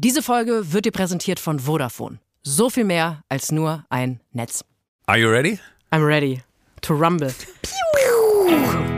Diese 0.00 0.22
Folge 0.22 0.72
wird 0.72 0.84
dir 0.84 0.92
präsentiert 0.92 1.40
von 1.40 1.58
Vodafone. 1.58 2.20
So 2.44 2.70
viel 2.70 2.84
mehr 2.84 3.24
als 3.28 3.50
nur 3.50 3.84
ein 3.90 4.20
Netz. 4.30 4.64
Are 5.06 5.18
you 5.18 5.28
ready? 5.28 5.58
I'm 5.90 6.06
ready 6.06 6.40
to 6.82 6.94
rumble. 6.94 7.34
Podcast. 7.34 8.97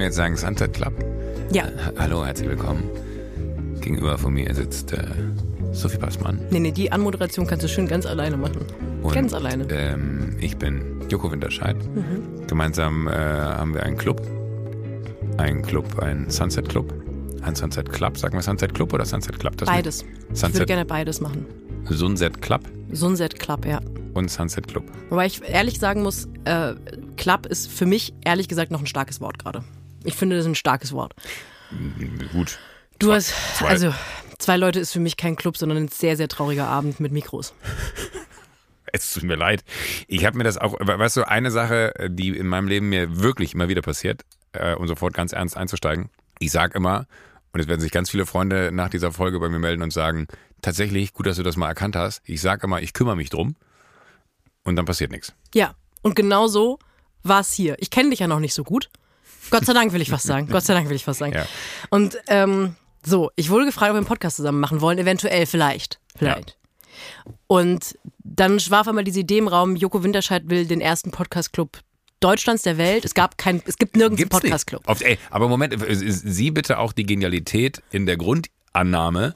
Müssen 0.00 0.16
wir 0.16 0.32
jetzt 0.32 0.38
sagen 0.40 0.56
Sunset 0.56 0.72
Club? 0.72 0.94
Ja. 1.52 1.64
Äh, 1.64 1.92
hallo, 1.98 2.24
herzlich 2.24 2.48
willkommen. 2.48 2.84
Gegenüber 3.82 4.16
von 4.16 4.32
mir 4.32 4.54
sitzt 4.54 4.94
äh, 4.94 5.04
Sophie 5.72 5.98
Passmann. 5.98 6.40
Nee, 6.48 6.60
nee, 6.60 6.70
die 6.70 6.90
Anmoderation 6.90 7.46
kannst 7.46 7.64
du 7.64 7.68
schön 7.68 7.86
ganz 7.86 8.06
alleine 8.06 8.38
machen. 8.38 8.64
Und, 9.02 9.12
ganz 9.12 9.34
alleine. 9.34 9.66
Ähm, 9.68 10.36
ich 10.40 10.56
bin 10.56 11.02
Joko 11.10 11.30
Winterscheid. 11.30 11.76
Gemeinsam 12.46 13.08
äh, 13.08 13.10
haben 13.10 13.74
wir 13.74 13.82
einen 13.82 13.98
Club. 13.98 14.22
Ein 15.36 15.60
Club, 15.60 15.98
ein 15.98 16.30
Sunset 16.30 16.70
Club. 16.70 16.94
Ein 17.42 17.54
Sunset 17.54 17.92
Club. 17.92 18.16
Sagen 18.16 18.32
wir 18.38 18.42
Sunset 18.42 18.72
Club 18.72 18.94
oder 18.94 19.04
Sunset 19.04 19.38
Club? 19.38 19.58
Das 19.58 19.68
Beides. 19.68 20.00
Ich 20.00 20.08
würde 20.08 20.34
Sunset, 20.34 20.66
gerne 20.66 20.86
beides 20.86 21.20
machen. 21.20 21.44
Sunset 21.90 22.40
Club 22.40 22.62
Sunset 22.92 23.38
Club, 23.38 23.66
ja. 23.66 23.80
und 24.14 24.30
Sunset 24.30 24.66
Club. 24.66 24.84
Wobei 25.10 25.26
ich 25.26 25.42
ehrlich 25.46 25.78
sagen 25.78 26.02
muss, 26.02 26.26
äh, 26.46 26.72
Club 27.18 27.44
ist 27.44 27.70
für 27.70 27.84
mich 27.84 28.14
ehrlich 28.24 28.48
gesagt 28.48 28.70
noch 28.70 28.80
ein 28.80 28.86
starkes 28.86 29.20
Wort 29.20 29.38
gerade. 29.38 29.62
Ich 30.04 30.14
finde, 30.14 30.36
das 30.36 30.44
ist 30.44 30.50
ein 30.50 30.54
starkes 30.54 30.92
Wort. 30.92 31.14
Gut. 32.32 32.58
Du 32.98 33.06
Zwei- 33.08 33.14
hast, 33.16 33.34
zwei- 33.58 33.68
also 33.68 33.94
zwei 34.38 34.56
Leute 34.56 34.80
ist 34.80 34.92
für 34.92 35.00
mich 35.00 35.16
kein 35.16 35.36
Club, 35.36 35.56
sondern 35.56 35.78
ein 35.78 35.88
sehr, 35.88 36.16
sehr 36.16 36.28
trauriger 36.28 36.66
Abend 36.66 37.00
mit 37.00 37.12
Mikros. 37.12 37.54
Es 38.92 39.12
tut 39.12 39.22
mir 39.22 39.36
leid. 39.36 39.62
Ich 40.08 40.24
habe 40.24 40.36
mir 40.36 40.42
das 40.42 40.58
auch, 40.58 40.74
weißt 40.80 41.18
du, 41.18 41.28
eine 41.28 41.52
Sache, 41.52 41.92
die 42.08 42.30
in 42.36 42.48
meinem 42.48 42.66
Leben 42.66 42.88
mir 42.88 43.20
wirklich 43.20 43.54
immer 43.54 43.68
wieder 43.68 43.82
passiert, 43.82 44.22
äh, 44.52 44.74
um 44.74 44.88
sofort 44.88 45.14
ganz 45.14 45.32
ernst 45.32 45.56
einzusteigen. 45.56 46.10
Ich 46.40 46.50
sage 46.50 46.76
immer, 46.76 47.06
und 47.52 47.60
es 47.60 47.68
werden 47.68 47.80
sich 47.80 47.92
ganz 47.92 48.10
viele 48.10 48.26
Freunde 48.26 48.72
nach 48.72 48.88
dieser 48.90 49.12
Folge 49.12 49.38
bei 49.38 49.48
mir 49.48 49.60
melden 49.60 49.82
und 49.82 49.92
sagen, 49.92 50.26
tatsächlich, 50.60 51.12
gut, 51.12 51.26
dass 51.26 51.36
du 51.36 51.44
das 51.44 51.56
mal 51.56 51.68
erkannt 51.68 51.94
hast. 51.94 52.20
Ich 52.24 52.40
sage 52.40 52.66
immer, 52.66 52.82
ich 52.82 52.92
kümmere 52.92 53.14
mich 53.14 53.30
drum 53.30 53.54
und 54.64 54.74
dann 54.74 54.86
passiert 54.86 55.12
nichts. 55.12 55.34
Ja, 55.54 55.76
und 56.02 56.16
genau 56.16 56.48
so 56.48 56.80
war 57.22 57.42
es 57.42 57.52
hier. 57.52 57.76
Ich 57.78 57.90
kenne 57.90 58.10
dich 58.10 58.18
ja 58.18 58.26
noch 58.26 58.40
nicht 58.40 58.54
so 58.54 58.64
gut. 58.64 58.90
Gott 59.50 59.64
sei 59.64 59.72
Dank 59.72 59.92
will 59.92 60.00
ich 60.00 60.10
was 60.10 60.22
sagen. 60.22 60.48
Gott 60.48 60.64
sei 60.64 60.74
Dank 60.74 60.88
will 60.88 60.96
ich 60.96 61.06
was 61.06 61.18
sagen. 61.18 61.32
Ja. 61.32 61.46
Und 61.90 62.18
ähm, 62.28 62.76
so, 63.04 63.30
ich 63.36 63.50
wurde 63.50 63.64
gefragt, 63.66 63.90
ob 63.90 63.94
wir 63.94 63.98
einen 63.98 64.06
Podcast 64.06 64.36
zusammen 64.36 64.60
machen 64.60 64.80
wollen. 64.80 64.98
Eventuell, 64.98 65.46
vielleicht. 65.46 66.00
Vielleicht. 66.16 66.56
Und 67.46 67.98
dann 68.18 68.58
war 68.68 68.82
auf 68.82 68.88
einmal 68.88 69.04
diese 69.04 69.20
Idee 69.20 69.38
im 69.38 69.48
Raum, 69.48 69.76
Joko 69.76 70.02
Winterscheid 70.02 70.42
will 70.46 70.66
den 70.66 70.80
ersten 70.80 71.10
Podcast-Club 71.10 71.78
Deutschlands 72.20 72.62
der 72.62 72.76
Welt. 72.76 73.04
Es 73.04 73.14
gab 73.14 73.38
kein, 73.38 73.62
es 73.64 73.78
gibt 73.78 73.96
nirgends 73.96 74.20
einen 74.20 74.28
Gibt's 74.28 74.42
nicht. 74.42 74.52
Podcast-Club. 74.52 75.00
Ey, 75.00 75.18
aber 75.30 75.48
Moment, 75.48 75.74
sieh 75.88 76.50
bitte 76.50 76.78
auch 76.78 76.92
die 76.92 77.04
Genialität 77.04 77.82
in 77.90 78.04
der 78.04 78.18
Grundannahme, 78.18 79.34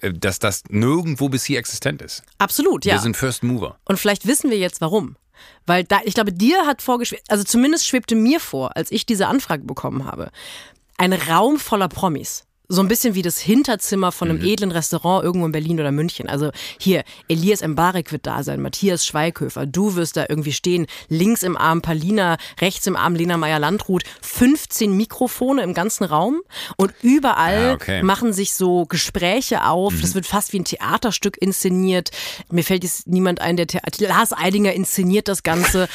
äh, 0.00 0.12
dass 0.12 0.38
das 0.38 0.62
nirgendwo 0.68 1.28
bis 1.28 1.44
hier 1.44 1.58
existent 1.58 2.00
ist. 2.02 2.22
Absolut, 2.38 2.84
ja. 2.84 2.94
Wir 2.94 3.00
sind 3.00 3.16
First 3.16 3.42
Mover. 3.42 3.78
Und 3.84 3.98
vielleicht 3.98 4.26
wissen 4.26 4.50
wir 4.50 4.58
jetzt 4.58 4.80
warum. 4.80 5.16
Weil 5.66 5.84
da, 5.84 6.00
ich 6.04 6.14
glaube, 6.14 6.32
dir 6.32 6.66
hat 6.66 6.82
vorgeschwebt, 6.82 7.30
also 7.30 7.44
zumindest 7.44 7.86
schwebte 7.86 8.14
mir 8.14 8.40
vor, 8.40 8.76
als 8.76 8.90
ich 8.90 9.06
diese 9.06 9.26
Anfrage 9.26 9.64
bekommen 9.64 10.04
habe, 10.04 10.30
ein 10.96 11.12
Raum 11.12 11.58
voller 11.58 11.88
Promis. 11.88 12.44
So 12.72 12.80
ein 12.82 12.86
bisschen 12.88 13.16
wie 13.16 13.22
das 13.22 13.38
Hinterzimmer 13.40 14.12
von 14.12 14.30
einem 14.30 14.44
edlen 14.44 14.70
Restaurant 14.70 15.24
irgendwo 15.24 15.44
in 15.46 15.50
Berlin 15.50 15.80
oder 15.80 15.90
München. 15.90 16.28
Also 16.28 16.52
hier, 16.78 17.02
Elias 17.28 17.66
Mbarek 17.66 18.12
wird 18.12 18.26
da 18.26 18.44
sein, 18.44 18.62
Matthias 18.62 19.04
Schweighöfer, 19.04 19.66
du 19.66 19.96
wirst 19.96 20.16
da 20.16 20.26
irgendwie 20.28 20.52
stehen, 20.52 20.86
links 21.08 21.42
im 21.42 21.56
Arm 21.56 21.82
Palina, 21.82 22.36
rechts 22.60 22.86
im 22.86 22.94
Arm 22.94 23.16
Lena 23.16 23.36
Meyer-Landrut, 23.36 24.04
15 24.22 24.96
Mikrofone 24.96 25.62
im 25.62 25.74
ganzen 25.74 26.04
Raum 26.04 26.40
und 26.76 26.94
überall 27.02 27.70
Ah, 27.70 27.74
okay. 27.74 28.02
machen 28.04 28.32
sich 28.32 28.54
so 28.54 28.86
Gespräche 28.86 29.64
auf. 29.64 29.92
Das 30.00 30.14
wird 30.14 30.26
fast 30.26 30.52
wie 30.52 30.60
ein 30.60 30.64
Theaterstück 30.64 31.36
inszeniert. 31.42 32.10
Mir 32.50 32.62
fällt 32.62 32.84
jetzt 32.84 33.08
niemand 33.08 33.40
ein, 33.40 33.56
der 33.56 33.66
Theater. 33.66 34.06
Lars 34.06 34.32
Eidinger 34.32 34.72
inszeniert 34.72 35.26
das 35.26 35.42
Ganze. 35.42 35.88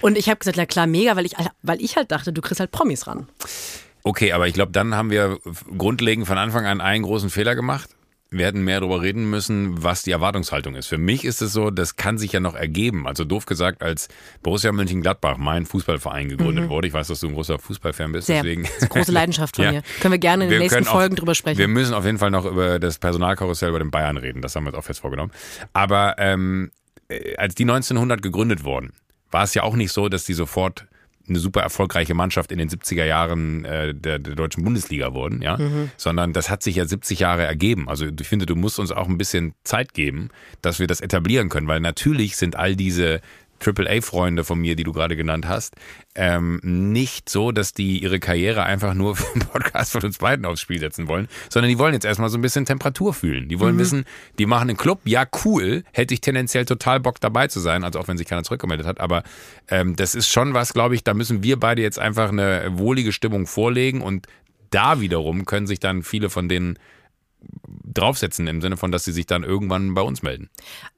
Und 0.00 0.16
ich 0.16 0.30
habe 0.30 0.38
gesagt, 0.38 0.56
na 0.56 0.64
klar, 0.64 0.86
mega, 0.86 1.16
weil 1.16 1.26
ich, 1.26 1.34
weil 1.62 1.82
ich 1.82 1.96
halt 1.96 2.10
dachte, 2.10 2.32
du 2.32 2.40
kriegst 2.40 2.60
halt 2.60 2.70
Promis 2.70 3.06
ran. 3.06 3.28
Okay, 4.04 4.32
aber 4.32 4.46
ich 4.46 4.54
glaube, 4.54 4.70
dann 4.72 4.94
haben 4.94 5.10
wir 5.10 5.38
grundlegend 5.76 6.26
von 6.26 6.36
Anfang 6.38 6.66
an 6.66 6.80
einen 6.80 7.02
großen 7.04 7.30
Fehler 7.30 7.54
gemacht. 7.54 7.88
Wir 8.30 8.46
hätten 8.46 8.62
mehr 8.64 8.80
darüber 8.80 9.00
reden 9.00 9.30
müssen, 9.30 9.82
was 9.84 10.02
die 10.02 10.10
Erwartungshaltung 10.10 10.74
ist. 10.74 10.88
Für 10.88 10.98
mich 10.98 11.24
ist 11.24 11.40
es 11.40 11.52
so, 11.52 11.70
das 11.70 11.94
kann 11.96 12.18
sich 12.18 12.32
ja 12.32 12.40
noch 12.40 12.54
ergeben. 12.56 13.06
Also 13.06 13.24
doof 13.24 13.46
gesagt, 13.46 13.80
als 13.82 14.08
Borussia 14.42 14.72
Mönchengladbach, 14.72 15.36
mein 15.38 15.64
Fußballverein, 15.66 16.28
gegründet 16.30 16.68
wurde. 16.68 16.88
Ich 16.88 16.92
weiß, 16.94 17.06
dass 17.06 17.20
du 17.20 17.28
ein 17.28 17.34
großer 17.34 17.58
Fußballfan 17.60 18.10
bist. 18.12 18.28
Mhm. 18.28 18.32
Sehr. 18.32 18.42
deswegen. 18.42 18.62
Das 18.64 18.72
ist 18.72 18.82
eine 18.82 18.88
große 18.88 19.12
Leidenschaft 19.12 19.56
von 19.56 19.64
Ja. 19.66 19.72
mir. 19.72 19.82
Können 20.00 20.12
wir 20.12 20.18
gerne 20.18 20.44
in 20.44 20.50
den 20.50 20.54
Wir 20.54 20.58
nächsten 20.60 20.78
können 20.78 20.88
auch- 20.88 20.92
Folgen 20.92 21.14
drüber 21.16 21.34
sprechen. 21.36 21.58
Wir 21.58 21.68
müssen 21.68 21.94
auf 21.94 22.04
jeden 22.04 22.18
Fall 22.18 22.30
noch 22.32 22.44
über 22.44 22.78
das 22.80 22.98
Personalkarussell 22.98 23.70
bei 23.72 23.78
den 23.78 23.90
Bayern 23.92 24.16
reden. 24.16 24.42
Das 24.42 24.56
haben 24.56 24.64
wir 24.64 24.70
uns 24.70 24.78
auch 24.78 24.84
fest 24.84 25.00
vorgenommen. 25.00 25.30
Aber 25.72 26.16
ähm, 26.18 26.72
äh, 27.08 27.36
als 27.36 27.54
die 27.54 27.62
1900 27.64 28.20
gegründet 28.20 28.64
wurden, 28.64 28.92
war 29.30 29.44
es 29.44 29.54
ja 29.54 29.62
auch 29.62 29.76
nicht 29.76 29.92
so, 29.92 30.08
dass 30.08 30.24
die 30.24 30.34
sofort 30.34 30.86
eine 31.28 31.38
super 31.38 31.60
erfolgreiche 31.60 32.14
Mannschaft 32.14 32.52
in 32.52 32.58
den 32.58 32.68
70er 32.68 33.04
Jahren 33.04 33.64
äh, 33.64 33.94
der, 33.94 34.18
der 34.18 34.34
deutschen 34.34 34.64
Bundesliga 34.64 35.14
wurden, 35.14 35.42
ja, 35.42 35.58
sondern 35.96 36.32
das 36.32 36.50
hat 36.50 36.62
sich 36.62 36.76
ja 36.76 36.84
70 36.84 37.20
Jahre 37.20 37.44
ergeben. 37.44 37.88
Also 37.88 38.06
ich 38.06 38.28
finde, 38.28 38.46
du 38.46 38.56
musst 38.56 38.78
uns 38.78 38.92
auch 38.92 39.08
ein 39.08 39.18
bisschen 39.18 39.54
Zeit 39.64 39.94
geben, 39.94 40.28
dass 40.62 40.78
wir 40.78 40.86
das 40.86 41.00
etablieren 41.00 41.48
können, 41.48 41.68
weil 41.68 41.80
natürlich 41.80 42.36
sind 42.36 42.56
all 42.56 42.76
diese 42.76 43.20
AAA-Freunde 43.64 44.44
von 44.44 44.58
mir, 44.58 44.76
die 44.76 44.84
du 44.84 44.92
gerade 44.92 45.16
genannt 45.16 45.46
hast, 45.48 45.74
ähm, 46.14 46.60
nicht 46.62 47.28
so, 47.28 47.52
dass 47.52 47.72
die 47.72 48.02
ihre 48.02 48.20
Karriere 48.20 48.64
einfach 48.64 48.94
nur 48.94 49.16
für 49.16 49.38
den 49.38 49.46
Podcast 49.48 49.92
von 49.92 50.02
uns 50.02 50.18
beiden 50.18 50.44
aufs 50.44 50.60
Spiel 50.60 50.80
setzen 50.80 51.08
wollen, 51.08 51.28
sondern 51.48 51.70
die 51.70 51.78
wollen 51.78 51.94
jetzt 51.94 52.04
erstmal 52.04 52.30
so 52.30 52.38
ein 52.38 52.42
bisschen 52.42 52.66
Temperatur 52.66 53.14
fühlen. 53.14 53.48
Die 53.48 53.60
wollen 53.60 53.78
wissen, 53.78 54.04
die 54.38 54.46
machen 54.46 54.68
einen 54.68 54.76
Club, 54.76 55.00
ja 55.04 55.26
cool, 55.44 55.84
hätte 55.92 56.14
ich 56.14 56.20
tendenziell 56.20 56.64
total 56.64 57.00
Bock 57.00 57.20
dabei 57.20 57.48
zu 57.48 57.60
sein, 57.60 57.84
also 57.84 57.98
auch 57.98 58.08
wenn 58.08 58.18
sich 58.18 58.26
keiner 58.26 58.42
zurückgemeldet 58.42 58.86
hat, 58.86 59.00
aber 59.00 59.22
ähm, 59.68 59.96
das 59.96 60.14
ist 60.14 60.28
schon 60.28 60.54
was, 60.54 60.72
glaube 60.72 60.94
ich, 60.94 61.04
da 61.04 61.14
müssen 61.14 61.42
wir 61.42 61.58
beide 61.58 61.82
jetzt 61.82 61.98
einfach 61.98 62.30
eine 62.30 62.78
wohlige 62.78 63.12
Stimmung 63.12 63.46
vorlegen 63.46 64.02
und 64.02 64.26
da 64.70 65.00
wiederum 65.00 65.44
können 65.44 65.66
sich 65.66 65.78
dann 65.78 66.02
viele 66.02 66.30
von 66.30 66.48
denen 66.48 66.78
draufsetzen 67.94 68.46
im 68.46 68.60
Sinne 68.60 68.76
von, 68.76 68.90
dass 68.90 69.04
sie 69.04 69.12
sich 69.12 69.26
dann 69.26 69.44
irgendwann 69.44 69.94
bei 69.94 70.02
uns 70.02 70.22
melden. 70.22 70.50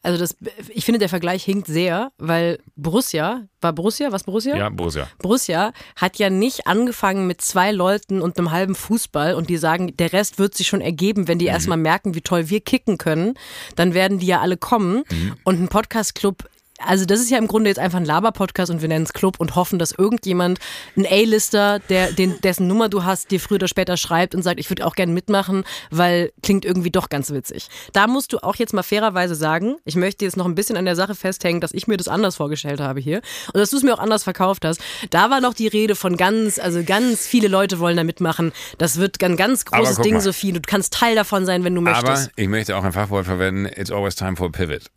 Also 0.02 0.18
das, 0.18 0.36
ich 0.70 0.84
finde, 0.84 0.98
der 0.98 1.08
Vergleich 1.08 1.44
hinkt 1.44 1.66
sehr, 1.66 2.10
weil 2.18 2.58
Borussia, 2.74 3.46
war 3.60 3.72
Borussia, 3.72 4.12
was 4.12 4.24
Borussia? 4.24 4.56
Ja, 4.56 4.70
Borussia. 4.70 5.08
Borussia 5.18 5.72
hat 5.94 6.18
ja 6.18 6.30
nicht 6.30 6.66
angefangen 6.66 7.26
mit 7.26 7.42
zwei 7.42 7.70
Leuten 7.72 8.22
und 8.22 8.38
einem 8.38 8.50
halben 8.50 8.74
Fußball 8.74 9.34
und 9.34 9.50
die 9.50 9.58
sagen, 9.58 9.96
der 9.96 10.12
Rest 10.12 10.38
wird 10.38 10.54
sich 10.54 10.66
schon 10.66 10.80
ergeben, 10.80 11.28
wenn 11.28 11.38
die 11.38 11.46
erstmal 11.46 11.78
merken, 11.78 12.14
wie 12.14 12.22
toll 12.22 12.48
wir 12.48 12.60
kicken 12.60 12.96
können, 12.98 13.34
dann 13.74 13.92
werden 13.92 14.18
die 14.18 14.26
ja 14.26 14.40
alle 14.40 14.56
kommen 14.56 15.04
und 15.44 15.60
ein 15.60 15.68
Podcast-Club 15.68 16.48
also 16.78 17.04
das 17.04 17.20
ist 17.20 17.30
ja 17.30 17.38
im 17.38 17.46
Grunde 17.46 17.70
jetzt 17.70 17.78
einfach 17.78 17.98
ein 17.98 18.04
Laber-Podcast 18.04 18.70
und 18.70 18.82
wir 18.82 18.88
nennen 18.88 19.04
es 19.04 19.12
Club 19.12 19.36
und 19.38 19.54
hoffen, 19.54 19.78
dass 19.78 19.92
irgendjemand, 19.92 20.58
ein 20.96 21.06
A-Lister, 21.06 21.78
der, 21.88 22.12
den, 22.12 22.40
dessen 22.40 22.66
Nummer 22.66 22.88
du 22.88 23.04
hast, 23.04 23.30
dir 23.30 23.40
früher 23.40 23.56
oder 23.56 23.68
später 23.68 23.96
schreibt 23.96 24.34
und 24.34 24.42
sagt, 24.42 24.60
ich 24.60 24.70
würde 24.70 24.86
auch 24.86 24.94
gerne 24.94 25.12
mitmachen, 25.12 25.64
weil 25.90 26.32
klingt 26.42 26.64
irgendwie 26.64 26.90
doch 26.90 27.08
ganz 27.08 27.30
witzig. 27.30 27.68
Da 27.92 28.06
musst 28.06 28.32
du 28.32 28.38
auch 28.42 28.56
jetzt 28.56 28.74
mal 28.74 28.82
fairerweise 28.82 29.34
sagen, 29.34 29.76
ich 29.84 29.96
möchte 29.96 30.24
jetzt 30.24 30.36
noch 30.36 30.46
ein 30.46 30.54
bisschen 30.54 30.76
an 30.76 30.84
der 30.84 30.96
Sache 30.96 31.14
festhängen, 31.14 31.60
dass 31.60 31.72
ich 31.72 31.86
mir 31.86 31.96
das 31.96 32.08
anders 32.08 32.36
vorgestellt 32.36 32.80
habe 32.80 33.00
hier 33.00 33.20
und 33.52 33.58
dass 33.60 33.70
du 33.70 33.76
es 33.76 33.82
mir 33.82 33.94
auch 33.94 33.98
anders 33.98 34.24
verkauft 34.24 34.64
hast. 34.64 34.80
Da 35.10 35.30
war 35.30 35.40
noch 35.40 35.54
die 35.54 35.68
Rede 35.68 35.94
von 35.94 36.16
ganz, 36.16 36.58
also 36.58 36.82
ganz 36.84 37.26
viele 37.26 37.48
Leute 37.48 37.78
wollen 37.78 37.96
da 37.96 38.04
mitmachen. 38.04 38.52
Das 38.78 38.98
wird 38.98 39.22
ein 39.22 39.36
ganz 39.36 39.64
Aber 39.70 39.78
großes 39.78 40.00
Ding, 40.00 40.14
mal. 40.14 40.20
Sophie. 40.20 40.52
Du 40.52 40.60
kannst 40.60 40.92
Teil 40.92 41.14
davon 41.14 41.46
sein, 41.46 41.64
wenn 41.64 41.74
du 41.74 41.80
Aber 41.80 41.90
möchtest. 41.90 42.30
ich 42.36 42.48
möchte 42.48 42.76
auch 42.76 42.84
ein 42.84 42.92
Fachwort 42.92 43.26
verwenden, 43.26 43.66
it's 43.66 43.90
always 43.90 44.14
time 44.14 44.36
for 44.36 44.46
a 44.46 44.50
pivot. 44.50 44.90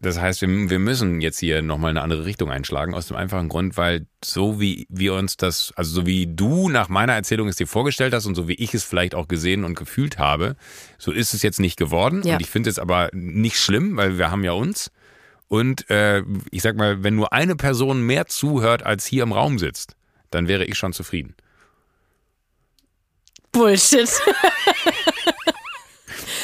Das 0.00 0.20
heißt, 0.20 0.42
wir, 0.42 0.48
wir 0.48 0.78
müssen 0.78 1.20
jetzt 1.20 1.38
hier 1.38 1.62
nochmal 1.62 1.90
eine 1.90 2.02
andere 2.02 2.26
Richtung 2.26 2.50
einschlagen, 2.50 2.94
aus 2.94 3.08
dem 3.08 3.16
einfachen 3.16 3.48
Grund, 3.48 3.76
weil 3.76 4.06
so 4.22 4.60
wie 4.60 4.86
wir 4.90 5.14
uns 5.14 5.36
das, 5.36 5.72
also 5.74 6.00
so 6.00 6.06
wie 6.06 6.26
du 6.26 6.68
nach 6.68 6.88
meiner 6.88 7.14
Erzählung 7.14 7.48
es 7.48 7.56
dir 7.56 7.66
vorgestellt 7.66 8.12
hast 8.12 8.26
und 8.26 8.34
so 8.34 8.46
wie 8.46 8.54
ich 8.54 8.74
es 8.74 8.84
vielleicht 8.84 9.14
auch 9.14 9.26
gesehen 9.26 9.64
und 9.64 9.74
gefühlt 9.74 10.18
habe, 10.18 10.56
so 10.98 11.12
ist 11.12 11.32
es 11.32 11.42
jetzt 11.42 11.60
nicht 11.60 11.78
geworden. 11.78 12.22
Ja. 12.24 12.34
Und 12.34 12.42
ich 12.42 12.50
finde 12.50 12.68
es 12.68 12.78
aber 12.78 13.08
nicht 13.12 13.58
schlimm, 13.58 13.96
weil 13.96 14.18
wir 14.18 14.30
haben 14.30 14.44
ja 14.44 14.52
uns. 14.52 14.90
Und 15.48 15.88
äh, 15.90 16.22
ich 16.50 16.62
sag 16.62 16.76
mal, 16.76 17.02
wenn 17.02 17.14
nur 17.14 17.32
eine 17.32 17.56
Person 17.56 18.02
mehr 18.02 18.26
zuhört, 18.26 18.84
als 18.84 19.06
hier 19.06 19.22
im 19.22 19.32
Raum 19.32 19.58
sitzt, 19.58 19.96
dann 20.30 20.48
wäre 20.48 20.64
ich 20.64 20.76
schon 20.76 20.92
zufrieden. 20.92 21.34
Bullshit. 23.52 24.10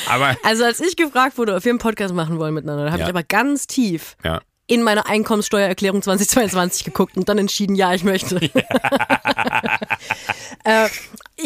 Aber 0.08 0.37
Also 0.43 0.64
als 0.64 0.81
ich 0.81 0.96
gefragt 0.96 1.38
wurde, 1.38 1.54
ob 1.54 1.64
wir 1.64 1.70
einen 1.70 1.78
Podcast 1.78 2.14
machen 2.14 2.38
wollen 2.38 2.54
miteinander, 2.54 2.87
habe 2.90 2.99
Ja. 3.00 3.06
ich 3.06 3.10
aber 3.10 3.22
ganz 3.22 3.66
tief 3.66 4.16
ja. 4.25 4.40
in 4.66 4.82
meine 4.82 5.06
Einkommenssteuererklärung 5.06 6.02
2022 6.02 6.84
geguckt 6.84 7.16
und 7.16 7.28
dann 7.28 7.38
entschieden, 7.38 7.75
ja, 7.76 7.93
ich 7.94 8.04
möchte. 8.04 8.40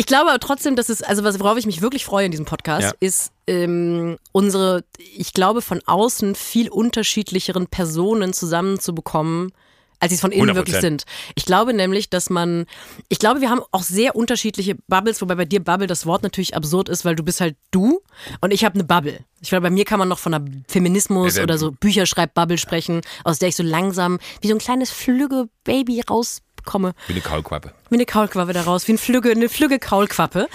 glaube 0.06 0.30
aber 0.30 0.40
trotzdem, 0.40 0.76
dass 0.76 0.88
es, 0.88 1.02
also 1.02 1.24
worauf 1.24 1.56
ich 1.58 1.66
mich 1.66 1.80
wirklich 1.82 2.04
freue 2.04 2.26
in 2.26 2.30
diesem 2.30 2.46
Podcast, 2.46 2.88
Ja. 2.88 2.92
ist 3.00 3.32
ähm, 3.46 4.18
unsere, 4.32 4.84
ich 4.98 5.32
glaube, 5.32 5.62
von 5.62 5.80
außen 5.86 6.34
viel 6.34 6.68
unterschiedlicheren 6.68 7.66
Personen 7.68 8.32
zusammenzubekommen, 8.32 9.52
als 10.00 10.10
sie 10.10 10.16
es 10.16 10.20
von 10.20 10.32
innen 10.32 10.50
100%. 10.50 10.54
wirklich 10.54 10.76
sind. 10.76 11.04
Ich 11.34 11.44
glaube 11.44 11.72
nämlich, 11.72 12.10
dass 12.10 12.30
man, 12.30 12.66
ich 13.08 13.18
glaube, 13.18 13.40
wir 13.40 13.50
haben 13.50 13.62
auch 13.72 13.82
sehr 13.82 14.16
unterschiedliche 14.16 14.76
Bubbles, 14.88 15.20
wobei 15.22 15.34
bei 15.34 15.44
dir 15.44 15.62
Bubble 15.62 15.86
das 15.86 16.06
Wort 16.06 16.22
natürlich 16.22 16.54
absurd 16.54 16.88
ist, 16.88 17.04
weil 17.04 17.16
du 17.16 17.22
bist 17.22 17.40
halt 17.40 17.56
du 17.70 18.00
und 18.40 18.52
ich 18.52 18.64
habe 18.64 18.74
eine 18.74 18.84
Bubble. 18.84 19.20
Ich 19.40 19.50
glaube, 19.50 19.62
bei 19.62 19.70
mir 19.70 19.84
kann 19.84 19.98
man 19.98 20.08
noch 20.08 20.18
von 20.18 20.34
einer 20.34 20.44
Feminismus 20.68 21.38
oder 21.38 21.58
so 21.58 21.72
Bücherschreibbubble 21.72 22.58
sprechen, 22.58 23.00
aus 23.24 23.38
der 23.38 23.48
ich 23.48 23.56
so 23.56 23.62
langsam 23.62 24.18
wie 24.40 24.48
so 24.48 24.54
ein 24.54 24.58
kleines 24.58 24.90
Flügge-Baby 24.90 26.02
rauskomme. 26.08 26.94
Wie 27.06 27.12
eine 27.12 27.22
Kaulquappe. 27.22 27.72
Wie 27.90 27.96
eine 27.96 28.06
Kaulquappe 28.06 28.52
daraus, 28.52 28.88
wie 28.88 28.92
ein 28.92 28.98
Flügge, 28.98 29.30
eine 29.30 29.48
Flügge 29.48 29.78
Kaulquappe. 29.78 30.48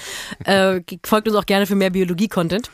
Äh, 0.45 0.81
folgt 1.05 1.27
uns 1.27 1.37
auch 1.37 1.45
gerne 1.45 1.65
für 1.65 1.75
mehr 1.75 1.91
Biologie-Content. 1.91 2.69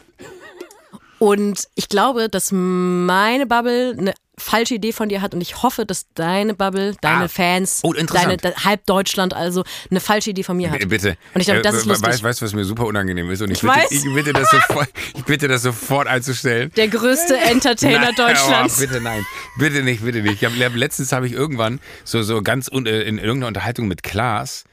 Und 1.19 1.67
ich 1.75 1.89
glaube, 1.89 2.29
dass 2.29 2.51
meine 2.51 3.47
Bubble 3.47 3.95
eine 3.97 4.13
falsche 4.39 4.75
Idee 4.75 4.91
von 4.93 5.09
dir 5.09 5.21
hat 5.21 5.33
und 5.33 5.41
ich 5.41 5.63
hoffe, 5.63 5.85
dass 5.85 6.05
deine 6.13 6.53
Bubble, 6.53 6.95
deine 7.01 7.23
Ah. 7.25 7.27
Fans, 7.27 7.79
Oh, 7.83 7.91
deine 7.93 8.37
halb 8.63 8.85
Deutschland 8.85 9.33
also 9.33 9.63
eine 9.89 9.99
falsche 9.99 10.29
Idee 10.29 10.43
von 10.43 10.57
mir 10.57 10.69
hat. 10.69 10.79
B- 10.79 10.85
Bitte. 10.85 11.17
Und 11.33 11.41
ich 11.41 11.47
glaube, 11.47 11.61
das 11.61 11.73
Äh, 11.73 11.77
ist 11.79 11.85
lustig. 11.85 12.07
Weißt, 12.07 12.23
weißt 12.23 12.41
du, 12.41 12.45
was 12.45 12.53
mir 12.53 12.63
super 12.63 12.85
unangenehm 12.85 13.29
ist? 13.31 13.41
Und 13.41 13.49
ich, 13.51 13.63
Ich 13.63 13.69
bitte, 13.69 13.87
ich 13.93 14.13
bitte 14.13 14.33
das 14.33 14.49
sofort, 14.51 14.89
ich 15.15 15.23
bitte 15.25 15.47
das 15.47 15.61
sofort 15.63 16.07
einzustellen. 16.07 16.71
Der 16.77 16.87
größte 16.87 17.35
Entertainer 17.37 17.99
Nein, 18.11 18.15
Deutschlands. 18.15 18.77
Oh, 18.77 18.81
bitte 18.81 19.01
nein, 19.01 19.25
bitte 19.57 19.81
nicht, 19.83 20.03
bitte 20.03 20.21
nicht. 20.21 20.41
Ich 20.43 20.45
hab, 20.45 20.75
letztens 20.75 21.11
habe 21.11 21.25
ich 21.25 21.33
irgendwann 21.33 21.79
so 22.03 22.21
so 22.21 22.41
ganz 22.43 22.69
un, 22.71 22.85
äh, 22.85 23.01
in 23.01 23.17
irgendeiner 23.17 23.47
Unterhaltung 23.47 23.87
mit 23.87 24.03
Klaas, 24.03 24.65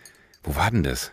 wo 0.43 0.55
war 0.56 0.70
denn 0.70 0.82
das? 0.82 1.12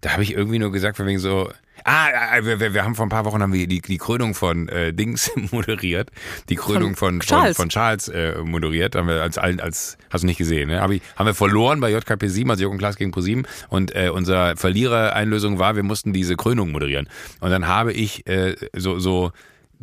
Da 0.00 0.12
habe 0.12 0.22
ich 0.22 0.32
irgendwie 0.32 0.58
nur 0.58 0.72
gesagt, 0.72 0.96
von 0.96 1.06
wegen 1.06 1.18
so, 1.18 1.50
ah, 1.84 2.36
äh, 2.36 2.44
wir, 2.44 2.60
wir, 2.60 2.74
wir 2.74 2.84
haben 2.84 2.94
vor 2.94 3.06
ein 3.06 3.10
paar 3.10 3.24
Wochen 3.24 3.40
haben 3.42 3.52
wir 3.52 3.66
die, 3.66 3.80
die 3.80 3.98
Krönung 3.98 4.34
von 4.34 4.68
äh, 4.68 4.92
Dings 4.92 5.30
moderiert, 5.52 6.10
die 6.48 6.56
Krönung 6.56 6.96
von, 6.96 7.20
von 7.20 7.20
Charles. 7.20 7.56
von 7.56 7.68
Charles 7.68 8.08
äh, 8.08 8.38
moderiert, 8.42 8.96
haben 8.96 9.08
wir 9.08 9.22
als 9.22 9.38
als, 9.38 9.60
als 9.60 9.98
hast 10.10 10.22
du 10.22 10.26
nicht 10.26 10.38
gesehen, 10.38 10.68
ne? 10.68 10.80
Hab 10.80 10.90
ich, 10.90 11.02
haben 11.16 11.26
wir 11.26 11.34
verloren 11.34 11.80
bei 11.80 11.90
JKP 11.90 12.28
7, 12.28 12.50
also 12.50 12.62
Jürgen 12.62 12.78
Klaas 12.78 12.96
gegen 12.96 13.10
ProSieben 13.10 13.46
und 13.68 13.94
äh, 13.94 14.08
unser 14.08 14.56
Verlierer-Einlösung 14.56 15.58
war, 15.58 15.76
wir 15.76 15.82
mussten 15.82 16.12
diese 16.12 16.36
Krönung 16.36 16.72
moderieren 16.72 17.08
und 17.40 17.50
dann 17.50 17.66
habe 17.66 17.92
ich 17.92 18.26
äh, 18.26 18.56
so 18.74 18.98
so 18.98 19.32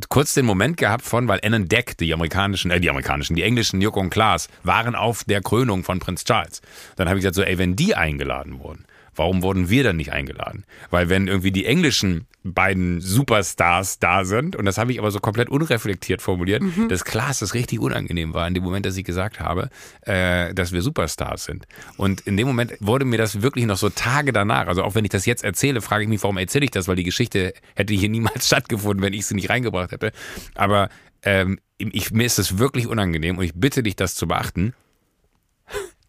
kurz 0.09 0.33
den 0.33 0.45
Moment 0.45 0.77
gehabt 0.77 1.03
von, 1.03 1.27
weil 1.27 1.39
Annan 1.43 1.67
Deck, 1.67 1.97
die 1.97 2.13
amerikanischen, 2.13 2.71
äh, 2.71 2.79
die 2.79 2.89
amerikanischen, 2.89 3.35
die 3.35 3.43
englischen 3.43 3.85
und 3.85 4.09
Klaas, 4.09 4.47
waren 4.63 4.95
auf 4.95 5.23
der 5.23 5.41
Krönung 5.41 5.83
von 5.83 5.99
Prinz 5.99 6.23
Charles. 6.23 6.61
Dann 6.95 7.07
habe 7.07 7.19
ich 7.19 7.23
gesagt, 7.23 7.35
so, 7.35 7.43
ey, 7.43 7.57
wenn 7.57 7.75
die 7.75 7.95
eingeladen 7.95 8.59
wurden, 8.59 8.85
warum 9.15 9.43
wurden 9.43 9.69
wir 9.69 9.83
dann 9.83 9.97
nicht 9.97 10.11
eingeladen? 10.11 10.65
Weil 10.89 11.09
wenn 11.09 11.27
irgendwie 11.27 11.51
die 11.51 11.65
englischen 11.65 12.27
beiden 12.43 13.01
Superstars 13.01 13.99
da 13.99 14.25
sind, 14.25 14.55
und 14.55 14.65
das 14.65 14.77
habe 14.77 14.91
ich 14.91 14.99
aber 14.99 15.11
so 15.11 15.19
komplett 15.19 15.49
unreflektiert 15.49 16.21
formuliert, 16.21 16.63
dass 16.89 17.05
Klaas 17.05 17.39
das 17.39 17.53
richtig 17.53 17.79
unangenehm 17.79 18.33
war 18.33 18.47
in 18.47 18.53
dem 18.53 18.63
Moment, 18.63 18.85
dass 18.85 18.97
ich 18.97 19.05
gesagt 19.05 19.39
habe, 19.39 19.69
äh, 20.01 20.53
dass 20.53 20.71
wir 20.71 20.81
Superstars 20.81 21.45
sind. 21.45 21.67
Und 21.97 22.21
in 22.21 22.37
dem 22.37 22.47
Moment 22.47 22.73
wurde 22.79 23.05
mir 23.05 23.17
das 23.17 23.41
wirklich 23.41 23.65
noch 23.65 23.77
so 23.77 23.89
Tage 23.89 24.33
danach, 24.33 24.67
also 24.67 24.83
auch 24.83 24.95
wenn 24.95 25.05
ich 25.05 25.11
das 25.11 25.25
jetzt 25.25 25.43
erzähle, 25.43 25.81
frage 25.81 26.03
ich 26.03 26.09
mich, 26.09 26.23
warum 26.23 26.37
erzähle 26.37 26.65
ich 26.65 26.71
das, 26.71 26.87
weil 26.87 26.95
die 26.95 27.03
Geschichte 27.03 27.53
hätte 27.75 27.93
hier 27.93 28.09
niemals 28.09 28.47
stattgefunden, 28.47 29.03
wenn 29.03 29.13
ich 29.13 29.25
sie 29.25 29.35
nicht 29.35 29.49
reingebracht 29.49 29.91
hätte. 29.91 30.11
Aber 30.55 30.89
ähm, 31.23 31.59
ich, 31.77 32.11
mir 32.11 32.25
ist 32.25 32.39
es 32.39 32.57
wirklich 32.57 32.87
unangenehm 32.87 33.37
und 33.37 33.43
ich 33.43 33.53
bitte 33.53 33.83
dich, 33.83 33.95
das 33.95 34.15
zu 34.15 34.27
beachten, 34.27 34.73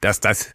dass 0.01 0.21
das 0.21 0.55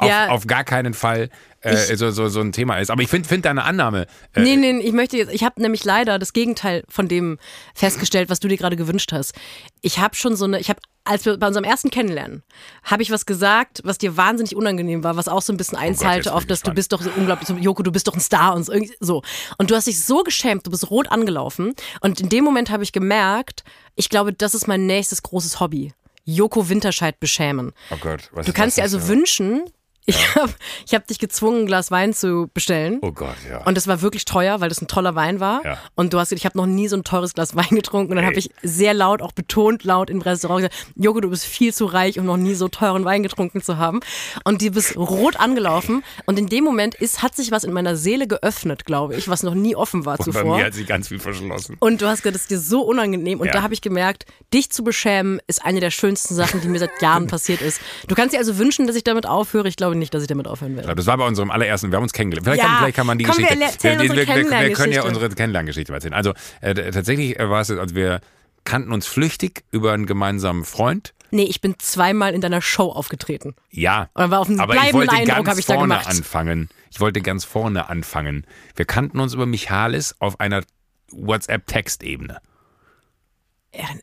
Ja. 0.00 0.28
auf 0.28 0.46
gar 0.46 0.64
keinen 0.64 0.94
Fall 0.94 1.30
äh, 1.64 1.96
so, 1.96 2.10
so, 2.10 2.28
so 2.28 2.40
ein 2.40 2.52
Thema 2.52 2.78
ist. 2.78 2.90
Aber 2.90 3.02
ich 3.02 3.08
finde 3.08 3.28
find 3.28 3.44
deine 3.44 3.64
Annahme. 3.64 4.06
Äh, 4.34 4.42
Nee, 4.42 4.56
nee, 4.56 4.78
ich 4.80 4.92
möchte 4.92 5.16
jetzt, 5.16 5.32
ich 5.32 5.44
habe 5.44 5.60
nämlich 5.62 5.84
leider 5.84 6.18
das 6.18 6.32
Gegenteil 6.32 6.84
von 6.88 7.08
dem 7.08 7.38
festgestellt, 7.74 8.28
was 8.28 8.40
du 8.40 8.48
dir 8.48 8.58
gerade 8.58 8.76
gewünscht 8.76 9.12
hast. 9.12 9.32
Ich 9.80 9.98
habe 9.98 10.14
schon 10.14 10.36
so 10.36 10.44
eine, 10.44 10.60
ich 10.60 10.68
habe, 10.68 10.80
als 11.04 11.24
wir 11.24 11.38
bei 11.38 11.46
unserem 11.46 11.64
ersten 11.64 11.90
Kennenlernen, 11.90 12.42
habe 12.82 13.02
ich 13.02 13.10
was 13.10 13.24
gesagt, 13.24 13.80
was 13.84 13.98
dir 13.98 14.16
wahnsinnig 14.16 14.54
unangenehm 14.56 15.04
war, 15.04 15.16
was 15.16 15.28
auch 15.28 15.42
so 15.42 15.52
ein 15.52 15.56
bisschen 15.56 15.78
Oh 15.78 15.82
einzahlte 15.82 16.28
jetzt 16.28 16.34
auf, 16.34 16.42
ich 16.42 16.48
dass 16.48 16.62
du 16.62 16.72
bist 16.72 16.92
doch 16.92 17.00
so 17.00 17.10
unglaublich, 17.16 17.48
Joko, 17.48 17.82
du 17.82 17.92
bist 17.92 18.08
doch 18.08 18.14
ein 18.14 18.20
Star 18.20 18.54
und 18.54 18.64
so, 18.64 18.72
irgendwie 18.72 18.94
so. 19.00 19.22
Und 19.58 19.70
du 19.70 19.74
hast 19.74 19.86
dich 19.86 20.04
so 20.04 20.22
geschämt, 20.22 20.66
du 20.66 20.70
bist 20.70 20.90
rot 20.90 21.10
angelaufen. 21.10 21.74
Und 22.00 22.20
in 22.20 22.28
dem 22.28 22.44
Moment 22.44 22.70
habe 22.70 22.82
ich 22.82 22.92
gemerkt, 22.92 23.64
ich 23.94 24.10
glaube, 24.10 24.32
das 24.32 24.54
ist 24.54 24.66
mein 24.66 24.86
nächstes 24.86 25.22
großes 25.22 25.60
Hobby. 25.60 25.92
Joko 26.24 26.68
Winterscheid 26.68 27.20
beschämen. 27.20 27.72
oh 27.90 27.96
Gott, 28.00 28.30
was 28.32 28.46
Du 28.46 28.52
kannst 28.52 28.78
dir 28.78 28.82
also 28.82 28.98
denn? 28.98 29.08
wünschen, 29.08 29.64
ich 30.06 30.34
habe 30.36 30.52
ich 30.86 30.94
hab 30.94 31.06
dich 31.06 31.18
gezwungen, 31.18 31.60
ein 31.62 31.66
Glas 31.66 31.90
Wein 31.90 32.12
zu 32.12 32.50
bestellen. 32.52 32.98
Oh 33.02 33.12
Gott, 33.12 33.36
ja. 33.48 33.64
Und 33.64 33.78
es 33.78 33.86
war 33.88 34.02
wirklich 34.02 34.24
teuer, 34.24 34.60
weil 34.60 34.68
das 34.68 34.80
ein 34.82 34.88
toller 34.88 35.14
Wein 35.14 35.40
war. 35.40 35.64
Ja. 35.64 35.78
Und 35.94 36.12
du 36.12 36.18
hast 36.18 36.28
gesagt, 36.28 36.40
ich 36.40 36.44
habe 36.46 36.58
noch 36.58 36.66
nie 36.66 36.88
so 36.88 36.96
ein 36.96 37.04
teures 37.04 37.32
Glas 37.34 37.56
Wein 37.56 37.68
getrunken. 37.70 38.12
Und 38.12 38.16
dann 38.16 38.26
habe 38.26 38.36
ich 38.38 38.50
sehr 38.62 38.92
laut, 38.94 39.22
auch 39.22 39.32
betont 39.32 39.84
laut 39.84 40.10
im 40.10 40.20
Restaurant 40.20 40.58
gesagt, 40.62 40.74
Joko, 40.96 41.20
du 41.20 41.30
bist 41.30 41.44
viel 41.46 41.72
zu 41.72 41.86
reich, 41.86 42.18
um 42.18 42.26
noch 42.26 42.36
nie 42.36 42.54
so 42.54 42.68
teuren 42.68 43.04
Wein 43.04 43.22
getrunken 43.22 43.62
zu 43.62 43.78
haben. 43.78 44.00
Und 44.44 44.60
du 44.62 44.70
bist 44.70 44.96
rot 44.96 45.36
angelaufen. 45.40 46.04
Und 46.26 46.38
in 46.38 46.48
dem 46.48 46.64
Moment 46.64 46.94
ist, 46.96 47.22
hat 47.22 47.34
sich 47.34 47.50
was 47.50 47.64
in 47.64 47.72
meiner 47.72 47.96
Seele 47.96 48.26
geöffnet, 48.26 48.84
glaube 48.84 49.14
ich, 49.16 49.28
was 49.28 49.42
noch 49.42 49.54
nie 49.54 49.74
offen 49.74 50.04
war 50.04 50.18
und 50.20 50.26
bei 50.26 50.40
zuvor. 50.40 50.56
mir 50.58 50.64
hat 50.66 50.74
sie 50.74 50.84
ganz 50.84 51.08
viel 51.08 51.18
verschlossen. 51.18 51.76
Und 51.80 52.02
du 52.02 52.06
hast 52.08 52.18
gesagt, 52.22 52.34
das 52.34 52.42
ist 52.42 52.50
dir 52.50 52.58
so 52.58 52.82
unangenehm. 52.82 53.40
Und 53.40 53.46
Ja. 53.46 53.52
da 53.54 53.62
habe 53.62 53.72
ich 53.72 53.80
gemerkt, 53.80 54.26
dich 54.52 54.70
zu 54.70 54.84
beschämen, 54.84 55.40
ist 55.46 55.64
eine 55.64 55.80
der 55.80 55.90
schönsten 55.90 56.34
Sachen, 56.34 56.60
die 56.60 56.68
mir 56.68 56.78
seit 56.78 57.00
Jahren 57.00 57.26
passiert 57.28 57.62
ist. 57.62 57.80
Du 58.06 58.14
kannst 58.14 58.34
dir 58.34 58.38
also 58.38 58.58
wünschen, 58.58 58.86
dass 58.86 58.96
ich 58.96 59.04
damit 59.04 59.26
aufhöre. 59.26 59.66
Ich 59.68 59.76
glaube 59.76 59.93
nicht, 59.98 60.14
dass 60.14 60.22
ich 60.22 60.28
damit 60.28 60.46
aufhören 60.46 60.72
werde. 60.72 60.86
glaube, 60.86 60.96
Das 60.96 61.06
war 61.06 61.16
bei 61.16 61.26
unserem 61.26 61.50
allerersten, 61.50 61.90
wir 61.90 61.96
haben 61.96 62.02
uns 62.04 62.12
kennengelernt. 62.12 62.46
Vielleicht, 62.46 62.62
Ja, 62.62 62.68
kann, 62.68 62.78
vielleicht 62.78 62.96
kann 62.96 63.06
man 63.06 63.18
die 63.18 63.24
komm, 63.24 63.38
wir 63.38 63.46
Geschichte. 63.46 63.64
unsere 63.64 64.16
wir, 64.16 64.26
wir, 64.26 64.50
wir 64.50 64.72
können 64.72 64.92
ja 64.92 65.02
unsere 65.04 65.28
Kennenlerngeschichte 65.28 65.92
erzählen. 65.92 66.14
Also 66.14 66.32
äh, 66.60 66.74
tatsächlich 66.74 67.38
war 67.38 67.60
es, 67.60 67.70
also 67.70 67.94
wir 67.94 68.20
kannten 68.64 68.92
uns 68.92 69.06
flüchtig 69.06 69.64
über 69.70 69.92
einen 69.92 70.06
gemeinsamen 70.06 70.64
Freund. 70.64 71.14
Nee, 71.30 71.44
ich 71.44 71.60
bin 71.60 71.74
zweimal 71.78 72.32
in 72.32 72.40
deiner 72.40 72.62
Show 72.62 72.90
aufgetreten. 72.90 73.54
Ja. 73.70 74.08
Und 74.14 74.30
war 74.30 74.40
auf 74.40 74.48
einen 74.48 74.60
aber 74.60 74.76
ich 74.76 74.92
wollte 74.92 75.12
Eindruck 75.12 75.36
ganz 75.36 75.48
habe 75.48 75.60
ich 75.60 75.66
vorne 75.66 76.06
anfangen. 76.06 76.68
Ich 76.90 77.00
wollte 77.00 77.20
ganz 77.20 77.44
vorne 77.44 77.88
anfangen. 77.88 78.46
Wir 78.76 78.84
kannten 78.84 79.18
uns 79.18 79.34
über 79.34 79.46
Michalis 79.46 80.14
auf 80.20 80.38
einer 80.38 80.62
WhatsApp-Textebene. 81.10 82.38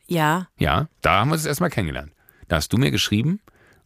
Ja. 0.07 0.49
Ja, 0.57 0.87
da 1.01 1.19
haben 1.19 1.29
wir 1.29 1.33
uns 1.35 1.45
erstmal 1.45 1.69
kennengelernt. 1.69 2.11
Da 2.49 2.57
hast 2.57 2.73
du 2.73 2.77
mir 2.77 2.91
geschrieben 2.91 3.39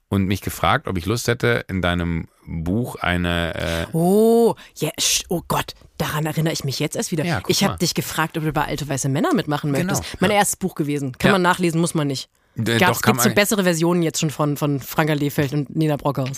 und 0.10 0.26
mich 0.26 0.42
gefragt, 0.42 0.88
ob 0.88 0.98
ich 0.98 1.06
Lust 1.06 1.28
hätte, 1.28 1.66
in 1.68 1.82
deinem 1.82 2.28
Buch 2.46 2.96
eine. 2.96 3.56
Äh, 3.56 3.86
Oh, 3.94 4.56
ja, 4.78 4.90
oh 5.30 5.42
Gott, 5.48 5.74
daran 5.98 6.26
erinnere 6.26 6.54
ich 6.54 6.64
mich 6.64 6.80
jetzt 6.80 6.96
erst 6.96 7.12
wieder. 7.12 7.26
Ja, 7.26 7.42
ich 7.48 7.64
habe 7.64 7.78
dich 7.78 7.94
gefragt, 7.94 8.38
ob 8.38 8.44
du 8.44 8.54
bei 8.54 8.66
Alte 8.66 8.88
Weiße 8.88 9.10
Männer 9.10 9.34
mitmachen 9.34 9.72
möchtest. 9.72 10.04
Genau, 10.04 10.18
Mein 10.20 10.32
ja. 10.32 10.38
erstes 10.38 10.58
Buch 10.58 10.76
gewesen. 10.76 11.18
Kann 11.18 11.32
man 11.32 11.42
nachlesen, 11.42 11.82
muss 11.82 11.96
man 11.96 12.08
nicht. 12.08 12.30
kann 12.56 12.78
gibt's 13.02 13.24
so 13.24 13.30
bessere 13.34 13.64
Versionen 13.64 14.02
jetzt 14.04 14.20
schon 14.20 14.30
von, 14.30 14.58
von 14.58 14.80
Franka 14.80 15.14
Lehfeld 15.14 15.54
und 15.54 15.76
Nina 15.76 15.98
Brockhaus. 15.98 16.38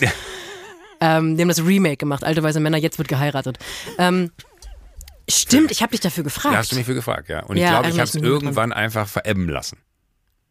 Ähm, 1.00 1.36
die 1.36 1.42
haben 1.42 1.48
das 1.48 1.64
Remake 1.64 1.96
gemacht, 1.98 2.24
Alte 2.24 2.42
Weiße 2.42 2.58
Männer, 2.58 2.76
jetzt 2.76 2.98
wird 2.98 3.06
geheiratet. 3.06 3.58
Ähm, 3.98 4.32
stimmt, 5.30 5.70
ich 5.70 5.80
habe 5.82 5.92
dich 5.92 6.00
dafür 6.00 6.24
gefragt. 6.24 6.54
da 6.54 6.58
hast 6.58 6.72
du 6.72 6.76
mich 6.76 6.86
für 6.86 6.94
gefragt, 6.94 7.28
ja. 7.28 7.44
Und 7.44 7.56
ich 7.56 7.62
glaube, 7.62 7.88
ich 7.88 7.98
erinnere 7.98 8.00
habe 8.00 8.08
es 8.08 8.14
irgendwann 8.16 8.72
einfach 8.72 9.06
verebben 9.06 9.48
lassen. 9.48 9.78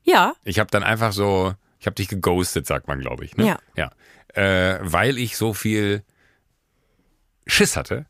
ja, 0.03 0.35
Ich 0.45 0.59
habe 0.59 0.71
dann 0.71 0.83
einfach 0.83 1.11
so, 1.11 1.53
ich 1.79 1.85
habe 1.85 1.95
dich 1.95 2.07
geghostet, 2.07 2.65
sagt 2.65 2.87
man, 2.87 2.99
glaube 2.99 3.25
ich. 3.25 3.37
Ne? 3.37 3.47
Ja. 3.47 3.59
ja. 3.75 3.91
Äh, 4.33 4.79
weil 4.81 5.17
ich 5.17 5.37
so 5.37 5.53
viel 5.53 6.03
Schiss 7.45 7.77
hatte, 7.77 8.05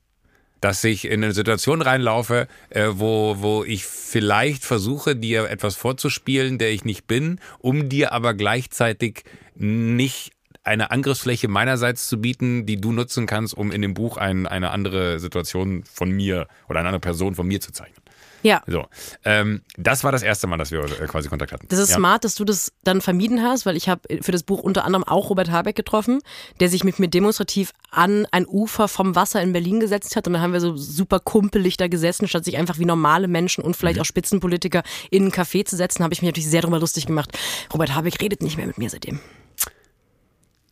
dass 0.62 0.84
ich 0.84 1.06
in 1.06 1.24
eine 1.24 1.34
Situation 1.34 1.82
reinlaufe, 1.82 2.48
äh, 2.70 2.88
wo, 2.92 3.36
wo 3.40 3.64
ich 3.64 3.86
vielleicht 3.86 4.66
versuche, 4.66 5.16
dir 5.16 5.50
etwas 5.50 5.76
vorzuspielen, 5.76 6.58
der 6.58 6.72
ich 6.72 6.86
nicht 6.86 7.08
bin, 7.08 7.40
um 7.60 7.90
dir 7.90 8.12
aber 8.12 8.34
gleichzeitig 8.34 9.24
nicht 9.56 10.32
eine 10.64 10.92
Angriffsfläche 10.92 11.48
meinerseits 11.48 12.08
zu 12.08 12.20
bieten, 12.20 12.66
die 12.66 12.82
du 12.82 12.92
nutzen 12.92 13.26
kannst, 13.26 13.54
um 13.54 13.72
in 13.72 13.82
dem 13.82 13.94
Buch 13.94 14.18
ein, 14.18 14.48
eine 14.48 14.72
andere 14.72 15.20
Situation 15.20 15.84
von 15.86 16.12
mir 16.12 16.48
oder 16.68 16.80
eine 16.80 16.90
andere 16.90 17.00
Person 17.00 17.36
von 17.36 17.48
mir 17.48 17.62
zu 17.62 17.72
zeichnen. 17.72 18.04
Ja. 18.48 18.62
So, 18.68 18.86
ähm, 19.26 19.62
das 19.78 20.04
war 20.04 20.12
das 20.12 20.24
erste 20.24 20.48
Mal, 20.48 20.58
dass 20.58 20.72
wir 20.72 20.80
äh, 20.80 21.08
quasi 21.08 21.30
Kontakt 21.30 21.52
hatten. 21.52 21.68
Das 21.70 21.80
ist 21.80 21.90
ja. 21.90 21.96
smart, 21.98 22.24
dass 22.24 22.36
du 22.36 22.46
das 22.46 22.72
dann 22.84 23.02
vermieden 23.02 23.44
hast, 23.44 23.66
weil 23.66 23.76
ich 23.76 23.90
habe 23.90 24.02
für 24.22 24.32
das 24.32 24.44
Buch 24.44 24.60
unter 24.60 24.86
anderem 24.86 25.04
auch 25.04 25.30
Robert 25.30 25.52
Habeck 25.52 25.76
getroffen, 25.76 26.20
der 26.60 26.70
sich 26.70 26.84
mit 26.84 27.00
mir 27.00 27.08
demonstrativ 27.08 27.74
an 27.92 28.26
ein 28.32 28.46
Ufer 28.48 28.88
vom 28.88 29.16
Wasser 29.16 29.42
in 29.42 29.54
Berlin 29.54 29.80
gesetzt 29.80 30.16
hat. 30.16 30.28
Und 30.28 30.34
dann 30.34 30.42
haben 30.42 30.54
wir 30.54 30.62
so 30.62 30.76
super 30.76 31.20
kumpelig 31.20 31.78
da 31.78 31.88
gesessen, 31.88 32.28
statt 32.28 32.46
sich 32.46 32.58
einfach 32.58 32.80
wie 32.80 32.86
normale 32.86 33.28
Menschen 33.28 33.64
und 33.64 33.72
Mhm. 33.72 33.74
vielleicht 33.76 34.00
auch 34.00 34.06
Spitzenpolitiker 34.06 34.84
in 35.12 35.26
ein 35.26 35.32
Café 35.32 35.66
zu 35.66 35.76
setzen, 35.76 36.04
habe 36.04 36.14
ich 36.14 36.22
mich 36.22 36.30
natürlich 36.30 36.50
sehr 36.50 36.62
darüber 36.62 36.80
lustig 36.80 37.06
gemacht. 37.06 37.38
Robert 37.74 37.94
Habeck 37.96 38.22
redet 38.22 38.42
nicht 38.42 38.58
mehr 38.58 38.68
mit 38.68 38.78
mir 38.78 38.90
seitdem. 38.90 39.20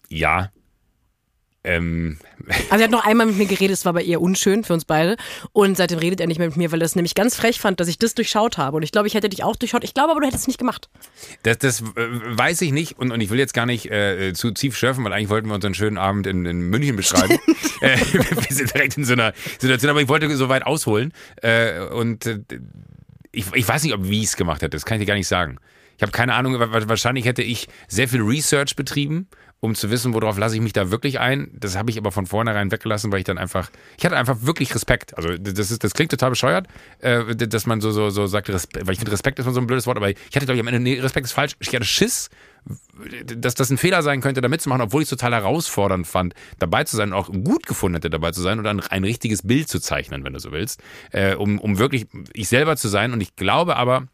Ja. 0.10 0.52
Ähm, 1.66 2.18
Also 2.70 2.82
er 2.82 2.84
hat 2.84 2.92
noch 2.92 3.06
einmal 3.06 3.26
mit 3.28 3.38
mir 3.38 3.46
geredet, 3.46 3.74
es 3.74 3.86
war 3.86 3.92
aber 3.92 4.04
eher 4.04 4.22
unschön 4.22 4.64
für 4.64 4.74
uns 4.74 4.86
beide. 4.86 5.18
Und 5.52 5.78
seitdem 5.78 6.00
redet 6.00 6.22
er 6.22 6.28
nicht 6.28 6.38
mehr 6.38 6.48
mit 6.48 6.58
mir, 6.58 6.72
weil 6.72 6.82
er 6.82 6.86
es 6.86 6.96
nämlich 6.96 7.16
ganz 7.16 7.36
frech 7.36 7.60
fand, 7.60 7.80
dass 7.80 7.88
ich 7.88 7.98
das 7.98 8.16
durchschaut 8.16 8.58
habe. 8.58 8.78
Und 8.78 8.84
ich 8.84 8.92
glaube, 8.92 9.08
ich 9.08 9.14
hätte 9.14 9.30
dich 9.30 9.44
auch 9.44 9.56
durchschaut. 9.56 9.84
Ich 9.84 9.94
glaube 9.94 10.12
aber, 10.12 10.20
du 10.22 10.28
hättest 10.28 10.44
es 10.44 10.48
nicht 10.48 10.60
gemacht. 10.60 10.90
Das, 11.44 11.58
das 11.58 11.82
äh, 11.82 11.86
weiß 11.86 12.62
ich 12.62 12.72
nicht 12.72 12.98
und, 13.00 13.12
und 13.12 13.22
ich 13.22 13.30
will 13.30 13.40
jetzt 13.40 13.54
gar 13.54 13.66
nicht 13.66 13.90
äh, 13.92 14.34
zu 14.34 14.52
tief 14.52 14.78
schürfen, 14.78 15.04
weil 15.04 15.14
eigentlich 15.14 15.30
wollten 15.30 15.48
wir 15.48 15.56
unseren 15.56 15.74
schönen 15.74 15.98
Abend 15.98 16.28
in, 16.28 16.46
in 16.46 16.62
München 16.62 16.96
beschreiben. 16.96 17.38
äh, 17.82 17.98
wir 18.14 18.56
sind 18.56 18.74
direkt 18.74 18.98
in 18.98 19.06
so 19.06 19.14
einer 19.14 19.34
Situation, 19.60 19.90
aber 19.90 20.02
ich 20.02 20.08
wollte 20.08 20.34
so 20.36 20.50
weit 20.50 20.66
ausholen. 20.66 21.14
Äh, 21.42 21.80
und 21.80 22.26
äh, 22.26 22.40
ich, 23.32 23.46
ich 23.54 23.68
weiß 23.68 23.84
nicht, 23.84 23.94
ob 23.94 24.08
wie 24.08 24.20
ich 24.20 24.28
es 24.28 24.38
gemacht 24.38 24.62
hätte, 24.62 24.72
das 24.72 24.86
kann 24.86 24.98
ich 24.98 25.06
dir 25.06 25.08
gar 25.08 25.18
nicht 25.18 25.28
sagen. 25.28 25.58
Ich 25.98 26.02
habe 26.02 26.12
keine 26.12 26.34
Ahnung, 26.34 26.60
wahrscheinlich 26.60 27.26
hätte 27.26 27.42
ich 27.42 27.68
sehr 27.88 28.10
viel 28.10 28.22
Research 28.22 28.76
betrieben 28.76 29.28
um 29.66 29.76
zu 29.76 29.90
wissen, 29.90 30.14
worauf 30.14 30.38
lasse 30.38 30.56
ich 30.56 30.62
mich 30.62 30.74
da 30.74 30.92
wirklich 30.92 31.20
ein. 31.20 31.50
Das 31.54 31.76
habe 31.76 31.92
ich 31.92 31.98
aber 31.98 32.12
von 32.12 32.26
vornherein 32.26 32.72
weggelassen, 32.72 33.12
weil 33.12 33.20
ich 33.20 33.26
dann 33.26 33.38
einfach, 33.38 33.70
ich 33.98 34.06
hatte 34.06 34.16
einfach 34.16 34.38
wirklich 34.42 34.74
Respekt. 34.74 35.18
Also 35.18 35.38
das 35.38 35.72
ist, 35.72 35.84
das 35.84 35.94
klingt 35.94 36.12
total 36.12 36.30
bescheuert, 36.30 36.68
äh, 37.00 37.36
dass 37.36 37.66
man 37.66 37.82
so, 37.82 37.92
so, 37.92 38.10
so 38.10 38.28
sagt, 38.28 38.50
Respekt, 38.50 38.86
weil 38.86 38.94
ich 38.94 39.00
finde 39.00 39.12
Respekt 39.12 39.40
ist 39.40 39.46
so 39.46 39.60
ein 39.60 39.68
blödes 39.68 39.88
Wort, 39.88 39.98
aber 39.98 40.10
ich 40.10 40.18
hatte 40.36 40.46
glaube 40.46 40.56
ich 40.56 40.62
am 40.62 40.68
Ende, 40.68 40.80
nee, 40.80 41.00
Respekt 41.00 41.26
ist 41.26 41.34
falsch. 41.34 41.56
Ich 41.60 41.68
hatte 41.70 41.84
Schiss, 41.84 42.30
dass 43.26 43.56
das 43.56 43.70
ein 43.70 43.78
Fehler 43.78 44.02
sein 44.02 44.22
könnte, 44.22 44.42
da 44.42 44.48
mitzumachen, 44.48 44.82
obwohl 44.82 45.02
ich 45.02 45.06
es 45.06 45.10
total 45.10 45.34
herausfordernd 45.34 46.08
fand, 46.08 46.34
dabei 46.60 46.84
zu 46.84 46.96
sein 46.96 47.10
und 47.10 47.16
auch 47.16 47.32
gut 47.32 47.68
gefunden 47.68 47.96
hätte, 47.96 48.10
dabei 48.10 48.32
zu 48.32 48.42
sein 48.42 48.58
und 48.58 48.64
dann 48.64 48.80
ein 48.80 49.04
richtiges 49.04 49.44
Bild 49.44 49.68
zu 49.68 49.80
zeichnen, 49.80 50.24
wenn 50.24 50.34
du 50.34 50.40
so 50.40 50.52
willst, 50.52 50.82
äh, 51.12 51.36
um, 51.36 51.60
um 51.60 51.78
wirklich 51.78 52.08
ich 52.34 52.48
selber 52.48 52.78
zu 52.78 52.88
sein. 52.88 53.14
Und 53.14 53.22
ich 53.22 53.36
glaube 53.36 53.76
aber, 53.76 54.08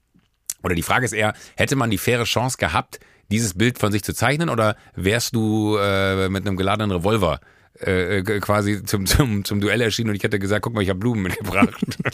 oder 0.64 0.76
die 0.76 0.84
Frage 0.84 1.06
ist 1.06 1.14
eher, 1.14 1.34
hätte 1.56 1.76
man 1.76 1.90
die 1.90 1.98
faire 1.98 2.24
Chance 2.26 2.58
gehabt, 2.58 3.00
dieses 3.32 3.54
Bild 3.54 3.80
von 3.80 3.92
sich 3.92 4.04
zu 4.04 4.14
zeichnen 4.14 4.50
oder 4.50 4.76
wärst 4.96 5.36
du 5.36 5.78
äh, 5.78 6.30
mit 6.30 6.46
einem 6.46 6.58
geladenen 6.58 6.92
Revolver 6.92 7.40
äh, 7.80 8.20
äh 8.20 8.40
quasi 8.40 8.84
zum, 8.84 9.06
zum, 9.06 9.46
zum 9.46 9.62
Duell 9.62 9.82
erschienen 9.82 10.10
und 10.10 10.16
ich 10.16 10.24
hätte 10.24 10.40
gesagt, 10.40 10.64
guck 10.64 10.74
mal, 10.74 10.82
ich 10.82 10.90
habe 10.90 11.00
Blumen 11.00 11.24
mitgebracht. 11.24 11.74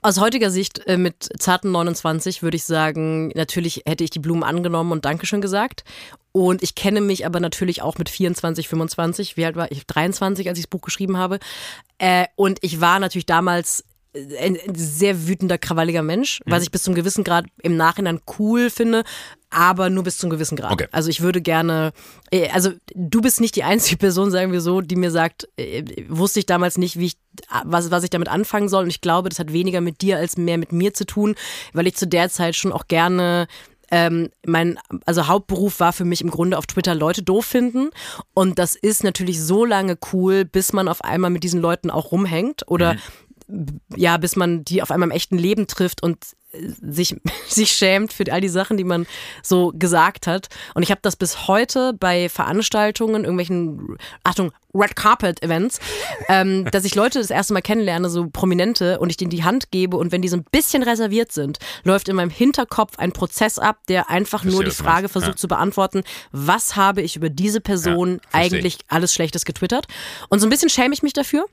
Aus 0.00 0.20
heutiger 0.20 0.50
Sicht 0.50 0.86
äh, 0.86 0.96
mit 0.96 1.28
zarten 1.38 1.72
29 1.72 2.42
würde 2.42 2.56
ich 2.56 2.64
sagen, 2.64 3.28
natürlich 3.34 3.82
hätte 3.84 4.04
ich 4.04 4.10
die 4.10 4.20
Blumen 4.20 4.44
angenommen 4.44 4.92
und 4.92 5.04
Dankeschön 5.04 5.40
gesagt. 5.40 5.82
Und 6.30 6.62
ich 6.62 6.76
kenne 6.76 7.00
mich 7.00 7.26
aber 7.26 7.40
natürlich 7.40 7.82
auch 7.82 7.98
mit 7.98 8.08
24, 8.08 8.68
25. 8.68 9.36
Wie 9.36 9.44
alt 9.44 9.56
war 9.56 9.72
ich? 9.72 9.88
23, 9.88 10.48
als 10.48 10.58
ich 10.58 10.66
das 10.66 10.70
Buch 10.70 10.82
geschrieben 10.82 11.16
habe. 11.16 11.40
Und 12.36 12.58
ich 12.60 12.80
war 12.80 13.00
natürlich 13.00 13.26
damals 13.26 13.84
ein 14.14 14.58
sehr 14.74 15.28
wütender, 15.28 15.58
krawalliger 15.58 16.02
Mensch, 16.02 16.40
mhm. 16.44 16.50
was 16.50 16.62
ich 16.62 16.70
bis 16.70 16.82
zum 16.82 16.94
gewissen 16.94 17.24
Grad 17.24 17.46
im 17.62 17.76
Nachhinein 17.76 18.20
cool 18.38 18.70
finde, 18.70 19.04
aber 19.50 19.90
nur 19.90 20.04
bis 20.04 20.18
zum 20.18 20.30
gewissen 20.30 20.56
Grad. 20.56 20.72
Okay. 20.72 20.88
Also 20.92 21.10
ich 21.10 21.20
würde 21.20 21.40
gerne, 21.40 21.92
äh, 22.30 22.48
also 22.50 22.70
du 22.94 23.20
bist 23.20 23.40
nicht 23.40 23.56
die 23.56 23.64
einzige 23.64 23.96
Person, 23.98 24.30
sagen 24.30 24.52
wir 24.52 24.60
so, 24.60 24.80
die 24.80 24.96
mir 24.96 25.10
sagt, 25.10 25.48
äh, 25.56 25.84
wusste 26.08 26.40
ich 26.40 26.46
damals 26.46 26.78
nicht, 26.78 26.98
wie 26.98 27.06
ich, 27.06 27.16
was, 27.64 27.90
was 27.90 28.04
ich 28.04 28.10
damit 28.10 28.28
anfangen 28.28 28.68
soll. 28.68 28.84
Und 28.84 28.90
ich 28.90 29.00
glaube, 29.00 29.28
das 29.28 29.38
hat 29.38 29.52
weniger 29.52 29.80
mit 29.80 30.00
dir 30.00 30.18
als 30.18 30.36
mehr 30.36 30.58
mit 30.58 30.72
mir 30.72 30.94
zu 30.94 31.04
tun, 31.06 31.34
weil 31.72 31.86
ich 31.86 31.96
zu 31.96 32.06
der 32.06 32.30
Zeit 32.30 32.56
schon 32.56 32.72
auch 32.72 32.88
gerne 32.88 33.46
ähm, 33.90 34.28
mein, 34.46 34.78
also 35.06 35.28
Hauptberuf 35.28 35.80
war 35.80 35.94
für 35.94 36.04
mich 36.04 36.20
im 36.20 36.30
Grunde 36.30 36.58
auf 36.58 36.66
Twitter 36.66 36.94
Leute 36.94 37.22
doof 37.22 37.46
finden. 37.46 37.88
Und 38.34 38.58
das 38.58 38.74
ist 38.74 39.02
natürlich 39.02 39.40
so 39.42 39.64
lange 39.64 39.96
cool, 40.12 40.44
bis 40.44 40.74
man 40.74 40.88
auf 40.88 41.02
einmal 41.02 41.30
mit 41.30 41.42
diesen 41.42 41.60
Leuten 41.60 41.90
auch 41.90 42.12
rumhängt 42.12 42.68
oder 42.68 42.94
mhm 42.94 42.98
ja, 43.96 44.16
bis 44.16 44.36
man 44.36 44.64
die 44.64 44.82
auf 44.82 44.90
einmal 44.90 45.08
im 45.08 45.14
echten 45.14 45.38
Leben 45.38 45.66
trifft 45.66 46.02
und 46.02 46.18
sich, 46.52 47.16
sich 47.48 47.72
schämt 47.72 48.12
für 48.12 48.30
all 48.32 48.40
die 48.40 48.48
Sachen, 48.48 48.76
die 48.76 48.84
man 48.84 49.06
so 49.42 49.72
gesagt 49.74 50.26
hat. 50.26 50.48
Und 50.74 50.82
ich 50.82 50.90
habe 50.90 51.00
das 51.02 51.16
bis 51.16 51.48
heute 51.48 51.92
bei 51.92 52.28
Veranstaltungen, 52.28 53.24
irgendwelchen, 53.24 53.98
Achtung, 54.24 54.52
Red 54.74 54.96
Carpet 54.96 55.42
Events, 55.42 55.80
ähm, 56.28 56.64
dass 56.72 56.84
ich 56.84 56.94
Leute 56.94 57.18
das 57.18 57.30
erste 57.30 57.52
Mal 57.52 57.62
kennenlerne, 57.62 58.08
so 58.10 58.28
Prominente, 58.28 58.98
und 58.98 59.10
ich 59.10 59.16
denen 59.16 59.30
die 59.30 59.44
Hand 59.44 59.70
gebe 59.70 59.96
und 59.96 60.12
wenn 60.12 60.22
die 60.22 60.28
so 60.28 60.36
ein 60.36 60.44
bisschen 60.50 60.82
reserviert 60.82 61.32
sind, 61.32 61.58
läuft 61.84 62.08
in 62.08 62.16
meinem 62.16 62.30
Hinterkopf 62.30 62.98
ein 62.98 63.12
Prozess 63.12 63.58
ab, 63.58 63.78
der 63.88 64.10
einfach 64.10 64.44
nur 64.44 64.64
die 64.64 64.70
Frage 64.70 65.08
versucht 65.08 65.32
ja. 65.32 65.36
zu 65.36 65.48
beantworten, 65.48 66.02
was 66.32 66.76
habe 66.76 67.02
ich 67.02 67.16
über 67.16 67.28
diese 67.28 67.60
Person 67.60 68.20
ja, 68.24 68.40
eigentlich 68.40 68.78
alles 68.88 69.12
Schlechtes 69.12 69.44
getwittert? 69.44 69.86
Und 70.28 70.40
so 70.40 70.46
ein 70.46 70.50
bisschen 70.50 70.70
schäme 70.70 70.94
ich 70.94 71.02
mich 71.02 71.12
dafür. 71.12 71.46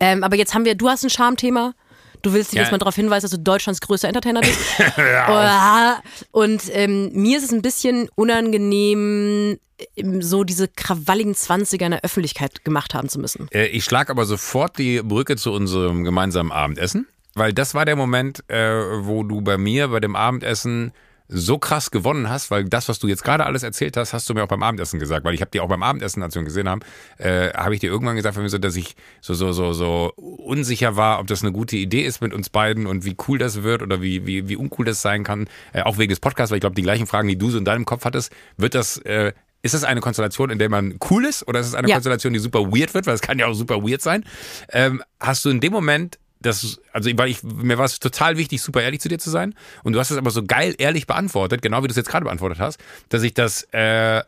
Ähm, 0.00 0.22
aber 0.24 0.36
jetzt 0.36 0.54
haben 0.54 0.64
wir, 0.64 0.74
du 0.74 0.88
hast 0.88 1.04
ein 1.04 1.10
Charmthema. 1.10 1.74
Du 2.22 2.32
willst 2.32 2.52
dich 2.52 2.56
ja. 2.56 2.62
jetzt 2.62 2.72
mal 2.72 2.78
darauf 2.78 2.96
hinweisen, 2.96 3.24
dass 3.24 3.30
du 3.30 3.38
Deutschlands 3.38 3.80
größter 3.80 4.08
Entertainer 4.08 4.40
bist. 4.40 4.58
ja. 4.96 6.02
Und 6.32 6.62
ähm, 6.72 7.10
mir 7.12 7.38
ist 7.38 7.44
es 7.44 7.52
ein 7.52 7.62
bisschen 7.62 8.08
unangenehm, 8.16 9.58
ähm, 9.96 10.22
so 10.22 10.44
diese 10.44 10.68
krawalligen 10.68 11.34
Zwanziger 11.34 11.86
in 11.86 11.92
der 11.92 12.04
Öffentlichkeit 12.04 12.64
gemacht 12.64 12.94
haben 12.94 13.08
zu 13.08 13.20
müssen. 13.20 13.48
Äh, 13.52 13.66
ich 13.66 13.84
schlage 13.84 14.10
aber 14.10 14.24
sofort 14.24 14.78
die 14.78 15.00
Brücke 15.02 15.36
zu 15.36 15.52
unserem 15.52 16.04
gemeinsamen 16.04 16.50
Abendessen, 16.50 17.06
weil 17.34 17.52
das 17.52 17.74
war 17.74 17.84
der 17.84 17.96
Moment, 17.96 18.42
äh, 18.48 18.56
wo 19.04 19.22
du 19.22 19.40
bei 19.40 19.56
mir 19.58 19.88
bei 19.88 20.00
dem 20.00 20.16
Abendessen 20.16 20.92
so 21.28 21.58
krass 21.58 21.90
gewonnen 21.90 22.28
hast, 22.28 22.50
weil 22.50 22.64
das, 22.64 22.88
was 22.88 22.98
du 22.98 23.06
jetzt 23.06 23.22
gerade 23.22 23.44
alles 23.44 23.62
erzählt 23.62 23.96
hast, 23.96 24.12
hast 24.12 24.28
du 24.28 24.34
mir 24.34 24.42
auch 24.42 24.48
beim 24.48 24.62
Abendessen 24.62 24.98
gesagt, 24.98 25.24
weil 25.24 25.34
ich 25.34 25.40
habe 25.40 25.50
dir 25.50 25.62
auch 25.62 25.68
beim 25.68 25.82
Abendessen, 25.82 26.22
als 26.22 26.34
wir 26.34 26.42
ihn 26.42 26.46
gesehen 26.46 26.68
haben, 26.68 26.80
äh, 27.18 27.50
habe 27.52 27.74
ich 27.74 27.80
dir 27.80 27.90
irgendwann 27.90 28.16
gesagt, 28.16 28.36
mir 28.36 28.48
so, 28.48 28.58
dass 28.58 28.76
ich 28.76 28.96
so 29.20 29.34
so 29.34 29.52
so 29.52 29.72
so 29.72 30.12
unsicher 30.16 30.96
war, 30.96 31.20
ob 31.20 31.26
das 31.26 31.42
eine 31.42 31.52
gute 31.52 31.76
Idee 31.76 32.02
ist 32.02 32.20
mit 32.20 32.32
uns 32.32 32.48
beiden 32.48 32.86
und 32.86 33.04
wie 33.04 33.16
cool 33.28 33.38
das 33.38 33.62
wird 33.62 33.82
oder 33.82 34.00
wie 34.00 34.26
wie 34.26 34.48
wie 34.48 34.56
uncool 34.56 34.86
das 34.86 35.02
sein 35.02 35.22
kann, 35.22 35.48
äh, 35.72 35.82
auch 35.82 35.98
wegen 35.98 36.10
des 36.10 36.20
Podcasts, 36.20 36.50
weil 36.50 36.58
ich 36.58 36.62
glaube, 36.62 36.76
die 36.76 36.82
gleichen 36.82 37.06
Fragen, 37.06 37.28
die 37.28 37.36
du 37.36 37.50
so 37.50 37.58
in 37.58 37.64
deinem 37.64 37.84
Kopf 37.84 38.04
hattest, 38.04 38.32
wird 38.56 38.74
das 38.74 38.96
äh, 38.98 39.32
ist 39.60 39.74
das 39.74 39.84
eine 39.84 40.00
Konstellation, 40.00 40.50
in 40.50 40.58
der 40.58 40.68
man 40.68 40.98
cool 41.10 41.24
ist 41.24 41.46
oder 41.46 41.60
ist 41.60 41.66
es 41.66 41.74
eine 41.74 41.88
ja. 41.88 41.96
Konstellation, 41.96 42.32
die 42.32 42.38
super 42.38 42.60
weird 42.72 42.94
wird, 42.94 43.06
weil 43.06 43.14
es 43.14 43.20
kann 43.20 43.38
ja 43.38 43.46
auch 43.46 43.54
super 43.54 43.82
weird 43.82 44.00
sein? 44.00 44.24
Ähm, 44.70 45.02
hast 45.20 45.44
du 45.44 45.50
in 45.50 45.60
dem 45.60 45.72
Moment 45.72 46.18
das, 46.40 46.80
also 46.92 47.10
weil 47.14 47.28
ich, 47.28 47.42
mir 47.42 47.78
war 47.78 47.84
es 47.84 47.98
total 47.98 48.36
wichtig, 48.36 48.62
super 48.62 48.82
ehrlich 48.82 49.00
zu 49.00 49.08
dir 49.08 49.18
zu 49.18 49.30
sein. 49.30 49.54
Und 49.82 49.92
du 49.92 49.98
hast 49.98 50.10
es 50.10 50.16
aber 50.16 50.30
so 50.30 50.42
geil 50.44 50.74
ehrlich 50.78 51.06
beantwortet, 51.06 51.62
genau 51.62 51.82
wie 51.82 51.88
du 51.88 51.92
es 51.92 51.96
jetzt 51.96 52.10
gerade 52.10 52.24
beantwortet 52.24 52.60
hast, 52.60 52.78
dass 53.08 53.22
ich 53.22 53.34
das 53.34 53.62
äh, 53.72 54.22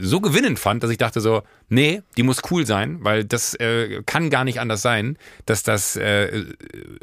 so 0.00 0.20
gewinnend 0.20 0.58
fand, 0.58 0.82
dass 0.82 0.90
ich 0.90 0.98
dachte 0.98 1.20
so, 1.20 1.42
nee, 1.68 2.02
die 2.16 2.22
muss 2.22 2.42
cool 2.50 2.66
sein, 2.66 2.98
weil 3.02 3.24
das 3.24 3.54
äh, 3.54 4.02
kann 4.06 4.30
gar 4.30 4.44
nicht 4.44 4.60
anders 4.60 4.82
sein, 4.82 5.16
dass 5.46 5.62
das 5.62 5.96
äh, 5.96 6.44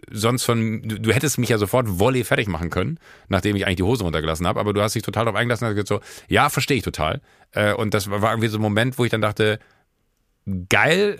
sonst 0.09 0.43
von, 0.43 0.81
du, 0.83 0.99
du, 0.99 1.13
hättest 1.13 1.37
mich 1.37 1.49
ja 1.49 1.57
sofort 1.57 1.99
Volley 1.99 2.23
fertig 2.23 2.47
machen 2.47 2.69
können, 2.69 2.99
nachdem 3.29 3.55
ich 3.55 3.65
eigentlich 3.65 3.77
die 3.77 3.83
Hose 3.83 4.03
runtergelassen 4.03 4.47
habe, 4.47 4.59
aber 4.59 4.73
du 4.73 4.81
hast 4.81 4.95
dich 4.95 5.03
total 5.03 5.25
darauf 5.25 5.39
eingelassen 5.39 5.65
und 5.65 5.69
hast 5.69 5.85
gesagt 5.85 6.05
so, 6.05 6.33
ja, 6.33 6.49
verstehe 6.49 6.77
ich 6.77 6.83
total. 6.83 7.21
Äh, 7.51 7.73
und 7.73 7.93
das 7.93 8.09
war 8.09 8.31
irgendwie 8.31 8.49
so 8.49 8.57
ein 8.57 8.61
Moment, 8.61 8.97
wo 8.97 9.05
ich 9.05 9.11
dann 9.11 9.21
dachte, 9.21 9.59
geil, 10.69 11.19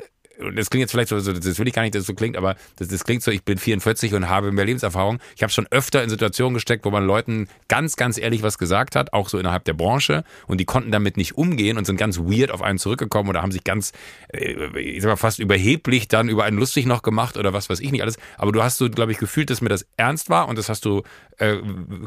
das 0.56 0.70
klingt 0.70 0.82
jetzt 0.82 0.92
vielleicht 0.92 1.10
so, 1.10 1.20
das 1.20 1.60
will 1.60 1.68
ich 1.68 1.74
gar 1.74 1.82
nicht, 1.84 1.96
dass 1.96 2.02
es 2.02 2.08
so 2.08 2.14
klingt, 2.14 2.38
aber 2.38 2.56
das, 2.78 2.88
das 2.88 3.04
klingt 3.04 3.24
so, 3.24 3.32
ich 3.32 3.44
bin 3.44 3.58
44 3.58 4.14
und 4.14 4.30
habe 4.30 4.52
mehr 4.52 4.66
Lebenserfahrung. 4.66 5.20
Ich 5.36 5.44
habe 5.44 5.52
schon 5.52 5.68
öfter 5.72 6.04
in 6.04 6.10
Situationen 6.10 6.54
gesteckt, 6.54 6.86
wo 6.86 6.92
man 6.92 7.06
Leuten 7.06 7.48
ganz, 7.68 7.96
ganz 7.96 8.18
ehrlich 8.18 8.44
was 8.44 8.58
gesagt 8.58 8.96
hat, 8.96 9.14
auch 9.14 9.30
so 9.30 9.38
innerhalb 9.38 9.66
der 9.66 9.74
Branche, 9.74 10.24
und 10.48 10.60
die 10.60 10.66
konnten 10.66 10.92
damit 10.92 11.18
nicht 11.18 11.38
umgehen 11.38 11.78
und 11.78 11.86
sind 11.86 11.98
ganz 11.98 12.20
weird 12.20 12.52
auf 12.52 12.62
einen 12.62 12.80
zurückgekommen 12.80 13.30
oder 13.30 13.42
haben 13.42 13.52
sich 13.52 13.64
ganz, 13.64 13.92
äh, 14.30 14.80
ich 14.80 15.02
sag 15.02 15.10
mal, 15.10 15.16
fast 15.16 15.40
überheblich 15.40 16.08
dann 16.08 16.30
über 16.30 16.44
einen 16.44 16.58
lustig 16.58 16.86
noch 16.86 17.02
gemacht 17.02 17.38
oder 17.38 17.54
was 17.54 17.70
weiß 17.70 17.80
ich 17.80 17.92
nicht 17.92 18.02
alles. 18.02 18.18
Aber 18.38 18.52
du 18.52 18.64
hast 18.64 18.78
so, 18.78 18.90
glaube 18.90 19.12
ich, 19.12 19.18
gefühlt, 19.18 19.50
dass 19.50 19.62
mir 19.62 19.70
das 19.70 19.86
ernst 19.98 20.30
war 20.30 20.48
und 20.48 20.58
das 20.58 20.70
hast 20.70 20.86
du 20.86 21.04
äh, 21.38 21.58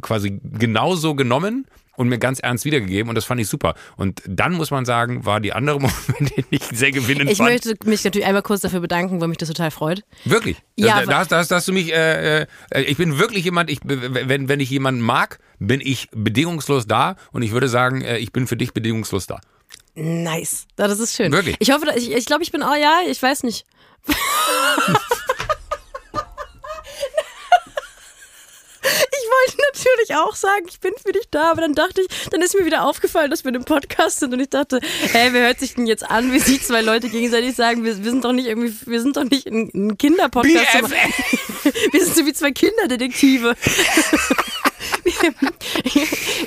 quasi 0.00 0.40
genauso 0.42 1.14
genommen 1.14 1.66
und 1.96 2.08
mir 2.08 2.18
ganz 2.18 2.40
ernst 2.40 2.64
wiedergegeben 2.64 3.08
und 3.08 3.14
das 3.14 3.24
fand 3.24 3.40
ich 3.40 3.48
super. 3.48 3.74
Und 3.96 4.22
dann 4.26 4.52
muss 4.52 4.70
man 4.70 4.84
sagen, 4.84 5.24
war 5.24 5.40
die 5.40 5.52
andere 5.52 5.76
Moment, 5.80 6.36
den 6.36 6.44
ich 6.50 6.62
sehr 6.72 6.90
gewinnend 6.90 7.30
ich 7.30 7.38
fand. 7.38 7.50
Ich 7.50 7.64
möchte 7.64 7.88
mich 7.88 8.04
natürlich 8.04 8.26
einmal 8.26 8.42
kurz 8.42 8.62
dafür 8.62 8.80
bedanken, 8.80 9.20
weil 9.20 9.28
mich 9.28 9.38
das 9.38 9.48
total 9.48 9.70
freut. 9.70 10.04
Wirklich? 10.24 10.62
Ja. 10.76 11.00
Da, 11.00 11.06
da, 11.06 11.24
da, 11.24 11.44
da 11.44 11.56
hast 11.56 11.68
du 11.68 11.72
mich, 11.72 11.92
äh, 11.92 12.42
äh, 12.42 12.46
ich 12.82 12.96
bin 12.96 13.18
wirklich 13.18 13.44
jemand, 13.44 13.70
ich, 13.70 13.80
wenn, 13.82 14.48
wenn 14.48 14.60
ich 14.60 14.70
jemanden 14.70 15.00
mag, 15.00 15.38
bin 15.58 15.80
ich 15.80 16.08
bedingungslos 16.12 16.86
da 16.86 17.16
und 17.32 17.42
ich 17.42 17.52
würde 17.52 17.68
sagen, 17.68 18.02
äh, 18.02 18.18
ich 18.18 18.32
bin 18.32 18.46
für 18.46 18.56
dich 18.56 18.72
bedingungslos 18.72 19.26
da. 19.26 19.40
Nice. 19.94 20.66
Das 20.76 20.98
ist 20.98 21.14
schön. 21.14 21.30
Wirklich? 21.32 21.56
Ich 21.60 21.70
hoffe, 21.70 21.86
ich, 21.96 22.12
ich 22.12 22.26
glaube, 22.26 22.42
ich 22.42 22.50
bin, 22.50 22.62
oh 22.62 22.74
ja, 22.74 23.00
ich 23.08 23.22
weiß 23.22 23.44
nicht. 23.44 23.64
wollte 29.44 29.56
natürlich 29.72 30.16
auch 30.16 30.34
sagen, 30.34 30.66
ich 30.68 30.80
bin 30.80 30.92
für 31.02 31.12
dich 31.12 31.28
da, 31.30 31.50
aber 31.50 31.62
dann 31.62 31.74
dachte 31.74 32.02
ich, 32.02 32.08
dann 32.30 32.42
ist 32.42 32.58
mir 32.58 32.64
wieder 32.64 32.84
aufgefallen, 32.84 33.30
dass 33.30 33.44
wir 33.44 33.50
in 33.50 33.56
einem 33.56 33.64
Podcast 33.64 34.20
sind 34.20 34.32
und 34.32 34.40
ich 34.40 34.50
dachte, 34.50 34.80
hey, 35.12 35.32
wer 35.32 35.46
hört 35.46 35.60
sich 35.60 35.74
denn 35.74 35.86
jetzt 35.86 36.08
an, 36.08 36.32
wie 36.32 36.38
sich 36.38 36.62
zwei 36.62 36.80
Leute 36.80 37.08
gegenseitig 37.08 37.54
sagen, 37.54 37.84
wir, 37.84 37.96
wir 38.02 38.10
sind 38.10 38.24
doch 38.24 38.32
nicht 38.32 38.46
irgendwie, 38.46 38.74
wir 38.86 39.00
sind 39.00 39.16
doch 39.16 39.24
nicht 39.24 39.46
ein, 39.46 39.96
Kinderpodcast. 39.98 40.90
wir 41.92 42.04
sind 42.04 42.16
so 42.16 42.26
wie 42.26 42.32
zwei 42.32 42.52
Kinderdetektive. 42.52 43.54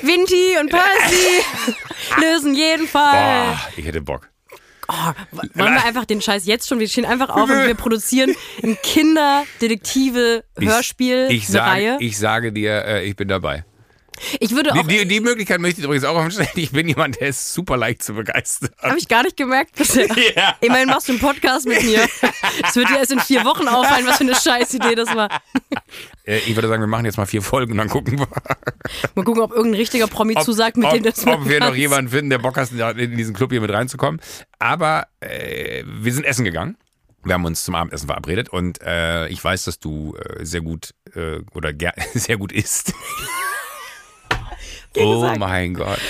Vinti 0.02 0.58
und 0.60 0.70
Percy 0.70 1.42
lösen 2.20 2.54
jeden 2.54 2.86
Fall. 2.86 3.12
Boah, 3.12 3.58
ich 3.76 3.84
hätte 3.84 4.00
Bock. 4.00 4.28
Oh, 4.90 5.12
wollen 5.54 5.74
wir 5.74 5.84
einfach 5.84 6.06
den 6.06 6.22
Scheiß 6.22 6.46
jetzt 6.46 6.66
schon? 6.66 6.80
Wir 6.80 6.88
stehen 6.88 7.04
einfach 7.04 7.28
auf 7.28 7.50
und 7.50 7.66
wir 7.66 7.74
produzieren 7.84 8.34
ein 8.62 8.78
Kinderdetektive-Hörspiel. 8.82 11.26
Ich, 11.28 11.42
ich, 11.42 11.48
sage, 11.48 11.98
ich 12.00 12.16
sage 12.16 12.52
dir, 12.52 12.86
äh, 12.86 13.04
ich 13.04 13.14
bin 13.14 13.28
dabei. 13.28 13.66
Ich 14.40 14.52
würde 14.52 14.72
Die, 14.72 14.78
auch, 14.80 14.86
die, 14.86 15.06
die 15.06 15.20
Möglichkeit 15.20 15.60
möchte 15.60 15.80
ich 15.80 15.84
übrigens 15.84 16.04
auch 16.04 16.16
aufstellen. 16.16 16.48
Ich 16.54 16.72
bin 16.72 16.88
jemand, 16.88 17.20
der 17.20 17.28
ist 17.28 17.52
super 17.52 17.76
leicht 17.76 18.02
zu 18.02 18.14
begeistern. 18.14 18.70
habe 18.82 18.98
ich 18.98 19.08
gar 19.08 19.22
nicht 19.22 19.36
gemerkt 19.36 19.76
bisher. 19.76 20.08
Ja. 20.36 20.56
Immerhin 20.60 20.88
machst 20.88 21.08
du 21.08 21.12
einen 21.12 21.20
Podcast 21.20 21.66
mit 21.66 21.82
mir. 21.84 22.06
Es 22.66 22.76
wird 22.76 22.88
dir 22.90 22.98
erst 22.98 23.12
in 23.12 23.20
vier 23.20 23.44
Wochen 23.44 23.66
auffallen, 23.66 24.06
was 24.06 24.18
für 24.18 24.24
eine 24.24 24.34
Scheißidee 24.34 24.94
das 24.94 25.14
war. 25.14 25.28
Äh, 26.24 26.38
Ich 26.38 26.54
würde 26.54 26.68
sagen, 26.68 26.82
wir 26.82 26.86
machen 26.86 27.04
jetzt 27.06 27.16
mal 27.16 27.26
vier 27.26 27.42
Folgen 27.42 27.72
und 27.72 27.78
dann 27.78 27.88
gucken 27.88 28.18
wir, 28.18 28.28
Mal 29.14 29.24
gucken, 29.24 29.42
ob 29.42 29.52
irgendein 29.52 29.80
richtiger 29.80 30.06
Promi 30.06 30.34
ob, 30.36 30.42
zusagt, 30.44 30.76
mit 30.76 30.86
ob, 30.86 30.94
dem 30.94 31.02
das 31.02 31.26
ob 31.26 31.48
wir 31.48 31.60
noch 31.60 31.74
jemanden 31.74 32.10
finden, 32.10 32.30
der 32.30 32.38
Bock 32.38 32.56
hat, 32.56 32.70
in 32.72 33.16
diesen 33.16 33.34
Club 33.34 33.50
hier 33.50 33.60
mit 33.60 33.70
reinzukommen. 33.70 34.20
Aber 34.58 35.06
äh, 35.20 35.84
wir 35.86 36.12
sind 36.12 36.24
essen 36.24 36.44
gegangen. 36.44 36.76
Wir 37.24 37.34
haben 37.34 37.44
uns 37.44 37.64
zum 37.64 37.74
Abendessen 37.74 38.06
verabredet 38.06 38.48
und 38.48 38.80
äh, 38.80 39.26
ich 39.28 39.42
weiß, 39.42 39.64
dass 39.64 39.78
du 39.78 40.14
äh, 40.16 40.44
sehr 40.44 40.60
gut 40.60 40.94
äh, 41.14 41.40
oder 41.52 41.72
sehr 42.14 42.36
gut 42.36 42.52
isst. 42.52 42.92
oh 45.06 45.20
gesagt. 45.20 45.38
mein 45.38 45.74
Gott. 45.74 46.00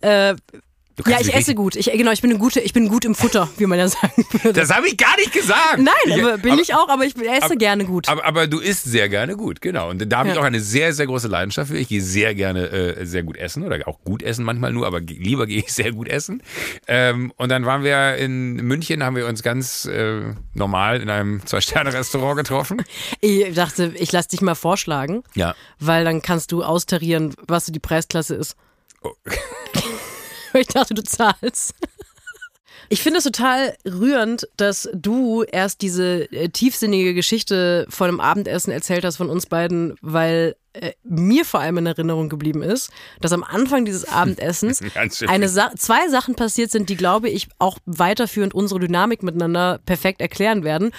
Äh, 0.00 0.32
uh, 0.32 0.36
kannst 0.36 0.71
ja, 1.06 1.20
ich 1.20 1.34
esse 1.34 1.54
gut. 1.54 1.76
Ich, 1.76 1.86
genau, 1.90 2.10
ich 2.12 2.20
bin 2.20 2.30
eine 2.30 2.38
gute, 2.38 2.60
ich 2.60 2.72
bin 2.72 2.88
gut 2.88 3.04
im 3.04 3.14
Futter, 3.14 3.48
wie 3.56 3.66
man 3.66 3.78
ja 3.78 3.88
sagen 3.88 4.24
würde. 4.42 4.52
Das 4.52 4.70
habe 4.70 4.86
ich 4.88 4.96
gar 4.96 5.16
nicht 5.16 5.32
gesagt. 5.32 5.78
Nein, 5.78 5.92
ich, 6.06 6.22
aber 6.22 6.38
bin 6.38 6.58
ich 6.58 6.74
auch, 6.74 6.88
aber 6.88 7.04
ich 7.04 7.16
esse 7.16 7.42
aber- 7.44 7.56
gerne 7.56 7.84
gut. 7.84 8.08
Aber, 8.08 8.24
aber 8.24 8.46
du 8.46 8.58
isst 8.60 8.84
sehr 8.84 9.08
gerne 9.08 9.36
gut, 9.36 9.60
genau. 9.60 9.90
Und 9.90 10.06
da 10.10 10.18
habe 10.18 10.28
ich 10.28 10.34
Ja. 10.34 10.40
auch 10.40 10.44
eine 10.44 10.60
sehr, 10.60 10.92
sehr 10.92 11.06
große 11.06 11.28
Leidenschaft 11.28 11.70
für. 11.70 11.78
Ich 11.78 11.88
gehe 11.88 12.02
sehr 12.02 12.34
gerne 12.34 12.68
äh, 12.70 13.04
sehr 13.06 13.22
gut 13.22 13.36
essen 13.36 13.62
oder 13.62 13.78
auch 13.88 14.00
gut 14.04 14.22
essen 14.22 14.44
manchmal 14.44 14.72
nur, 14.72 14.86
aber 14.86 15.00
lieber 15.00 15.46
gehe 15.46 15.58
ich 15.60 15.72
sehr 15.72 15.92
gut 15.92 16.08
essen. 16.08 16.42
Ähm, 16.86 17.32
und 17.36 17.48
dann 17.48 17.64
waren 17.66 17.82
wir 17.84 18.16
in 18.16 18.56
München, 18.56 19.02
haben 19.02 19.16
wir 19.16 19.26
uns 19.26 19.42
ganz 19.42 19.86
äh, 19.86 20.34
normal 20.54 21.00
in 21.00 21.08
einem 21.10 21.44
Zwei-Sterne-Restaurant 21.46 22.36
getroffen. 22.36 22.82
Ich 23.20 23.54
dachte, 23.54 23.92
ich 23.96 24.12
lass 24.12 24.28
dich 24.28 24.40
mal 24.40 24.54
vorschlagen, 24.54 25.22
Ja. 25.34 25.54
weil 25.78 26.04
dann 26.04 26.22
kannst 26.22 26.52
du 26.52 26.62
austarieren, 26.62 27.34
was 27.46 27.66
so 27.66 27.72
die 27.72 27.80
Preisklasse 27.80 28.34
ist. 28.34 28.56
Oh. 29.02 29.10
Ich 30.58 30.68
dachte, 30.68 30.94
du 30.94 31.02
zahlst. 31.02 31.74
Ich 32.88 33.02
finde 33.02 33.18
es 33.18 33.24
total 33.24 33.74
rührend, 33.86 34.48
dass 34.56 34.88
du 34.92 35.44
erst 35.44 35.80
diese 35.80 36.30
äh, 36.30 36.50
tiefsinnige 36.50 37.14
Geschichte 37.14 37.86
von 37.88 38.08
einem 38.08 38.20
Abendessen 38.20 38.70
erzählt 38.70 39.04
hast 39.04 39.16
von 39.16 39.30
uns 39.30 39.46
beiden, 39.46 39.94
weil 40.02 40.56
äh, 40.74 40.92
mir 41.02 41.46
vor 41.46 41.60
allem 41.60 41.78
in 41.78 41.86
Erinnerung 41.86 42.28
geblieben 42.28 42.62
ist, 42.62 42.90
dass 43.20 43.32
am 43.32 43.44
Anfang 43.44 43.86
dieses 43.86 44.06
Abendessens 44.06 44.80
eine 45.26 45.48
Sa 45.48 45.72
zwei 45.76 46.08
Sachen 46.08 46.34
passiert 46.34 46.70
sind, 46.70 46.90
die, 46.90 46.96
glaube 46.96 47.30
ich, 47.30 47.48
auch 47.58 47.78
weiterführend 47.86 48.52
unsere 48.52 48.80
Dynamik 48.80 49.22
miteinander 49.22 49.80
perfekt 49.86 50.20
erklären 50.20 50.64
werden. 50.64 50.90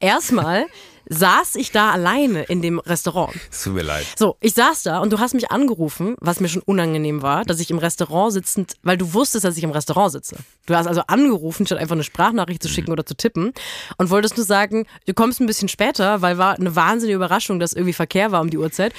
Erstmal 0.00 0.66
saß 1.08 1.56
ich 1.56 1.72
da 1.72 1.90
alleine 1.90 2.42
in 2.44 2.62
dem 2.62 2.78
Restaurant. 2.78 3.34
Es 3.50 3.64
tut 3.64 3.74
mir 3.74 3.82
leid. 3.82 4.06
So, 4.16 4.36
ich 4.40 4.54
saß 4.54 4.82
da 4.82 4.98
und 4.98 5.12
du 5.12 5.18
hast 5.18 5.34
mich 5.34 5.50
angerufen, 5.50 6.16
was 6.20 6.40
mir 6.40 6.48
schon 6.48 6.62
unangenehm 6.62 7.22
war, 7.22 7.44
dass 7.44 7.60
ich 7.60 7.70
im 7.70 7.78
Restaurant 7.78 8.32
sitzend, 8.32 8.74
weil 8.82 8.96
du 8.96 9.12
wusstest, 9.14 9.44
dass 9.44 9.56
ich 9.56 9.64
im 9.64 9.70
Restaurant 9.70 10.12
sitze. 10.12 10.36
Du 10.66 10.74
hast 10.74 10.86
also 10.86 11.02
angerufen, 11.06 11.66
statt 11.66 11.78
einfach 11.78 11.94
eine 11.94 12.04
Sprachnachricht 12.04 12.62
zu 12.62 12.68
schicken 12.68 12.92
oder 12.92 13.06
zu 13.06 13.14
tippen 13.14 13.52
und 13.98 14.10
wolltest 14.10 14.36
nur 14.36 14.46
sagen, 14.46 14.86
du 15.06 15.14
kommst 15.14 15.40
ein 15.40 15.46
bisschen 15.46 15.68
später, 15.68 16.22
weil 16.22 16.38
war 16.38 16.54
eine 16.54 16.74
wahnsinnige 16.76 17.16
Überraschung, 17.16 17.58
dass 17.58 17.72
irgendwie 17.72 17.92
Verkehr 17.92 18.32
war 18.32 18.40
um 18.40 18.50
die 18.50 18.58
Uhrzeit 18.58 18.92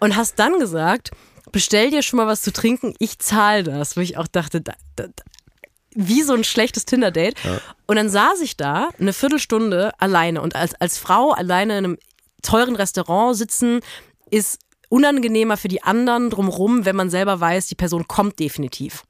und 0.00 0.16
hast 0.16 0.38
dann 0.38 0.58
gesagt, 0.58 1.10
bestell 1.52 1.90
dir 1.90 2.02
schon 2.02 2.18
mal 2.18 2.26
was 2.26 2.42
zu 2.42 2.52
trinken, 2.52 2.94
ich 2.98 3.18
zahle 3.18 3.62
das, 3.64 3.96
wo 3.96 4.00
ich 4.00 4.16
auch 4.16 4.26
dachte, 4.26 4.60
da, 4.60 4.74
da, 4.96 5.06
da, 5.06 5.22
wie 5.98 6.22
so 6.22 6.32
ein 6.32 6.44
schlechtes 6.44 6.84
Tinder-Date. 6.84 7.34
Und 7.86 7.96
dann 7.96 8.08
saß 8.08 8.40
ich 8.40 8.56
da 8.56 8.88
eine 9.00 9.12
Viertelstunde 9.12 9.92
alleine. 9.98 10.40
Und 10.40 10.54
als, 10.54 10.74
als 10.76 10.96
Frau 10.96 11.32
alleine 11.32 11.76
in 11.76 11.84
einem 11.84 11.98
teuren 12.42 12.76
Restaurant 12.76 13.36
sitzen, 13.36 13.80
ist 14.30 14.60
unangenehmer 14.88 15.56
für 15.56 15.68
die 15.68 15.82
anderen 15.82 16.30
drumrum, 16.30 16.84
wenn 16.84 16.94
man 16.94 17.10
selber 17.10 17.40
weiß, 17.40 17.66
die 17.66 17.74
Person 17.74 18.06
kommt 18.06 18.38
definitiv. 18.38 19.02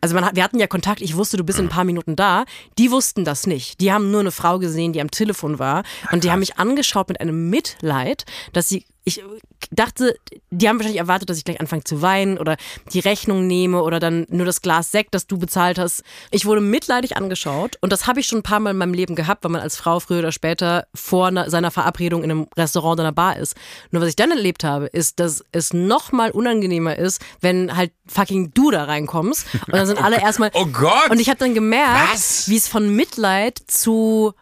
Also 0.00 0.14
man 0.14 0.24
hat, 0.24 0.36
wir 0.36 0.44
hatten 0.44 0.58
ja 0.58 0.66
Kontakt, 0.66 1.00
ich 1.00 1.16
wusste, 1.16 1.36
du 1.38 1.44
bist 1.44 1.58
in 1.58 1.66
ein 1.66 1.70
paar 1.70 1.84
Minuten 1.84 2.16
da. 2.16 2.44
Die 2.78 2.90
wussten 2.90 3.24
das 3.24 3.46
nicht. 3.46 3.80
Die 3.80 3.92
haben 3.92 4.10
nur 4.10 4.20
eine 4.20 4.30
Frau 4.30 4.58
gesehen, 4.58 4.92
die 4.92 5.00
am 5.00 5.10
Telefon 5.10 5.58
war. 5.58 5.84
Und 6.12 6.22
die 6.24 6.30
haben 6.30 6.40
mich 6.40 6.58
angeschaut 6.58 7.08
mit 7.08 7.20
einem 7.20 7.48
Mitleid, 7.48 8.24
dass 8.52 8.68
sie, 8.68 8.84
ich 9.08 9.22
dachte, 9.70 10.16
die 10.50 10.68
haben 10.68 10.78
wahrscheinlich 10.78 10.98
erwartet, 10.98 11.30
dass 11.30 11.38
ich 11.38 11.44
gleich 11.44 11.60
anfange 11.60 11.84
zu 11.84 12.02
weinen 12.02 12.38
oder 12.38 12.56
die 12.92 12.98
Rechnung 12.98 13.46
nehme 13.46 13.84
oder 13.84 14.00
dann 14.00 14.26
nur 14.30 14.44
das 14.44 14.62
Glas 14.62 14.90
Sekt, 14.90 15.14
das 15.14 15.28
du 15.28 15.38
bezahlt 15.38 15.78
hast. 15.78 16.02
Ich 16.32 16.44
wurde 16.44 16.60
mitleidig 16.60 17.16
angeschaut 17.16 17.78
und 17.82 17.92
das 17.92 18.08
habe 18.08 18.18
ich 18.18 18.26
schon 18.26 18.40
ein 18.40 18.42
paar 18.42 18.58
Mal 18.58 18.72
in 18.72 18.78
meinem 18.78 18.94
Leben 18.94 19.14
gehabt, 19.14 19.44
weil 19.44 19.52
man 19.52 19.60
als 19.60 19.76
Frau 19.76 20.00
früher 20.00 20.18
oder 20.18 20.32
später 20.32 20.88
vor 20.92 21.28
einer, 21.28 21.48
seiner 21.50 21.70
Verabredung 21.70 22.24
in 22.24 22.32
einem 22.32 22.48
Restaurant 22.56 22.94
oder 22.94 23.04
einer 23.04 23.12
Bar 23.12 23.36
ist. 23.36 23.54
Nur 23.92 24.02
was 24.02 24.08
ich 24.08 24.16
dann 24.16 24.32
erlebt 24.32 24.64
habe, 24.64 24.86
ist, 24.86 25.20
dass 25.20 25.44
es 25.52 25.72
noch 25.72 26.10
mal 26.10 26.32
unangenehmer 26.32 26.98
ist, 26.98 27.22
wenn 27.40 27.76
halt 27.76 27.92
fucking 28.08 28.54
du 28.54 28.72
da 28.72 28.84
reinkommst 28.84 29.46
und 29.68 29.72
dann 29.72 29.86
sind 29.86 30.02
alle 30.02 30.20
erstmal 30.20 30.50
Oh 30.52 30.66
Gott! 30.66 31.10
und 31.10 31.20
ich 31.20 31.28
habe 31.28 31.38
dann 31.38 31.54
gemerkt, 31.54 32.48
wie 32.48 32.56
es 32.56 32.66
von 32.66 32.88
Mitleid 32.94 33.60
zu 33.68 34.34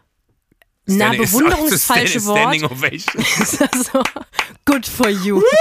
na, 0.87 1.05
Standing- 1.07 1.21
bewunderungsfalsche 1.21 2.19
Standing- 2.19 2.61
Wort. 2.63 2.75
So, 3.91 4.01
good 4.65 4.85
for 4.85 5.09
you. 5.09 5.41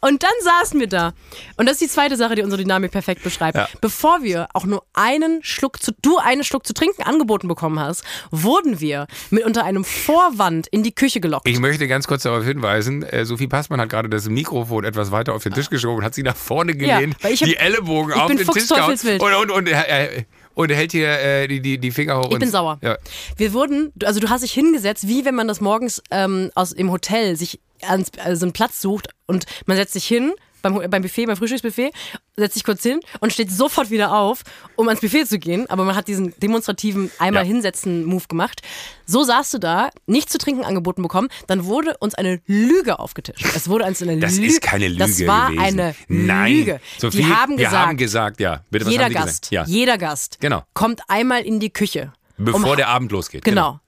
Und 0.00 0.22
dann 0.24 0.30
saßen 0.42 0.80
wir 0.80 0.88
da. 0.88 1.12
Und 1.56 1.66
das 1.66 1.74
ist 1.74 1.82
die 1.82 1.88
zweite 1.88 2.16
Sache, 2.16 2.34
die 2.34 2.42
unsere 2.42 2.60
Dynamik 2.60 2.90
perfekt 2.90 3.22
beschreibt. 3.22 3.56
Ja. 3.56 3.68
Bevor 3.80 4.22
wir 4.22 4.48
auch 4.52 4.64
nur 4.64 4.82
einen 4.94 5.44
Schluck 5.44 5.80
zu, 5.80 5.92
du 6.02 6.18
einen 6.18 6.42
Schluck 6.42 6.66
zu 6.66 6.74
trinken 6.74 7.02
angeboten 7.02 7.46
bekommen 7.46 7.78
hast, 7.78 8.02
wurden 8.32 8.80
wir 8.80 9.06
mit 9.30 9.44
unter 9.44 9.64
einem 9.64 9.84
Vorwand 9.84 10.66
in 10.68 10.82
die 10.82 10.92
Küche 10.92 11.20
gelockt. 11.20 11.46
Ich 11.46 11.60
möchte 11.60 11.86
ganz 11.86 12.08
kurz 12.08 12.24
darauf 12.24 12.44
hinweisen, 12.44 13.04
äh, 13.04 13.24
Sophie 13.24 13.46
Passmann 13.46 13.80
hat 13.80 13.90
gerade 13.90 14.08
das 14.08 14.28
Mikrofon 14.28 14.82
etwas 14.84 15.12
weiter 15.12 15.34
auf 15.34 15.44
den 15.44 15.52
Tisch 15.54 15.70
geschoben 15.70 15.98
und 15.98 16.04
hat 16.04 16.14
sie 16.14 16.24
nach 16.24 16.36
vorne 16.36 16.74
gelehnt, 16.74 17.14
ich 17.28 17.40
hab- 17.40 17.48
die 17.48 17.56
Ellenbogen 17.56 18.12
ich 18.12 18.20
auf 18.20 18.26
bin 18.28 18.38
den 18.38 18.48
Tisch 18.48 18.68
gehauen 18.68 18.98
und, 19.20 19.34
und, 19.34 19.50
und, 19.52 19.68
äh, 19.68 20.24
und 20.54 20.70
hält 20.70 20.92
hier 20.92 21.08
äh, 21.08 21.48
die, 21.48 21.60
die, 21.60 21.78
die 21.78 21.90
Finger 21.90 22.18
hoch. 22.18 22.26
Ich 22.26 22.32
und, 22.32 22.40
bin 22.40 22.50
sauer. 22.50 22.78
Ja. 22.82 22.98
Wir 23.36 23.52
wurden, 23.52 23.92
also 24.04 24.20
du 24.20 24.28
hast 24.28 24.42
dich 24.42 24.52
hingesetzt, 24.52 25.06
wie 25.08 25.24
wenn 25.24 25.34
man 25.34 25.48
das 25.48 25.60
morgens 25.60 26.02
ähm, 26.10 26.50
aus 26.54 26.72
im 26.72 26.90
Hotel 26.90 27.36
sich 27.36 27.60
ans, 27.82 28.10
also 28.22 28.44
einen 28.44 28.52
Platz 28.52 28.80
sucht 28.80 29.08
und 29.26 29.46
man 29.66 29.76
setzt 29.76 29.92
sich 29.92 30.06
hin 30.06 30.32
beim, 30.62 30.80
beim 30.90 31.02
Buffet, 31.02 31.26
beim 31.26 31.36
Frühstücksbuffet, 31.36 31.92
setzt 32.36 32.54
sich 32.54 32.64
kurz 32.64 32.82
hin 32.82 33.00
und 33.20 33.32
steht 33.32 33.50
sofort 33.50 33.90
wieder 33.90 34.14
auf, 34.16 34.42
um 34.76 34.88
ans 34.88 35.00
Buffet 35.00 35.24
zu 35.26 35.38
gehen. 35.38 35.68
Aber 35.68 35.84
man 35.84 35.96
hat 35.96 36.08
diesen 36.08 36.34
demonstrativen 36.40 37.10
einmal 37.18 37.44
Ja. 37.44 37.48
hinsetzen 37.48 38.04
Move 38.04 38.24
gemacht. 38.28 38.62
So 39.06 39.22
saßt 39.24 39.54
du 39.54 39.58
da, 39.58 39.90
nichts 40.06 40.32
zu 40.32 40.38
trinken 40.38 40.64
angeboten 40.64 41.02
bekommen. 41.02 41.28
Dann 41.46 41.64
wurde 41.64 41.96
uns 41.98 42.14
eine 42.14 42.40
Lüge 42.46 42.98
aufgetischt. 42.98 43.44
Es 43.54 43.68
wurde 43.68 43.84
uns 43.84 44.02
eine 44.02 44.18
Das 44.18 44.36
Lüge. 44.36 44.46
ist 44.46 44.62
keine 44.62 44.88
Lüge 44.88 44.98
Das 45.00 45.26
war 45.26 45.50
gewesen. 45.50 45.62
eine 45.80 45.94
Nein. 46.08 46.52
Lüge. 46.56 46.80
Sophie, 46.98 47.18
Die 47.18 47.26
haben 47.26 47.58
wir 47.58 47.64
gesagt, 47.66 47.86
haben 47.86 47.96
gesagt, 47.96 48.40
ja. 48.40 48.64
Bitte, 48.70 48.88
jeder 48.90 49.10
Gast? 49.10 49.50
Ja. 49.50 49.64
jeder 49.64 49.98
Gast 49.98 50.38
Genau. 50.40 50.62
kommt 50.74 51.02
einmal 51.08 51.42
in 51.42 51.60
die 51.60 51.70
Küche. 51.70 52.12
Bevor 52.38 52.70
um 52.70 52.76
der 52.76 52.88
Abend 52.88 53.12
losgeht. 53.12 53.44
Genau. 53.44 53.80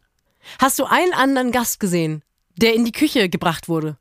Hast 0.58 0.78
du 0.78 0.84
einen 0.84 1.12
anderen 1.14 1.52
Gast 1.52 1.80
gesehen, 1.80 2.22
der 2.56 2.74
in 2.74 2.84
die 2.84 2.92
Küche 2.92 3.28
gebracht 3.28 3.68
wurde? 3.68 3.96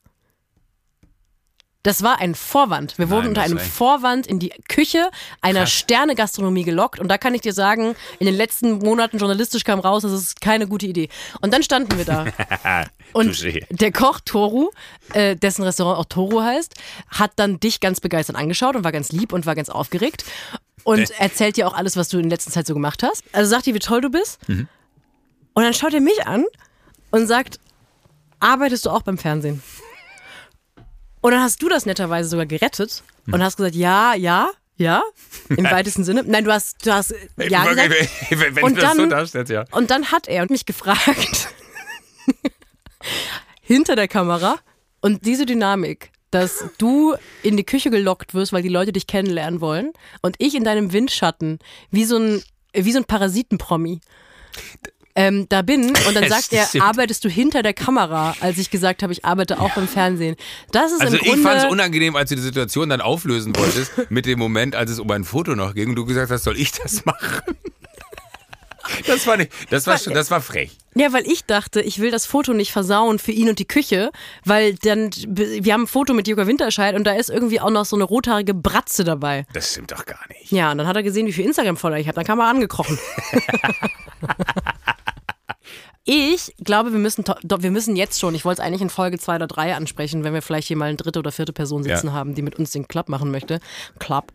Das 1.84 2.04
war 2.04 2.20
ein 2.20 2.36
Vorwand. 2.36 2.98
Wir 3.00 3.10
wurden 3.10 3.22
Nein, 3.22 3.30
unter 3.30 3.42
das 3.42 3.52
einem 3.52 3.60
Vorwand 3.60 4.28
in 4.28 4.38
die 4.40 4.52
Küche 4.70 5.10
einer 5.42 5.66
Sterne-Gastronomie 5.66 6.64
gelockt. 6.64 7.00
Und 7.00 7.08
da 7.08 7.18
kann 7.18 7.34
ich 7.34 7.42
dir 7.42 7.54
sagen, 7.54 7.96
in 8.20 8.28
den 8.28 8.36
letzten 8.36 8.78
Monaten 8.78 9.18
journalistisch 9.18 9.64
kam 9.64 9.80
raus, 9.80 10.04
das 10.04 10.12
ist 10.12 10.42
keine 10.42 10.68
gute 10.68 10.86
Idee. 10.86 11.10
Und 11.42 11.54
dann 11.54 11.64
standen 11.64 11.98
wir 11.98 12.06
da. 12.06 12.26
Und 13.14 13.44
der 13.70 13.92
Koch 13.92 14.20
Toru, 14.24 14.70
äh, 15.14 15.36
dessen 15.36 15.64
Restaurant 15.64 16.00
auch 16.00 16.06
Toru 16.06 16.42
heißt, 16.42 16.76
hat 17.10 17.32
dann 17.36 17.60
dich 17.60 17.80
ganz 17.80 18.00
begeistert 18.00 18.36
angeschaut 18.38 18.76
und 18.76 18.86
war 18.86 18.94
ganz 18.94 19.12
lieb 19.12 19.34
und 19.34 19.46
war 19.46 19.56
ganz 19.56 19.70
aufgeregt. 19.70 20.24
Und 20.84 21.12
erzählt 21.20 21.58
dir 21.58 21.68
auch 21.68 21.74
alles, 21.74 21.98
was 21.98 22.10
du 22.10 22.20
in 22.20 22.30
letzter 22.30 22.52
Zeit 22.52 22.68
so 22.68 22.74
gemacht 22.74 23.04
hast. 23.04 23.24
Also 23.34 23.50
sagt 23.50 23.66
dir, 23.66 23.74
wie 23.74 23.80
toll 23.80 24.02
du 24.02 24.10
bist. 24.10 24.40
Und 24.48 25.64
dann 25.64 25.74
schaut 25.74 25.94
er 25.94 26.00
mich 26.00 26.26
an 26.26 26.46
und 27.10 27.28
sagt, 27.28 27.60
arbeitest 28.40 28.86
du 28.86 28.92
auch 28.92 29.02
beim 29.02 29.18
Fernsehen? 29.18 29.62
Und 31.22 31.32
dann 31.32 31.42
hast 31.42 31.62
du 31.62 31.70
das 31.70 31.86
netterweise 31.86 32.30
sogar 32.30 32.46
gerettet 32.46 33.04
und 33.32 33.44
hast 33.44 33.58
gesagt, 33.58 33.76
ja, 33.76 34.16
ja, 34.16 34.50
ja, 34.78 35.04
im 35.50 35.64
weitesten 35.72 36.04
Sinne. 36.04 36.24
Nein, 36.26 36.44
du 36.44 36.52
hast, 36.52 36.86
du 36.86 36.92
hast 36.92 37.14
ja 37.38 37.64
gesagt. 37.66 37.92
Wenn, 38.56 38.64
Und 38.64 38.78
du 38.78 38.82
das 38.82 38.96
so 38.96 39.06
darstellst, 39.06 39.52
ja. 39.52 39.66
Und 39.72 39.92
dann 39.92 40.12
hat 40.12 40.28
er 40.28 40.46
mich 40.50 40.66
gefragt, 40.66 41.50
hinter 43.62 43.96
der 43.96 44.08
Kamera, 44.08 44.58
und 45.02 45.26
diese 45.26 45.46
Dynamik, 45.46 46.12
dass 46.32 46.66
du 46.78 47.16
in 47.44 47.58
die 47.58 47.64
Küche 47.64 47.90
gelockt 47.90 48.34
wirst, 48.34 48.54
weil 48.54 48.64
die 48.64 48.70
Leute 48.70 48.92
dich 48.92 49.08
kennenlernen 49.08 49.62
wollen, 49.62 49.92
und 50.22 50.36
ich 50.40 50.56
in 50.56 50.64
deinem 50.64 50.94
Windschatten, 50.94 51.60
wie 51.92 52.06
so 52.06 52.18
ein, 52.18 52.44
wie 52.74 52.92
so 52.92 53.00
ein 53.00 53.06
Parasitenpromi. 53.06 54.00
Ähm, 55.16 55.48
da 55.50 55.62
bin 55.62 55.88
und 56.08 56.16
dann 56.16 56.30
sagt 56.30 56.54
er, 56.54 56.68
arbeitest 56.82 57.24
du 57.26 57.30
hinter 57.30 57.64
der 57.64 57.74
Kamera, 57.74 58.36
als 58.40 58.58
ich 58.58 58.70
gesagt 58.70 59.04
habe, 59.04 59.14
ich 59.14 59.26
arbeite 59.26 59.60
auch 59.60 59.72
beim 59.74 59.88
Fernsehen. 59.88 60.36
Das 60.72 60.92
ist 60.92 61.02
Also 61.02 61.18
im 61.18 61.22
ich 61.22 61.28
Grunde, 61.28 61.44
fand 61.44 61.64
es 61.64 61.66
unangenehm, 61.66 62.16
als 62.16 62.30
du 62.30 62.36
die 62.36 62.42
Situation 62.42 62.90
dann 62.90 63.02
auflösen 63.02 63.56
wolltest, 63.56 63.92
mit 64.10 64.26
dem 64.26 64.40
Moment, 64.40 64.76
als 64.76 64.92
es 64.92 65.00
um 65.00 65.10
ein 65.12 65.24
Foto 65.24 65.56
noch 65.56 65.74
ging 65.74 65.90
und 65.90 65.96
du 65.96 66.06
gesagt 66.06 66.32
hast, 66.32 66.44
soll 66.44 66.58
ich 66.58 66.72
das 66.72 67.06
machen? 67.06 67.42
Das 69.08 69.26
war, 69.26 69.38
nicht, 69.38 69.52
das, 69.70 69.88
war, 69.88 69.98
das 69.98 70.32
war 70.32 70.42
frech. 70.42 70.72
Ja, 70.96 71.14
weil 71.14 71.26
ich 71.26 71.46
dachte, 71.46 71.82
ich 71.82 72.00
will 72.00 72.12
das 72.12 72.26
Foto 72.26 72.52
nicht 72.54 72.72
versauen 72.72 73.20
für 73.20 73.32
ihn 73.32 73.48
und 73.48 73.60
die 73.60 73.68
Küche, 73.68 74.12
weil 74.44 74.74
dann, 74.74 75.12
wir 75.28 75.74
haben 75.74 75.84
ein 75.84 75.88
Foto 75.88 76.14
mit 76.14 76.28
Jürgen 76.28 76.46
Winterscheid 76.48 76.96
und 76.96 77.06
da 77.06 77.14
ist 77.14 77.30
irgendwie 77.30 77.62
auch 77.62 77.70
noch 77.70 77.86
so 77.86 77.96
eine 77.96 78.04
rothaarige 78.04 78.54
Bratze 78.54 79.04
dabei. 79.06 79.46
Das 79.54 79.72
stimmt 79.72 79.92
doch 79.92 80.06
gar 80.06 80.20
nicht. 80.28 80.52
Ja, 80.52 80.72
und 80.72 80.80
dann 80.80 80.88
hat 80.88 80.96
er 80.96 81.04
gesehen, 81.04 81.26
wie 81.28 81.32
viel 81.32 81.46
Instagram-Follower 81.46 82.00
ich 82.00 82.08
habe, 82.08 82.16
dann 82.16 82.26
kam 82.26 82.40
er 82.40 82.48
angekrochen. 82.48 83.00
Ich 86.04 86.56
glaube, 86.64 86.92
wir 86.92 87.00
müssen, 87.00 87.24
wir 87.26 87.72
müssen 87.72 87.96
jetzt 87.96 88.20
schon, 88.20 88.34
ich 88.34 88.44
wollte 88.44 88.62
es 88.62 88.68
eigentlich 88.68 88.82
in 88.82 88.90
Folge 88.90 89.20
2 89.20 89.36
oder 89.36 89.48
3 89.48 89.76
ansprechen, 89.76 90.24
wenn 90.24 90.34
wir 90.34 90.42
vielleicht 90.42 90.68
hier 90.68 90.78
mal 90.78 90.90
eine 90.90 90.98
dritte 90.98 91.20
oder 91.20 91.32
vierte 91.32 91.54
Person 91.54 91.84
sitzen 91.84 92.08
ja. 92.08 92.14
haben, 92.14 92.34
die 92.34 92.42
mit 92.42 92.56
uns 92.58 92.72
den 92.72 92.88
Club 92.88 93.08
machen 93.08 93.30
möchte. 93.30 93.60
Club. 94.00 94.32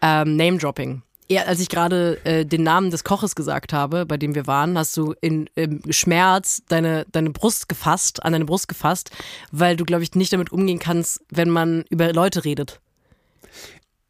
Ähm, 0.00 0.36
Name-Dropping. 0.36 1.02
Ja, 1.30 1.42
als 1.42 1.60
ich 1.60 1.68
gerade 1.68 2.18
äh, 2.24 2.44
den 2.44 2.64
Namen 2.64 2.90
des 2.90 3.04
Koches 3.04 3.36
gesagt 3.36 3.72
habe, 3.72 4.04
bei 4.04 4.16
dem 4.16 4.34
wir 4.34 4.48
waren, 4.48 4.76
hast 4.76 4.96
du 4.96 5.14
in 5.20 5.48
im 5.54 5.80
Schmerz 5.90 6.62
deine, 6.68 7.06
deine 7.12 7.30
Brust 7.30 7.68
gefasst, 7.68 8.24
an 8.24 8.32
deine 8.32 8.46
Brust 8.46 8.66
gefasst, 8.66 9.10
weil 9.52 9.76
du, 9.76 9.84
glaube 9.84 10.02
ich, 10.02 10.14
nicht 10.16 10.32
damit 10.32 10.50
umgehen 10.50 10.80
kannst, 10.80 11.20
wenn 11.28 11.48
man 11.48 11.84
über 11.88 12.12
Leute 12.12 12.44
redet. 12.44 12.80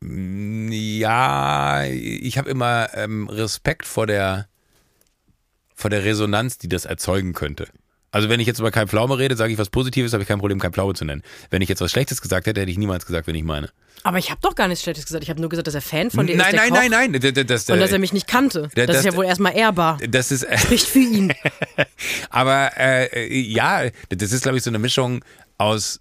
Ja, 0.02 1.84
ich 1.84 2.38
habe 2.38 2.48
immer 2.48 2.88
ähm, 2.94 3.28
Respekt 3.28 3.86
vor 3.86 4.06
der 4.06 4.48
von 5.80 5.90
der 5.90 6.04
Resonanz, 6.04 6.58
die 6.58 6.68
das 6.68 6.84
erzeugen 6.84 7.32
könnte. 7.32 7.66
Also 8.12 8.28
wenn 8.28 8.40
ich 8.40 8.46
jetzt 8.46 8.58
über 8.58 8.70
Kai 8.70 8.86
Pflaume 8.86 9.18
rede, 9.18 9.36
sage 9.36 9.52
ich 9.52 9.58
was 9.58 9.70
Positives, 9.70 10.12
habe 10.12 10.22
ich 10.22 10.28
kein 10.28 10.40
Problem, 10.40 10.58
Kai 10.58 10.70
Pflaume 10.70 10.94
zu 10.94 11.04
nennen. 11.04 11.22
Wenn 11.50 11.62
ich 11.62 11.68
jetzt 11.68 11.80
was 11.80 11.92
Schlechtes 11.92 12.20
gesagt 12.20 12.46
hätte, 12.46 12.60
hätte 12.60 12.70
ich 12.70 12.78
niemals 12.78 13.06
gesagt, 13.06 13.26
wenn 13.28 13.36
ich 13.36 13.44
meine. 13.44 13.70
Aber 14.02 14.18
ich 14.18 14.30
habe 14.30 14.40
doch 14.42 14.54
gar 14.54 14.66
nichts 14.66 14.82
Schlechtes 14.82 15.06
gesagt. 15.06 15.22
Ich 15.22 15.30
habe 15.30 15.40
nur 15.40 15.48
gesagt, 15.48 15.68
dass 15.68 15.74
er 15.74 15.80
Fan 15.82 16.10
von 16.10 16.26
dir 16.26 16.36
nein, 16.36 16.54
ist. 16.54 16.60
Nein, 16.60 16.90
nein, 16.90 16.90
nein, 16.90 17.20
nein. 17.22 17.46
Das, 17.46 17.68
Und 17.68 17.78
dass 17.78 17.92
er 17.92 17.98
mich 17.98 18.12
nicht 18.12 18.26
kannte. 18.26 18.68
Das, 18.74 18.86
das 18.86 18.96
ist 18.98 19.04
ja 19.04 19.14
wohl 19.14 19.26
erstmal 19.26 19.56
ehrbar. 19.56 19.98
Das 20.08 20.32
ist. 20.32 20.46
Spricht 20.58 20.86
für 20.86 20.98
ihn. 20.98 21.32
Aber 22.30 22.72
äh, 22.76 23.38
ja, 23.38 23.84
das 24.08 24.32
ist, 24.32 24.42
glaube 24.42 24.58
ich, 24.58 24.64
so 24.64 24.70
eine 24.70 24.78
Mischung 24.78 25.24
aus. 25.58 26.00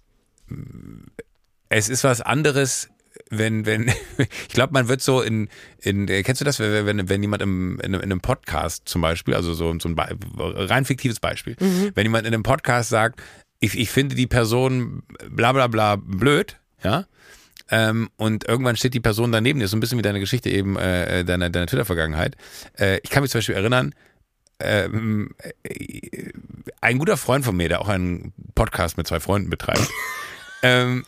Es 1.68 1.88
ist 1.88 2.02
was 2.02 2.20
anderes, 2.20 2.88
wenn, 3.30 3.66
wenn, 3.66 3.88
ich 4.18 4.54
glaube, 4.54 4.72
man 4.72 4.88
wird 4.88 5.02
so 5.02 5.20
in, 5.22 5.48
in, 5.80 6.06
kennst 6.06 6.40
du 6.40 6.44
das, 6.44 6.58
wenn, 6.58 6.86
wenn, 6.86 7.08
wenn 7.08 7.22
jemand 7.22 7.42
im, 7.42 7.80
in, 7.80 7.94
in 7.94 8.02
einem 8.02 8.20
Podcast 8.20 8.82
zum 8.88 9.02
Beispiel, 9.02 9.34
also 9.34 9.54
so, 9.54 9.76
so 9.78 9.88
ein 9.88 9.96
rein 10.38 10.84
fiktives 10.84 11.20
Beispiel, 11.20 11.56
mhm. 11.58 11.92
wenn 11.94 12.06
jemand 12.06 12.26
in 12.26 12.34
einem 12.34 12.42
Podcast 12.42 12.90
sagt, 12.90 13.20
ich, 13.60 13.78
ich 13.78 13.90
finde 13.90 14.14
die 14.14 14.26
Person 14.26 15.02
bla 15.28 15.52
bla 15.52 15.66
bla 15.66 15.96
blöd, 15.96 16.56
ja, 16.82 17.06
ähm, 17.70 18.10
und 18.16 18.48
irgendwann 18.48 18.76
steht 18.76 18.94
die 18.94 19.00
Person 19.00 19.30
daneben 19.30 19.60
dir, 19.60 19.68
so 19.68 19.76
ein 19.76 19.80
bisschen 19.80 19.98
wie 19.98 20.02
deine 20.02 20.20
Geschichte 20.20 20.50
eben, 20.50 20.76
äh, 20.76 21.24
deiner, 21.24 21.50
deiner 21.50 21.66
Twitter-Vergangenheit. 21.66 22.36
Äh, 22.76 22.98
ich 23.04 23.10
kann 23.10 23.22
mich 23.22 23.30
zum 23.30 23.38
Beispiel 23.38 23.54
erinnern, 23.54 23.94
ähm, 24.58 25.30
äh, 25.62 26.32
ein 26.80 26.98
guter 26.98 27.16
Freund 27.16 27.44
von 27.44 27.56
mir, 27.56 27.68
der 27.68 27.80
auch 27.80 27.88
einen 27.88 28.32
Podcast 28.54 28.96
mit 28.96 29.06
zwei 29.06 29.20
Freunden 29.20 29.50
betreibt, 29.50 29.88
ähm, 30.62 31.04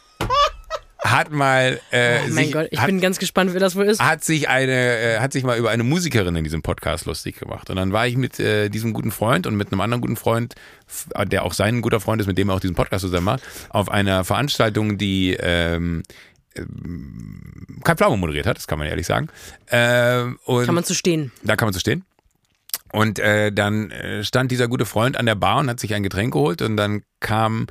hat 1.04 1.30
mal. 1.30 1.80
Äh, 1.90 2.18
oh 2.18 2.22
mein 2.22 2.32
sich, 2.32 2.52
Gott, 2.52 2.68
ich 2.70 2.80
hat, 2.80 2.86
bin 2.86 3.00
ganz 3.00 3.18
gespannt, 3.18 3.52
wer 3.52 3.60
das 3.60 3.76
wohl 3.76 3.84
ist. 3.84 4.00
Hat 4.00 4.24
sich 4.24 4.48
eine, 4.48 4.72
äh, 4.72 5.18
hat 5.18 5.32
sich 5.32 5.44
mal 5.44 5.58
über 5.58 5.70
eine 5.70 5.82
Musikerin 5.82 6.36
in 6.36 6.44
diesem 6.44 6.62
Podcast 6.62 7.06
lustig 7.06 7.38
gemacht. 7.38 7.70
Und 7.70 7.76
dann 7.76 7.92
war 7.92 8.06
ich 8.06 8.16
mit 8.16 8.38
äh, 8.38 8.68
diesem 8.68 8.92
guten 8.92 9.10
Freund 9.10 9.46
und 9.46 9.56
mit 9.56 9.72
einem 9.72 9.80
anderen 9.80 10.00
guten 10.00 10.16
Freund, 10.16 10.54
der 11.26 11.44
auch 11.44 11.52
sein 11.52 11.82
guter 11.82 12.00
Freund 12.00 12.20
ist, 12.20 12.26
mit 12.26 12.38
dem 12.38 12.48
er 12.48 12.56
auch 12.56 12.60
diesen 12.60 12.76
Podcast 12.76 13.02
zusammen 13.02 13.24
macht, 13.24 13.42
auf 13.70 13.90
einer 13.90 14.24
Veranstaltung, 14.24 14.98
die 14.98 15.36
ähm, 15.38 16.02
ähm 16.54 17.66
kein 17.84 17.96
Pflaume 17.96 18.16
moderiert 18.16 18.46
hat, 18.46 18.56
das 18.56 18.68
kann 18.68 18.78
man 18.78 18.86
ehrlich 18.86 19.06
sagen. 19.06 19.28
Ähm, 19.70 20.38
und 20.44 20.66
kann 20.66 20.74
man 20.74 20.84
zu 20.84 20.94
stehen. 20.94 21.32
Da 21.42 21.56
kann 21.56 21.66
man 21.66 21.74
zu 21.74 21.80
stehen. 21.80 22.04
Und 22.92 23.18
äh, 23.18 23.50
dann 23.50 23.90
äh, 23.90 24.22
stand 24.22 24.52
dieser 24.52 24.68
gute 24.68 24.84
Freund 24.84 25.16
an 25.16 25.26
der 25.26 25.34
Bar 25.34 25.58
und 25.58 25.70
hat 25.70 25.80
sich 25.80 25.94
ein 25.94 26.02
Getränk 26.02 26.34
geholt 26.34 26.62
und 26.62 26.76
dann 26.76 27.02
kam 27.20 27.66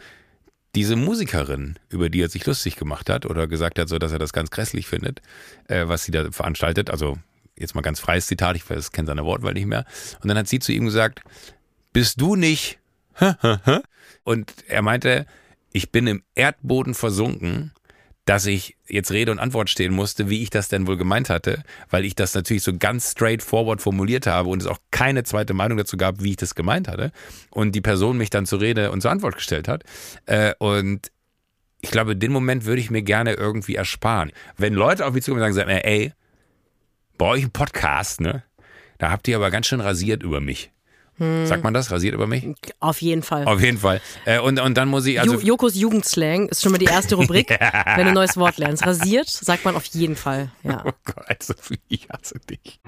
diese 0.75 0.95
Musikerin, 0.95 1.77
über 1.89 2.09
die 2.09 2.21
er 2.21 2.29
sich 2.29 2.45
lustig 2.45 2.75
gemacht 2.75 3.09
hat 3.09 3.25
oder 3.25 3.47
gesagt 3.47 3.77
hat, 3.77 3.89
so 3.89 3.99
dass 3.99 4.11
er 4.11 4.19
das 4.19 4.33
ganz 4.33 4.51
grässlich 4.51 4.87
findet, 4.87 5.21
äh, 5.67 5.87
was 5.87 6.03
sie 6.03 6.11
da 6.11 6.31
veranstaltet. 6.31 6.89
Also 6.89 7.17
jetzt 7.57 7.75
mal 7.75 7.81
ganz 7.81 7.99
freies 7.99 8.27
Zitat, 8.27 8.55
ich 8.55 8.65
kenne 8.65 9.07
seine 9.07 9.25
Wortwahl 9.25 9.53
nicht 9.53 9.65
mehr. 9.65 9.85
Und 10.21 10.29
dann 10.29 10.37
hat 10.37 10.47
sie 10.47 10.59
zu 10.59 10.71
ihm 10.71 10.85
gesagt, 10.85 11.21
bist 11.93 12.21
du 12.21 12.35
nicht? 12.35 12.79
Und 14.23 14.53
er 14.67 14.81
meinte, 14.81 15.25
ich 15.73 15.91
bin 15.91 16.07
im 16.07 16.23
Erdboden 16.35 16.93
versunken 16.93 17.71
dass 18.31 18.45
ich 18.45 18.77
jetzt 18.87 19.11
Rede 19.11 19.29
und 19.29 19.39
Antwort 19.39 19.69
stehen 19.69 19.91
musste, 19.91 20.29
wie 20.29 20.41
ich 20.41 20.49
das 20.49 20.69
denn 20.69 20.87
wohl 20.87 20.95
gemeint 20.95 21.29
hatte, 21.29 21.65
weil 21.89 22.05
ich 22.05 22.15
das 22.15 22.33
natürlich 22.33 22.63
so 22.63 22.71
ganz 22.77 23.11
straightforward 23.11 23.81
formuliert 23.81 24.25
habe 24.25 24.47
und 24.47 24.61
es 24.61 24.69
auch 24.69 24.77
keine 24.89 25.25
zweite 25.25 25.53
Meinung 25.53 25.77
dazu 25.77 25.97
gab, 25.97 26.23
wie 26.23 26.29
ich 26.29 26.37
das 26.37 26.55
gemeint 26.55 26.87
hatte. 26.87 27.11
Und 27.49 27.75
die 27.75 27.81
Person 27.81 28.17
mich 28.17 28.29
dann 28.29 28.45
zur 28.45 28.61
Rede 28.61 28.91
und 28.91 29.01
zur 29.01 29.11
Antwort 29.11 29.35
gestellt 29.35 29.67
hat. 29.67 29.83
Äh, 30.27 30.53
und 30.59 31.11
ich 31.81 31.91
glaube, 31.91 32.15
den 32.15 32.31
Moment 32.31 32.63
würde 32.63 32.79
ich 32.79 32.89
mir 32.89 33.01
gerne 33.01 33.33
irgendwie 33.33 33.75
ersparen. 33.75 34.31
Wenn 34.55 34.75
Leute 34.75 35.05
auf 35.05 35.13
mich 35.13 35.25
zukommen 35.25 35.43
und 35.43 35.51
sagen, 35.51 35.69
ey, 35.69 36.13
bei 37.17 37.25
euch 37.25 37.43
ein 37.43 37.51
Podcast, 37.51 38.21
ne? 38.21 38.43
Da 38.97 39.11
habt 39.11 39.27
ihr 39.27 39.35
aber 39.35 39.51
ganz 39.51 39.67
schön 39.67 39.81
rasiert 39.81 40.23
über 40.23 40.39
mich. 40.39 40.71
Hm. 41.21 41.45
Sagt 41.45 41.63
man 41.63 41.71
das? 41.71 41.91
Rasiert 41.91 42.15
über 42.15 42.25
mich? 42.25 42.47
Auf 42.79 42.99
jeden 42.99 43.21
Fall. 43.21 43.45
Auf 43.45 43.61
jeden 43.61 43.77
Fall. 43.77 44.01
Äh, 44.25 44.39
und, 44.39 44.59
und 44.59 44.75
dann 44.75 44.89
muss 44.89 45.05
ich 45.05 45.21
also. 45.21 45.39
Jokos 45.39 45.75
Jugendslang 45.75 46.49
ist 46.49 46.63
schon 46.63 46.71
mal 46.71 46.79
die 46.79 46.85
erste 46.85 47.13
Rubrik, 47.13 47.51
ja. 47.51 47.59
wenn 47.95 48.05
du 48.05 48.09
ein 48.09 48.15
neues 48.15 48.37
Wort 48.37 48.57
lernst. 48.57 48.87
Rasiert 48.87 49.29
sagt 49.29 49.63
man 49.63 49.75
auf 49.75 49.85
jeden 49.85 50.15
Fall. 50.15 50.49
Ja. 50.63 50.83
Oh 50.83 50.91
Gott, 51.05 51.43
Sophie, 51.43 51.79
ich 51.89 52.09
hasse 52.09 52.39
dich. 52.49 52.79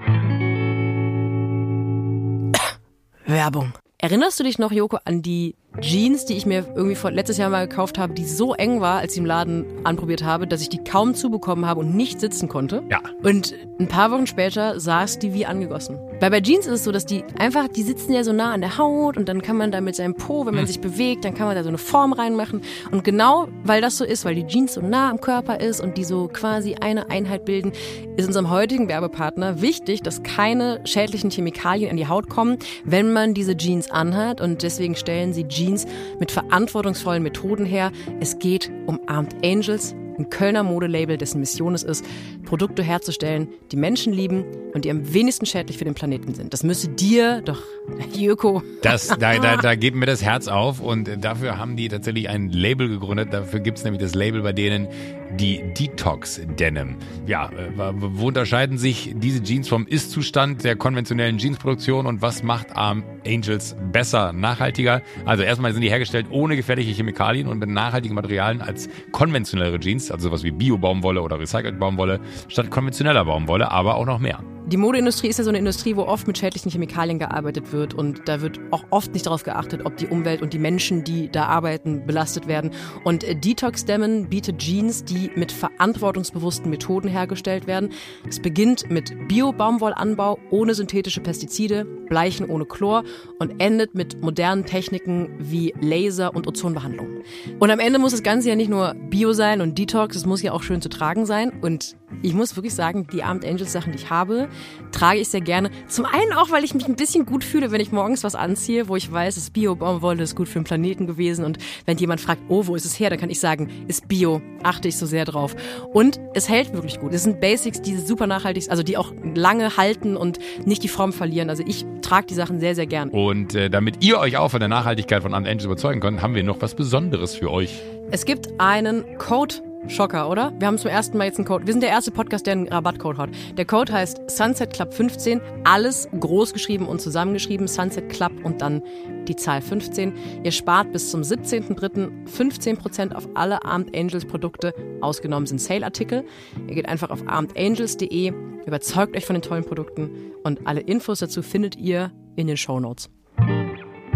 Werbung. 3.24 3.72
Erinnerst 3.98 4.40
du 4.40 4.44
dich 4.44 4.58
noch, 4.58 4.72
Joko, 4.72 4.98
an 5.04 5.22
die 5.22 5.54
Jeans, 5.80 6.24
die 6.24 6.34
ich 6.34 6.46
mir 6.46 6.64
irgendwie 6.74 6.94
vor, 6.94 7.10
letztes 7.10 7.36
Jahr 7.36 7.50
mal 7.50 7.66
gekauft 7.66 7.98
habe, 7.98 8.14
die 8.14 8.24
so 8.24 8.54
eng 8.54 8.80
war, 8.80 9.00
als 9.00 9.12
ich 9.12 9.18
im 9.18 9.26
Laden 9.26 9.66
anprobiert 9.84 10.22
habe, 10.22 10.46
dass 10.46 10.60
ich 10.60 10.68
die 10.68 10.78
kaum 10.78 11.14
zubekommen 11.14 11.66
habe 11.66 11.80
und 11.80 11.96
nicht 11.96 12.20
sitzen 12.20 12.48
konnte. 12.48 12.84
Ja. 12.90 13.00
Und 13.22 13.54
ein 13.80 13.88
paar 13.88 14.12
Wochen 14.12 14.28
später 14.28 14.78
saß 14.78 15.18
die 15.18 15.34
wie 15.34 15.46
angegossen. 15.46 15.98
Weil 16.20 16.30
bei 16.30 16.40
Jeans 16.40 16.66
ist 16.66 16.72
es 16.72 16.84
so, 16.84 16.92
dass 16.92 17.06
die 17.06 17.24
einfach, 17.38 17.66
die 17.66 17.82
sitzen 17.82 18.12
ja 18.12 18.22
so 18.22 18.32
nah 18.32 18.52
an 18.52 18.60
der 18.60 18.78
Haut 18.78 19.16
und 19.16 19.28
dann 19.28 19.42
kann 19.42 19.56
man 19.56 19.72
da 19.72 19.80
mit 19.80 19.96
seinem 19.96 20.14
Po, 20.14 20.46
wenn 20.46 20.54
man 20.54 20.62
hm. 20.62 20.68
sich 20.68 20.80
bewegt, 20.80 21.24
dann 21.24 21.34
kann 21.34 21.48
man 21.48 21.56
da 21.56 21.64
so 21.64 21.68
eine 21.68 21.78
Form 21.78 22.12
reinmachen. 22.12 22.62
Und 22.92 23.02
genau 23.02 23.48
weil 23.64 23.80
das 23.80 23.98
so 23.98 24.04
ist, 24.04 24.24
weil 24.24 24.36
die 24.36 24.46
Jeans 24.46 24.74
so 24.74 24.80
nah 24.80 25.10
am 25.10 25.20
Körper 25.20 25.60
ist 25.60 25.80
und 25.80 25.96
die 25.96 26.04
so 26.04 26.28
quasi 26.28 26.76
eine 26.76 27.10
Einheit 27.10 27.44
bilden, 27.44 27.72
ist 28.16 28.28
unserem 28.28 28.50
heutigen 28.50 28.88
Werbepartner 28.88 29.60
wichtig, 29.60 30.02
dass 30.02 30.22
keine 30.22 30.80
schädlichen 30.84 31.30
Chemikalien 31.30 31.90
in 31.90 31.96
die 31.96 32.06
Haut 32.06 32.28
kommen, 32.28 32.58
wenn 32.84 33.12
man 33.12 33.34
diese 33.34 33.56
Jeans 33.56 33.90
anhat. 33.90 34.40
Und 34.40 34.62
deswegen 34.62 34.94
stellen 34.94 35.32
sie 35.32 35.48
Jeans 35.48 35.63
Jeans 35.64 35.86
mit 36.18 36.30
verantwortungsvollen 36.30 37.22
Methoden 37.22 37.64
her. 37.64 37.92
Es 38.20 38.38
geht 38.38 38.70
um 38.86 39.00
Armed 39.06 39.34
Angels, 39.44 39.94
ein 40.18 40.30
Kölner 40.30 40.62
Modelabel, 40.62 41.16
dessen 41.16 41.40
Mission 41.40 41.74
es 41.74 41.82
ist, 41.82 42.04
Produkte 42.44 42.82
herzustellen, 42.82 43.48
die 43.72 43.76
Menschen 43.76 44.12
lieben 44.12 44.44
und 44.72 44.84
die 44.84 44.90
am 44.90 45.12
wenigsten 45.12 45.46
schädlich 45.46 45.78
für 45.78 45.84
den 45.84 45.94
Planeten 45.94 46.34
sind. 46.34 46.52
Das 46.52 46.62
müsse 46.62 46.88
dir 46.88 47.40
doch, 47.42 47.62
Jöko. 48.12 48.62
Das, 48.82 49.08
da, 49.08 49.38
da, 49.38 49.56
da 49.56 49.74
geht 49.74 49.94
mir 49.94 50.06
das 50.06 50.22
Herz 50.22 50.48
auf 50.48 50.80
und 50.80 51.10
dafür 51.20 51.58
haben 51.58 51.76
die 51.76 51.88
tatsächlich 51.88 52.28
ein 52.28 52.50
Label 52.50 52.88
gegründet. 52.88 53.32
Dafür 53.32 53.60
gibt 53.60 53.78
es 53.78 53.84
nämlich 53.84 54.02
das 54.02 54.14
Label 54.14 54.42
bei 54.42 54.52
denen 54.52 54.88
die 55.36 55.62
Detox 55.74 56.40
Denim. 56.58 56.96
Ja, 57.26 57.50
äh, 57.50 57.92
wo 57.96 58.28
unterscheiden 58.28 58.78
sich 58.78 59.14
diese 59.16 59.42
Jeans 59.42 59.68
vom 59.68 59.86
Ist-Zustand 59.86 60.64
der 60.64 60.76
konventionellen 60.76 61.38
Jeansproduktion 61.38 62.06
und 62.06 62.22
was 62.22 62.42
macht 62.42 62.76
Arm 62.76 63.02
Angels 63.26 63.76
besser, 63.92 64.32
nachhaltiger? 64.32 65.02
Also 65.24 65.42
erstmal 65.42 65.72
sind 65.72 65.82
die 65.82 65.90
hergestellt 65.90 66.26
ohne 66.30 66.56
gefährliche 66.56 66.92
Chemikalien 66.92 67.48
und 67.48 67.58
mit 67.58 67.68
nachhaltigen 67.68 68.14
Materialien 68.14 68.62
als 68.62 68.88
konventionellere 69.12 69.80
Jeans, 69.80 70.10
also 70.10 70.28
sowas 70.28 70.44
wie 70.44 70.50
Bio-Baumwolle 70.50 71.22
oder 71.22 71.38
Recycelt 71.38 71.78
Baumwolle, 71.78 72.20
statt 72.48 72.70
konventioneller 72.70 73.24
Baumwolle, 73.24 73.70
aber 73.70 73.96
auch 73.96 74.06
noch 74.06 74.18
mehr. 74.18 74.40
Die 74.66 74.78
Modeindustrie 74.78 75.28
ist 75.28 75.36
ja 75.36 75.44
so 75.44 75.50
eine 75.50 75.58
Industrie, 75.58 75.94
wo 75.94 76.04
oft 76.04 76.26
mit 76.26 76.38
schädlichen 76.38 76.70
Chemikalien 76.70 77.18
gearbeitet 77.18 77.70
wird 77.72 77.92
und 77.92 78.22
da 78.26 78.40
wird 78.40 78.58
auch 78.70 78.82
oft 78.88 79.12
nicht 79.12 79.26
darauf 79.26 79.42
geachtet, 79.42 79.84
ob 79.84 79.98
die 79.98 80.06
Umwelt 80.06 80.40
und 80.40 80.54
die 80.54 80.58
Menschen, 80.58 81.04
die 81.04 81.28
da 81.30 81.44
arbeiten, 81.44 82.06
belastet 82.06 82.46
werden. 82.48 82.70
Und 83.04 83.24
äh, 83.24 83.36
Detox 83.36 83.84
Demon 83.84 84.30
bietet 84.30 84.58
Jeans, 84.58 85.04
die 85.04 85.30
mit 85.34 85.52
verantwortungsbewussten 85.52 86.70
Methoden 86.70 87.08
hergestellt 87.08 87.66
werden. 87.66 87.90
Es 88.26 88.40
beginnt 88.40 88.90
mit 88.90 89.14
Bio-Baumwollanbau 89.28 90.38
ohne 90.50 90.72
synthetische 90.72 91.20
Pestizide, 91.20 91.84
Bleichen 91.84 92.48
ohne 92.48 92.64
Chlor 92.64 93.04
und 93.38 93.60
endet 93.60 93.94
mit 93.94 94.22
modernen 94.22 94.64
Techniken 94.64 95.28
wie 95.38 95.74
Laser 95.78 96.34
und 96.34 96.48
Ozonbehandlung. 96.48 97.22
Und 97.60 97.70
am 97.70 97.80
Ende 97.80 97.98
muss 97.98 98.12
das 98.12 98.22
Ganze 98.22 98.48
ja 98.48 98.56
nicht 98.56 98.70
nur 98.70 98.94
Bio 98.94 99.34
sein 99.34 99.60
und 99.60 99.76
Detox, 99.76 100.16
es 100.16 100.24
muss 100.24 100.40
ja 100.40 100.52
auch 100.52 100.62
schön 100.62 100.80
zu 100.80 100.88
tragen 100.88 101.26
sein 101.26 101.52
und 101.60 101.96
ich 102.22 102.34
muss 102.34 102.56
wirklich 102.56 102.74
sagen, 102.74 103.06
die 103.12 103.22
Abend 103.22 103.44
Angels 103.44 103.72
Sachen, 103.72 103.92
die 103.92 103.98
ich 103.98 104.10
habe, 104.10 104.48
trage 104.92 105.20
ich 105.20 105.28
sehr 105.28 105.40
gerne. 105.40 105.70
Zum 105.88 106.04
einen 106.04 106.32
auch, 106.32 106.50
weil 106.50 106.64
ich 106.64 106.74
mich 106.74 106.86
ein 106.86 106.96
bisschen 106.96 107.26
gut 107.26 107.44
fühle, 107.44 107.70
wenn 107.70 107.80
ich 107.80 107.92
morgens 107.92 108.24
was 108.24 108.34
anziehe, 108.34 108.88
wo 108.88 108.96
ich 108.96 109.10
weiß, 109.10 109.36
es 109.36 109.44
ist 109.44 109.52
Bio-Baumwolle, 109.52 110.22
ist 110.22 110.36
gut 110.36 110.48
für 110.48 110.58
den 110.58 110.64
Planeten 110.64 111.06
gewesen. 111.06 111.44
Und 111.44 111.58
wenn 111.86 111.98
jemand 111.98 112.20
fragt, 112.20 112.42
oh, 112.48 112.66
wo 112.66 112.74
ist 112.74 112.84
es 112.84 112.98
her, 112.98 113.10
dann 113.10 113.18
kann 113.18 113.30
ich 113.30 113.40
sagen, 113.40 113.68
ist 113.88 114.08
Bio. 114.08 114.40
Achte 114.62 114.88
ich 114.88 114.96
so 114.96 115.06
sehr 115.06 115.24
drauf. 115.24 115.54
Und 115.92 116.20
es 116.34 116.48
hält 116.48 116.72
wirklich 116.72 117.00
gut. 117.00 117.12
Es 117.12 117.24
sind 117.24 117.40
Basics, 117.40 117.82
die 117.82 117.96
super 117.96 118.26
nachhaltig, 118.26 118.70
also 118.70 118.82
die 118.82 118.96
auch 118.96 119.12
lange 119.34 119.76
halten 119.76 120.16
und 120.16 120.38
nicht 120.64 120.82
die 120.82 120.88
Form 120.88 121.12
verlieren. 121.12 121.50
Also 121.50 121.62
ich 121.66 121.84
trage 122.02 122.26
die 122.26 122.34
Sachen 122.34 122.60
sehr, 122.60 122.74
sehr 122.74 122.86
gern. 122.86 123.10
Und 123.10 123.54
äh, 123.54 123.68
damit 123.68 124.04
ihr 124.04 124.18
euch 124.18 124.36
auch 124.36 124.50
von 124.50 124.60
der 124.60 124.68
Nachhaltigkeit 124.68 125.22
von 125.22 125.34
Abend 125.34 125.48
Angels 125.48 125.64
überzeugen 125.64 126.00
könnt, 126.00 126.22
haben 126.22 126.34
wir 126.34 126.42
noch 126.42 126.60
was 126.60 126.74
Besonderes 126.74 127.34
für 127.34 127.50
euch. 127.50 127.82
Es 128.10 128.24
gibt 128.24 128.48
einen 128.58 129.04
Code 129.18 129.56
Schocker, 129.88 130.30
oder? 130.30 130.52
Wir 130.58 130.66
haben 130.66 130.78
zum 130.78 130.90
ersten 130.90 131.18
Mal 131.18 131.24
jetzt 131.26 131.38
einen 131.38 131.46
Code. 131.46 131.66
Wir 131.66 131.72
sind 131.72 131.82
der 131.82 131.90
erste 131.90 132.10
Podcast, 132.10 132.46
der 132.46 132.52
einen 132.52 132.68
Rabattcode 132.68 133.18
hat. 133.18 133.30
Der 133.56 133.64
Code 133.64 133.92
heißt 133.92 134.30
Sunset 134.30 134.72
Club 134.72 134.94
15. 134.94 135.40
Alles 135.64 136.08
groß 136.18 136.52
geschrieben 136.52 136.86
und 136.86 137.00
zusammengeschrieben. 137.00 137.68
Sunset 137.68 138.08
Club 138.08 138.32
und 138.44 138.62
dann 138.62 138.82
die 139.28 139.36
Zahl 139.36 139.60
15. 139.60 140.42
Ihr 140.42 140.52
spart 140.52 140.92
bis 140.92 141.10
zum 141.10 141.20
17.03. 141.20 142.26
15% 142.26 143.14
auf 143.14 143.28
alle 143.34 143.64
Armed 143.64 143.96
Angels 143.96 144.24
Produkte. 144.24 144.74
Ausgenommen 145.00 145.46
sind 145.46 145.60
Sale-Artikel. 145.60 146.24
Ihr 146.66 146.74
geht 146.74 146.88
einfach 146.88 147.10
auf 147.10 147.26
armedangels.de, 147.26 148.32
überzeugt 148.66 149.16
euch 149.16 149.26
von 149.26 149.34
den 149.34 149.42
tollen 149.42 149.64
Produkten 149.64 150.10
und 150.42 150.66
alle 150.66 150.80
Infos 150.80 151.20
dazu 151.20 151.42
findet 151.42 151.76
ihr 151.76 152.10
in 152.36 152.46
den 152.46 152.56
Show 152.56 152.80
Notes. 152.80 153.10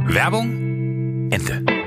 Werbung 0.06 1.30
Ende. 1.30 1.77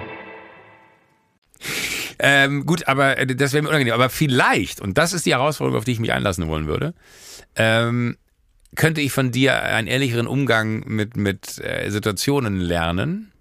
Ähm, 2.23 2.67
gut, 2.67 2.88
aber 2.88 3.17
äh, 3.17 3.25
das 3.25 3.51
wäre 3.51 3.63
mir 3.63 3.69
unangenehm. 3.69 3.95
Aber 3.95 4.10
vielleicht, 4.10 4.79
und 4.79 4.99
das 4.99 5.12
ist 5.12 5.25
die 5.25 5.31
Herausforderung, 5.31 5.79
auf 5.79 5.86
die 5.86 5.93
ich 5.93 5.99
mich 5.99 6.13
einlassen 6.13 6.47
wollen 6.47 6.67
würde, 6.67 6.93
ähm, 7.55 8.15
könnte 8.75 9.01
ich 9.01 9.12
von 9.12 9.31
dir 9.31 9.63
einen 9.63 9.88
ehrlicheren 9.88 10.27
Umgang 10.27 10.84
mit, 10.86 11.17
mit 11.17 11.57
äh, 11.57 11.89
Situationen 11.89 12.57
lernen. 12.57 13.31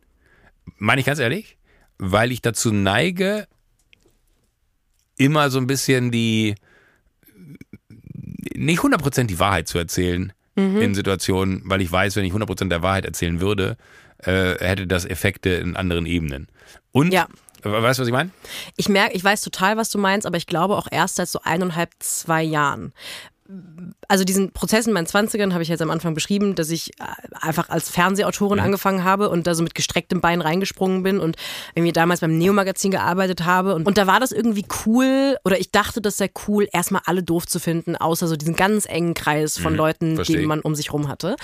Meine 0.78 1.00
ich 1.00 1.06
ganz 1.06 1.18
ehrlich, 1.18 1.58
weil 1.98 2.32
ich 2.32 2.40
dazu 2.40 2.72
neige, 2.72 3.46
immer 5.18 5.50
so 5.50 5.58
ein 5.58 5.66
bisschen 5.66 6.10
die, 6.10 6.54
nicht 8.54 8.80
100% 8.80 9.24
die 9.24 9.38
Wahrheit 9.38 9.68
zu 9.68 9.76
erzählen 9.76 10.32
mhm. 10.56 10.80
in 10.80 10.94
Situationen, 10.94 11.60
weil 11.66 11.82
ich 11.82 11.92
weiß, 11.92 12.16
wenn 12.16 12.24
ich 12.24 12.32
100% 12.32 12.70
der 12.70 12.80
Wahrheit 12.80 13.04
erzählen 13.04 13.42
würde, 13.42 13.76
äh, 14.18 14.54
hätte 14.58 14.86
das 14.86 15.04
Effekte 15.04 15.50
in 15.50 15.76
anderen 15.76 16.06
Ebenen. 16.06 16.48
Und 16.92 17.12
ja. 17.12 17.28
Weißt 17.62 17.98
du, 17.98 18.02
was 18.02 18.08
ich 18.08 18.12
meine? 18.12 18.30
Ich 18.76 18.88
merke, 18.88 19.14
ich 19.14 19.24
weiß 19.24 19.40
total, 19.42 19.76
was 19.76 19.90
du 19.90 19.98
meinst, 19.98 20.26
aber 20.26 20.36
ich 20.36 20.46
glaube 20.46 20.76
auch 20.76 20.88
erst 20.90 21.16
seit 21.16 21.28
so 21.28 21.40
eineinhalb, 21.42 21.90
zwei 21.98 22.42
Jahren 22.42 22.92
also 24.08 24.24
diesen 24.24 24.52
Prozess 24.52 24.86
in 24.86 24.92
meinen 24.92 25.06
20ern 25.06 25.52
habe 25.52 25.62
ich 25.62 25.68
jetzt 25.68 25.82
am 25.82 25.90
Anfang 25.90 26.14
beschrieben, 26.14 26.54
dass 26.54 26.70
ich 26.70 26.92
äh, 27.00 27.04
einfach 27.40 27.68
als 27.68 27.90
Fernsehautorin 27.90 28.58
ja. 28.58 28.64
angefangen 28.64 29.04
habe 29.04 29.28
und 29.28 29.46
da 29.46 29.54
so 29.54 29.62
mit 29.62 29.74
gestrecktem 29.74 30.20
Bein 30.20 30.40
reingesprungen 30.40 31.02
bin 31.02 31.18
und 31.18 31.36
irgendwie 31.74 31.92
damals 31.92 32.20
beim 32.20 32.36
Neo-Magazin 32.36 32.90
gearbeitet 32.90 33.44
habe. 33.44 33.74
Und, 33.74 33.86
und 33.86 33.98
da 33.98 34.06
war 34.06 34.20
das 34.20 34.32
irgendwie 34.32 34.64
cool 34.86 35.36
oder 35.44 35.58
ich 35.58 35.72
dachte, 35.72 36.00
das 36.00 36.16
sei 36.16 36.30
cool, 36.46 36.68
erstmal 36.72 37.02
alle 37.06 37.22
doof 37.22 37.46
zu 37.46 37.58
finden, 37.58 37.96
außer 37.96 38.28
so 38.28 38.36
diesen 38.36 38.54
ganz 38.54 38.86
engen 38.86 39.14
Kreis 39.14 39.58
von 39.58 39.72
mhm, 39.72 39.78
Leuten, 39.78 40.14
verstehe. 40.16 40.38
die 40.38 40.46
man 40.46 40.60
um 40.60 40.74
sich 40.74 40.92
rum 40.92 41.08
hatte. 41.08 41.36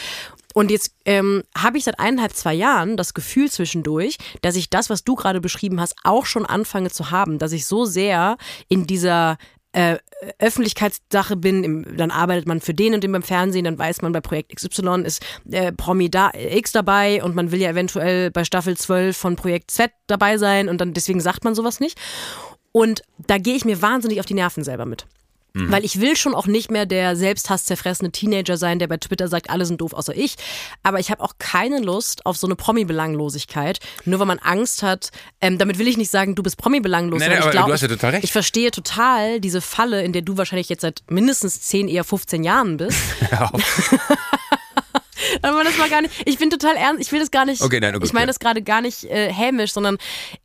Und 0.56 0.70
jetzt 0.70 0.92
ähm, 1.04 1.42
habe 1.54 1.76
ich 1.76 1.84
seit 1.84 2.00
eineinhalb, 2.00 2.32
zwei 2.32 2.54
Jahren 2.54 2.96
das 2.96 3.12
Gefühl 3.12 3.50
zwischendurch, 3.50 4.16
dass 4.40 4.56
ich 4.56 4.70
das, 4.70 4.88
was 4.88 5.04
du 5.04 5.14
gerade 5.14 5.42
beschrieben 5.42 5.82
hast, 5.82 5.94
auch 6.02 6.24
schon 6.24 6.46
anfange 6.46 6.90
zu 6.90 7.10
haben, 7.10 7.38
dass 7.38 7.52
ich 7.52 7.66
so 7.66 7.84
sehr 7.84 8.38
in 8.70 8.86
dieser 8.86 9.36
äh, 9.72 9.98
Öffentlichkeitssache 10.38 11.36
bin, 11.36 11.62
im, 11.62 11.96
dann 11.98 12.10
arbeitet 12.10 12.48
man 12.48 12.62
für 12.62 12.72
den 12.72 12.94
und 12.94 13.04
den 13.04 13.12
beim 13.12 13.22
Fernsehen, 13.22 13.66
dann 13.66 13.78
weiß 13.78 14.00
man, 14.00 14.12
bei 14.12 14.22
Projekt 14.22 14.56
XY 14.56 15.02
ist 15.04 15.22
äh, 15.50 15.72
Promi 15.72 16.08
da, 16.08 16.30
X 16.32 16.72
dabei 16.72 17.22
und 17.22 17.34
man 17.34 17.52
will 17.52 17.60
ja 17.60 17.68
eventuell 17.68 18.30
bei 18.30 18.42
Staffel 18.44 18.78
12 18.78 19.14
von 19.14 19.36
Projekt 19.36 19.70
Z 19.70 19.90
dabei 20.06 20.38
sein 20.38 20.70
und 20.70 20.80
dann 20.80 20.94
deswegen 20.94 21.20
sagt 21.20 21.44
man 21.44 21.54
sowas 21.54 21.80
nicht. 21.80 21.98
Und 22.72 23.02
da 23.18 23.36
gehe 23.36 23.56
ich 23.56 23.66
mir 23.66 23.82
wahnsinnig 23.82 24.20
auf 24.20 24.26
die 24.26 24.32
Nerven 24.32 24.64
selber 24.64 24.86
mit. 24.86 25.06
Mhm. 25.56 25.72
Weil 25.72 25.86
ich 25.86 26.02
will 26.02 26.16
schon 26.16 26.34
auch 26.34 26.46
nicht 26.46 26.70
mehr 26.70 26.84
der 26.84 27.16
selbsthasszerfressene 27.16 28.12
Teenager 28.12 28.58
sein, 28.58 28.78
der 28.78 28.88
bei 28.88 28.98
Twitter 28.98 29.26
sagt, 29.26 29.48
alle 29.48 29.64
sind 29.64 29.80
doof 29.80 29.94
außer 29.94 30.14
ich. 30.14 30.36
Aber 30.82 31.00
ich 31.00 31.10
habe 31.10 31.22
auch 31.22 31.32
keine 31.38 31.80
Lust 31.80 32.26
auf 32.26 32.36
so 32.36 32.46
eine 32.46 32.56
Promi-Belanglosigkeit, 32.56 33.80
nur 34.04 34.18
weil 34.18 34.26
man 34.26 34.38
Angst 34.38 34.82
hat. 34.82 35.10
Ähm, 35.40 35.56
damit 35.56 35.78
will 35.78 35.88
ich 35.88 35.96
nicht 35.96 36.10
sagen, 36.10 36.34
du 36.34 36.42
bist 36.42 36.58
Promi-belanglos. 36.58 37.20
Nee, 37.20 37.28
nee, 37.30 37.38
ich 37.38 37.50
glaub, 37.50 37.68
du 37.68 37.72
hast 37.72 37.80
ja 37.80 37.88
total 37.88 38.10
recht. 38.10 38.24
Ich 38.24 38.32
verstehe 38.32 38.70
total 38.70 39.40
diese 39.40 39.62
Falle, 39.62 40.02
in 40.02 40.12
der 40.12 40.22
du 40.22 40.36
wahrscheinlich 40.36 40.68
jetzt 40.68 40.82
seit 40.82 41.02
mindestens 41.08 41.62
10, 41.62 41.88
eher 41.88 42.04
15 42.04 42.44
Jahren 42.44 42.76
bist. 42.76 42.98
Aber 45.42 45.64
das 45.64 45.78
war 45.78 45.88
gar 45.88 46.02
nicht. 46.02 46.14
Ich 46.24 46.38
bin 46.38 46.50
total 46.50 46.76
ernst. 46.76 47.00
Ich 47.02 47.12
will 47.12 47.20
das 47.20 47.30
gar 47.30 47.44
nicht. 47.44 47.62
Okay, 47.62 47.80
nein, 47.80 47.94
okay, 47.94 48.04
ich 48.04 48.12
meine 48.12 48.26
das 48.26 48.38
gerade 48.38 48.62
gar 48.62 48.80
nicht 48.80 49.04
äh, 49.04 49.32
hämisch, 49.32 49.72
sondern 49.72 49.96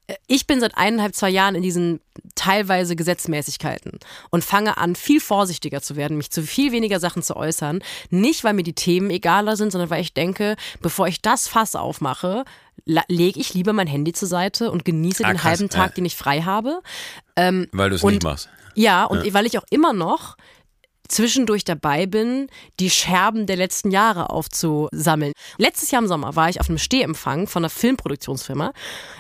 äh, 0.08 0.16
ich 0.28 0.48
bin 0.48 0.60
seit 0.60 0.78
eineinhalb, 0.78 1.16
zwei 1.16 1.30
Jahren 1.30 1.56
in 1.56 1.62
diesen 1.62 2.00
teilweise 2.36 2.96
Gesetzmäßigkeiten 2.96 4.00
und 4.30 4.44
fange 4.44 4.78
an, 4.78 4.96
viel 4.96 5.20
vorsichtiger 5.20 5.82
zu 5.82 5.96
werden, 5.96 6.18
mich 6.18 6.32
zu 6.32 6.44
viel 6.44 6.72
weniger 6.72 7.00
Sachen 7.00 7.24
zu 7.24 7.36
äußern. 7.36 7.84
Nicht, 8.10 8.44
weil 8.44 8.54
mir 8.54 8.64
die 8.64 8.74
Themen 8.74 9.10
egaler 9.10 9.56
sind, 9.58 9.72
sondern 9.72 9.90
weil 9.90 10.02
ich 10.02 10.14
denke, 10.14 10.56
bevor 10.82 11.08
ich 11.08 11.22
das 11.22 11.48
Fass 11.48 11.76
aufmache, 11.76 12.46
lege 12.86 13.40
ich 13.40 13.54
lieber 13.54 13.74
mein 13.74 13.88
Handy 13.88 14.14
zur 14.14 14.28
Seite 14.28 14.72
und 14.72 14.86
genieße 14.86 15.24
ah, 15.26 15.30
den 15.30 15.44
halben 15.44 15.70
Tag, 15.70 15.96
den 15.96 16.06
ich 16.06 16.16
frei 16.16 16.42
habe. 16.42 16.82
Ähm, 17.36 17.68
weil 17.72 17.90
du 17.90 17.96
es 17.96 18.04
nicht 18.04 18.24
machst. 18.24 18.50
Ja, 18.76 19.06
und 19.06 19.26
ja. 19.26 19.34
weil 19.34 19.46
ich 19.46 19.58
auch 19.58 19.66
immer 19.70 19.94
noch 19.94 20.38
zwischendurch 21.12 21.64
dabei 21.66 22.06
bin, 22.06 22.48
die 22.80 22.90
Scherben 22.90 23.46
der 23.46 23.58
letzten 23.58 23.92
Jahre 23.92 24.30
aufzusammeln. 24.30 25.34
Letztes 25.58 25.92
Jahr 25.92 26.02
im 26.02 26.08
Sommer 26.08 26.36
war 26.36 26.50
ich 26.50 26.60
auf 26.60 26.70
einem 26.70 26.78
Stehempfang 26.78 27.48
von 27.48 27.62
einer 27.62 27.70
Filmproduktionsfirma 27.70 28.72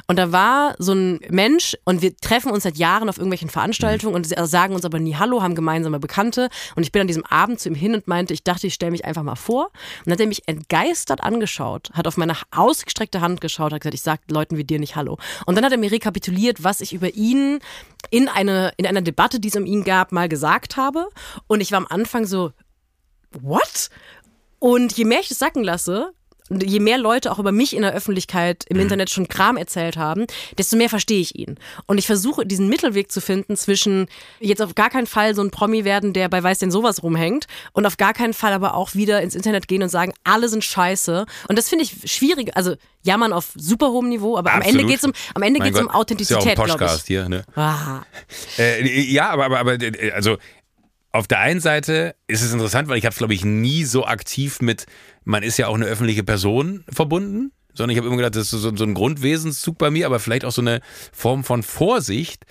und 0.08 0.18
da 0.18 0.32
war 0.32 0.76
so 0.80 0.94
ein 0.94 1.20
Mensch 1.30 1.78
und 1.84 2.02
wir 2.02 2.16
treffen 2.18 2.52
uns 2.52 2.64
seit 2.64 2.78
Jahren 2.78 3.10
auf 3.10 3.18
irgendwelchen 3.18 3.50
Veranstaltungen 3.50 4.16
und 4.16 4.26
sagen 4.26 4.74
uns 4.74 4.86
aber 4.86 5.00
nie 5.00 5.16
Hallo, 5.16 5.42
haben 5.42 5.56
gemeinsame 5.56 6.00
Bekannte 6.00 6.50
und 6.76 6.84
ich 6.84 6.92
bin 6.92 7.02
an 7.02 7.08
diesem 7.08 7.26
Abend 7.26 7.60
zu 7.60 7.70
ihm 7.70 7.76
hin 7.76 7.94
und 7.94 8.08
meinte, 8.08 8.34
ich 8.34 8.44
dachte, 8.44 8.68
ich 8.68 8.74
stelle 8.74 8.92
mich 8.92 9.06
einfach 9.06 9.24
mal 9.24 9.36
vor 9.36 9.66
und 9.66 10.08
dann 10.08 10.14
hat 10.14 10.22
er 10.22 10.28
mich 10.28 10.48
entgeistert 10.48 11.22
angeschaut, 11.22 11.90
hat 11.94 12.08
auf 12.08 12.18
meine 12.18 12.36
ausgestreckte 12.52 13.22
Hand 13.22 13.42
geschaut, 13.42 13.74
hat 13.74 13.82
gesagt, 13.82 13.96
ich 13.96 14.02
sage 14.02 14.22
Leuten 14.30 14.58
wie 14.58 14.64
dir 14.64 14.80
nicht 14.80 14.96
Hallo. 14.96 15.18
Und 15.46 15.56
dann 15.56 15.66
hat 15.66 15.72
er 15.72 15.78
mir 15.78 15.92
rekapituliert, 15.92 16.64
was 16.64 16.80
ich 16.82 16.94
über 16.94 17.14
ihn 17.14 17.60
in, 18.10 18.30
eine, 18.30 18.74
in 18.78 18.88
einer 18.88 19.02
Debatte, 19.02 19.40
die 19.40 19.50
es 19.50 19.56
um 19.56 19.66
ihn 19.66 19.84
gab, 19.84 20.12
mal 20.12 20.30
gesagt 20.30 20.78
habe 20.78 21.10
und 21.48 21.62
ich 21.62 21.72
war 21.72 21.81
am 21.82 21.88
Anfang 21.90 22.26
so, 22.26 22.52
what? 23.32 23.90
Und 24.60 24.96
je 24.98 25.06
mehr 25.06 25.20
ich 25.20 25.30
das 25.30 25.40
sacken 25.40 25.64
lasse, 25.64 26.14
je 26.60 26.80
mehr 26.80 26.98
Leute 26.98 27.32
auch 27.32 27.40
über 27.40 27.52
mich 27.52 27.76
in 27.76 27.82
der 27.82 27.94
Öffentlichkeit 27.94 28.66
im 28.68 28.78
mhm. 28.78 28.84
Internet 28.84 29.10
schon 29.10 29.28
Kram 29.28 29.58
erzählt 29.58 29.98
haben, 29.98 30.26
desto 30.58 30.76
mehr 30.76 30.90
verstehe 30.90 31.22
ich 31.22 31.36
ihn. 31.36 31.58
Und 31.86 31.98
ich 31.98 32.06
versuche 32.06 32.46
diesen 32.46 32.68
Mittelweg 32.68 33.12
zu 33.12 33.22
finden 33.22 33.56
zwischen 33.56 34.08
jetzt 34.40 34.62
auf 34.62 34.76
gar 34.76 34.90
keinen 34.90 35.08
Fall 35.08 35.36
so 35.36 35.42
ein 35.42 35.52
Promi 35.52 35.86
werden, 35.86 36.14
der 36.14 36.30
bei 36.30 36.44
weiß 36.44 36.60
denn 36.60 36.72
sowas 36.72 37.04
rumhängt 37.04 37.48
und 37.74 37.86
auf 37.86 37.98
gar 37.98 38.14
keinen 38.14 38.34
Fall 38.34 38.54
aber 38.54 38.76
auch 38.76 38.96
wieder 38.96 39.22
ins 39.22 39.36
Internet 39.36 39.68
gehen 39.68 39.84
und 39.84 39.90
sagen, 39.90 40.14
alle 40.24 40.50
sind 40.50 40.64
scheiße. 40.64 41.26
Und 41.48 41.58
das 41.58 41.70
finde 41.70 41.86
ich 41.86 42.12
schwierig. 42.12 42.56
Also 42.56 42.76
jammern 43.04 43.34
auf 43.34 43.52
super 43.56 43.90
hohem 43.92 44.10
Niveau, 44.10 44.38
aber 44.38 44.54
Absolut. 44.54 44.74
am 44.74 44.80
Ende 44.80 44.92
geht's 44.92 45.04
um 45.04 45.14
am 45.34 45.42
Ende 45.42 45.60
geht's 45.60 45.78
Gott, 45.78 45.88
um 45.88 45.92
Authentizität, 45.92 46.58
ja 46.58 46.66
glaube 46.66 46.86
ich. 46.86 47.04
Hier, 47.08 47.30
ne? 47.30 47.44
ah. 47.56 48.02
äh, 48.58 49.02
ja, 49.12 49.30
aber, 49.30 49.46
aber, 49.46 49.60
aber 49.60 49.78
also 50.14 50.38
auf 51.12 51.28
der 51.28 51.40
einen 51.40 51.60
Seite 51.60 52.16
ist 52.28 52.42
es 52.42 52.54
interessant, 52.54 52.88
weil 52.88 52.98
ich 52.98 53.06
habe 53.06 53.12
es, 53.12 53.18
glaube 53.18 53.34
ich, 53.34 53.44
nie 53.44 53.84
so 53.84 54.06
aktiv 54.06 54.62
mit, 54.62 54.86
man 55.24 55.44
ist 55.44 55.58
ja 55.58 55.68
auch 55.68 55.76
eine 55.76 55.86
öffentliche 55.86 56.24
Person 56.24 56.84
verbunden, 56.90 57.52
sondern 57.74 57.92
ich 57.92 57.98
habe 57.98 58.08
immer 58.08 58.18
gedacht, 58.18 58.36
das 58.36 58.54
ist 58.54 58.62
so, 58.62 58.76
so 58.76 58.84
ein 58.84 58.94
Grundwesenszug 58.94 59.78
bei 59.78 59.92
mir, 59.92 60.06
aber 60.06 60.20
vielleicht 60.20 60.46
auch 60.46 60.52
so 60.52 60.62
eine 60.62 60.82
Form 61.12 61.44
von 61.44 61.64
Vorsicht, 61.64 62.46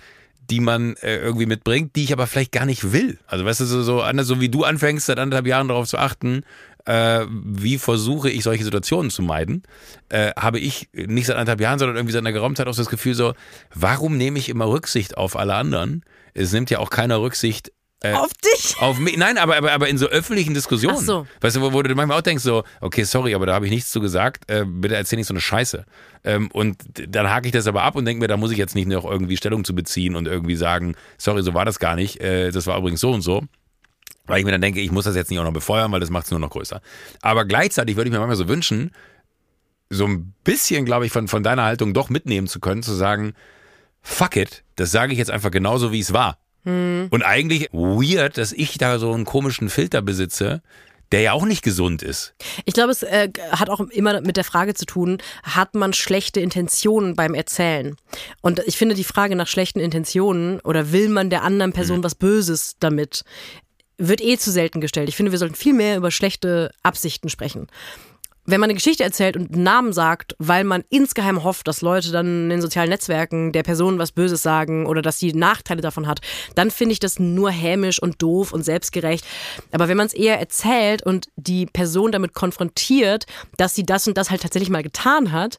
die 0.50 0.60
man 0.60 0.96
äh, 0.96 1.18
irgendwie 1.18 1.46
mitbringt, 1.46 1.94
die 1.96 2.04
ich 2.04 2.12
aber 2.12 2.26
vielleicht 2.26 2.52
gar 2.52 2.66
nicht 2.66 2.92
will. 2.92 3.18
Also 3.26 3.44
weißt 3.44 3.60
du, 3.60 3.64
so, 3.66 3.82
so 3.82 4.02
anders, 4.02 4.26
so 4.26 4.40
wie 4.40 4.48
du 4.48 4.64
anfängst, 4.64 5.06
seit 5.06 5.18
anderthalb 5.18 5.46
Jahren 5.46 5.68
darauf 5.68 5.86
zu 5.86 5.98
achten, 5.98 6.42
äh, 6.86 7.24
wie 7.30 7.78
versuche 7.78 8.30
ich 8.30 8.42
solche 8.42 8.64
Situationen 8.64 9.10
zu 9.10 9.22
meiden, 9.22 9.62
äh, 10.08 10.32
habe 10.36 10.58
ich 10.58 10.88
nicht 10.92 11.26
seit 11.26 11.36
anderthalb 11.36 11.60
Jahren, 11.60 11.78
sondern 11.78 11.96
irgendwie 11.96 12.12
seit 12.12 12.22
einer 12.22 12.32
geraumen 12.32 12.56
Zeit 12.56 12.66
auch 12.66 12.76
das 12.76 12.88
Gefühl 12.88 13.14
so, 13.14 13.34
warum 13.74 14.16
nehme 14.16 14.38
ich 14.38 14.48
immer 14.48 14.68
Rücksicht 14.68 15.16
auf 15.16 15.36
alle 15.36 15.54
anderen? 15.54 16.02
Es 16.34 16.52
nimmt 16.52 16.70
ja 16.70 16.78
auch 16.78 16.90
keiner 16.90 17.20
Rücksicht 17.20 17.72
äh, 18.02 18.14
auf 18.14 18.32
dich? 18.32 18.76
Auf 18.80 18.98
mich. 18.98 19.18
Nein, 19.18 19.36
aber, 19.36 19.56
aber, 19.58 19.72
aber 19.72 19.88
in 19.88 19.98
so 19.98 20.06
öffentlichen 20.06 20.54
Diskussionen. 20.54 20.96
Ach 20.98 21.02
so. 21.02 21.26
Weißt 21.40 21.56
du, 21.56 21.60
wo, 21.60 21.72
wo 21.72 21.82
du 21.82 21.94
manchmal 21.94 22.18
auch 22.18 22.22
denkst, 22.22 22.42
so, 22.42 22.64
okay, 22.80 23.04
sorry, 23.04 23.34
aber 23.34 23.44
da 23.44 23.54
habe 23.54 23.66
ich 23.66 23.70
nichts 23.70 23.90
zu 23.90 24.00
gesagt, 24.00 24.50
äh, 24.50 24.64
bitte 24.66 24.96
erzähl 24.96 25.18
nicht 25.18 25.26
so 25.26 25.34
eine 25.34 25.40
Scheiße. 25.40 25.84
Ähm, 26.24 26.50
und 26.52 26.78
dann 27.08 27.30
hake 27.30 27.46
ich 27.46 27.52
das 27.52 27.66
aber 27.66 27.82
ab 27.82 27.96
und 27.96 28.06
denke 28.06 28.22
mir, 28.22 28.28
da 28.28 28.38
muss 28.38 28.52
ich 28.52 28.58
jetzt 28.58 28.74
nicht 28.74 28.88
noch 28.88 29.04
irgendwie 29.04 29.36
Stellung 29.36 29.64
zu 29.64 29.74
beziehen 29.74 30.16
und 30.16 30.26
irgendwie 30.26 30.56
sagen, 30.56 30.94
sorry, 31.18 31.42
so 31.42 31.52
war 31.52 31.66
das 31.66 31.78
gar 31.78 31.94
nicht, 31.94 32.20
äh, 32.20 32.50
das 32.50 32.66
war 32.66 32.78
übrigens 32.78 33.00
so 33.00 33.10
und 33.10 33.20
so. 33.20 33.42
Weil 34.26 34.38
ich 34.38 34.44
mir 34.44 34.52
dann 34.52 34.60
denke, 34.62 34.80
ich 34.80 34.92
muss 34.92 35.04
das 35.04 35.16
jetzt 35.16 35.30
nicht 35.30 35.40
auch 35.40 35.44
noch 35.44 35.52
befeuern, 35.52 35.92
weil 35.92 36.00
das 36.00 36.10
macht 36.10 36.24
es 36.24 36.30
nur 36.30 36.40
noch 36.40 36.50
größer. 36.50 36.80
Aber 37.20 37.44
gleichzeitig 37.44 37.96
würde 37.96 38.08
ich 38.08 38.12
mir 38.12 38.18
manchmal 38.18 38.36
so 38.36 38.48
wünschen, 38.48 38.92
so 39.90 40.06
ein 40.06 40.32
bisschen, 40.44 40.84
glaube 40.84 41.04
ich, 41.04 41.12
von, 41.12 41.28
von 41.28 41.42
deiner 41.42 41.64
Haltung 41.64 41.92
doch 41.92 42.08
mitnehmen 42.08 42.46
zu 42.46 42.60
können, 42.60 42.82
zu 42.82 42.94
sagen, 42.94 43.34
fuck 44.00 44.36
it, 44.36 44.62
das 44.76 44.90
sage 44.90 45.12
ich 45.12 45.18
jetzt 45.18 45.30
einfach 45.30 45.50
genauso, 45.50 45.92
wie 45.92 46.00
es 46.00 46.12
war 46.12 46.38
Und 46.64 47.22
eigentlich 47.22 47.68
weird, 47.72 48.36
dass 48.36 48.52
ich 48.52 48.78
da 48.78 48.98
so 48.98 49.12
einen 49.12 49.24
komischen 49.24 49.70
Filter 49.70 50.02
besitze, 50.02 50.62
der 51.12 51.22
ja 51.22 51.32
auch 51.32 51.44
nicht 51.44 51.62
gesund 51.62 52.02
ist. 52.02 52.34
Ich 52.64 52.74
glaube, 52.74 52.92
es 52.92 53.02
äh, 53.02 53.30
hat 53.50 53.68
auch 53.68 53.80
immer 53.80 54.20
mit 54.20 54.36
der 54.36 54.44
Frage 54.44 54.74
zu 54.74 54.86
tun, 54.86 55.18
hat 55.42 55.74
man 55.74 55.92
schlechte 55.92 56.40
Intentionen 56.40 57.16
beim 57.16 57.34
Erzählen? 57.34 57.96
Und 58.42 58.60
ich 58.66 58.76
finde 58.76 58.94
die 58.94 59.04
Frage 59.04 59.34
nach 59.34 59.48
schlechten 59.48 59.80
Intentionen 59.80 60.60
oder 60.60 60.92
will 60.92 61.08
man 61.08 61.30
der 61.30 61.42
anderen 61.42 61.72
Person 61.72 62.04
was 62.04 62.14
Böses 62.14 62.76
damit, 62.78 63.24
wird 63.98 64.20
eh 64.20 64.38
zu 64.38 64.50
selten 64.50 64.80
gestellt. 64.80 65.08
Ich 65.08 65.16
finde, 65.16 65.32
wir 65.32 65.38
sollten 65.38 65.54
viel 65.54 65.74
mehr 65.74 65.96
über 65.96 66.10
schlechte 66.10 66.70
Absichten 66.82 67.28
sprechen. 67.28 67.66
Wenn 68.50 68.58
man 68.58 68.68
eine 68.68 68.74
Geschichte 68.74 69.04
erzählt 69.04 69.36
und 69.36 69.52
einen 69.52 69.62
Namen 69.62 69.92
sagt, 69.92 70.34
weil 70.40 70.64
man 70.64 70.82
insgeheim 70.88 71.44
hofft, 71.44 71.68
dass 71.68 71.82
Leute 71.82 72.10
dann 72.10 72.26
in 72.26 72.50
den 72.50 72.60
sozialen 72.60 72.90
Netzwerken 72.90 73.52
der 73.52 73.62
Person 73.62 74.00
was 74.00 74.10
Böses 74.10 74.42
sagen 74.42 74.86
oder 74.86 75.02
dass 75.02 75.20
sie 75.20 75.32
Nachteile 75.32 75.82
davon 75.82 76.08
hat, 76.08 76.20
dann 76.56 76.72
finde 76.72 76.94
ich 76.94 76.98
das 76.98 77.20
nur 77.20 77.52
hämisch 77.52 78.02
und 78.02 78.20
doof 78.20 78.52
und 78.52 78.64
selbstgerecht. 78.64 79.24
Aber 79.70 79.86
wenn 79.86 79.96
man 79.96 80.06
es 80.06 80.14
eher 80.14 80.40
erzählt 80.40 81.04
und 81.06 81.28
die 81.36 81.66
Person 81.66 82.10
damit 82.10 82.34
konfrontiert, 82.34 83.26
dass 83.56 83.76
sie 83.76 83.86
das 83.86 84.08
und 84.08 84.16
das 84.16 84.30
halt 84.30 84.42
tatsächlich 84.42 84.70
mal 84.70 84.82
getan 84.82 85.30
hat, 85.30 85.56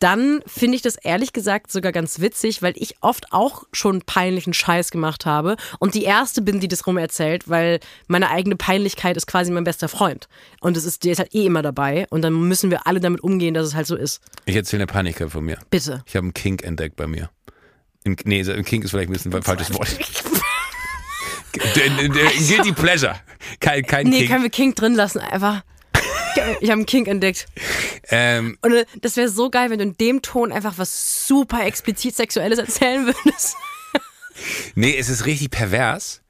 dann 0.00 0.42
finde 0.46 0.76
ich 0.76 0.82
das 0.82 0.96
ehrlich 0.96 1.32
gesagt 1.32 1.70
sogar 1.70 1.92
ganz 1.92 2.18
witzig, 2.20 2.62
weil 2.62 2.72
ich 2.76 2.96
oft 3.02 3.32
auch 3.32 3.64
schon 3.72 4.02
peinlichen 4.02 4.52
Scheiß 4.52 4.90
gemacht 4.90 5.26
habe 5.26 5.56
und 5.78 5.94
die 5.94 6.02
erste 6.04 6.42
bin, 6.42 6.58
die 6.58 6.68
das 6.68 6.86
rum 6.86 6.96
erzählt, 6.98 7.48
weil 7.48 7.78
meine 8.08 8.30
eigene 8.30 8.56
Peinlichkeit 8.56 9.16
ist 9.16 9.26
quasi 9.26 9.52
mein 9.52 9.64
bester 9.64 9.88
Freund 9.88 10.28
und 10.60 10.76
es 10.76 10.84
ist 10.84 11.04
der 11.04 11.12
ist 11.12 11.18
halt 11.18 11.34
eh 11.34 11.46
immer 11.46 11.62
dabei 11.62 12.06
und 12.10 12.22
dann 12.22 12.32
müssen 12.32 12.70
wir 12.70 12.86
alle 12.86 12.98
damit 13.00 13.22
umgehen, 13.22 13.54
dass 13.54 13.66
es 13.66 13.74
halt 13.74 13.86
so 13.86 13.94
ist. 13.94 14.20
Ich 14.46 14.56
erzähle 14.56 14.82
eine 14.82 14.86
Paniker 14.92 15.30
von 15.30 15.44
mir. 15.44 15.58
Bitte. 15.70 16.02
Ich 16.06 16.16
habe 16.16 16.24
einen 16.24 16.34
Kink 16.34 16.64
entdeckt 16.64 16.96
bei 16.96 17.06
mir. 17.06 17.30
Ein, 18.06 18.16
nee, 18.24 18.40
ein 18.50 18.64
Kink 18.64 18.84
ist 18.84 18.90
vielleicht 18.92 19.10
ein 19.10 19.12
bisschen 19.12 19.32
ein 19.34 19.42
falsches 19.42 19.72
Wort. 19.74 19.88
Guilty 21.52 22.72
Pleasure. 22.72 23.16
Kein, 23.60 23.82
kein 23.82 24.06
Nee, 24.06 24.18
Kink. 24.20 24.30
können 24.30 24.42
wir 24.44 24.50
King 24.50 24.74
drin 24.74 24.94
lassen 24.94 25.18
einfach. 25.18 25.62
Ich 26.60 26.70
habe 26.70 26.78
einen 26.78 26.86
Kink 26.86 27.08
entdeckt. 27.08 27.46
Ähm, 28.10 28.58
Und 28.62 28.72
äh, 28.72 28.84
das 29.00 29.16
wäre 29.16 29.28
so 29.28 29.50
geil, 29.50 29.70
wenn 29.70 29.78
du 29.78 29.84
in 29.84 29.96
dem 29.96 30.22
Ton 30.22 30.52
einfach 30.52 30.78
was 30.78 31.26
super 31.26 31.64
explizit 31.64 32.16
Sexuelles 32.16 32.58
erzählen 32.58 33.06
würdest. 33.06 33.56
nee, 34.74 34.96
es 34.96 35.08
ist 35.08 35.26
richtig 35.26 35.50
pervers. 35.50 36.22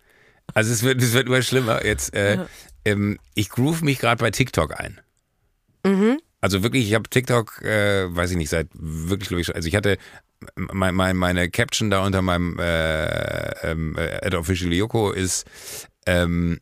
Also 0.55 0.73
es 0.73 0.83
wird, 0.83 1.03
es 1.03 1.13
wird 1.13 1.27
immer 1.27 1.43
schlimmer. 1.43 1.85
Jetzt, 1.85 2.15
äh, 2.15 2.39
ähm, 2.85 3.19
ich 3.35 3.51
groove 3.51 3.83
mich 3.83 3.99
gerade 3.99 4.21
bei 4.21 4.31
TikTok 4.31 4.79
ein. 4.79 5.01
Also 6.41 6.63
wirklich, 6.63 6.87
ich 6.89 6.95
habe 6.95 7.09
TikTok, 7.09 7.63
äh, 7.63 8.15
weiß 8.15 8.31
ich 8.33 8.37
nicht, 8.37 8.51
seit 8.51 8.69
wirklich, 8.73 9.29
glaube 9.29 9.43
ich, 9.43 9.55
also 9.55 9.69
ich 9.69 9.77
hatte 9.77 9.99
mein, 10.57 10.95
mein, 10.95 11.17
meine 11.17 11.51
Caption 11.51 11.91
da 11.91 12.05
unter 12.05 12.23
meinem 12.23 12.59
äh, 12.59 13.71
ähm, 13.71 13.97
äh, 13.97 14.25
Ad 14.25 14.37
Official 14.37 14.73
Yoko 14.73 15.11
ist 15.13 15.47
ähm, 16.07 16.61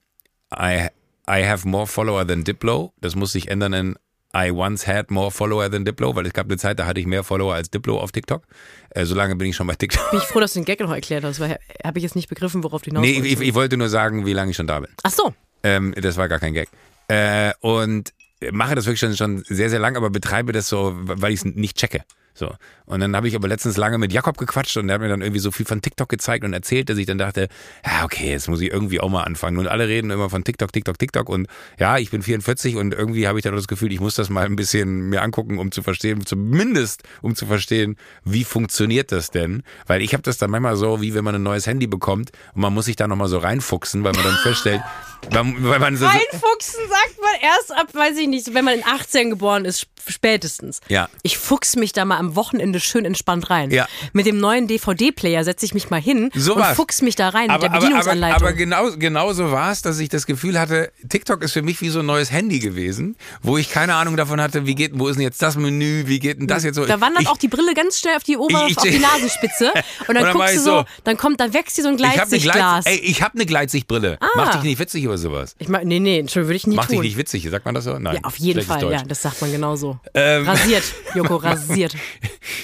I, 0.53 0.89
I 1.29 1.45
have 1.47 1.69
more 1.69 1.87
follower 1.87 2.27
than 2.27 2.45
Diplo. 2.45 2.93
Das 3.01 3.15
muss 3.15 3.33
sich 3.33 3.49
ändern 3.49 3.73
in 3.75 3.99
I 4.35 4.51
once 4.51 4.87
had 4.87 5.11
more 5.11 5.31
follower 5.31 5.71
than 5.71 5.85
Diplo, 5.85 6.15
weil 6.15 6.27
es 6.27 6.33
gab 6.33 6.47
eine 6.47 6.59
Zeit, 6.59 6.79
da 6.79 6.87
hatte 6.87 7.01
ich 7.01 7.07
mehr 7.07 7.25
Follower 7.25 7.55
als 7.55 7.71
Diplo 7.71 7.99
auf 7.99 8.13
TikTok. 8.13 8.43
Äh, 8.91 9.05
so 9.05 9.15
lange 9.15 9.37
bin 9.37 9.49
ich 9.49 9.57
schon 9.57 9.67
bei 9.67 9.75
TikTok. 9.75 10.11
Bin 10.11 10.21
ich 10.21 10.27
froh, 10.27 10.41
dass 10.41 10.53
du 10.53 10.61
den 10.61 10.65
Gag 10.67 10.81
noch 10.81 10.93
erklärt 10.93 11.25
hast, 11.25 11.41
weil 11.41 11.59
habe 11.85 11.99
ich 11.99 12.03
jetzt 12.03 12.15
nicht 12.15 12.29
begriffen, 12.29 12.63
worauf 12.63 12.83
du 12.83 12.91
hinaus 12.91 13.03
Nee, 13.03 13.21
ich, 13.21 13.41
ich 13.41 13.55
wollte 13.55 13.77
nur 13.77 13.89
sagen, 13.89 14.27
wie 14.27 14.35
lange 14.35 14.51
ich 14.51 14.57
schon 14.57 14.67
da 14.67 14.81
bin. 14.81 14.91
Ach 15.03 15.11
so. 15.11 15.35
Ähm, 15.63 15.95
das 16.01 16.17
war 16.17 16.29
gar 16.29 16.39
kein 16.39 16.53
Gag. 16.53 16.69
Äh, 17.09 17.53
und 17.61 18.13
mache 18.53 18.75
das 18.75 18.87
wirklich 18.87 19.01
schon, 19.01 19.17
schon 19.17 19.43
sehr, 19.49 19.71
sehr 19.71 19.79
lang, 19.79 19.97
aber 19.97 20.11
betreibe 20.11 20.53
das 20.53 20.69
so, 20.69 20.93
weil 20.95 21.33
ich 21.33 21.41
es 21.41 21.45
nicht 21.45 21.77
checke. 21.77 22.05
So. 22.35 22.55
Und 22.87 23.01
dann 23.01 23.15
habe 23.17 23.29
ich 23.29 23.35
aber 23.35 23.49
letztens 23.49 23.77
lange 23.77 23.99
mit 23.99 24.13
Jakob 24.13 24.39
gequatscht 24.39 24.77
und 24.77 24.87
der 24.87 24.95
hat 24.95 25.03
mir 25.03 25.09
dann 25.09 25.21
irgendwie 25.21 25.41
so 25.41 25.51
viel 25.51 25.67
von 25.67 25.83
TikTok 25.83 26.09
gezeigt 26.09 26.45
und 26.45 26.53
erzählt, 26.53 26.89
dass 26.89 26.97
ich 26.97 27.07
dann 27.07 27.19
dachte, 27.19 27.49
ja, 27.85 28.05
okay, 28.05 28.31
jetzt 28.31 28.49
muss 28.49 28.61
ich 28.61 28.71
irgendwie 28.71 29.01
auch 29.01 29.11
mal 29.11 29.25
anfangen. 29.25 29.59
Und 29.59 29.67
alle 29.67 29.89
reden 29.89 30.11
immer 30.11 30.31
von 30.31 30.45
TikTok, 30.45 30.73
TikTok, 30.73 30.99
TikTok. 30.99 31.29
Und 31.29 31.49
ja, 31.79 31.99
ich 31.99 32.11
bin 32.11 32.23
44 32.23 32.77
und 32.77 32.95
irgendwie 32.95 33.29
habe 33.29 33.39
ich 33.39 33.43
dann 33.43 33.55
das 33.55 33.69
Gefühl, 33.69 33.93
ich 33.93 34.01
muss 34.01 34.15
das 34.15 34.31
mal 34.31 34.47
ein 34.47 34.57
bisschen 34.57 35.09
mir 35.11 35.23
angucken, 35.23 35.59
um 35.59 35.73
zu 35.73 35.83
verstehen, 35.83 36.25
zumindest 36.25 37.03
um 37.21 37.35
zu 37.35 37.47
verstehen, 37.47 37.97
wie 38.25 38.45
funktioniert 38.45 39.13
das 39.13 39.31
denn? 39.31 39.63
Weil 39.87 40.01
ich 40.01 40.15
habe 40.15 40.23
das 40.23 40.39
dann 40.39 40.51
manchmal 40.51 40.77
so, 40.77 41.03
wie 41.03 41.15
wenn 41.15 41.25
man 41.25 41.35
ein 41.35 41.43
neues 41.43 41.67
Handy 41.67 41.87
bekommt 41.87 42.31
und 42.55 42.63
man 42.63 42.73
muss 42.73 42.87
sich 42.87 42.97
da 42.97 43.09
nochmal 43.09 43.29
so 43.29 43.39
reinfuchsen, 43.39 44.05
weil 44.05 44.13
man 44.13 44.25
dann 44.25 44.37
feststellt, 44.37 44.81
weil, 45.31 45.79
man 45.79 45.97
so, 45.97 46.07
Reinfuchsen 46.07 46.81
sagt 46.89 47.17
man 47.21 47.41
erst 47.43 47.73
ab, 47.73 47.89
weiß 47.93 48.17
ich 48.19 48.29
nicht, 48.29 48.55
wenn 48.55 48.65
man 48.65 48.75
in 48.79 48.85
18 48.85 49.31
geboren 49.31 49.65
ist, 49.65 49.87
spätestens. 50.09 50.81
Ja. 50.89 51.09
Ich 51.23 51.37
fuchs 51.37 51.77
mich 51.77 51.93
da 51.93 52.05
mal 52.07 52.17
am 52.19 52.35
Wochenende 52.35 52.81
schön 52.81 53.05
entspannt 53.05 53.51
rein. 53.51 53.71
Ja. 53.71 53.87
Mit 54.15 54.25
dem 54.27 54.39
neuen 54.41 54.67
DVD-Player 54.67 55.45
setze 55.45 55.67
ich 55.67 55.75
mich 55.75 55.91
mal 55.91 56.01
hin 56.01 56.31
So 56.35 56.55
und 56.55 56.61
war's. 56.63 56.77
fuchs 56.77 57.03
mich 57.03 57.15
da 57.15 57.29
rein 57.29 57.51
aber, 57.51 57.55
mit 57.55 57.63
der 57.65 57.69
aber, 57.71 57.77
aber, 57.77 57.81
Bedienungsanleitung. 57.87 58.37
aber 58.43 58.53
genau, 58.55 58.91
genau 58.97 59.33
so 59.35 59.51
war 59.53 59.71
es, 59.71 59.83
dass 59.83 59.99
ich 59.99 60.09
das 60.09 60.25
Gefühl 60.27 60.59
hatte, 60.59 60.91
TikTok 61.09 61.43
ist 61.43 61.53
für 61.53 61.63
mich 61.63 61.81
wie 61.83 61.91
so 61.91 62.01
ein 62.01 62.07
neues 62.07 62.33
Handy 62.33 62.59
gewesen, 62.59 63.17
wo 63.43 63.59
ich 63.59 63.71
keine 63.71 63.95
Ahnung 63.97 64.17
davon 64.17 64.41
hatte, 64.41 64.65
wie 64.67 64.75
geht, 64.75 64.93
wo 64.95 65.09
ist 65.09 65.17
denn 65.17 65.23
jetzt 65.25 65.43
das 65.43 65.57
Menü, 65.57 66.05
wie 66.07 66.21
geht 66.21 66.41
denn 66.41 66.47
das 66.47 66.65
jetzt 66.65 66.77
so? 66.77 66.87
da 66.87 67.01
wandert 67.03 67.23
ich, 67.25 67.29
auch 67.29 67.37
die 67.37 67.49
Brille 67.49 67.75
ganz 67.75 67.99
schnell 67.99 68.17
auf 68.17 68.23
die 68.23 68.37
obere, 68.39 68.65
Ich- 68.67 68.71
ich- 68.73 68.79
auf 68.79 68.85
die 68.85 68.99
Nasenspitze 68.99 69.73
und 70.09 70.15
dann, 70.15 70.17
Und 70.19 70.23
dann 70.25 70.33
guckst 70.33 70.55
du 70.57 70.61
so, 70.61 70.65
so- 70.81 70.85
dann 71.05 71.17
kommt, 71.19 71.39
dann 71.41 71.53
wächst 71.53 71.77
dir 71.77 71.83
so 71.83 71.89
ein 71.89 71.99
ich 71.99 72.05
habe 72.05 72.13
eine, 72.13 72.39
Gleitsichtglas. 72.39 72.85
Ich 72.87 73.23
hab 73.23 73.35
eine 73.35 73.45
Gleitsichtbrille. 73.47 74.19
Mach 74.37 74.55
dich 74.55 74.63
nicht 74.63 74.79
witzig 74.79 75.08
über 75.09 75.19
sowas. 75.19 75.55
ich 75.59 75.69
meine, 75.69 75.85
nee, 75.87 75.99
nee, 76.01 76.19
Entschuldigung, 76.21 76.49
würde 76.49 76.57
ich 76.57 76.67
nie 76.67 76.77
Mach 76.77 76.87
dich 76.87 76.97
tun. 76.97 77.05
nicht 77.05 77.17
witzig, 77.17 77.49
sagt 77.51 77.65
man 77.65 77.75
das 77.75 77.85
so? 77.85 77.99
Nein. 77.99 78.15
ja, 78.17 78.21
auf 78.25 78.37
jeden 78.39 78.63
Fall, 78.63 78.81
Deutsch. 78.81 78.93
ja, 79.01 79.03
das 79.05 79.23
sagt 79.23 79.41
man 79.41 79.51
genauso. 79.51 79.99
Ähm. 80.15 80.47
Rasiert, 80.49 80.85
Joko, 81.15 81.37
rasiert. 81.43 81.97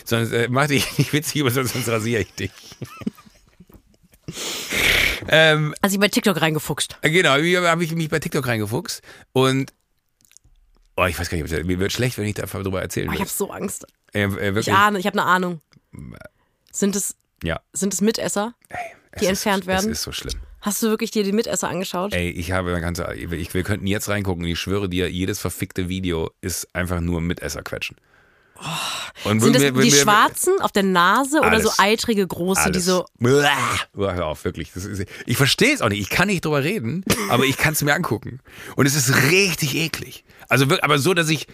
Sonst 0.05 0.33
äh, 0.33 0.49
mach 0.51 0.67
dich 0.69 0.99
nicht 0.99 1.13
witzig 1.13 1.37
über 1.41 1.51
sonst, 1.51 1.73
sonst 1.73 1.89
rasiere 1.89 2.23
ich 2.23 2.33
dich. 2.35 2.51
ähm, 5.29 5.75
Also 5.81 5.95
ich 5.95 6.01
bei 6.01 6.09
TikTok 6.09 6.41
reingefuchst. 6.41 6.99
genau, 7.03 7.37
wie 7.39 7.57
habe 7.59 7.85
ich 7.85 7.95
mich 7.95 8.09
bei 8.09 8.19
TikTok 8.19 8.47
reingefuchst 8.47 9.03
und 9.33 9.73
Oh, 10.97 11.05
ich 11.07 11.19
weiß 11.19 11.29
gar 11.29 11.37
nicht, 11.39 11.53
das- 11.53 11.65
mir 11.65 11.81
wird 11.81 11.91
schlecht, 11.93 12.19
wenn 12.19 12.27
ich 12.27 12.35
da 12.35 12.47
darüber 12.47 12.81
erzählen 12.81 13.09
Oh, 13.09 13.13
ich 13.13 13.19
habe 13.21 13.29
so 13.31 13.51
Angst. 13.51 13.85
Äh, 14.13 14.23
äh, 14.27 14.57
Ich 14.61 14.73
ahne, 14.73 15.01
ich 15.01 15.07
habe 15.07 15.19
eine 15.21 15.29
Ahnung. 15.29 15.61
Sind 16.71 16.95
es, 16.95 17.17
ja. 17.43 17.59
sind 17.73 17.93
es 17.93 18.01
Mitesser? 18.01 18.55
Ey, 18.69 18.79
es 19.11 19.21
Die 19.21 19.27
entfernt 19.27 19.67
werden? 19.67 19.91
Es 19.91 19.99
ist 19.99 20.03
so 20.05 20.13
schlimm. 20.13 20.35
Hast 20.65 20.83
du 20.83 20.89
wirklich 20.89 21.11
dir 21.11 21.25
die 21.25 21.33
Mitesser 21.33 21.69
angeschaut? 21.69 22.15
Ey, 22.15 22.31
ich 22.31 22.53
habe 22.53 22.71
eine 22.71 22.81
ganze, 22.81 23.07
ich, 23.15 23.53
wir 23.53 23.63
könnten 23.65 23.87
jetzt 23.87 24.09
reingucken 24.09 24.45
und 24.45 24.51
ich 24.51 24.59
schwöre 24.59 24.89
dir, 24.89 25.11
jedes 25.11 25.39
verfickte 25.39 25.91
Video 25.91 26.31
ist 26.41 26.75
einfach 26.75 27.01
nur 27.03 27.21
Mitesser 27.21 27.63
quetschen. 27.63 27.97
Und 29.25 29.41
Sind 29.41 29.55
das 29.57 29.63
wir- 29.63 29.73
die 29.73 29.83
wir- 29.83 29.91
schwarzen 29.93 30.55
auf 30.61 30.73
der 30.73 30.85
Nase 30.85 31.41
oder 31.41 31.61
so 31.61 31.69
Alles. 31.69 31.79
eitrige 31.79 32.27
große, 32.27 32.63
die 32.71 32.77
Alles. 32.77 32.85
so. 32.87 33.05
Blah. 33.19 33.51
Oh, 33.95 34.11
hör 34.11 34.27
auf, 34.27 34.45
wirklich. 34.47 34.75
Ist, 34.75 35.05
ich 35.27 35.37
verstehe 35.37 35.75
es 35.75 35.83
auch 35.83 35.91
nicht. 35.91 36.01
Ich 36.01 36.09
kann 36.09 36.29
nicht 36.29 36.45
drüber 36.47 36.65
reden, 36.65 37.05
aber 37.29 37.45
ich 37.45 37.59
kann 37.59 37.75
es 37.75 37.83
mir 37.83 37.93
angucken. 37.95 38.41
Und 38.77 38.87
es 38.87 38.95
ist 38.95 39.15
richtig 39.31 39.75
eklig. 39.77 40.25
Also, 40.49 40.67
aber 40.81 40.99
so, 40.99 41.13
dass. 41.13 41.29
Ich 41.29 41.47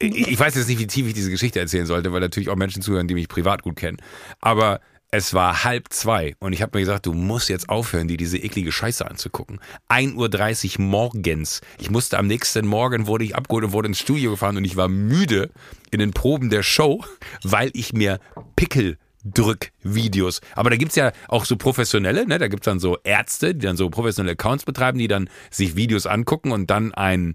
ich 0.00 0.38
weiß 0.38 0.56
jetzt 0.56 0.68
nicht, 0.68 0.80
wie 0.80 0.86
tief 0.88 1.06
ich 1.06 1.14
diese 1.14 1.30
Geschichte 1.30 1.60
erzählen 1.60 1.86
sollte, 1.86 2.12
weil 2.12 2.20
natürlich 2.20 2.48
auch 2.50 2.56
Menschen 2.56 2.82
zuhören, 2.82 3.06
die 3.08 3.14
mich 3.14 3.28
privat 3.28 3.62
gut 3.62 3.76
kennen. 3.76 3.98
Aber 4.40 4.80
es 5.14 5.34
war 5.34 5.62
halb 5.62 5.92
zwei 5.92 6.34
und 6.38 6.54
ich 6.54 6.62
habe 6.62 6.78
mir 6.78 6.84
gesagt, 6.84 7.04
du 7.04 7.12
musst 7.12 7.50
jetzt 7.50 7.68
aufhören, 7.68 8.08
dir 8.08 8.16
diese 8.16 8.38
eklige 8.38 8.72
Scheiße 8.72 9.06
anzugucken. 9.08 9.60
1.30 9.90 10.78
Uhr 10.78 10.84
morgens. 10.86 11.60
Ich 11.78 11.90
musste 11.90 12.18
am 12.18 12.26
nächsten 12.26 12.66
Morgen, 12.66 13.06
wurde 13.06 13.24
ich 13.24 13.36
abgeholt 13.36 13.66
und 13.66 13.72
wurde 13.72 13.88
ins 13.88 13.98
Studio 13.98 14.30
gefahren 14.30 14.56
und 14.56 14.64
ich 14.64 14.76
war 14.76 14.88
müde 14.88 15.50
in 15.90 15.98
den 15.98 16.12
Proben 16.12 16.48
der 16.48 16.62
Show, 16.62 17.04
weil 17.42 17.70
ich 17.74 17.92
mir 17.92 18.20
Pickel 18.56 18.96
Drückvideos. 19.24 20.40
Aber 20.56 20.70
da 20.70 20.76
gibt's 20.76 20.96
ja 20.96 21.12
auch 21.28 21.44
so 21.44 21.56
professionelle, 21.56 22.26
ne? 22.26 22.38
Da 22.38 22.48
gibt's 22.48 22.64
dann 22.64 22.80
so 22.80 22.96
Ärzte, 23.04 23.54
die 23.54 23.66
dann 23.66 23.76
so 23.76 23.90
professionelle 23.90 24.32
Accounts 24.32 24.64
betreiben, 24.64 24.98
die 24.98 25.08
dann 25.08 25.28
sich 25.50 25.76
Videos 25.76 26.06
angucken 26.06 26.52
und 26.52 26.70
dann 26.70 26.92
ein, 26.94 27.34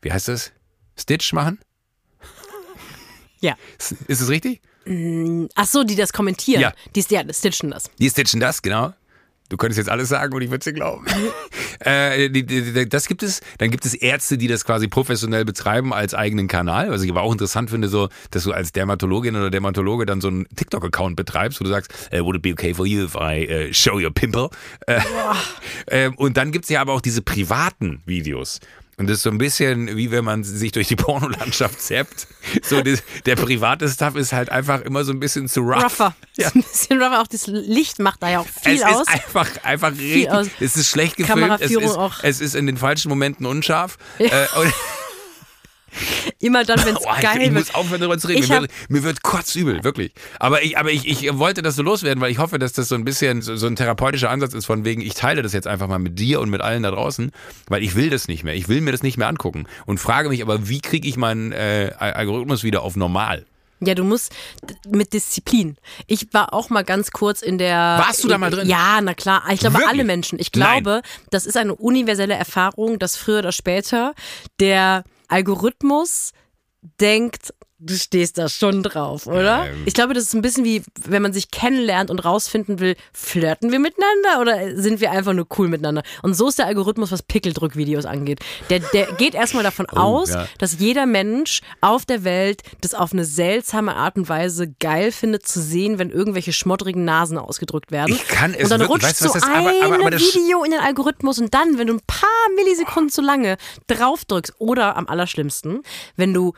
wie 0.00 0.10
heißt 0.10 0.28
das? 0.28 0.52
Stitch 0.96 1.34
machen? 1.34 1.58
Ja. 3.40 3.54
Ist 3.78 4.20
es 4.20 4.28
richtig? 4.30 4.62
Ach 5.54 5.66
so, 5.66 5.84
die 5.84 5.96
das 5.96 6.12
kommentieren. 6.12 6.60
Ja. 6.60 6.72
Die 6.94 7.04
ja, 7.08 7.22
stitchen 7.32 7.70
das. 7.70 7.90
Die 7.98 8.08
stitchen 8.08 8.40
das, 8.40 8.62
genau. 8.62 8.92
Du 9.48 9.56
könntest 9.56 9.78
jetzt 9.78 9.88
alles 9.88 10.10
sagen 10.10 10.34
und 10.34 10.42
ich 10.42 10.50
würde 10.50 10.62
dir 10.62 10.74
glauben. 10.74 11.06
äh, 11.80 12.28
die, 12.28 12.44
die, 12.44 12.72
die, 12.72 12.88
das 12.88 13.06
gibt 13.06 13.22
es. 13.22 13.40
Dann 13.56 13.70
gibt 13.70 13.86
es 13.86 13.94
Ärzte, 13.94 14.36
die 14.36 14.46
das 14.46 14.64
quasi 14.64 14.88
professionell 14.88 15.46
betreiben 15.46 15.94
als 15.94 16.12
eigenen 16.12 16.48
Kanal. 16.48 16.90
Was 16.90 17.02
ich 17.02 17.10
aber 17.10 17.22
auch 17.22 17.32
interessant 17.32 17.70
finde, 17.70 17.88
so, 17.88 18.10
dass 18.30 18.44
du 18.44 18.52
als 18.52 18.72
Dermatologin 18.72 19.36
oder 19.36 19.50
Dermatologe 19.50 20.04
dann 20.04 20.20
so 20.20 20.28
einen 20.28 20.46
TikTok-Account 20.54 21.16
betreibst, 21.16 21.60
wo 21.60 21.64
du 21.64 21.70
sagst, 21.70 21.92
äh, 22.10 22.20
would 22.20 22.36
it 22.36 22.42
be 22.42 22.52
okay 22.52 22.74
for 22.74 22.84
you 22.84 23.04
if 23.04 23.14
I 23.14 23.46
äh, 23.46 23.72
show 23.72 23.98
your 23.98 24.10
pimple? 24.12 24.50
Äh, 24.86 25.00
ähm, 25.88 26.14
und 26.16 26.36
dann 26.36 26.52
gibt's 26.52 26.68
ja 26.68 26.82
aber 26.82 26.92
auch 26.92 27.00
diese 27.00 27.22
privaten 27.22 28.02
Videos. 28.04 28.60
Und 28.98 29.06
das 29.08 29.18
ist 29.18 29.22
so 29.22 29.30
ein 29.30 29.38
bisschen 29.38 29.96
wie 29.96 30.10
wenn 30.10 30.24
man 30.24 30.44
sich 30.44 30.72
durch 30.72 30.88
die 30.88 30.96
Pornolandschaft 30.96 31.80
zappt. 31.80 32.26
So, 32.62 32.82
das, 32.82 33.02
der 33.26 33.36
private 33.36 33.88
Stuff 33.88 34.16
ist 34.16 34.32
halt 34.32 34.50
einfach 34.50 34.80
immer 34.82 35.04
so 35.04 35.12
ein 35.12 35.20
bisschen 35.20 35.48
zu 35.48 35.60
rough. 35.60 36.00
Rougher. 36.00 36.14
Ja. 36.36 36.48
Ein 36.54 36.62
bisschen 36.62 37.02
rougher. 37.02 37.20
Auch 37.20 37.26
das 37.26 37.48
Licht 37.48 37.98
macht 37.98 38.22
da 38.22 38.30
ja 38.30 38.40
auch 38.40 38.46
viel 38.46 38.76
es 38.76 38.82
aus. 38.82 39.02
ist 39.02 39.08
einfach, 39.08 39.64
einfach 39.64 39.90
richtig. 39.90 40.30
aus. 40.30 40.46
Es 40.60 40.76
ist 40.76 40.88
schlecht 40.88 41.16
gefilmt. 41.16 41.60
Es 41.60 41.72
ist, 41.72 41.96
auch. 41.96 42.22
es 42.22 42.40
ist 42.40 42.54
in 42.54 42.66
den 42.66 42.76
falschen 42.76 43.08
Momenten 43.08 43.44
unscharf. 43.44 43.98
Äh, 44.18 44.28
und, 44.56 44.72
Immer 46.40 46.64
dann, 46.64 46.84
wenn 46.84 46.96
es 46.96 47.02
Oh, 47.06 47.10
ich, 47.16 47.22
geil 47.22 47.36
ich 47.38 47.42
wird. 47.44 47.54
muss 47.54 47.74
aufhören, 47.74 48.00
darüber 48.00 48.18
zu 48.18 48.28
reden. 48.28 48.42
Ich 48.42 48.48
Mir 48.48 48.60
wird, 48.62 48.70
mir 48.88 49.02
wird 49.02 49.22
kotzübel, 49.22 49.84
wirklich. 49.84 50.12
Aber 50.38 50.62
ich, 50.62 50.76
aber 50.78 50.90
ich, 50.90 51.06
ich 51.08 51.38
wollte 51.38 51.62
das 51.62 51.76
so 51.76 51.82
loswerden, 51.82 52.20
weil 52.20 52.30
ich 52.30 52.38
hoffe, 52.38 52.58
dass 52.58 52.72
das 52.72 52.88
so 52.88 52.94
ein 52.94 53.04
bisschen 53.04 53.42
so, 53.42 53.56
so 53.56 53.66
ein 53.66 53.76
therapeutischer 53.76 54.30
Ansatz 54.30 54.54
ist, 54.54 54.66
von 54.66 54.84
wegen, 54.84 55.00
ich 55.00 55.14
teile 55.14 55.42
das 55.42 55.52
jetzt 55.52 55.66
einfach 55.66 55.88
mal 55.88 55.98
mit 55.98 56.18
dir 56.18 56.40
und 56.40 56.50
mit 56.50 56.60
allen 56.60 56.82
da 56.82 56.90
draußen, 56.90 57.32
weil 57.68 57.82
ich 57.82 57.94
will 57.94 58.10
das 58.10 58.28
nicht 58.28 58.44
mehr. 58.44 58.54
Ich 58.54 58.68
will 58.68 58.80
mir 58.80 58.92
das 58.92 59.02
nicht 59.02 59.18
mehr 59.18 59.28
angucken. 59.28 59.66
Und 59.86 59.98
frage 59.98 60.28
mich 60.28 60.42
aber, 60.42 60.68
wie 60.68 60.80
kriege 60.80 61.08
ich 61.08 61.16
meinen 61.16 61.52
äh, 61.52 61.92
Algorithmus 61.98 62.62
wieder 62.62 62.82
auf 62.82 62.96
normal? 62.96 63.46
Ja, 63.80 63.94
du 63.94 64.02
musst 64.02 64.34
mit 64.88 65.12
Disziplin. 65.12 65.76
Ich 66.08 66.26
war 66.32 66.52
auch 66.52 66.68
mal 66.68 66.82
ganz 66.82 67.12
kurz 67.12 67.42
in 67.42 67.58
der. 67.58 67.76
Warst 67.76 68.24
du 68.24 68.28
da 68.28 68.36
mal 68.36 68.50
drin? 68.50 68.68
Ja, 68.68 69.00
na 69.00 69.14
klar. 69.14 69.44
Ich 69.52 69.60
glaube, 69.60 69.74
Wirklich? 69.76 69.90
alle 69.92 70.04
Menschen. 70.04 70.40
Ich 70.40 70.50
Nein. 70.54 70.82
glaube, 70.82 71.02
das 71.30 71.46
ist 71.46 71.56
eine 71.56 71.74
universelle 71.76 72.34
Erfahrung, 72.34 72.98
dass 72.98 73.16
früher 73.16 73.38
oder 73.38 73.52
später 73.52 74.14
der 74.58 75.04
Algorithmus 75.28 76.32
denkt, 77.00 77.54
du 77.80 77.94
stehst 77.94 78.38
da 78.38 78.48
schon 78.48 78.82
drauf, 78.82 79.26
oder? 79.26 79.66
Ähm. 79.68 79.82
Ich 79.86 79.94
glaube, 79.94 80.12
das 80.14 80.24
ist 80.24 80.34
ein 80.34 80.42
bisschen 80.42 80.64
wie, 80.64 80.82
wenn 81.04 81.22
man 81.22 81.32
sich 81.32 81.50
kennenlernt 81.50 82.10
und 82.10 82.18
rausfinden 82.24 82.80
will, 82.80 82.96
flirten 83.12 83.70
wir 83.70 83.78
miteinander 83.78 84.40
oder 84.40 84.76
sind 84.76 85.00
wir 85.00 85.12
einfach 85.12 85.32
nur 85.32 85.46
cool 85.58 85.68
miteinander? 85.68 86.02
Und 86.22 86.34
so 86.34 86.48
ist 86.48 86.58
der 86.58 86.66
Algorithmus, 86.66 87.12
was 87.12 87.22
Pickeldrückvideos 87.22 88.04
angeht. 88.04 88.40
Der, 88.70 88.80
der 88.80 89.06
geht 89.12 89.34
erstmal 89.34 89.62
davon 89.62 89.86
aus, 89.86 90.30
Oh, 90.30 90.34
ja. 90.34 90.48
dass 90.58 90.78
jeder 90.80 91.06
Mensch 91.06 91.60
auf 91.80 92.04
der 92.04 92.24
Welt 92.24 92.62
das 92.80 92.94
auf 92.94 93.12
eine 93.12 93.24
seltsame 93.24 93.94
Art 93.94 94.16
und 94.16 94.28
Weise 94.28 94.68
geil 94.80 95.12
findet 95.12 95.46
zu 95.46 95.60
sehen, 95.60 95.98
wenn 95.98 96.10
irgendwelche 96.10 96.52
schmottrigen 96.52 97.04
Nasen 97.04 97.38
ausgedrückt 97.38 97.92
werden. 97.92 98.12
Ich 98.14 98.26
kann 98.26 98.54
es 98.54 98.64
und 98.64 98.70
dann 98.70 98.82
rutscht 98.82 99.04
weißt 99.04 99.18
so 99.20 99.30
aber- 99.34 99.46
ein 99.70 99.82
aber- 99.84 99.94
aber 100.00 100.10
das- 100.10 100.22
Video 100.34 100.64
in 100.64 100.70
den 100.72 100.80
Algorithmus 100.80 101.38
und 101.38 101.54
dann, 101.54 101.78
wenn 101.78 101.86
du 101.86 101.94
ein 101.94 102.00
paar 102.06 102.28
Millisekunden 102.56 103.10
zu 103.10 103.22
lange 103.22 103.56
draufdrückst 103.86 104.54
oder 104.58 104.96
am 104.96 105.06
allerschlimmsten, 105.06 105.82
wenn 106.16 106.34
du 106.34 106.54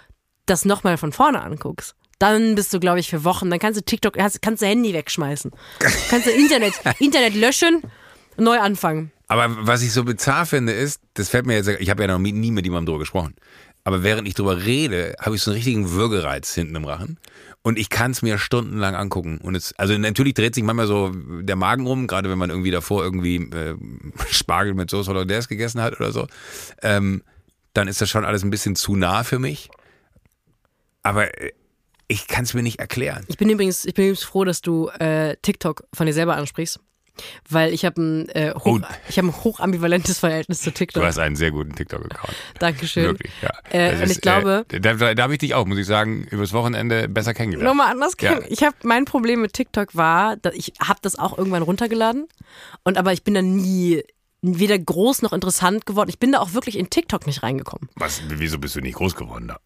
das 0.51 0.65
nochmal 0.65 0.99
von 0.99 1.13
vorne 1.13 1.43
anguckst. 1.43 1.95
Dann 2.19 2.55
bist 2.55 2.75
du, 2.75 2.81
glaube 2.81 3.01
ich, 3.01 3.09
für 3.09 3.25
Wochen. 3.25 3.49
Dann 3.49 3.59
kannst 3.59 3.81
du 3.81 3.85
TikTok, 3.85 4.15
kannst, 4.15 4.43
kannst 4.43 4.63
du 4.63 4.67
Handy 4.67 4.93
wegschmeißen. 4.93 5.51
kannst 6.11 6.27
du 6.27 6.31
Internet, 6.31 6.75
Internet 6.99 7.35
löschen, 7.35 7.83
neu 8.37 8.59
anfangen. 8.59 9.11
Aber 9.29 9.47
was 9.67 9.83
ich 9.83 9.93
so 9.93 10.05
bizarr 10.05 10.45
finde, 10.45 10.73
ist, 10.73 11.01
das 11.15 11.29
fällt 11.29 11.47
mir 11.47 11.55
jetzt, 11.55 11.69
ich 11.69 11.89
habe 11.89 12.03
ja 12.03 12.09
noch 12.09 12.19
nie 12.19 12.33
nie 12.33 12.51
mit 12.51 12.65
jemandem 12.65 12.87
drüber 12.87 12.99
gesprochen. 12.99 13.37
Aber 13.85 14.03
während 14.03 14.29
ich 14.29 14.35
drüber 14.35 14.65
rede, 14.65 15.15
habe 15.21 15.37
ich 15.37 15.43
so 15.43 15.51
einen 15.51 15.57
richtigen 15.57 15.93
Würgereiz 15.93 16.53
hinten 16.53 16.77
im 16.77 16.85
Rachen. 16.85 17.19
Und 17.63 17.79
ich 17.79 17.89
kann 17.89 18.11
es 18.11 18.23
mir 18.23 18.39
stundenlang 18.39 18.95
angucken. 18.95 19.39
Und 19.39 19.55
es, 19.55 19.73
also 19.79 19.97
natürlich 19.97 20.35
dreht 20.35 20.55
sich 20.55 20.65
manchmal 20.65 20.87
so 20.87 21.13
der 21.15 21.57
Magen 21.57 21.87
rum, 21.87 22.07
gerade 22.07 22.29
wenn 22.29 22.39
man 22.39 22.51
irgendwie 22.51 22.71
davor 22.71 23.03
irgendwie 23.03 23.37
äh, 23.37 23.77
Spargel 24.31 24.75
mit 24.75 24.91
Soße 24.91 25.11
Hollandaise 25.11 25.49
gegessen 25.49 25.81
hat 25.81 25.99
oder 25.99 26.13
so. 26.13 26.27
Ähm, 26.83 27.23
dann 27.73 27.89
ist 27.89 28.01
das 28.01 28.11
schon 28.11 28.25
alles 28.25 28.43
ein 28.43 28.51
bisschen 28.51 28.77
zu 28.77 28.97
nah 28.97 29.23
für 29.25 29.39
mich. 29.39 29.71
Aber 31.03 31.27
äh, 31.41 31.53
ich 32.09 32.27
kann 32.29 32.45
es 32.45 32.55
mir 32.55 32.63
nicht 32.63 32.81
erklären. 32.81 33.25
Ich 33.29 33.37
bin 33.39 33.49
übrigens, 33.49 33.85
ich 33.85 33.95
bin 33.95 34.05
übrigens 34.07 34.25
froh, 34.25 34.45
dass 34.45 34.61
du 34.63 34.89
äh, 34.89 35.37
TikTok 35.43 35.85
von 35.95 36.07
dir 36.07 36.13
selber 36.13 36.37
ansprichst. 36.37 36.81
Weil 37.51 37.75
ich 37.75 37.85
habe 37.85 38.01
ein, 38.01 38.29
äh, 38.31 38.55
hoch, 38.55 38.65
Oh. 38.65 38.81
ich 39.09 39.19
hab 39.19 39.25
ein 39.27 39.35
hochambivalentes 39.45 40.21
Verhältnis 40.21 40.61
zu 40.63 40.71
Du 40.71 40.75
TikTok. 40.77 41.05
hast 41.05 41.19
einen 41.19 41.37
sehr 41.37 41.51
guten 41.51 41.75
TikTok-Account. 41.75 42.35
Dankeschön. 42.59 43.05
Wirklich, 43.05 43.33
ja. 43.43 43.51
Äh, 43.71 44.03
und 44.03 44.11
ich 44.11 44.21
glaube- 44.23 44.65
äh, 44.73 44.81
da, 44.81 44.95
da, 45.15 45.23
habe 45.23 45.35
ich 45.35 45.39
dich 45.41 45.55
auch, 45.55 45.67
muss 45.67 45.77
ich 45.77 45.87
sagen, 45.87 46.25
übers 46.31 46.53
Wochenende 46.55 47.09
besser 47.09 47.35
kennengelernt. 47.35 47.69
Nochmal 47.69 47.91
anders 47.93 48.15
Ja. 48.21 48.41
Ich 48.49 48.63
habe 48.63 48.75
mein 48.85 49.05
Problem 49.05 49.43
mit 49.43 49.53
TikTok 49.53 49.95
war, 49.95 50.37
dass 50.37 50.55
ich 50.55 50.73
habe 50.83 51.01
das 51.03 51.19
auch 51.19 51.37
irgendwann 51.37 51.63
runtergeladen 51.63 52.27
und 52.85 52.97
aber 52.97 53.13
ich 53.13 53.23
bin 53.23 53.35
da 53.35 53.43
nie 53.43 54.03
weder 54.41 54.79
groß 54.79 55.21
noch 55.21 55.35
interessant 55.35 55.85
geworden. 55.85 56.09
Ich 56.09 56.19
bin 56.19 56.33
da 56.33 56.39
auch 56.39 56.55
wirklich 56.55 56.79
in 56.79 56.89
TikTok 56.89 57.27
nicht 57.27 57.43
reingekommen. 57.43 57.91
Was, 57.97 58.23
wieso 58.29 58.59
bist 58.59 58.77
du 58.77 58.81
nicht 58.81 58.95
groß 58.97 59.15
geworden 59.15 59.49
da? 59.49 59.59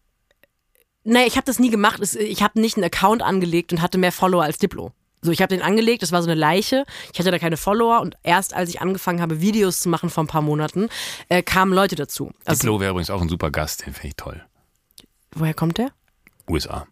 Naja, 1.05 1.27
ich 1.27 1.37
habe 1.37 1.45
das 1.45 1.59
nie 1.59 1.69
gemacht. 1.69 2.01
Ich 2.17 2.43
habe 2.43 2.59
nicht 2.59 2.75
einen 2.77 2.83
Account 2.83 3.21
angelegt 3.21 3.71
und 3.71 3.81
hatte 3.81 3.97
mehr 3.97 4.11
Follower 4.11 4.43
als 4.43 4.57
Diplo. 4.57 4.91
So, 5.21 5.31
ich 5.31 5.41
habe 5.41 5.55
den 5.55 5.63
angelegt, 5.63 6.03
das 6.03 6.11
war 6.11 6.21
so 6.21 6.29
eine 6.29 6.39
Leiche. 6.39 6.83
Ich 7.13 7.19
hatte 7.19 7.31
da 7.31 7.39
keine 7.39 7.57
Follower 7.57 8.01
und 8.01 8.15
erst 8.23 8.53
als 8.53 8.69
ich 8.69 8.81
angefangen 8.81 9.21
habe, 9.21 9.39
Videos 9.39 9.79
zu 9.79 9.89
machen 9.89 10.09
vor 10.09 10.23
ein 10.23 10.27
paar 10.27 10.41
Monaten, 10.41 10.89
äh, 11.29 11.41
kamen 11.41 11.73
Leute 11.73 11.95
dazu. 11.95 12.31
Also, 12.43 12.61
Diplo 12.61 12.79
wäre 12.79 12.91
übrigens 12.91 13.09
auch 13.09 13.21
ein 13.21 13.29
super 13.29 13.49
Gast, 13.51 13.85
den 13.85 13.93
finde 13.93 14.07
ich 14.09 14.15
toll. 14.15 14.43
woher 15.33 15.53
kommt 15.53 15.77
der? 15.77 15.91
USA. 16.47 16.87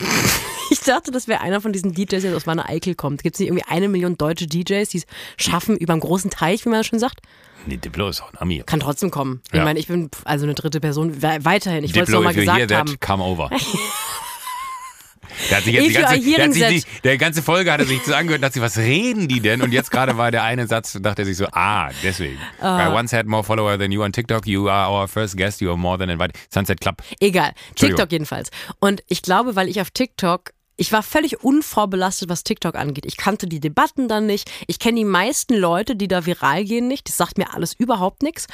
Ich 0.86 0.92
dachte, 0.92 1.10
das 1.10 1.26
wäre 1.26 1.40
einer 1.40 1.60
von 1.60 1.72
diesen 1.72 1.92
DJs, 1.94 2.22
der 2.22 2.36
aus 2.36 2.46
meiner 2.46 2.68
Eikel 2.68 2.94
kommt. 2.94 3.24
Gibt 3.24 3.34
es 3.34 3.40
nicht 3.40 3.48
irgendwie 3.48 3.64
eine 3.68 3.88
Million 3.88 4.16
deutsche 4.16 4.46
DJs, 4.46 4.88
die 4.88 4.98
es 4.98 5.04
schaffen 5.36 5.76
über 5.76 5.94
einen 5.94 6.00
großen 6.00 6.30
Teich, 6.30 6.64
wie 6.64 6.68
man 6.68 6.78
das 6.78 6.86
schon 6.86 7.00
sagt? 7.00 7.22
Nee, 7.66 7.76
Diplo 7.76 8.08
ist 8.08 8.22
auch 8.22 8.32
ein 8.32 8.38
Ami. 8.40 8.62
Kann 8.64 8.78
trotzdem 8.78 9.10
kommen. 9.10 9.42
Ich 9.48 9.54
Ja. 9.58 9.64
meine, 9.64 9.80
ich 9.80 9.88
bin 9.88 10.08
also 10.24 10.44
eine 10.46 10.54
dritte 10.54 10.78
Person 10.78 11.20
we- 11.22 11.38
weiterhin. 11.44 11.82
Ich 11.82 11.90
wollte 11.90 12.02
es 12.02 12.06
Diplo, 12.10 12.18
noch 12.20 12.24
mal 12.24 12.30
if 12.30 12.36
you 12.36 12.42
hear 12.52 12.66
gesagt 12.68 12.70
that, 12.70 12.78
haben. 12.78 13.00
come 13.20 13.24
over. 13.24 13.50
Der 15.50 15.56
hat 15.58 15.64
sich 15.64 15.74
jetzt 15.74 15.82
If 15.84 15.88
die 15.88 15.94
ganze, 16.00 16.20
der, 16.30 16.44
hat 16.68 16.72
sich 16.72 16.84
die, 16.84 17.00
der 17.02 17.18
ganze 17.18 17.42
Folge 17.42 17.70
hat 17.72 17.80
er 17.80 17.86
sich 17.86 17.98
das 18.00 18.12
angehört 18.14 18.40
und 18.40 18.46
hat 18.46 18.52
sich, 18.54 18.62
was 18.62 18.78
reden 18.78 19.26
die 19.28 19.40
denn? 19.40 19.60
Und 19.60 19.72
jetzt 19.72 19.90
gerade 19.90 20.16
war 20.16 20.30
der 20.30 20.44
eine 20.44 20.66
Satz, 20.66 20.96
dachte 21.00 21.22
er 21.22 21.26
sich 21.26 21.36
so, 21.36 21.46
ah, 21.52 21.90
deswegen. 22.02 22.38
I 22.62 22.86
once 22.92 23.12
had 23.12 23.26
more 23.26 23.42
follower 23.44 23.76
than 23.78 23.90
you 23.92 24.02
on 24.02 24.12
TikTok. 24.12 24.46
You 24.46 24.68
are 24.68 24.90
our 24.90 25.08
first 25.08 25.36
guest. 25.36 25.60
You 25.60 25.68
are 25.70 25.76
more 25.76 25.98
than 25.98 26.08
invited. 26.08 26.36
Sunset 26.48 26.80
Club. 26.80 27.02
Egal. 27.20 27.52
TikTok 27.74 28.10
jedenfalls. 28.12 28.50
Und 28.78 29.02
ich 29.08 29.20
glaube, 29.20 29.56
weil 29.56 29.68
ich 29.68 29.80
auf 29.80 29.90
TikTok 29.90 30.52
ich 30.76 30.92
war 30.92 31.02
völlig 31.02 31.42
unvorbelastet, 31.42 32.28
was 32.28 32.44
TikTok 32.44 32.74
angeht. 32.74 33.06
Ich 33.06 33.16
kannte 33.16 33.46
die 33.46 33.60
Debatten 33.60 34.08
dann 34.08 34.26
nicht. 34.26 34.50
Ich 34.66 34.78
kenne 34.78 34.98
die 34.98 35.04
meisten 35.04 35.54
Leute, 35.54 35.96
die 35.96 36.08
da 36.08 36.26
viral 36.26 36.64
gehen, 36.64 36.86
nicht. 36.88 37.08
Das 37.08 37.16
sagt 37.16 37.38
mir 37.38 37.54
alles 37.54 37.72
überhaupt 37.72 38.22
nichts. 38.22 38.46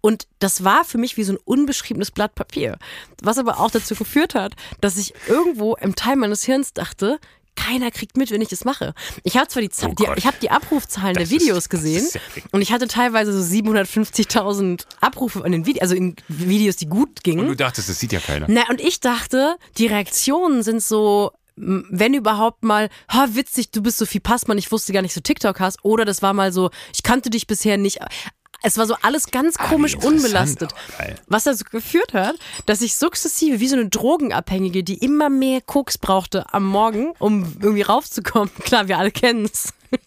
Und 0.00 0.26
das 0.38 0.64
war 0.64 0.84
für 0.84 0.98
mich 0.98 1.16
wie 1.16 1.24
so 1.24 1.32
ein 1.32 1.38
unbeschriebenes 1.44 2.10
Blatt 2.10 2.34
Papier. 2.34 2.78
Was 3.22 3.38
aber 3.38 3.60
auch 3.60 3.70
dazu 3.70 3.94
geführt 3.94 4.34
hat, 4.34 4.54
dass 4.80 4.96
ich 4.96 5.14
irgendwo 5.26 5.74
im 5.76 5.94
Teil 5.94 6.16
meines 6.16 6.44
Hirns 6.44 6.72
dachte, 6.72 7.18
keiner 7.56 7.90
kriegt 7.90 8.16
mit, 8.16 8.30
wenn 8.30 8.40
ich 8.40 8.48
das 8.48 8.64
mache. 8.64 8.94
Ich 9.22 9.36
habe 9.36 9.48
zwar 9.48 9.62
die, 9.62 9.70
Oh 9.82 9.88
die 9.88 10.06
ich 10.16 10.26
habe 10.26 10.36
die 10.40 10.50
Abrufzahlen 10.50 11.14
Das 11.14 11.28
der 11.28 11.40
Videos 11.40 11.58
ist 11.58 11.68
gesehen 11.68 12.08
und 12.52 12.62
ich 12.62 12.72
hatte 12.72 12.86
teilweise 12.88 13.32
so 13.32 13.54
750.000 13.54 14.84
Abrufe 15.00 15.44
an 15.44 15.52
den 15.52 15.66
Videos, 15.66 15.82
also 15.82 15.94
in 15.94 16.16
Videos, 16.28 16.76
die 16.76 16.86
gut 16.86 17.22
gingen. 17.22 17.40
Und 17.40 17.48
du 17.48 17.56
dachtest, 17.56 17.88
das 17.88 17.98
sieht 17.98 18.12
ja 18.12 18.20
keiner. 18.20 18.46
Na, 18.48 18.62
und 18.70 18.80
ich 18.80 19.00
dachte, 19.00 19.56
die 19.76 19.86
Reaktionen 19.86 20.62
sind 20.62 20.82
so, 20.82 21.32
wenn 21.60 22.14
überhaupt 22.14 22.64
mal, 22.64 22.88
ha, 23.08 23.28
witzig, 23.32 23.70
du 23.70 23.82
bist 23.82 23.98
Sophie 23.98 24.20
Passmann, 24.20 24.58
ich 24.58 24.72
wusste 24.72 24.92
gar 24.92 25.02
nicht, 25.02 25.14
du 25.16 25.20
TikTok 25.20 25.60
hast. 25.60 25.78
Oder 25.84 26.04
das 26.04 26.22
war 26.22 26.32
mal 26.32 26.52
so, 26.52 26.70
ich 26.94 27.02
kannte 27.02 27.30
dich 27.30 27.46
bisher 27.46 27.76
nicht. 27.76 28.00
Es 28.62 28.76
war 28.76 28.86
so 28.86 28.94
alles 29.00 29.30
ganz 29.30 29.56
komisch 29.56 29.96
Ah, 30.02 30.06
unbelastet. 30.06 30.74
Was 31.28 31.44
dazu 31.44 31.64
geführt 31.64 32.12
hat, 32.12 32.36
dass 32.66 32.82
ich 32.82 32.96
sukzessive 32.96 33.58
wie 33.60 33.68
so 33.68 33.76
eine 33.76 33.88
Drogenabhängige, 33.88 34.84
die 34.84 34.98
immer 34.98 35.30
mehr 35.30 35.60
Koks 35.62 35.96
brauchte 35.96 36.52
am 36.52 36.64
Morgen, 36.66 37.12
um 37.18 37.56
irgendwie 37.60 37.82
raufzukommen. 37.82 38.52
Klar, 38.60 38.88
wir 38.88 38.98
alle 38.98 39.12
kennen's. 39.90 40.00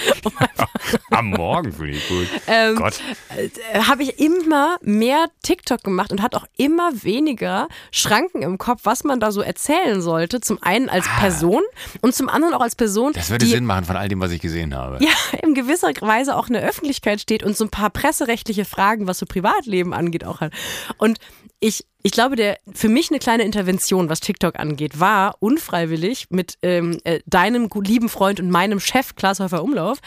Am 1.10 1.30
Morgen 1.30 1.72
finde 1.72 1.92
ich 1.92 2.08
gut. 2.08 2.26
Ähm, 2.46 2.76
Gott. 2.76 3.00
äh, 3.36 3.80
habe 3.82 4.02
ich 4.02 4.18
immer 4.18 4.78
mehr 4.80 5.26
TikTok 5.42 5.84
gemacht 5.84 6.10
und 6.10 6.22
hat 6.22 6.34
auch 6.34 6.46
immer 6.56 6.90
weniger 7.02 7.68
Schranken 7.92 8.42
im 8.42 8.56
Kopf, 8.58 8.80
was 8.84 9.04
man 9.04 9.20
da 9.20 9.30
so 9.30 9.40
erzählen 9.42 10.00
sollte. 10.00 10.40
Zum 10.40 10.62
einen 10.62 10.88
als 10.88 11.06
Person 11.18 11.62
und 12.00 12.14
zum 12.14 12.28
anderen 12.28 12.54
auch 12.54 12.62
als 12.62 12.76
Person, 12.76 13.10
Ah. 13.14 13.18
Das 13.18 13.30
würde 13.30 13.44
die 13.44 13.50
Sinn 13.50 13.66
machen 13.66 13.84
von 13.84 13.96
all 13.96 14.08
dem, 14.08 14.20
was 14.20 14.30
ich 14.32 14.40
gesehen 14.40 14.74
habe. 14.74 14.98
ja 15.04 15.10
in 15.42 15.54
gewisser 15.54 15.88
Weise 16.00 16.36
auch 16.36 16.46
in 16.48 16.54
der 16.54 16.62
Öffentlichkeit 16.62 17.20
steht 17.20 17.42
und 17.42 17.56
so 17.56 17.64
ein 17.64 17.70
paar 17.70 17.90
presserechtliche 17.90 18.64
Fragen, 18.64 19.06
was 19.06 19.18
so 19.18 19.26
Privatleben 19.26 19.92
angeht, 19.92 20.24
auch 20.24 20.40
hat. 20.40 20.52
Und 20.96 21.18
ich, 21.60 21.84
ich 22.02 22.12
glaube, 22.12 22.36
der 22.36 22.58
für 22.72 22.88
mich 22.88 23.10
eine 23.10 23.18
kleine 23.18 23.42
Intervention, 23.42 24.08
was 24.08 24.20
TikTok 24.20 24.58
angeht, 24.58 24.98
war 24.98 25.36
unfreiwillig 25.40 26.28
mit 26.30 26.56
ähm, 26.62 26.98
äh, 27.04 27.20
deinem 27.26 27.68
lieben 27.84 28.08
Freund 28.08 28.40
und 28.40 28.50
meinem 28.50 28.80
Chef 28.80 29.14
Klaas 29.14 29.40
Häufer 29.40 29.62
Umlauf, 29.62 29.98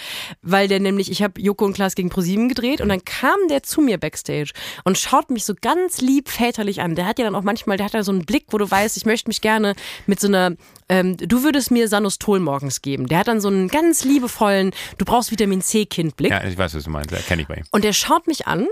weil 0.42 0.68
der 0.68 0.80
nämlich, 0.80 1.12
ich 1.12 1.22
habe 1.22 1.40
Joko 1.40 1.66
und 1.66 1.74
Klaas 1.74 1.94
gegen 1.94 2.10
ProSieben 2.10 2.50
gedreht 2.50 2.82
und 2.82 2.90
dann 2.90 3.06
kam 3.06 3.36
der 3.50 3.62
zu 3.62 3.82
mir 3.82 4.00
backstage 4.00 4.52
und 4.84 4.98
schaut 4.98 5.30
mich 5.30 5.46
so 5.46 5.54
ganz 5.60 6.02
lieb 6.02 6.28
väterlich 6.30 6.82
an. 6.82 6.96
Der 6.96 7.06
hat 7.06 7.20
ja 7.20 7.26
dann 7.26 7.36
auch 7.36 7.44
manchmal, 7.44 7.78
der 7.78 7.86
hat 7.86 7.94
ja 7.94 8.04
so 8.04 8.12
einen 8.12 8.26
Blick, 8.26 8.46
wo 8.50 8.58
du 8.58 8.70
weißt, 8.70 8.98
ich 8.98 9.06
möchte 9.06 9.30
mich 9.30 9.42
gerne 9.42 9.76
mit 10.08 10.20
so 10.20 10.28
einer, 10.28 10.56
ähm, 10.90 11.18
du 11.18 11.44
würdest 11.44 11.70
mir 11.70 11.88
Sanostol 11.88 12.40
morgens 12.40 12.82
geben. 12.82 13.06
Der 13.06 13.20
hat 13.20 13.28
dann 13.28 13.40
so 13.40 13.50
einen 13.50 13.68
ganz 13.68 14.04
liebevollen, 14.04 14.72
du 14.98 15.06
brauchst 15.06 15.30
Vitamin 15.30 15.62
C 15.62 15.86
Kind 15.86 16.18
Blick. 16.18 16.32
Ja, 16.32 16.44
ich 16.44 16.58
weiß, 16.58 16.74
was 16.74 16.84
du 16.84 16.90
meinst. 16.90 17.12
Kenne 17.28 17.44
ich 17.44 17.48
bei 17.48 17.58
ihm. 17.58 17.66
Und 17.70 17.84
der 17.84 17.94
schaut 17.94 18.26
mich 18.26 18.48
an 18.48 18.68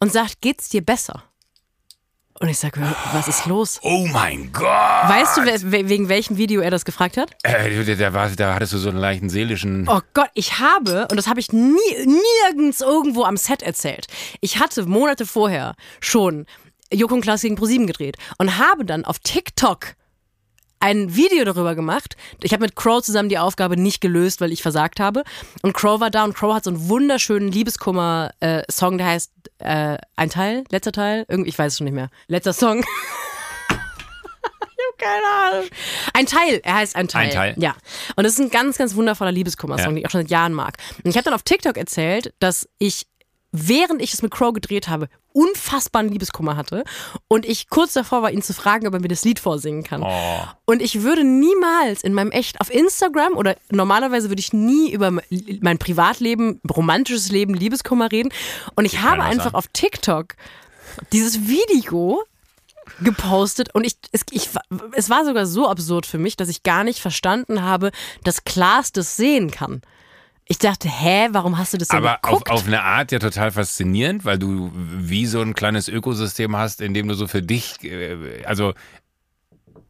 und 0.00 0.12
sagt, 0.12 0.42
geht's 0.42 0.68
dir 0.68 0.84
besser? 0.84 1.22
Und 2.38 2.48
ich 2.48 2.58
sage, 2.58 2.80
was 3.14 3.28
ist 3.28 3.46
los? 3.46 3.78
Oh 3.82 4.06
mein 4.12 4.52
Gott. 4.52 4.64
Weißt 4.66 5.36
du, 5.38 5.42
we- 5.42 5.72
we- 5.72 5.88
wegen 5.88 6.08
welchem 6.10 6.36
Video 6.36 6.60
er 6.60 6.70
das 6.70 6.84
gefragt 6.84 7.16
hat? 7.16 7.30
Äh, 7.42 7.82
da, 7.84 7.94
da, 7.94 8.12
war, 8.12 8.28
da 8.28 8.54
hattest 8.54 8.74
du 8.74 8.78
so 8.78 8.90
einen 8.90 8.98
leichten 8.98 9.30
seelischen. 9.30 9.88
Oh 9.88 10.00
Gott, 10.12 10.28
ich 10.34 10.58
habe, 10.58 11.08
und 11.10 11.16
das 11.16 11.28
habe 11.28 11.40
ich 11.40 11.52
nie, 11.52 11.72
nirgends 12.04 12.82
irgendwo 12.82 13.24
am 13.24 13.36
Set 13.38 13.62
erzählt, 13.62 14.06
ich 14.42 14.58
hatte 14.58 14.84
Monate 14.84 15.24
vorher 15.24 15.74
schon 16.00 16.44
Joko 16.92 17.14
und 17.14 17.22
Klaas 17.22 17.40
gegen 17.40 17.56
ProSieben 17.56 17.86
gedreht 17.86 18.16
und 18.38 18.58
habe 18.58 18.84
dann 18.84 19.04
auf 19.06 19.18
TikTok 19.18 19.94
ein 20.86 21.16
Video 21.16 21.44
darüber 21.44 21.74
gemacht. 21.74 22.16
Ich 22.44 22.52
habe 22.52 22.62
mit 22.62 22.76
Crow 22.76 23.02
zusammen 23.02 23.28
die 23.28 23.38
Aufgabe 23.38 23.76
nicht 23.76 24.00
gelöst, 24.00 24.40
weil 24.40 24.52
ich 24.52 24.62
versagt 24.62 25.00
habe. 25.00 25.24
Und 25.62 25.72
Crow 25.72 25.98
war 26.00 26.10
da 26.10 26.22
und 26.22 26.34
Crow 26.34 26.54
hat 26.54 26.62
so 26.62 26.70
einen 26.70 26.88
wunderschönen 26.88 27.50
Liebeskummer-Song, 27.50 28.96
der 28.98 29.06
heißt 29.08 29.32
äh, 29.58 29.98
ein 30.14 30.30
Teil, 30.30 30.62
letzter 30.70 30.92
Teil, 30.92 31.24
irgendwie, 31.28 31.48
ich 31.48 31.58
weiß 31.58 31.72
es 31.72 31.78
schon 31.78 31.86
nicht 31.86 31.94
mehr. 31.94 32.08
Letzter 32.28 32.52
Song. 32.52 32.84
keine 34.98 35.26
Ahnung. 35.26 35.68
Ein 36.14 36.26
Teil, 36.26 36.60
er 36.62 36.74
heißt 36.76 36.94
ein 36.94 37.08
Teil. 37.08 37.26
Ein 37.26 37.32
Teil. 37.34 37.54
Ja. 37.58 37.74
Und 38.14 38.22
das 38.24 38.34
ist 38.34 38.38
ein 38.40 38.50
ganz, 38.50 38.78
ganz 38.78 38.94
wundervoller 38.94 39.32
Liebeskummer-Song, 39.32 39.86
Ja. 39.86 39.90
den 39.92 39.96
ich 39.98 40.06
auch 40.06 40.10
schon 40.10 40.22
seit 40.22 40.30
Jahren 40.30 40.52
mag. 40.54 40.76
Und 41.02 41.10
ich 41.10 41.16
habe 41.16 41.24
dann 41.24 41.34
auf 41.34 41.42
TikTok 41.42 41.76
erzählt, 41.76 42.32
dass 42.38 42.68
ich, 42.78 43.06
während 43.52 44.02
ich 44.02 44.12
es 44.12 44.22
mit 44.22 44.32
Crow 44.32 44.52
gedreht 44.52 44.88
habe, 44.88 45.08
unfassbaren 45.32 46.08
Liebeskummer 46.08 46.56
hatte 46.56 46.84
und 47.28 47.44
ich 47.44 47.68
kurz 47.68 47.92
davor 47.92 48.22
war, 48.22 48.30
ihn 48.30 48.42
zu 48.42 48.54
fragen, 48.54 48.86
ob 48.86 48.94
er 48.94 49.00
mir 49.00 49.08
das 49.08 49.24
Lied 49.24 49.38
vorsingen 49.38 49.82
kann. 49.82 50.02
Oh. 50.02 50.40
Und 50.64 50.80
ich 50.80 51.02
würde 51.02 51.24
niemals 51.24 52.02
in 52.02 52.14
meinem 52.14 52.30
echt, 52.30 52.60
auf 52.60 52.72
Instagram 52.72 53.34
oder 53.34 53.56
normalerweise 53.70 54.30
würde 54.30 54.40
ich 54.40 54.54
nie 54.54 54.90
über 54.90 55.10
mein 55.10 55.78
Privatleben, 55.78 56.60
romantisches 56.74 57.30
Leben, 57.30 57.52
Liebeskummer 57.52 58.10
reden. 58.10 58.32
Und 58.76 58.86
ich 58.86 59.02
habe 59.02 59.22
einfach 59.22 59.52
auf 59.52 59.66
TikTok 59.68 60.36
dieses 61.12 61.46
Video 61.46 62.22
gepostet 63.00 63.74
und 63.74 63.84
ich 63.84 63.96
es, 64.12 64.22
ich 64.30 64.48
es 64.92 65.10
war 65.10 65.24
sogar 65.24 65.44
so 65.44 65.68
absurd 65.68 66.06
für 66.06 66.18
mich, 66.18 66.36
dass 66.36 66.48
ich 66.48 66.62
gar 66.62 66.84
nicht 66.84 67.00
verstanden 67.00 67.62
habe, 67.62 67.90
dass 68.24 68.44
Klaas 68.44 68.92
das 68.92 69.16
sehen 69.16 69.50
kann. 69.50 69.82
Ich 70.48 70.58
dachte, 70.58 70.88
hä, 70.88 71.28
warum 71.32 71.58
hast 71.58 71.72
du 71.74 71.78
das 71.78 71.88
so 71.88 71.96
Aber 71.96 72.14
auf, 72.16 72.22
geguckt? 72.22 72.50
auf 72.50 72.66
eine 72.66 72.82
Art 72.82 73.10
ja 73.10 73.18
total 73.18 73.50
faszinierend, 73.50 74.24
weil 74.24 74.38
du 74.38 74.70
wie 74.74 75.26
so 75.26 75.40
ein 75.40 75.54
kleines 75.54 75.88
Ökosystem 75.88 76.56
hast, 76.56 76.80
in 76.80 76.94
dem 76.94 77.08
du 77.08 77.14
so 77.14 77.26
für 77.26 77.42
dich, 77.42 77.82
äh, 77.82 78.44
also 78.44 78.72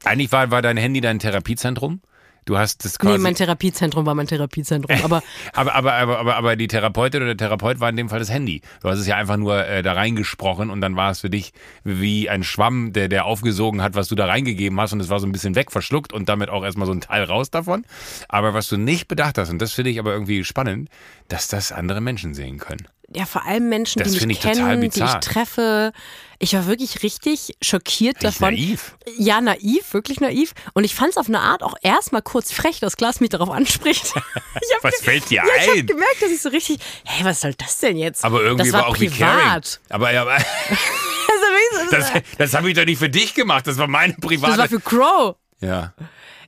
eigentlich 0.05 0.33
war, 0.33 0.51
war 0.51 0.63
dein 0.63 0.77
Handy 0.79 1.01
dein 1.03 1.19
Therapiezentrum. 1.19 2.01
Du 2.47 2.57
hast 2.57 2.85
das 2.85 2.99
quasi. 2.99 3.17
nee, 3.17 3.23
mein 3.23 3.35
Therapiezentrum 3.35 4.07
war 4.07 4.15
mein 4.15 4.29
Therapiezentrum, 4.29 4.97
aber 5.05 5.23
aber, 5.53 5.75
aber, 5.75 5.93
aber, 5.95 6.19
aber, 6.21 6.37
aber 6.37 6.57
die 6.57 6.69
Therapeutin 6.69 7.21
oder 7.23 7.35
der 7.35 7.49
Therapeut 7.49 7.81
war 7.81 7.91
in 7.91 7.97
dem 7.97 8.09
Fall 8.09 8.21
das 8.21 8.31
Handy. 8.31 8.63
Du 8.83 8.89
hast 8.89 8.99
es 9.01 9.07
ja 9.07 9.17
einfach 9.17 9.37
nur 9.37 9.67
äh, 9.67 9.83
da 9.83 9.93
reingesprochen 9.95 10.71
und 10.71 10.81
dann 10.81 10.95
war 10.97 11.11
es 11.11 11.21
für 11.21 11.29
dich 11.29 11.53
wie 11.83 12.31
ein 12.31 12.45
Schwamm, 12.45 12.93
der, 12.93 13.09
der 13.09 13.25
aufgesogen 13.25 13.83
hat, 13.83 13.95
was 13.97 14.09
du 14.09 14.15
da 14.15 14.27
reingegeben 14.27 14.81
hast 14.81 14.93
und 14.93 15.01
es 15.01 15.09
war 15.09 15.19
so 15.19 15.27
ein 15.27 15.33
bisschen 15.33 15.57
weg, 15.57 15.73
verschluckt 15.73 16.13
und 16.13 16.29
damit 16.29 16.49
auch 16.49 16.65
erstmal 16.65 16.87
so 16.87 16.93
ein 16.93 17.01
Teil 17.01 17.25
raus 17.25 17.51
davon. 17.51 17.85
Aber 18.29 18.55
was 18.55 18.69
du 18.69 18.77
nicht 18.77 19.09
bedacht 19.09 19.39
hast, 19.39 19.51
und 19.51 19.61
das 19.61 19.73
finde 19.73 19.91
ich 19.91 19.99
aber 19.99 20.13
irgendwie 20.13 20.45
spannend, 20.45 20.89
dass 21.29 21.49
das 21.49 21.73
andere 21.73 22.01
Menschen 22.01 22.33
sehen 22.33 22.59
können. 22.59 22.87
ja, 23.13 23.27
vor 23.27 23.45
allem 23.45 23.69
Menschen, 23.69 23.99
Das 24.03 24.13
die 24.13 24.25
mich 24.27 24.41
kennen, 24.41 24.81
die 24.81 24.87
ich 24.87 24.93
bizarr. 24.95 25.21
treffe. 25.21 25.93
Ich 26.39 26.53
war 26.55 26.67
wirklich 26.67 27.03
richtig 27.03 27.57
schockiert 27.63 28.17
Richtig 28.17 28.39
davon. 28.41 28.55
naiv. 28.55 28.97
Ja, 29.17 29.41
naiv, 29.41 29.93
wirklich 29.95 30.21
naiv. 30.21 30.53
Und 30.75 30.85
ich 30.85 30.95
fand 30.95 31.11
es 31.13 31.17
auf 31.17 31.29
eine 31.29 31.41
Art 31.41 31.63
auch 31.63 31.75
erstmal 31.83 32.23
kurz 32.23 32.53
frech, 32.53 32.81
dass 32.81 32.97
Klaas 32.97 33.21
mich 33.21 33.31
darauf 33.31 33.51
anspricht. 33.51 34.13
Was 34.83 34.97
fällt 34.97 35.31
dir 35.31 35.37
ja, 35.37 35.45
Ich 35.63 35.69
habe 35.69 35.79
ein? 35.81 35.87
gemerkt, 35.87 36.21
dass 36.21 36.31
ich 36.31 36.41
so 36.43 36.49
richtig, 36.51 36.79
hey, 37.05 37.25
was 37.25 37.41
soll 37.41 37.55
das 37.55 37.79
denn 37.79 37.97
jetzt? 37.97 38.25
Aber 38.25 38.43
irgendwie 38.43 38.65
das 38.71 38.73
war, 38.75 38.83
war 38.83 38.89
auch 38.89 39.01
wie 39.01 39.09
privat. 39.09 39.81
Aber, 39.89 40.09
aber 40.11 40.35
Also 40.35 40.45
wirklich, 40.71 41.91
das, 41.91 42.13
das 42.39 42.55
habe 42.55 42.69
ich 42.71 42.77
doch 42.77 42.85
nicht 42.85 42.99
für 42.99 43.09
dich 43.09 43.35
gemacht. 43.35 43.67
Das 43.67 43.79
war 43.79 43.87
meine 43.87 44.15
private. 44.15 44.53
das 44.53 44.59
war 44.59 44.69
für 44.69 44.81
Crow. 44.81 45.37
ja. 45.61 45.95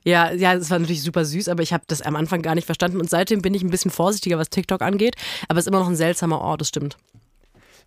Ja, 0.05 0.31
ja, 0.31 0.55
das 0.55 0.69
war 0.69 0.79
natürlich 0.79 1.03
super 1.03 1.25
süß, 1.25 1.49
aber 1.49 1.61
ich 1.61 1.73
habe 1.73 1.83
das 1.87 2.01
am 2.01 2.15
Anfang 2.15 2.41
gar 2.41 2.55
nicht 2.55 2.65
verstanden 2.65 3.01
und 3.01 3.09
seitdem 3.09 3.41
bin 3.41 3.53
ich 3.53 3.63
ein 3.63 3.69
bisschen 3.69 3.91
vorsichtiger, 3.91 4.37
was 4.37 4.49
TikTok 4.49 4.81
angeht. 4.81 5.15
Aber 5.49 5.59
es 5.59 5.65
ist 5.65 5.67
immer 5.67 5.79
noch 5.79 5.89
ein 5.89 5.97
seltsamer 5.97 6.39
Ort, 6.39 6.61
das 6.61 6.69
stimmt. 6.69 6.95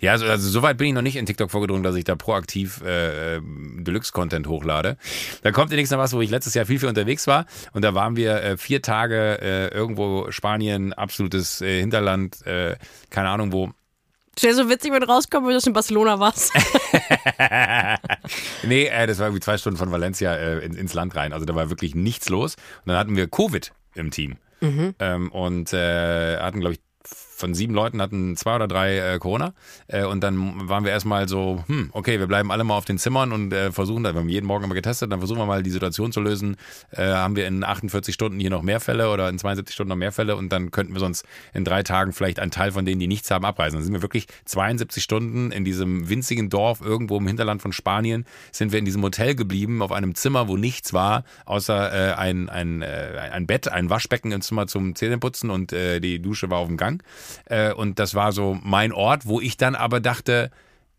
Ja, 0.03 0.11
also, 0.11 0.27
also 0.27 0.51
soweit 0.51 0.79
bin 0.79 0.89
ich 0.89 0.95
noch 0.95 1.03
nicht 1.03 1.15
in 1.15 1.27
TikTok 1.27 1.53
vorgedrungen, 1.53 1.85
dass 1.85 1.95
ich 1.95 2.03
da 2.03 2.17
proaktiv 2.17 2.83
äh, 2.85 3.37
äh, 3.37 3.41
Deluxe-Content 3.43 4.49
hochlade. 4.49 4.97
Da 5.43 5.53
kommt 5.53 5.71
demnächst 5.71 5.93
noch 5.93 5.99
was, 6.01 6.13
wo 6.13 6.21
ich 6.21 6.29
letztes 6.29 6.55
Jahr 6.55 6.67
viel, 6.67 6.81
viel 6.81 6.89
unterwegs 6.89 7.29
war. 7.29 7.47
Und 7.73 7.83
da 7.83 7.95
waren 7.95 8.17
wir 8.17 8.43
äh, 8.43 8.57
vier 8.57 8.83
Tage 8.83 9.41
äh, 9.41 9.69
irgendwo 9.69 10.29
Spanien, 10.33 10.93
absolutes 10.93 11.61
äh, 11.61 11.79
Hinterland, 11.79 12.45
äh, 12.45 12.75
keine 13.11 13.29
Ahnung 13.29 13.53
wo. 13.53 13.71
Wäre 14.41 14.55
so 14.55 14.69
witzig, 14.69 14.93
wenn 14.93 15.03
du 15.03 15.09
rauskommst, 15.09 15.49
wenn 15.49 15.57
du 15.57 15.67
in 15.67 15.73
Barcelona 15.73 16.19
warst. 16.19 16.53
Nee, 18.65 18.87
äh, 18.87 19.07
das 19.07 19.19
war 19.19 19.27
irgendwie 19.27 19.41
zwei 19.41 19.59
Stunden 19.59 19.79
von 19.79 19.91
Valencia 19.93 20.35
äh, 20.35 20.65
in, 20.65 20.75
ins 20.75 20.95
Land 20.95 21.15
rein. 21.15 21.33
Also 21.33 21.45
da 21.47 21.55
war 21.55 21.71
wirklich 21.71 21.95
nichts 21.95 22.29
los. 22.29 22.55
Und 22.55 22.89
dann 22.89 22.97
hatten 22.97 23.17
wir 23.17 23.29
Covid 23.29 23.73
im 23.95 24.11
Team. 24.11 24.37
Ähm, 25.01 25.31
und 25.33 25.73
äh, 25.73 26.39
hatten, 26.39 26.61
glaube 26.61 26.75
ich, 26.75 26.81
von 27.43 27.55
sieben 27.55 27.75
Leuten 27.75 28.01
hatten 28.01 28.37
zwei 28.37 28.55
oder 28.55 28.69
drei 28.69 28.99
äh, 28.99 29.19
Corona. 29.19 29.53
Äh, 29.89 30.05
und 30.05 30.23
dann 30.23 30.69
waren 30.69 30.85
wir 30.85 30.93
erstmal 30.93 31.29
so, 31.29 31.65
hm, 31.67 31.91
okay, 31.93 32.21
wir 32.21 32.29
bleiben 32.29 32.53
alle 32.53 32.63
mal 32.63 32.77
auf 32.77 32.85
den 32.85 32.99
Zimmern 32.99 33.33
und 33.33 33.53
äh, 33.53 33.73
versuchen, 33.73 34.05
wir 34.05 34.15
haben 34.15 34.29
jeden 34.29 34.47
Morgen 34.47 34.65
immer 34.65 34.75
getestet, 34.75 35.11
dann 35.11 35.19
versuchen 35.19 35.41
wir 35.41 35.47
mal 35.47 35.65
die 35.65 35.71
Situation 35.71 36.13
zu 36.13 36.21
lösen. 36.21 36.57
Äh, 36.93 37.03
haben 37.03 37.35
wir 37.35 37.49
in 37.49 37.65
48 37.65 38.15
Stunden 38.15 38.39
hier 38.39 38.51
noch 38.51 38.63
mehr 38.63 38.79
Fälle 38.79 39.11
oder 39.11 39.29
in 39.29 39.41
72 39.41 39.75
Stunden 39.75 39.89
noch 39.89 39.97
mehr 39.97 40.13
Fälle 40.13 40.37
und 40.37 40.51
dann 40.51 40.71
könnten 40.71 40.93
wir 40.93 41.01
sonst 41.01 41.25
in 41.53 41.65
drei 41.65 41.83
Tagen 41.83 42.13
vielleicht 42.13 42.39
einen 42.39 42.53
Teil 42.53 42.71
von 42.71 42.85
denen, 42.85 43.01
die 43.01 43.09
nichts 43.09 43.29
haben, 43.33 43.45
abreisen. 43.45 43.77
Dann 43.77 43.85
sind 43.85 43.93
wir 43.93 44.03
wirklich 44.03 44.29
72 44.45 45.03
Stunden 45.03 45.51
in 45.51 45.65
diesem 45.65 46.09
winzigen 46.09 46.49
Dorf 46.49 46.81
irgendwo 46.81 47.19
im 47.19 47.27
Hinterland 47.27 47.61
von 47.61 47.73
Spanien, 47.73 48.25
sind 48.53 48.71
wir 48.71 48.79
in 48.79 48.85
diesem 48.85 49.03
Hotel 49.03 49.35
geblieben, 49.35 49.83
auf 49.83 49.91
einem 49.91 50.15
Zimmer, 50.15 50.47
wo 50.47 50.57
nichts 50.57 50.93
war, 50.93 51.25
außer 51.45 52.13
äh, 52.13 52.15
ein, 52.15 52.49
ein, 52.49 52.83
äh, 52.83 53.31
ein 53.33 53.49
Bett, 53.49 53.67
ein 53.67 53.91
Waschbecken 53.91 54.31
im 54.31 54.43
Zimmer 54.43 54.69
zum 54.69 54.95
Zähneputzen 54.95 55.51
und 55.51 55.73
die 55.73 56.21
Dusche 56.21 56.51
war 56.51 56.59
auf 56.59 56.69
dem 56.69 56.77
Gang. 56.77 57.03
Äh, 57.47 57.73
und 57.73 57.99
das 57.99 58.15
war 58.15 58.33
so 58.33 58.59
mein 58.63 58.93
Ort, 58.93 59.27
wo 59.27 59.41
ich 59.41 59.57
dann 59.57 59.75
aber 59.75 60.01
dachte, 60.01 60.51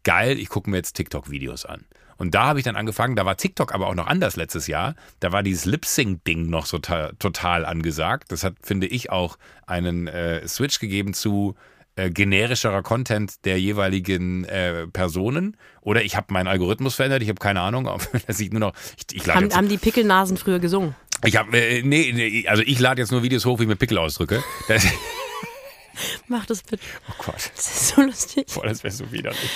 geil, 0.03 0.39
ich 0.39 0.49
gucke 0.49 0.69
mir 0.69 0.77
jetzt 0.77 0.93
TikTok-Videos 0.93 1.65
an. 1.65 1.85
Und 2.17 2.35
da 2.35 2.45
habe 2.45 2.59
ich 2.59 2.65
dann 2.65 2.75
angefangen, 2.75 3.15
da 3.15 3.25
war 3.25 3.37
TikTok 3.37 3.73
aber 3.73 3.87
auch 3.87 3.95
noch 3.95 4.07
anders 4.07 4.35
letztes 4.35 4.67
Jahr. 4.67 4.95
Da 5.19 5.31
war 5.31 5.43
dieses 5.43 5.65
Lip-Sync-Ding 5.65 6.49
noch 6.49 6.65
so 6.67 6.77
ta- 6.79 7.11
total 7.19 7.65
angesagt. 7.65 8.31
Das 8.31 8.43
hat, 8.43 8.53
finde 8.61 8.87
ich, 8.87 9.09
auch 9.11 9.37
einen 9.65 10.07
äh, 10.07 10.47
Switch 10.47 10.79
gegeben 10.79 11.13
zu 11.13 11.55
äh, 11.95 12.09
generischerer 12.11 12.81
Content 12.83 13.43
der 13.45 13.59
jeweiligen 13.59 14.45
äh, 14.45 14.87
Personen. 14.87 15.57
Oder 15.81 16.03
ich 16.03 16.15
habe 16.15 16.31
meinen 16.33 16.47
Algorithmus 16.47 16.95
verändert, 16.95 17.23
ich 17.23 17.29
habe 17.29 17.39
keine 17.39 17.61
Ahnung, 17.61 17.87
ob 17.87 18.07
dass 18.27 18.39
ich 18.39 18.51
nur 18.51 18.59
noch. 18.59 18.73
Ich, 18.97 19.15
ich 19.15 19.27
haben, 19.27 19.53
haben 19.53 19.67
die 19.67 19.77
Pickelnasen 19.77 20.37
früher 20.37 20.59
gesungen? 20.59 20.95
ich 21.25 21.35
hab, 21.37 21.53
äh, 21.53 21.81
nee, 21.83 22.11
nee, 22.13 22.47
also 22.47 22.63
ich 22.65 22.79
lade 22.79 23.01
jetzt 23.01 23.11
nur 23.11 23.23
Videos 23.23 23.45
hoch, 23.45 23.57
wie 23.59 23.63
ich 23.63 23.69
mir 23.69 23.75
Pickel 23.75 23.97
ausdrücke. 23.97 24.43
Das, 24.67 24.85
Mach 26.27 26.45
das 26.45 26.63
bitte. 26.63 26.83
oh 27.09 27.13
Gott. 27.25 27.51
Das 27.55 27.67
ist 27.67 27.87
so 27.89 28.01
lustig. 28.01 28.47
Boah, 28.53 28.65
das 28.67 28.83
wäre 28.83 28.93
so 28.93 29.11
widerlich. 29.11 29.49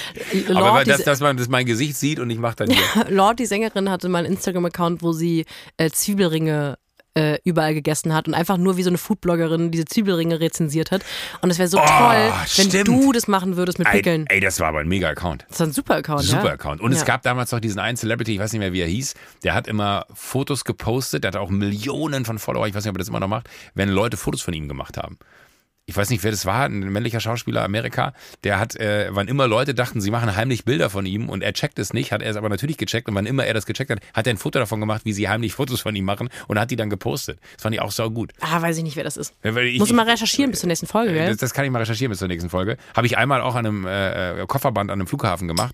Lord, 0.47 0.63
Aber 0.63 0.83
diese- 0.83 1.03
dass 1.03 1.19
man 1.19 1.37
dass 1.37 1.47
mein 1.47 1.65
Gesicht 1.65 1.95
sieht 1.97 2.19
und 2.19 2.29
ich 2.29 2.37
mache 2.39 2.57
dann 2.57 2.69
hier. 2.71 2.83
Lord, 3.09 3.39
die 3.39 3.45
Sängerin, 3.45 3.89
hatte 3.89 4.09
mal 4.09 4.19
einen 4.25 4.33
Instagram-Account, 4.33 5.01
wo 5.01 5.11
sie 5.13 5.45
äh, 5.77 5.89
Zwiebelringe 5.89 6.77
äh, 7.15 7.39
überall 7.43 7.73
gegessen 7.73 8.13
hat 8.13 8.27
und 8.27 8.35
einfach 8.35 8.57
nur 8.57 8.77
wie 8.77 8.83
so 8.83 8.91
eine 8.91 8.99
Foodbloggerin 8.99 9.71
diese 9.71 9.85
Zwiebelringe 9.85 10.39
rezensiert 10.39 10.91
hat. 10.91 11.01
Und 11.41 11.49
es 11.49 11.57
wäre 11.57 11.67
so 11.67 11.79
Oh, 11.79 11.85
toll, 11.85 12.31
wenn 12.57 12.69
stimmt. 12.69 12.87
du 12.87 13.11
das 13.11 13.27
machen 13.27 13.57
würdest 13.57 13.79
mit 13.79 13.87
Ey, 13.87 13.93
Pickeln. 13.95 14.25
ey, 14.27 14.39
das 14.39 14.59
war 14.59 14.67
aber 14.67 14.79
ein 14.81 14.87
Mega-Account. 14.87 15.45
Das 15.49 15.57
ist 15.59 15.61
ein 15.65 15.73
super 15.73 15.95
Account, 15.95 16.21
Super 16.25 16.45
ja. 16.45 16.51
Account. 16.51 16.79
Und 16.79 16.91
ja. 16.91 16.97
es 16.99 17.05
gab 17.05 17.23
damals 17.23 17.51
noch 17.51 17.59
diesen 17.59 17.79
einen 17.79 17.97
Celebrity, 17.97 18.33
ich 18.33 18.39
weiß 18.39 18.53
nicht 18.53 18.59
mehr, 18.59 18.71
wie 18.71 18.81
er 18.81 18.87
hieß, 18.87 19.15
der 19.43 19.55
hat 19.55 19.67
immer 19.67 20.05
Fotos 20.13 20.63
gepostet, 20.63 21.23
der 21.23 21.29
hat 21.31 21.37
auch 21.37 21.49
Millionen 21.49 22.23
von 22.23 22.37
Follower, 22.37 22.67
ich 22.67 22.75
weiß 22.75 22.83
nicht, 22.83 22.91
ob 22.91 22.97
er 22.97 22.99
das 22.99 23.09
immer 23.09 23.19
noch 23.19 23.27
macht, 23.27 23.49
wenn 23.73 23.89
Leute 23.89 24.15
Fotos 24.15 24.41
von 24.43 24.53
ihm 24.53 24.67
gemacht 24.67 24.97
haben. 24.97 25.17
Ich 25.89 25.95
weiß 25.95 26.09
nicht, 26.09 26.21
wer 26.25 26.31
das 26.31 26.45
war, 26.45 26.65
ein 26.65 26.79
männlicher 26.91 27.21
Schauspieler 27.21 27.63
Amerika, 27.63 28.11
der 28.43 28.59
hat, 28.59 28.75
äh, 28.75 29.07
wann 29.11 29.29
immer 29.29 29.47
Leute 29.47 29.73
dachten, 29.73 30.01
sie 30.01 30.11
machen 30.11 30.35
heimlich 30.35 30.65
Bilder 30.65 30.89
von 30.89 31.05
ihm 31.05 31.29
und 31.29 31.41
er 31.41 31.53
checkt 31.53 31.79
es 31.79 31.93
nicht, 31.93 32.11
hat 32.11 32.21
er 32.21 32.29
es 32.29 32.35
aber 32.35 32.49
natürlich 32.49 32.75
gecheckt 32.75 33.07
und 33.07 33.15
wann 33.15 33.25
immer 33.25 33.45
er 33.45 33.53
das 33.53 33.65
gecheckt 33.65 33.89
hat, 33.91 33.99
hat 34.13 34.27
er 34.27 34.33
ein 34.33 34.37
Foto 34.37 34.59
davon 34.59 34.81
gemacht, 34.81 35.03
wie 35.05 35.13
sie 35.13 35.29
heimlich 35.29 35.53
Fotos 35.53 35.79
von 35.79 35.95
ihm 35.95 36.03
machen 36.03 36.27
und 36.49 36.59
hat 36.59 36.71
die 36.71 36.75
dann 36.75 36.89
gepostet. 36.89 37.39
Das 37.53 37.63
fand 37.63 37.73
ich 37.73 37.79
auch 37.81 37.91
sau 37.91 38.09
gut. 38.09 38.33
Ah, 38.41 38.61
weiß 38.61 38.77
ich 38.77 38.83
nicht, 38.83 38.97
wer 38.97 39.05
das 39.05 39.15
ist. 39.15 39.33
Ja, 39.45 39.55
ich- 39.55 39.79
Muss 39.79 39.93
mal 39.93 40.05
recherchieren 40.09 40.51
bis 40.51 40.59
zur 40.59 40.67
nächsten 40.67 40.87
Folge, 40.87 41.13
gell? 41.13 41.29
Das, 41.29 41.37
das 41.37 41.53
kann 41.53 41.63
ich 41.63 41.71
mal 41.71 41.79
recherchieren 41.79 42.09
bis 42.09 42.19
zur 42.19 42.27
nächsten 42.27 42.49
Folge. 42.49 42.75
Habe 42.93 43.07
ich 43.07 43.17
einmal 43.17 43.39
auch 43.39 43.55
an 43.55 43.65
einem 43.65 43.85
äh, 43.87 44.41
äh, 44.41 44.45
Kofferband 44.45 44.91
an 44.91 44.99
einem 44.99 45.07
Flughafen 45.07 45.47
gemacht. 45.47 45.73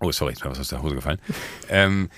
Oh, 0.00 0.10
sorry, 0.10 0.32
ist 0.32 0.44
mir 0.44 0.50
was 0.50 0.58
aus 0.58 0.66
der 0.66 0.82
Hose 0.82 0.96
gefallen. 0.96 1.20
ähm, 1.70 2.10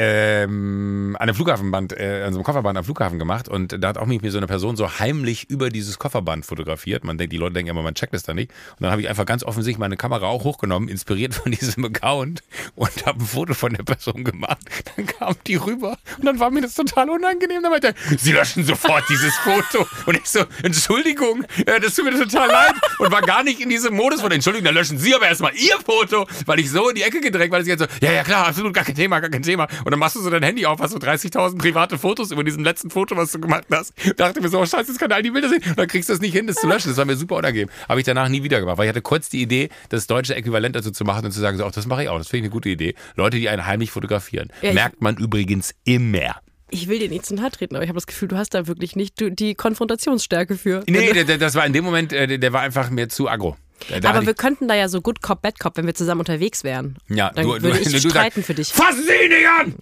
ähm, 0.00 1.16
an 1.18 1.22
einem 1.22 1.34
Flughafenband, 1.34 1.92
äh, 1.92 2.22
an 2.24 2.32
so 2.32 2.38
einem 2.38 2.44
Kofferband 2.44 2.78
am 2.78 2.84
Flughafen 2.84 3.18
gemacht 3.18 3.48
und 3.48 3.82
da 3.82 3.88
hat 3.88 3.98
auch 3.98 4.06
mich 4.06 4.22
mir 4.22 4.30
so 4.30 4.38
eine 4.38 4.46
Person 4.46 4.76
so 4.76 5.00
heimlich 5.00 5.50
über 5.50 5.70
dieses 5.70 5.98
Kofferband 5.98 6.46
fotografiert. 6.46 7.02
Man 7.02 7.18
denkt, 7.18 7.32
die 7.32 7.36
Leute 7.36 7.54
denken 7.54 7.70
immer, 7.70 7.82
man 7.82 7.96
checkt 7.96 8.14
das 8.14 8.22
da 8.22 8.32
nicht. 8.32 8.52
Und 8.78 8.82
dann 8.82 8.92
habe 8.92 9.02
ich 9.02 9.08
einfach 9.08 9.26
ganz 9.26 9.42
offensichtlich 9.42 9.80
meine 9.80 9.96
Kamera 9.96 10.26
auch 10.26 10.44
hochgenommen, 10.44 10.88
inspiriert 10.88 11.34
von 11.34 11.50
diesem 11.60 11.84
Account 11.84 12.44
und 12.76 13.06
habe 13.06 13.18
ein 13.18 13.26
Foto 13.26 13.54
von 13.54 13.74
der 13.74 13.82
Person 13.82 14.22
gemacht. 14.22 14.60
Dann 14.94 15.06
kam 15.06 15.34
die 15.48 15.56
rüber 15.56 15.98
und 16.16 16.24
dann 16.24 16.38
war 16.38 16.52
mir 16.52 16.60
das 16.60 16.74
total 16.74 17.10
unangenehm. 17.10 17.60
Dann 17.60 17.72
meinte 17.72 17.88
er, 17.88 17.94
sie 18.18 18.30
löschen 18.30 18.62
sofort 18.62 19.02
dieses 19.08 19.34
Foto. 19.38 19.84
Und 20.06 20.16
ich 20.16 20.30
so, 20.30 20.44
Entschuldigung, 20.62 21.44
äh, 21.66 21.80
das 21.80 21.96
tut 21.96 22.04
mir 22.04 22.16
total 22.16 22.46
leid. 22.46 22.74
Und 23.00 23.10
war 23.10 23.22
gar 23.22 23.42
nicht 23.42 23.60
in 23.60 23.68
diesem 23.68 23.96
Modus 23.96 24.20
von, 24.20 24.30
Entschuldigung, 24.30 24.66
dann 24.66 24.74
löschen 24.76 24.98
Sie 24.98 25.12
aber 25.12 25.26
erstmal 25.26 25.54
Ihr 25.56 25.76
Foto, 25.84 26.28
weil 26.46 26.60
ich 26.60 26.70
so 26.70 26.88
in 26.88 26.94
die 26.94 27.02
Ecke 27.02 27.20
gedrängt, 27.20 27.50
weil 27.50 27.62
ich 27.62 27.68
jetzt 27.68 27.80
so, 27.80 27.86
ja, 28.00 28.12
ja, 28.12 28.22
klar, 28.22 28.46
absolut, 28.46 28.72
gar 28.72 28.84
kein 28.84 28.94
Thema, 28.94 29.18
gar 29.18 29.30
kein 29.30 29.42
Thema. 29.42 29.66
Und 29.87 29.87
dann 29.92 30.00
machst 30.00 30.16
du 30.16 30.20
so 30.20 30.30
dein 30.30 30.42
Handy 30.42 30.66
auf, 30.66 30.80
hast 30.80 30.92
so 30.92 30.98
30.000 30.98 31.58
private 31.58 31.98
Fotos 31.98 32.30
über 32.30 32.44
diesem 32.44 32.64
letzten 32.64 32.90
Foto, 32.90 33.16
was 33.16 33.32
du 33.32 33.40
gemacht 33.40 33.64
hast. 33.70 33.92
Dachte 34.16 34.40
mir 34.40 34.48
so, 34.48 34.60
oh 34.60 34.66
scheiße, 34.66 34.90
jetzt 34.90 34.98
kann 34.98 35.12
all 35.12 35.22
die 35.22 35.30
Bilder 35.30 35.48
sehen. 35.48 35.62
Und 35.68 35.78
dann 35.78 35.88
kriegst 35.88 36.08
du 36.08 36.12
das 36.12 36.20
nicht 36.20 36.32
hin, 36.32 36.46
das 36.46 36.56
zu 36.56 36.66
löschen. 36.66 36.88
Das 36.88 36.96
war 36.96 37.04
mir 37.04 37.16
super 37.16 37.36
unangenehm. 37.36 37.68
Habe 37.88 38.00
ich 38.00 38.06
danach 38.06 38.28
nie 38.28 38.42
wieder 38.42 38.60
gemacht, 38.60 38.78
weil 38.78 38.86
ich 38.86 38.90
hatte 38.90 39.02
kurz 39.02 39.28
die 39.28 39.42
Idee, 39.42 39.68
das 39.88 40.06
deutsche 40.06 40.34
Äquivalent 40.34 40.76
dazu 40.76 40.90
zu 40.90 41.04
machen 41.04 41.24
und 41.26 41.32
zu 41.32 41.40
sagen, 41.40 41.58
so, 41.58 41.64
ach, 41.64 41.72
das 41.72 41.86
mache 41.86 42.02
ich 42.02 42.08
auch, 42.08 42.18
das 42.18 42.28
finde 42.28 42.38
ich 42.38 42.44
eine 42.44 42.52
gute 42.52 42.68
Idee. 42.68 42.94
Leute, 43.16 43.38
die 43.38 43.48
einen 43.48 43.66
heimlich 43.66 43.90
fotografieren. 43.90 44.50
Ja, 44.62 44.72
Merkt 44.72 45.00
man 45.00 45.16
übrigens 45.16 45.74
immer. 45.84 46.36
Ich 46.70 46.88
will 46.88 46.98
dir 46.98 47.08
nicht 47.08 47.24
zu 47.24 47.34
nahe 47.34 47.50
treten, 47.50 47.76
aber 47.76 47.84
ich 47.84 47.88
habe 47.88 47.96
das 47.96 48.06
Gefühl, 48.06 48.28
du 48.28 48.36
hast 48.36 48.52
da 48.52 48.66
wirklich 48.66 48.94
nicht 48.94 49.14
die 49.18 49.54
Konfrontationsstärke 49.54 50.56
für. 50.56 50.82
Nee, 50.86 51.24
das 51.24 51.54
war 51.54 51.64
in 51.64 51.72
dem 51.72 51.84
Moment, 51.84 52.12
äh, 52.12 52.38
der 52.38 52.52
war 52.52 52.60
einfach 52.60 52.90
mir 52.90 53.08
zu 53.08 53.28
aggro. 53.28 53.56
Da 54.00 54.10
aber 54.10 54.26
wir 54.26 54.34
könnten 54.34 54.68
da 54.68 54.74
ja 54.74 54.88
so 54.88 55.00
Good 55.00 55.22
Cop, 55.22 55.42
Bad 55.42 55.58
Cop, 55.58 55.76
wenn 55.76 55.86
wir 55.86 55.94
zusammen 55.94 56.20
unterwegs 56.20 56.64
wären. 56.64 56.96
Ja, 57.08 57.30
dann 57.30 57.44
du, 57.44 57.52
würde 57.52 57.70
du, 57.70 57.76
ich 57.76 57.90
du 57.90 58.10
streiten 58.10 58.36
sagst, 58.36 58.46
für 58.46 58.54
dich. 58.54 58.72
Fassen 58.72 59.04
Sie 59.04 59.24
ihn 59.24 59.30
nicht 59.30 59.48
an! 59.48 59.74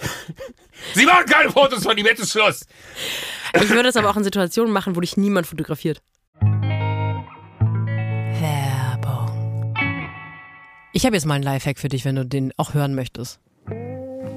Sie 0.94 1.04
machen 1.04 1.26
keine 1.26 1.50
Fotos 1.50 1.82
von 1.82 1.96
ihm, 1.98 2.06
jetzt 2.06 2.20
ist 2.20 2.32
Schluss. 2.32 2.64
Ich 3.54 3.70
würde 3.70 3.88
es 3.88 3.96
aber 3.96 4.10
auch 4.10 4.16
in 4.16 4.24
Situationen 4.24 4.72
machen, 4.72 4.94
wo 4.96 5.00
dich 5.00 5.16
niemand 5.16 5.46
fotografiert. 5.46 6.02
Werbung. 8.40 9.74
Ich 10.92 11.04
habe 11.04 11.16
jetzt 11.16 11.24
mal 11.26 11.34
einen 11.34 11.44
Lifehack 11.44 11.78
für 11.78 11.88
dich, 11.88 12.04
wenn 12.04 12.16
du 12.16 12.24
den 12.24 12.52
auch 12.56 12.74
hören 12.74 12.94
möchtest. 12.94 13.40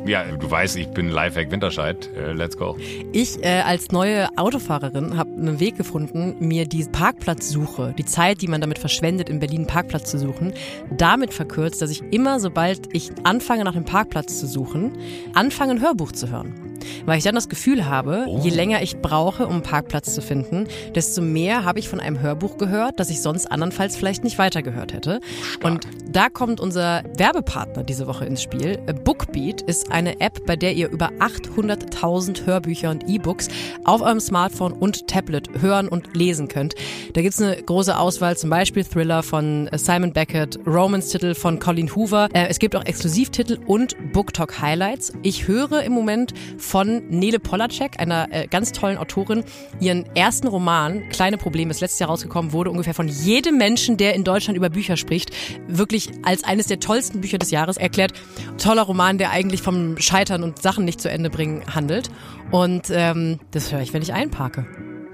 Ja, 0.06 0.24
du 0.24 0.50
weißt, 0.50 0.78
ich 0.78 0.88
bin 0.90 1.10
Lifehack 1.10 1.52
Winterscheid. 1.52 2.10
Uh, 2.16 2.32
let's 2.32 2.58
go. 2.58 2.76
Ich 3.14 3.44
äh, 3.44 3.62
als 3.62 3.92
neue 3.92 4.30
Autofahrerin 4.36 5.16
habe 5.16 5.30
einen 5.32 5.60
Weg 5.60 5.78
gefunden, 5.78 6.36
mir 6.40 6.68
die 6.68 6.84
Parkplatzsuche, 6.86 7.94
die 7.98 8.06
Zeit, 8.06 8.42
die 8.42 8.48
man 8.48 8.62
damit 8.62 8.80
verschwendet, 8.80 9.30
in 9.30 9.40
Berlin 9.40 9.60
einen 9.62 9.68
Parkplatz 9.68 10.10
zu 10.10 10.18
suchen, 10.18 10.54
damit 10.90 11.34
verkürzt, 11.34 11.82
dass 11.84 11.92
ich 11.92 12.02
immer, 12.12 12.40
sobald 12.40 12.94
ich 12.96 13.12
anfange, 13.24 13.64
nach 13.64 13.76
einem 13.76 13.86
Parkplatz 13.86 14.40
zu 14.40 14.48
suchen, 14.48 14.98
anfange, 15.34 15.74
ein 15.74 15.82
Hörbuch 15.82 16.12
zu 16.12 16.32
hören. 16.32 16.71
Weil 17.06 17.18
ich 17.18 17.24
dann 17.24 17.36
das 17.36 17.50
Gefühl 17.50 17.86
habe, 17.86 18.26
oh. 18.28 18.40
je 18.44 18.50
länger 18.50 18.82
ich 18.82 18.98
brauche, 18.98 19.48
um 19.48 19.54
einen 19.54 19.64
Parkplatz 19.64 20.14
zu 20.14 20.22
finden, 20.22 20.68
desto 20.96 21.22
mehr 21.22 21.64
habe 21.64 21.80
ich 21.80 21.90
von 21.90 22.00
einem 22.00 22.22
Hörbuch 22.22 22.58
gehört, 22.58 23.00
das 23.00 23.10
ich 23.10 23.22
sonst 23.22 23.48
andernfalls 23.48 23.96
vielleicht 23.96 24.24
nicht 24.24 24.38
weitergehört 24.38 24.94
hätte. 24.94 25.20
Stark. 25.44 25.66
Und 25.66 25.88
da 26.10 26.30
kommt 26.30 26.60
unser 26.60 27.04
Werbepartner 27.18 27.84
diese 27.84 28.08
Woche 28.08 28.26
ins 28.26 28.42
Spiel. 28.42 28.78
Bookbeat 29.04 29.62
ist 29.62 29.92
eine 29.92 30.20
App, 30.20 30.46
bei 30.46 30.56
der 30.56 30.74
ihr 30.74 30.90
über 30.90 31.10
800.000 31.20 32.46
Hörbücher 32.46 32.90
und 32.90 33.08
E-Books 33.08 33.48
auf 33.86 34.02
eurem 34.02 34.20
Smartphone 34.20 34.74
und 34.74 35.08
Tablet 35.08 35.50
hören 35.62 35.88
und 35.88 36.16
lesen 36.16 36.48
könnt. 36.48 36.76
Da 37.14 37.22
gibt 37.22 37.34
es 37.34 37.42
eine 37.42 37.56
große 37.56 37.98
Auswahl, 37.98 38.38
zum 38.38 38.50
Beispiel 38.50 38.84
Thriller 38.84 39.24
von 39.24 39.70
Simon 39.74 40.14
Beckett, 40.14 40.60
Romance-Titel 40.66 41.34
von 41.34 41.60
Colin 41.60 41.96
Hoover. 41.96 42.30
Äh, 42.34 42.48
es 42.48 42.60
gibt 42.60 42.76
auch 42.76 42.86
Exklusivtitel 42.86 43.60
und 43.66 43.96
BookTalk 44.14 44.62
Highlights. 44.62 45.14
Ich 45.24 45.48
höre 45.48 45.84
im 45.84 45.94
Moment 45.94 46.34
von 46.72 47.02
Nele 47.10 47.40
Polacek, 47.40 48.00
einer 48.00 48.30
äh, 48.32 48.48
ganz 48.48 48.72
tollen 48.72 48.98
Autorin. 48.98 49.44
Ihren 49.82 50.06
ersten 50.16 50.48
Roman, 50.48 51.10
Kleine 51.10 51.38
Probleme, 51.38 51.70
ist 51.70 51.82
letztes 51.82 52.00
Jahr 52.00 52.10
rausgekommen, 52.10 52.54
wurde 52.54 52.72
ungefähr 52.72 52.94
von 52.94 53.10
jedem 53.10 53.58
Menschen, 53.58 53.98
der 53.98 54.16
in 54.16 54.24
Deutschland 54.24 54.56
über 54.56 54.70
Bücher 54.70 54.96
spricht, 54.96 55.32
wirklich 55.68 56.12
als 56.24 56.46
eines 56.46 56.68
der 56.68 56.80
tollsten 56.80 57.20
Bücher 57.20 57.40
des 57.40 57.52
Jahres 57.52 57.76
erklärt. 57.76 58.14
Toller 58.58 58.84
Roman, 58.84 59.18
der 59.18 59.32
eigentlich 59.32 59.62
vom 59.62 59.98
Scheitern 59.98 60.44
und 60.44 60.62
Sachen 60.62 60.86
nicht 60.86 61.02
zu 61.02 61.10
Ende 61.10 61.30
bringen 61.30 61.62
handelt. 61.76 62.10
Und 62.52 62.84
ähm, 62.90 63.40
das 63.52 63.74
höre 63.74 63.82
ich, 63.82 63.94
wenn 63.94 64.02
ich 64.02 64.14
einparke. 64.14 64.66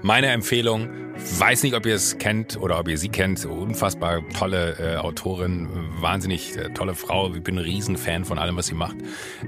Meine 0.02 0.28
Empfehlung, 0.28 0.88
weiß 1.16 1.64
nicht, 1.64 1.74
ob 1.74 1.86
ihr 1.86 1.96
es 1.96 2.18
kennt 2.18 2.56
oder 2.56 2.78
ob 2.78 2.86
ihr 2.86 2.98
sie 2.98 3.08
kennt, 3.08 3.44
unfassbar 3.44 4.22
tolle 4.28 4.76
äh, 4.78 4.96
Autorin, 4.98 5.68
wahnsinnig 6.00 6.56
äh, 6.56 6.72
tolle 6.72 6.94
Frau, 6.94 7.34
ich 7.34 7.42
bin 7.42 7.58
ein 7.58 7.64
Riesenfan 7.64 8.24
von 8.24 8.38
allem, 8.38 8.56
was 8.56 8.68
sie 8.68 8.76
macht. 8.76 8.94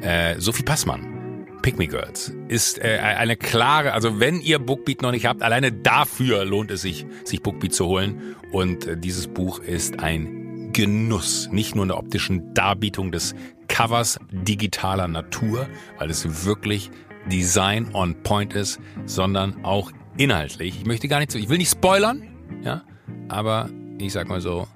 Äh, 0.03 0.41
Sophie 0.41 0.65
Passmann 0.65 1.20
Pick 1.63 1.79
Me 1.79 1.87
Girls 1.87 2.33
ist 2.49 2.79
äh, 2.79 2.99
eine 2.99 3.37
klare, 3.37 3.93
also 3.93 4.19
wenn 4.19 4.41
ihr 4.41 4.59
Bookbeat 4.59 5.03
noch 5.03 5.11
nicht 5.11 5.27
habt, 5.27 5.43
alleine 5.43 5.73
dafür 5.73 6.45
lohnt 6.45 6.71
es 6.71 6.83
sich, 6.83 7.07
sich 7.25 7.43
Bookbeat 7.43 7.75
zu 7.75 7.87
holen. 7.87 8.37
Und 8.53 8.87
äh, 8.87 8.97
dieses 8.97 9.27
Buch 9.27 9.59
ist 9.59 10.01
ein 10.01 10.73
Genuss, 10.73 11.49
nicht 11.51 11.75
nur 11.75 11.85
in 11.85 11.89
der 11.89 11.99
optischen 11.99 12.55
Darbietung 12.55 13.13
des 13.13 13.35
Covers 13.69 14.19
digitaler 14.31 15.09
Natur, 15.09 15.69
weil 15.99 16.11
es 16.11 16.47
wirklich 16.47 16.91
Design 17.31 17.89
on 17.93 18.23
Point 18.23 18.55
ist, 18.55 18.81
sondern 19.05 19.65
auch 19.65 19.93
inhaltlich. 20.17 20.77
Ich 20.81 20.87
möchte 20.87 21.09
gar 21.09 21.19
nicht 21.19 21.35
ich 21.35 21.49
will 21.49 21.59
nicht 21.59 21.71
spoilern, 21.71 22.23
ja, 22.63 22.83
aber 23.29 23.69
ich 23.99 24.13
sag 24.13 24.29
mal 24.29 24.41
so, 24.41 24.67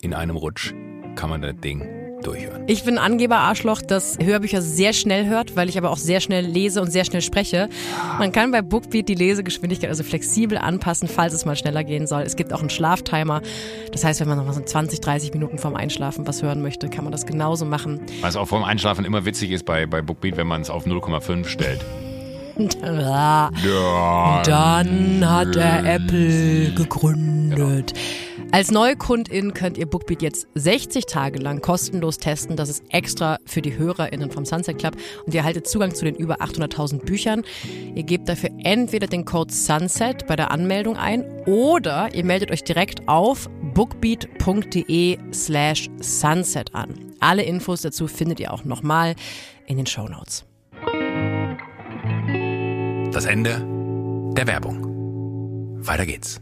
in 0.00 0.14
einem 0.14 0.36
Rutsch 0.36 0.74
kann 1.14 1.30
man 1.30 1.42
das 1.42 1.54
Ding 1.56 2.03
durchhören. 2.26 2.64
Ich 2.66 2.84
bin 2.84 2.98
Angeber-Arschloch, 2.98 3.82
das 3.82 4.18
Hörbücher 4.20 4.62
sehr 4.62 4.92
schnell 4.92 5.26
hört, 5.26 5.56
weil 5.56 5.68
ich 5.68 5.78
aber 5.78 5.90
auch 5.90 5.96
sehr 5.96 6.20
schnell 6.20 6.44
lese 6.44 6.80
und 6.80 6.90
sehr 6.90 7.04
schnell 7.04 7.22
spreche. 7.22 7.68
Man 8.18 8.32
kann 8.32 8.50
bei 8.50 8.62
Bookbeat 8.62 9.08
die 9.08 9.14
Lesegeschwindigkeit 9.14 9.90
also 9.90 10.02
flexibel 10.02 10.58
anpassen, 10.58 11.08
falls 11.08 11.34
es 11.34 11.44
mal 11.44 11.56
schneller 11.56 11.84
gehen 11.84 12.06
soll. 12.06 12.22
Es 12.22 12.36
gibt 12.36 12.52
auch 12.52 12.60
einen 12.60 12.70
Schlaftimer. 12.70 13.42
Das 13.92 14.04
heißt, 14.04 14.20
wenn 14.20 14.28
man 14.28 14.38
noch 14.38 14.46
mal 14.46 14.52
so 14.52 14.62
20, 14.62 15.00
30 15.00 15.32
Minuten 15.34 15.58
vorm 15.58 15.76
Einschlafen 15.76 16.26
was 16.26 16.42
hören 16.42 16.62
möchte, 16.62 16.88
kann 16.88 17.04
man 17.04 17.12
das 17.12 17.26
genauso 17.26 17.64
machen. 17.64 18.00
Was 18.20 18.36
auch 18.36 18.46
vorm 18.48 18.64
Einschlafen 18.64 19.04
immer 19.04 19.24
witzig 19.24 19.50
ist 19.50 19.64
bei, 19.64 19.86
bei 19.86 20.02
Bookbeat, 20.02 20.36
wenn 20.36 20.46
man 20.46 20.62
es 20.62 20.70
auf 20.70 20.86
0,5 20.86 21.46
stellt. 21.46 21.80
Ja. 22.84 23.50
Dann 24.44 25.28
hat 25.28 25.56
er 25.56 25.84
Apple 25.84 26.72
gegründet. 26.74 27.92
Genau. 27.94 28.33
Als 28.54 28.70
Neukundin 28.70 29.52
könnt 29.52 29.78
ihr 29.78 29.86
Bookbeat 29.86 30.22
jetzt 30.22 30.46
60 30.54 31.06
Tage 31.06 31.40
lang 31.40 31.60
kostenlos 31.60 32.18
testen. 32.18 32.54
Das 32.54 32.68
ist 32.68 32.84
extra 32.88 33.38
für 33.44 33.62
die 33.62 33.76
HörerInnen 33.76 34.30
vom 34.30 34.44
Sunset 34.44 34.78
Club. 34.78 34.94
Und 35.26 35.34
ihr 35.34 35.40
erhaltet 35.40 35.66
Zugang 35.66 35.92
zu 35.92 36.04
den 36.04 36.14
über 36.14 36.40
800.000 36.40 37.04
Büchern. 37.04 37.42
Ihr 37.96 38.04
gebt 38.04 38.28
dafür 38.28 38.50
entweder 38.62 39.08
den 39.08 39.24
Code 39.24 39.52
SUNSET 39.52 40.28
bei 40.28 40.36
der 40.36 40.52
Anmeldung 40.52 40.96
ein 40.96 41.24
oder 41.46 42.14
ihr 42.14 42.24
meldet 42.24 42.52
euch 42.52 42.62
direkt 42.62 43.08
auf 43.08 43.50
bookbeat.de 43.74 45.18
slash 45.32 45.90
sunset 46.00 46.72
an. 46.76 46.94
Alle 47.18 47.42
Infos 47.42 47.82
dazu 47.82 48.06
findet 48.06 48.38
ihr 48.38 48.52
auch 48.52 48.64
nochmal 48.64 49.16
in 49.66 49.78
den 49.78 49.86
Show 49.86 50.06
Notes. 50.06 50.44
Das 53.12 53.24
Ende 53.24 53.66
der 54.36 54.46
Werbung. 54.46 54.86
Weiter 55.84 56.06
geht's. 56.06 56.40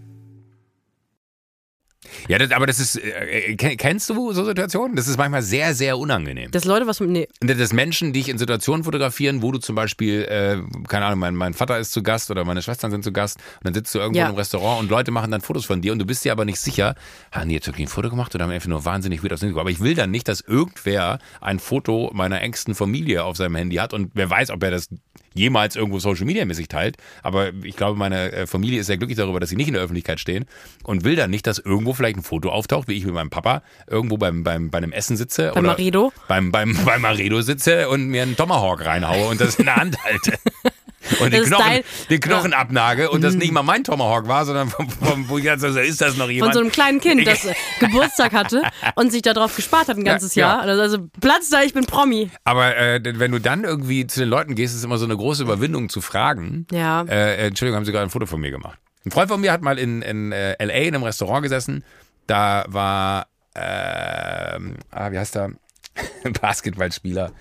Ja, 2.28 2.38
das, 2.38 2.50
aber 2.50 2.66
das 2.66 2.78
ist, 2.78 2.96
äh, 2.96 3.56
kennst 3.56 4.10
du 4.10 4.32
so 4.32 4.44
Situationen? 4.44 4.96
Das 4.96 5.08
ist 5.08 5.16
manchmal 5.16 5.42
sehr, 5.42 5.74
sehr 5.74 5.98
unangenehm. 5.98 6.50
Dass 6.50 6.64
Leute 6.64 6.86
was 6.86 7.00
mit, 7.00 7.10
nee. 7.10 7.28
Dass 7.40 7.72
Menschen 7.72 8.12
dich 8.12 8.28
in 8.28 8.38
Situationen 8.38 8.84
fotografieren, 8.84 9.42
wo 9.42 9.52
du 9.52 9.58
zum 9.58 9.74
Beispiel, 9.74 10.22
äh, 10.22 10.58
keine 10.88 11.06
Ahnung, 11.06 11.18
mein, 11.18 11.34
mein 11.34 11.54
Vater 11.54 11.78
ist 11.78 11.92
zu 11.92 12.02
Gast 12.02 12.30
oder 12.30 12.44
meine 12.44 12.62
Schwestern 12.62 12.90
sind 12.90 13.04
zu 13.04 13.12
Gast 13.12 13.38
und 13.58 13.66
dann 13.66 13.74
sitzt 13.74 13.94
du 13.94 13.98
irgendwo 13.98 14.20
ja. 14.20 14.28
im 14.28 14.34
Restaurant 14.34 14.80
und 14.80 14.90
Leute 14.90 15.10
machen 15.10 15.30
dann 15.30 15.40
Fotos 15.40 15.64
von 15.64 15.80
dir 15.80 15.92
und 15.92 15.98
du 15.98 16.06
bist 16.06 16.24
dir 16.24 16.32
aber 16.32 16.44
nicht 16.44 16.60
sicher, 16.60 16.94
haben 17.30 17.48
die 17.48 17.54
jetzt 17.54 17.66
wirklich 17.66 17.86
ein 17.86 17.90
Foto 17.90 18.10
gemacht 18.10 18.34
oder 18.34 18.44
haben 18.44 18.50
einfach 18.50 18.68
nur 18.68 18.84
wahnsinnig 18.84 19.22
weird 19.22 19.32
aus 19.32 19.42
Aber 19.42 19.70
ich 19.70 19.80
will 19.80 19.94
dann 19.94 20.10
nicht, 20.10 20.28
dass 20.28 20.40
irgendwer 20.40 21.18
ein 21.40 21.58
Foto 21.58 22.10
meiner 22.12 22.40
engsten 22.40 22.74
Familie 22.74 23.24
auf 23.24 23.36
seinem 23.36 23.56
Handy 23.56 23.76
hat 23.76 23.92
und 23.92 24.10
wer 24.14 24.28
weiß, 24.28 24.50
ob 24.50 24.62
er 24.62 24.70
das 24.70 24.88
jemals 25.34 25.76
irgendwo 25.76 25.98
Social 25.98 26.26
Media 26.26 26.44
mäßig 26.44 26.68
teilt. 26.68 26.96
Aber 27.22 27.52
ich 27.62 27.76
glaube, 27.76 27.98
meine 27.98 28.32
äh, 28.32 28.46
Familie 28.46 28.80
ist 28.80 28.86
sehr 28.86 28.98
glücklich 28.98 29.16
darüber, 29.16 29.40
dass 29.40 29.50
sie 29.50 29.56
nicht 29.56 29.68
in 29.68 29.74
der 29.74 29.82
Öffentlichkeit 29.82 30.20
stehen 30.20 30.44
und 30.82 31.04
will 31.04 31.16
dann 31.16 31.30
nicht, 31.30 31.46
dass 31.46 31.58
irgendwo 31.58 31.94
vielleicht 32.03 32.18
ein 32.18 32.22
Foto 32.22 32.50
auftaucht, 32.50 32.88
wie 32.88 32.94
ich 32.94 33.05
mit 33.05 33.14
meinem 33.14 33.30
Papa 33.30 33.62
irgendwo 33.86 34.16
beim, 34.16 34.42
beim, 34.42 34.70
bei 34.70 34.78
einem 34.78 34.92
Essen 34.92 35.16
sitze. 35.16 35.53
Beim 35.55 35.64
oder 35.64 35.72
Maredo? 35.74 36.12
Beim, 36.26 36.50
beim, 36.50 36.76
beim 36.84 37.00
Maredo 37.00 37.42
sitze 37.42 37.88
und 37.88 38.09
mir 38.09 38.22
einen 38.22 38.36
Tomahawk 38.36 38.84
reinhaue 38.84 39.28
und 39.28 39.40
das 39.40 39.57
in 39.57 39.66
der 39.66 39.76
Hand 39.76 39.96
halte. 40.05 40.38
Und 41.18 41.32
den 41.32 41.42
Knochen, 41.42 41.80
den 42.11 42.20
Knochen 42.20 42.53
abnage 42.53 43.11
und 43.11 43.24
das 43.24 43.32
mhm. 43.32 43.40
nicht 43.40 43.53
mal 43.53 43.64
mein 43.64 43.82
Tomahawk 43.82 44.28
war, 44.28 44.44
sondern 44.44 44.70
vom, 44.70 44.88
vom, 44.88 45.28
wo 45.28 45.36
ich 45.36 45.50
also, 45.50 45.66
ist 45.66 46.00
das 46.00 46.16
noch 46.16 46.30
jemand? 46.30 46.53
Von 46.53 46.55
so 46.55 46.61
einem 46.61 46.70
kleinen 46.70 47.00
Kind, 47.00 47.26
das 47.26 47.44
Geburtstag 47.80 48.32
hatte 48.32 48.62
und 48.94 49.11
sich 49.11 49.20
darauf 49.22 49.57
gespart 49.57 49.88
hat 49.88 49.96
ein 49.96 50.05
ganzes 50.05 50.36
ja, 50.36 50.46
Jahr. 50.46 50.64
Ja. 50.64 50.70
Also, 50.70 50.82
also 50.82 51.09
Platz 51.20 51.50
da, 51.50 51.62
ich 51.62 51.74
bin 51.74 51.86
Promi. 51.86 52.30
Aber 52.44 52.76
äh, 52.76 53.00
wenn 53.18 53.32
du 53.32 53.40
dann 53.40 53.64
irgendwie 53.64 54.07
zu 54.07 54.20
den 54.20 54.28
Leuten 54.28 54.55
gehst, 54.55 54.74
ist 54.74 54.78
es 54.78 54.84
immer 54.84 54.96
so 54.96 55.05
eine 55.05 55.16
große 55.16 55.42
Überwindung 55.42 55.88
zu 55.88 56.00
fragen. 56.00 56.68
Ja. 56.70 57.03
Äh, 57.03 57.48
Entschuldigung, 57.48 57.78
haben 57.78 57.84
Sie 57.84 57.90
gerade 57.90 58.07
ein 58.07 58.11
Foto 58.11 58.26
von 58.26 58.40
mir 58.40 58.53
gemacht? 58.53 58.78
Ein 59.05 59.11
Freund 59.11 59.28
von 59.28 59.40
mir 59.40 59.53
hat 59.53 59.62
mal 59.62 59.78
in, 59.78 60.03
in 60.03 60.32
äh, 60.32 60.53
L.A. 60.55 60.74
in 60.74 60.94
einem 60.94 61.03
Restaurant 61.03 61.42
gesessen. 61.42 61.84
Da 62.26 62.64
war, 62.68 63.26
äh, 63.55 63.61
ah, 63.61 65.11
wie 65.11 65.18
heißt 65.18 65.36
er? 65.36 65.53
Basketballspieler. 66.40 67.32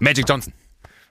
Magic 0.00 0.28
Johnson. 0.28 0.52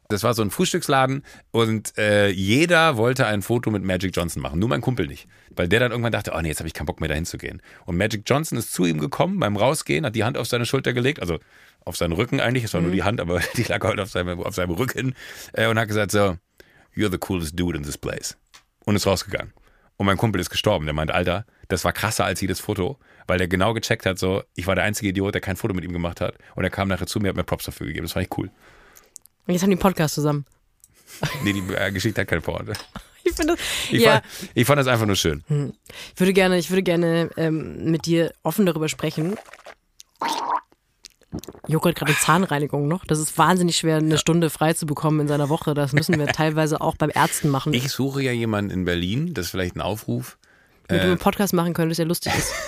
Das 0.09 0.23
war 0.23 0.33
so 0.33 0.41
ein 0.41 0.51
Frühstücksladen 0.51 1.23
und 1.51 1.97
äh, 1.97 2.29
jeder 2.29 2.95
wollte 2.95 3.27
ein 3.27 3.41
Foto 3.41 3.71
mit 3.71 3.83
Magic 3.83 4.15
Johnson 4.15 4.41
machen, 4.41 4.57
nur 4.57 4.69
mein 4.69 4.79
Kumpel 4.79 5.05
nicht. 5.05 5.27
Weil 5.53 5.67
der 5.67 5.81
dann 5.81 5.91
irgendwann 5.91 6.13
dachte, 6.13 6.31
oh 6.33 6.39
nee, 6.39 6.47
jetzt 6.47 6.59
habe 6.59 6.67
ich 6.67 6.73
keinen 6.73 6.85
Bock 6.85 7.01
mehr 7.01 7.09
dahin 7.09 7.25
zu 7.25 7.37
gehen. 7.37 7.61
Und 7.85 7.97
Magic 7.97 8.23
Johnson 8.25 8.57
ist 8.57 8.71
zu 8.71 8.85
ihm 8.85 8.99
gekommen 8.99 9.37
beim 9.39 9.57
Rausgehen, 9.57 10.05
hat 10.05 10.15
die 10.15 10.23
Hand 10.23 10.37
auf 10.37 10.47
seine 10.47 10.65
Schulter 10.65 10.93
gelegt, 10.93 11.19
also 11.19 11.39
auf 11.83 11.97
seinen 11.97 12.13
Rücken 12.13 12.39
eigentlich, 12.39 12.63
es 12.63 12.73
war 12.73 12.79
mhm. 12.79 12.87
nur 12.87 12.95
die 12.95 13.03
Hand, 13.03 13.19
aber 13.19 13.41
die 13.57 13.63
lag 13.63 13.83
halt 13.83 13.99
auf 13.99 14.09
seinem, 14.09 14.39
auf 14.39 14.55
seinem 14.55 14.71
Rücken 14.71 15.13
äh, 15.51 15.67
und 15.67 15.77
hat 15.77 15.89
gesagt 15.89 16.11
so, 16.11 16.37
you're 16.95 17.11
the 17.11 17.17
coolest 17.17 17.59
dude 17.59 17.77
in 17.77 17.83
this 17.83 17.97
place. 17.97 18.37
Und 18.85 18.95
ist 18.95 19.05
rausgegangen. 19.05 19.51
Und 19.97 20.05
mein 20.05 20.17
Kumpel 20.17 20.39
ist 20.39 20.49
gestorben. 20.49 20.85
Der 20.85 20.93
meint, 20.93 21.11
Alter, 21.11 21.45
das 21.67 21.83
war 21.83 21.91
krasser 21.91 22.25
als 22.25 22.39
jedes 22.39 22.59
Foto, 22.59 22.97
weil 23.25 23.39
der 23.39 23.47
genau 23.47 23.73
gecheckt 23.73 24.05
hat, 24.05 24.19
so, 24.19 24.43
ich 24.55 24.67
war 24.67 24.75
der 24.75 24.83
einzige 24.83 25.09
Idiot, 25.09 25.33
der 25.33 25.41
kein 25.41 25.57
Foto 25.57 25.73
mit 25.73 25.83
ihm 25.83 25.91
gemacht 25.91 26.21
hat. 26.21 26.35
Und 26.55 26.63
er 26.63 26.69
kam 26.69 26.87
nachher 26.87 27.07
zu 27.07 27.19
mir, 27.19 27.29
hat 27.29 27.35
mir 27.35 27.43
Props 27.43 27.65
dafür 27.65 27.87
gegeben. 27.87 28.05
Das 28.05 28.13
fand 28.13 28.27
ich 28.27 28.37
cool. 28.37 28.51
Und 29.47 29.53
jetzt 29.53 29.63
haben 29.63 29.69
die 29.69 29.75
einen 29.75 29.81
Podcast 29.81 30.15
zusammen. 30.15 30.45
Nee, 31.43 31.53
die 31.53 31.73
äh, 31.73 31.91
Geschichte 31.91 32.21
hat 32.21 32.27
keine 32.27 32.45
Worte. 32.45 32.73
Ich, 33.23 33.35
finde 33.35 33.55
das, 33.55 33.65
ich, 33.91 34.03
ja. 34.03 34.13
fand, 34.13 34.25
ich 34.53 34.65
fand 34.65 34.79
das 34.79 34.87
einfach 34.87 35.05
nur 35.05 35.17
schön. 35.17 35.43
Hm. 35.47 35.73
Ich 36.13 36.19
würde 36.21 36.31
gerne, 36.31 36.57
ich 36.59 36.69
würde 36.69 36.81
gerne 36.81 37.29
ähm, 37.35 37.91
mit 37.91 38.05
dir 38.05 38.31
offen 38.41 38.65
darüber 38.65 38.87
sprechen. 38.87 39.35
Hat 41.41 41.95
gerade 41.95 42.05
eine 42.11 42.17
Zahnreinigung 42.19 42.87
noch. 42.87 43.05
Das 43.05 43.19
ist 43.19 43.37
wahnsinnig 43.37 43.77
schwer, 43.77 43.97
eine 43.97 44.17
Stunde 44.17 44.49
frei 44.49 44.73
zu 44.73 44.85
bekommen 44.85 45.21
in 45.21 45.27
seiner 45.27 45.49
Woche. 45.49 45.73
Das 45.73 45.93
müssen 45.93 46.17
wir 46.19 46.27
teilweise 46.27 46.81
auch 46.81 46.95
beim 46.95 47.11
Ärzten 47.13 47.49
machen. 47.49 47.73
Ich 47.73 47.89
suche 47.89 48.21
ja 48.21 48.31
jemanden 48.31 48.71
in 48.71 48.85
Berlin, 48.85 49.33
das 49.33 49.45
ist 49.45 49.51
vielleicht 49.51 49.75
ein 49.75 49.81
Aufruf. 49.81 50.37
Wenn 50.87 50.99
du 50.99 51.03
einen 51.07 51.17
Podcast 51.17 51.53
machen 51.53 51.73
könntest, 51.73 51.99
der 51.99 52.05
lustig 52.05 52.33
ist. 52.37 52.53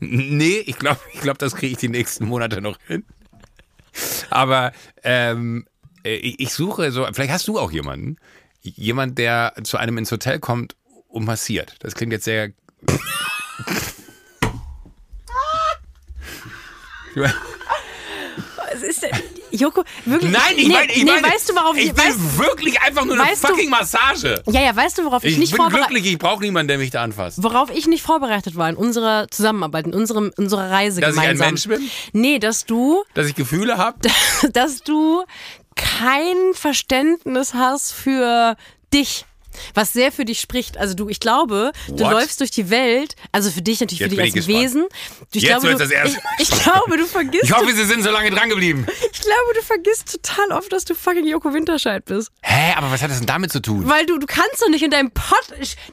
Nee, 0.00 0.62
ich 0.64 0.78
glaube, 0.78 0.98
ich 1.12 1.20
glaub, 1.20 1.36
das 1.36 1.54
kriege 1.54 1.72
ich 1.72 1.78
die 1.78 1.90
nächsten 1.90 2.24
Monate 2.24 2.62
noch 2.62 2.78
hin. 2.86 3.04
Aber 4.30 4.72
ähm, 5.02 5.66
äh, 6.04 6.14
ich 6.14 6.40
ich 6.40 6.52
suche 6.54 6.90
so, 6.90 7.06
vielleicht 7.12 7.32
hast 7.32 7.46
du 7.46 7.58
auch 7.58 7.70
jemanden, 7.70 8.16
jemand, 8.62 9.18
der 9.18 9.52
zu 9.62 9.76
einem 9.76 9.98
ins 9.98 10.10
Hotel 10.10 10.38
kommt 10.38 10.76
und 11.08 11.24
massiert. 11.24 11.76
Das 11.80 11.94
klingt 11.94 12.12
jetzt 12.12 12.24
sehr. 12.24 12.50
Es 18.72 18.82
ist, 18.82 19.06
Joko, 19.50 19.82
wirklich. 20.04 20.30
Nein, 20.30 20.42
ich 20.56 20.68
nee, 20.68 20.72
meine, 20.74 20.92
ich 20.92 21.02
nee, 21.04 21.10
meine, 21.10 21.26
weißt 21.26 21.50
du, 21.50 21.54
worauf 21.56 21.76
ich, 21.76 21.86
ich 21.86 21.96
will 21.96 22.04
weißt, 22.04 22.38
wirklich 22.38 22.80
einfach 22.80 23.04
nur 23.04 23.14
eine 23.14 23.24
weißt 23.24 23.42
du- 23.44 23.48
fucking 23.48 23.68
Massage. 23.68 24.42
Ja, 24.46 24.60
ja, 24.62 24.76
weißt 24.76 24.98
du, 24.98 25.04
worauf 25.04 25.24
ich, 25.24 25.32
Ich 25.32 25.38
nicht 25.38 25.50
bin 25.52 25.56
vorbereitet 25.60 25.88
glücklich, 25.88 26.12
ich 26.12 26.18
brauche 26.18 26.40
niemanden, 26.40 26.68
der 26.68 26.78
mich 26.78 26.90
da 26.90 27.02
anfasst. 27.02 27.42
Worauf 27.42 27.70
ich 27.70 27.88
nicht 27.88 28.02
vorbereitet 28.02 28.54
war 28.56 28.68
in 28.68 28.76
unserer 28.76 29.26
Zusammenarbeit, 29.28 29.86
in 29.86 29.94
unserem, 29.94 30.30
unserer 30.36 30.70
Reise 30.70 31.00
Dass 31.00 31.14
ich 31.16 31.20
ein 31.20 31.36
gemeinsam. 31.36 31.48
Mensch 31.48 31.66
bin? 31.68 31.90
Nee, 32.12 32.38
dass 32.38 32.64
du, 32.64 33.02
Dass 33.14 33.26
ich 33.26 33.34
Gefühle 33.34 33.76
habe? 33.76 33.98
dass 34.52 34.82
du 34.84 35.24
kein 35.74 36.36
Verständnis 36.54 37.54
hast 37.54 37.90
für 37.92 38.56
dich. 38.94 39.26
Was 39.74 39.92
sehr 39.92 40.12
für 40.12 40.24
dich 40.24 40.40
spricht. 40.40 40.76
Also 40.78 40.94
du, 40.94 41.08
ich 41.08 41.20
glaube, 41.20 41.72
du 41.88 42.04
What? 42.04 42.12
läufst 42.12 42.40
durch 42.40 42.50
die 42.50 42.70
Welt, 42.70 43.14
also 43.32 43.50
für 43.50 43.62
dich 43.62 43.80
natürlich, 43.80 44.00
Jetzt 44.00 44.10
für 44.10 44.16
dich 44.16 44.24
als 44.24 44.34
gespannt. 44.34 44.58
Wesen. 44.64 44.82
Du, 44.82 45.26
ich 45.32 45.42
Jetzt 45.42 45.60
glaube, 45.60 45.72
du, 45.72 45.78
das 45.78 45.90
erste 45.90 46.20
ich, 46.38 46.48
ich 46.50 46.62
glaube, 46.62 46.96
du 46.96 47.06
vergisst, 47.06 47.44
Ich 47.44 47.52
hoffe, 47.52 47.72
Sie 47.74 47.84
sind 47.84 48.02
so 48.02 48.10
lange 48.10 48.30
dran 48.30 48.48
geblieben. 48.48 48.86
ich 49.12 49.20
glaube, 49.20 49.54
du 49.54 49.62
vergisst 49.62 50.20
total 50.22 50.58
oft, 50.58 50.72
dass 50.72 50.84
du 50.84 50.94
fucking 50.94 51.26
Joko 51.26 51.52
Winterscheid 51.52 52.04
bist. 52.04 52.30
Hä, 52.42 52.74
aber 52.76 52.90
was 52.90 53.02
hat 53.02 53.10
das 53.10 53.18
denn 53.18 53.26
damit 53.26 53.52
zu 53.52 53.60
tun? 53.60 53.88
Weil 53.88 54.06
du, 54.06 54.18
du 54.18 54.26
kannst 54.26 54.60
doch 54.62 54.68
nicht 54.68 54.82
in 54.82 54.90
deinem 54.90 55.10
Pod, 55.10 55.44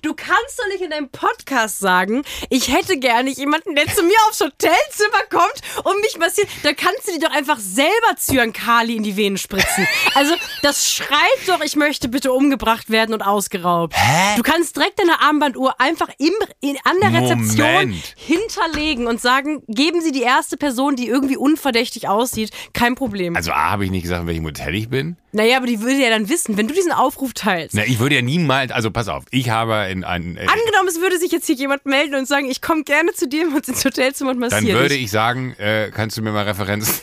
du 0.02 0.14
kannst 0.14 0.60
doch 0.60 0.68
nicht 0.72 0.82
in 0.82 0.90
deinem 0.90 1.10
Podcast 1.10 1.80
sagen, 1.80 2.24
ich 2.50 2.72
hätte 2.72 2.98
gerne 2.98 3.30
jemanden, 3.32 3.76
der 3.76 3.88
zu 3.94 4.04
mir 4.04 4.16
aufs 4.30 4.40
Hotelzimmer 4.42 5.24
kommt 5.30 5.62
und 5.84 6.02
mich 6.02 6.18
massiert. 6.18 6.48
Da 6.64 6.74
kannst 6.74 7.08
du 7.08 7.12
dir 7.14 7.28
doch 7.28 7.36
einfach 7.36 7.60
selber 7.60 8.16
Zyankali 8.18 8.96
in 8.96 9.04
die 9.04 9.16
Venen 9.18 9.38
spritzen. 9.38 9.88
Also, 10.16 10.34
das 10.62 10.90
schreit 10.92 11.18
doch, 11.48 11.62
ich 11.62 11.76
möchte 11.76 12.08
bitte 12.10 12.32
umgebracht 12.32 12.90
werden 12.90 13.14
und 13.14 13.22
ausgeraubt. 13.48 13.96
Hä? 13.96 14.36
Du 14.36 14.44
kannst 14.44 14.76
direkt 14.76 15.00
deine 15.00 15.22
Armbanduhr 15.22 15.80
einfach 15.80 16.10
im, 16.20 16.34
in, 16.62 16.78
an 16.84 16.96
der 17.02 17.14
Rezeption 17.22 17.68
Moment. 17.72 18.16
hinterlegen 18.18 19.08
und 19.08 19.22
sagen, 19.22 19.64
geben 19.68 20.02
Sie 20.02 20.12
die 20.12 20.22
erste 20.22 20.58
Person, 20.58 20.96
die 20.96 21.08
irgendwie 21.08 21.38
unverdächtig 21.38 22.08
aussieht, 22.08 22.52
kein 22.74 22.96
Problem. 22.96 23.36
Also 23.36 23.52
A, 23.52 23.72
habe 23.72 23.86
ich 23.86 23.92
nicht 23.92 24.04
gesagt, 24.04 24.22
in 24.22 24.28
welchem 24.28 24.46
Hotel 24.46 24.76
ich 24.76 24.90
bin. 24.90 25.18
naja, 25.32 25.58
aber 25.58 25.68
die 25.68 25.82
würde 25.82 25.96
ja 25.98 26.10
dann 26.10 26.30
wissen, 26.30 26.58
wenn 26.58 26.68
du 26.68 26.74
diesen 26.74 26.92
Aufruf 26.92 27.34
teilst. 27.34 27.76
Na, 27.76 27.86
ich 27.86 28.00
würde 28.00 28.16
ja 28.16 28.22
niemals, 28.22 28.72
also 28.72 28.92
pass 28.92 29.08
auf, 29.08 29.24
ich 29.32 29.50
habe 29.50 29.90
in 29.92 30.04
ein, 30.04 30.38
äh, 30.38 30.42
Angenommen, 30.42 30.88
es 30.90 31.00
würde 31.00 31.18
sich 31.18 31.32
jetzt 31.32 31.46
hier 31.46 31.56
jemand 31.56 31.86
melden 31.86 32.16
und 32.16 32.28
sagen, 32.28 32.50
ich 32.50 32.62
komme 32.62 32.84
gerne 32.84 33.14
zu 33.14 33.28
dir 33.28 33.48
und 33.48 33.68
ins 33.68 33.84
Hotelzimmer 33.86 34.32
und 34.32 34.42
dann 34.42 34.50
massiere 34.52 34.80
würde 34.80 34.96
dich. 34.96 35.06
ich 35.06 35.12
sagen, 35.12 35.54
äh, 35.58 35.92
kannst 35.94 36.18
du 36.18 36.22
mir 36.22 36.32
mal 36.32 36.44
Referenzen, 36.44 36.94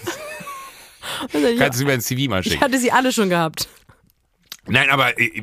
kannst 1.58 1.80
du 1.80 1.84
mir 1.84 1.92
ein 1.92 2.00
CV 2.00 2.28
mal 2.30 2.40
ich 2.40 2.46
schicken? 2.52 2.60
hatte 2.62 2.78
sie 2.78 2.92
alle 2.92 3.12
schon 3.12 3.28
gehabt. 3.28 3.68
Nein, 4.66 4.88
aber 4.90 5.18
äh, 5.18 5.42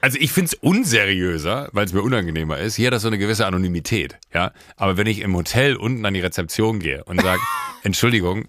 also 0.00 0.18
ich 0.20 0.32
finde 0.32 0.50
es 0.52 0.54
unseriöser, 0.54 1.68
weil 1.72 1.84
es 1.84 1.92
mir 1.92 2.02
unangenehmer 2.02 2.58
ist. 2.58 2.76
Hier 2.76 2.88
hat 2.88 2.94
das 2.94 3.02
so 3.02 3.08
eine 3.08 3.18
gewisse 3.18 3.46
Anonymität, 3.46 4.18
ja. 4.32 4.52
Aber 4.76 4.96
wenn 4.96 5.06
ich 5.06 5.20
im 5.20 5.34
Hotel 5.36 5.76
unten 5.76 6.04
an 6.04 6.14
die 6.14 6.20
Rezeption 6.20 6.78
gehe 6.78 7.04
und 7.04 7.20
sage, 7.20 7.40
Entschuldigung, 7.82 8.48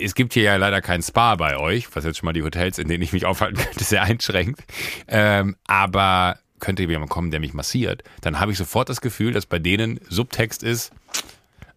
es 0.00 0.14
gibt 0.14 0.34
hier 0.34 0.42
ja 0.42 0.56
leider 0.56 0.80
kein 0.80 1.02
Spa 1.02 1.36
bei 1.36 1.56
euch, 1.56 1.94
was 1.94 2.04
jetzt 2.04 2.18
schon 2.18 2.26
mal 2.26 2.32
die 2.32 2.42
Hotels, 2.42 2.78
in 2.78 2.88
denen 2.88 3.02
ich 3.02 3.12
mich 3.12 3.24
aufhalten 3.24 3.56
könnte, 3.56 3.84
sehr 3.84 4.02
einschränkt. 4.02 4.62
Ähm, 5.06 5.56
aber 5.66 6.38
könnte 6.58 6.82
jemand 6.84 7.10
kommen, 7.10 7.30
der 7.30 7.40
mich 7.40 7.54
massiert, 7.54 8.04
dann 8.20 8.38
habe 8.38 8.52
ich 8.52 8.58
sofort 8.58 8.88
das 8.88 9.00
Gefühl, 9.00 9.32
dass 9.32 9.46
bei 9.46 9.58
denen 9.58 9.98
Subtext 10.08 10.62
ist, 10.62 10.92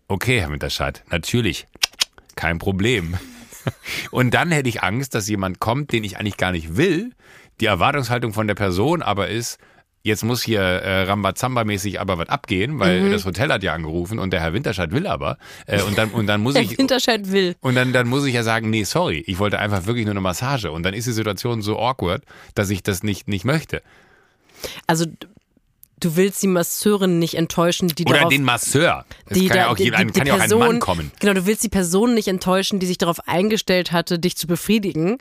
okay, 0.08 0.42
Herr 0.42 0.52
Winterscheid, 0.52 1.04
natürlich, 1.10 1.68
kein 2.36 2.60
Problem. 2.60 3.18
Und 4.12 4.34
dann 4.34 4.52
hätte 4.52 4.70
ich 4.70 4.84
Angst, 4.84 5.16
dass 5.16 5.28
jemand 5.30 5.60
kommt, 5.60 5.94
den 5.94 6.04
ich 6.04 6.18
eigentlich 6.18 6.38
gar 6.38 6.52
nicht 6.52 6.76
will. 6.76 7.12
Die 7.60 7.66
Erwartungshaltung 7.66 8.34
von 8.34 8.48
der 8.48 8.56
Person 8.56 9.02
aber 9.02 9.28
ist, 9.30 9.58
jetzt 10.02 10.24
muss 10.24 10.44
hier 10.44 10.60
äh, 10.62 11.04
Rambazamba-mäßig 11.04 12.00
aber 12.00 12.18
was 12.18 12.28
abgehen, 12.30 12.80
weil 12.80 13.10
das 13.12 13.26
Hotel 13.26 13.50
hat 13.54 13.64
ja 13.64 13.74
angerufen 13.74 14.20
und 14.20 14.32
der 14.34 14.42
Herr 14.42 14.52
Winterscheid 14.54 14.92
will 14.92 15.08
aber. 15.08 15.38
Äh, 15.66 15.82
und, 15.84 15.98
dann, 15.98 16.10
und 16.12 16.28
dann 16.28 16.42
muss 16.42 16.54
Der 16.56 16.64
ich. 16.64 16.78
Winterscheid 16.78 17.32
will. 17.32 17.56
Und 17.62 17.76
dann, 17.76 17.94
dann 17.94 18.08
muss 18.08 18.26
ich 18.26 18.34
ja 18.34 18.44
sagen, 18.44 18.70
nee, 18.70 18.84
sorry, 18.84 19.24
ich 19.28 19.40
wollte 19.40 19.60
einfach 19.60 19.86
wirklich 19.86 20.06
nur 20.06 20.12
eine 20.14 20.22
Massage. 20.22 20.72
Und 20.72 20.84
dann 20.84 20.94
ist 20.94 21.08
die 21.08 21.14
Situation 21.14 21.62
so 21.62 21.80
awkward, 21.80 22.24
dass 22.56 22.70
ich 22.70 22.84
das 22.84 23.02
nicht, 23.04 23.28
nicht 23.30 23.46
möchte. 23.46 23.82
Also 24.88 25.06
du 26.02 26.16
willst 26.18 26.44
die 26.44 26.48
Masseurin 26.48 27.18
nicht 27.20 27.36
enttäuschen, 27.36 27.88
die 27.88 28.04
Oder 28.06 28.16
darauf... 28.16 28.30
den 28.34 28.44
Masseur. 28.44 29.06
Das 29.30 29.38
die 29.38 29.48
kann 29.48 29.56
ja 29.58 29.64
da- 29.66 29.70
auch, 29.72 29.76
die- 29.78 29.84
jeder, 29.86 29.98
die- 30.00 30.06
die 30.08 30.12
kann 30.20 30.28
ja 30.28 30.36
auch 30.36 30.40
ein 30.42 30.50
Mann 30.60 30.80
kommen. 30.80 31.12
Genau, 31.22 31.34
du 31.34 31.46
willst 31.46 31.64
die 31.64 31.70
Person 31.70 32.14
nicht 32.14 32.28
enttäuschen, 32.28 32.80
die 32.80 32.88
sich 32.88 32.98
darauf 32.98 33.26
eingestellt 33.28 33.94
hatte, 33.94 34.20
dich 34.20 34.36
zu 34.36 34.48
befriedigen. 34.48 35.18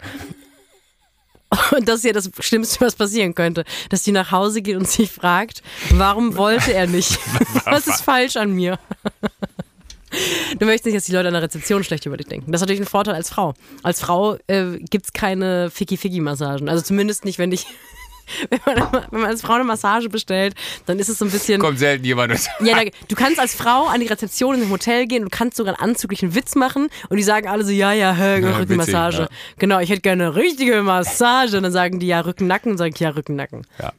Und 1.77 1.89
das 1.89 1.99
ist 1.99 2.05
ja 2.05 2.13
das 2.13 2.31
Schlimmste, 2.41 2.81
was 2.81 2.95
passieren 2.95 3.35
könnte. 3.35 3.65
Dass 3.91 4.03
die 4.03 4.13
nach 4.13 4.31
Hause 4.31 4.63
geht 4.63 4.77
und 4.77 4.89
sich 4.89 5.11
fragt, 5.11 5.63
warum 5.91 6.37
wollte 6.37 6.73
er 6.73 6.87
nicht? 6.87 7.19
Was 7.65 7.87
ist 7.87 8.03
falsch 8.03 8.37
an 8.37 8.53
mir? 8.53 8.79
Du 10.59 10.67
möchtest 10.67 10.87
nicht, 10.87 10.97
dass 10.97 11.05
die 11.05 11.13
Leute 11.13 11.29
an 11.29 11.35
der 11.35 11.43
Rezeption 11.43 11.85
schlecht 11.85 12.05
über 12.05 12.17
dich 12.17 12.27
denken. 12.27 12.53
Das 12.53 12.61
ist 12.61 12.63
natürlich 12.63 12.83
ein 12.83 12.87
Vorteil 12.87 13.15
als 13.15 13.31
Frau. 13.31 13.55
Als 13.83 14.01
Frau 14.01 14.37
äh, 14.47 14.79
gibt 14.79 15.07
es 15.07 15.13
keine 15.13 15.71
Ficky-Ficky-Massagen. 15.71 16.69
Also 16.69 16.83
zumindest 16.83 17.25
nicht, 17.25 17.39
wenn 17.39 17.53
ich. 17.53 17.67
Wenn 18.51 18.61
man, 18.67 19.07
wenn 19.11 19.21
man 19.21 19.31
als 19.31 19.43
Frau 19.43 19.55
eine 19.55 19.65
Massage 19.65 20.09
bestellt, 20.09 20.55
dann 20.87 20.99
ist 20.99 21.09
es 21.09 21.19
so 21.19 21.25
ein 21.25 21.31
bisschen. 21.31 21.61
Kommt 21.61 21.79
selten 21.79 22.05
jemand 22.05 22.33
Ja, 22.61 22.77
da, 22.77 22.91
du 23.09 23.15
kannst 23.17 23.39
als 23.39 23.55
Frau 23.55 23.87
an 23.87 24.01
die 24.01 24.07
Rezeption 24.07 24.55
in 24.55 24.61
dem 24.61 24.71
Hotel 24.71 25.07
gehen 25.07 25.25
und 25.25 25.31
kannst 25.31 25.57
sogar 25.57 25.79
einen 25.79 25.91
anzüglichen 25.91 26.35
Witz 26.35 26.55
machen 26.55 26.89
und 27.09 27.17
die 27.17 27.23
sagen 27.23 27.49
alle 27.49 27.65
so, 27.65 27.71
ja, 27.73 27.93
ja, 27.93 28.13
hä, 28.15 28.41
Ja, 28.41 28.57
Rückenmassage. 28.57 29.19
witzig, 29.23 29.37
Genau, 29.59 29.79
ich 29.81 29.91
hätte 29.91 30.01
gerne 30.03 30.25
eine 30.27 30.35
richtige 30.35 30.83
Massage. 30.83 31.57
Und 31.57 31.63
dann 31.65 31.73
sagen 31.73 31.99
die, 31.99 32.07
ja, 32.07 32.21
Rücken-Nacken, 32.21 32.77
sag 32.79 32.93
ich, 32.95 33.01
ja, 33.01 33.11
Rücken-Nacken. 33.11 33.67
Ja. 33.81 33.93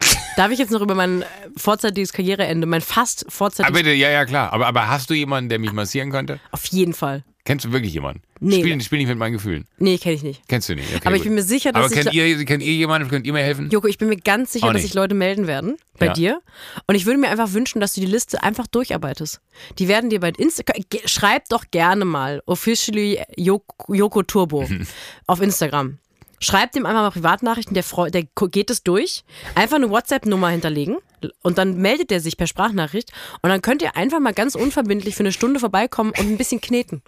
Darf 0.36 0.50
ich 0.50 0.58
jetzt 0.58 0.70
noch 0.70 0.80
über 0.80 0.94
mein 0.94 1.22
äh, 1.22 1.26
vorzeitiges 1.56 2.12
Karriereende, 2.12 2.66
mein 2.66 2.80
fast 2.80 3.24
Aber 3.24 3.32
vorzeitiges, 3.32 3.76
bitte, 3.78 3.92
ja, 3.94 4.08
ja, 4.10 4.24
klar. 4.24 4.52
Aber, 4.52 4.66
aber 4.66 4.88
hast 4.88 5.10
du 5.10 5.14
jemanden, 5.14 5.48
der 5.50 5.58
mich 5.58 5.72
massieren 5.72 6.10
könnte? 6.10 6.40
auf 6.50 6.64
jeden 6.66 6.94
Fall. 6.94 7.24
Kennst 7.44 7.64
du 7.64 7.72
wirklich 7.72 7.94
jemanden? 7.94 8.22
Nee. 8.38 8.60
Spiel, 8.60 8.80
spiel 8.82 8.98
nicht 8.98 9.08
mit 9.08 9.16
meinen 9.18 9.32
Gefühlen. 9.32 9.66
Nee, 9.78 9.96
kenne 9.98 10.14
ich 10.14 10.22
nicht. 10.22 10.42
Kennst 10.46 10.68
du 10.68 10.74
nicht? 10.74 10.88
Okay, 10.94 11.00
Aber 11.06 11.16
ich 11.16 11.22
gut. 11.22 11.28
bin 11.28 11.34
mir 11.36 11.42
sicher, 11.42 11.72
dass 11.72 11.86
Aber 11.86 11.94
ich 11.94 12.00
kennt 12.02 12.14
ihr, 12.14 12.44
kennt 12.44 12.62
ihr 12.62 12.72
jemanden? 12.74 13.08
Könnt 13.08 13.26
ihr 13.26 13.32
mir 13.32 13.42
helfen? 13.42 13.70
Joko, 13.70 13.86
ich 13.86 13.96
bin 13.98 14.08
mir 14.08 14.16
ganz 14.18 14.52
sicher, 14.52 14.66
Auch 14.66 14.72
dass 14.72 14.82
nicht. 14.82 14.92
sich 14.92 14.94
Leute 14.94 15.14
melden 15.14 15.46
werden 15.46 15.76
bei 15.98 16.06
Ja. 16.06 16.12
dir. 16.12 16.42
Und 16.86 16.94
ich 16.96 17.06
würde 17.06 17.18
mir 17.18 17.28
einfach 17.30 17.52
wünschen, 17.52 17.80
dass 17.80 17.94
du 17.94 18.00
die 18.02 18.06
Liste 18.06 18.42
einfach 18.42 18.66
durcharbeitest. 18.66 19.40
Die 19.78 19.88
werden 19.88 20.10
dir 20.10 20.20
bei 20.20 20.30
Insta 20.36 20.62
ge- 20.90 21.00
schreib 21.06 21.48
doch 21.48 21.64
gerne 21.70 22.04
mal 22.04 22.42
officially 22.46 23.20
Joko, 23.36 23.94
Joko 23.94 24.22
Turbo 24.22 24.68
auf 25.26 25.40
Instagram. 25.40 25.98
Schreib 26.42 26.72
dem 26.72 26.86
einfach 26.86 27.02
mal 27.02 27.10
Privatnachrichten, 27.10 27.74
der, 27.74 27.82
freu- 27.84 28.10
der 28.10 28.22
geht 28.50 28.70
es 28.70 28.82
durch. 28.82 29.24
Einfach 29.54 29.76
eine 29.76 29.90
WhatsApp-Nummer 29.90 30.48
hinterlegen 30.48 30.96
und 31.42 31.58
dann 31.58 31.76
meldet 31.76 32.10
er 32.10 32.20
sich 32.20 32.36
per 32.38 32.46
Sprachnachricht 32.46 33.12
und 33.42 33.50
dann 33.50 33.60
könnt 33.60 33.82
ihr 33.82 33.94
einfach 33.96 34.20
mal 34.20 34.32
ganz 34.32 34.54
unverbindlich 34.54 35.14
für 35.16 35.20
eine 35.20 35.32
Stunde 35.32 35.60
vorbeikommen 35.60 36.12
und 36.18 36.26
ein 36.30 36.38
bisschen 36.38 36.60
kneten. 36.62 37.02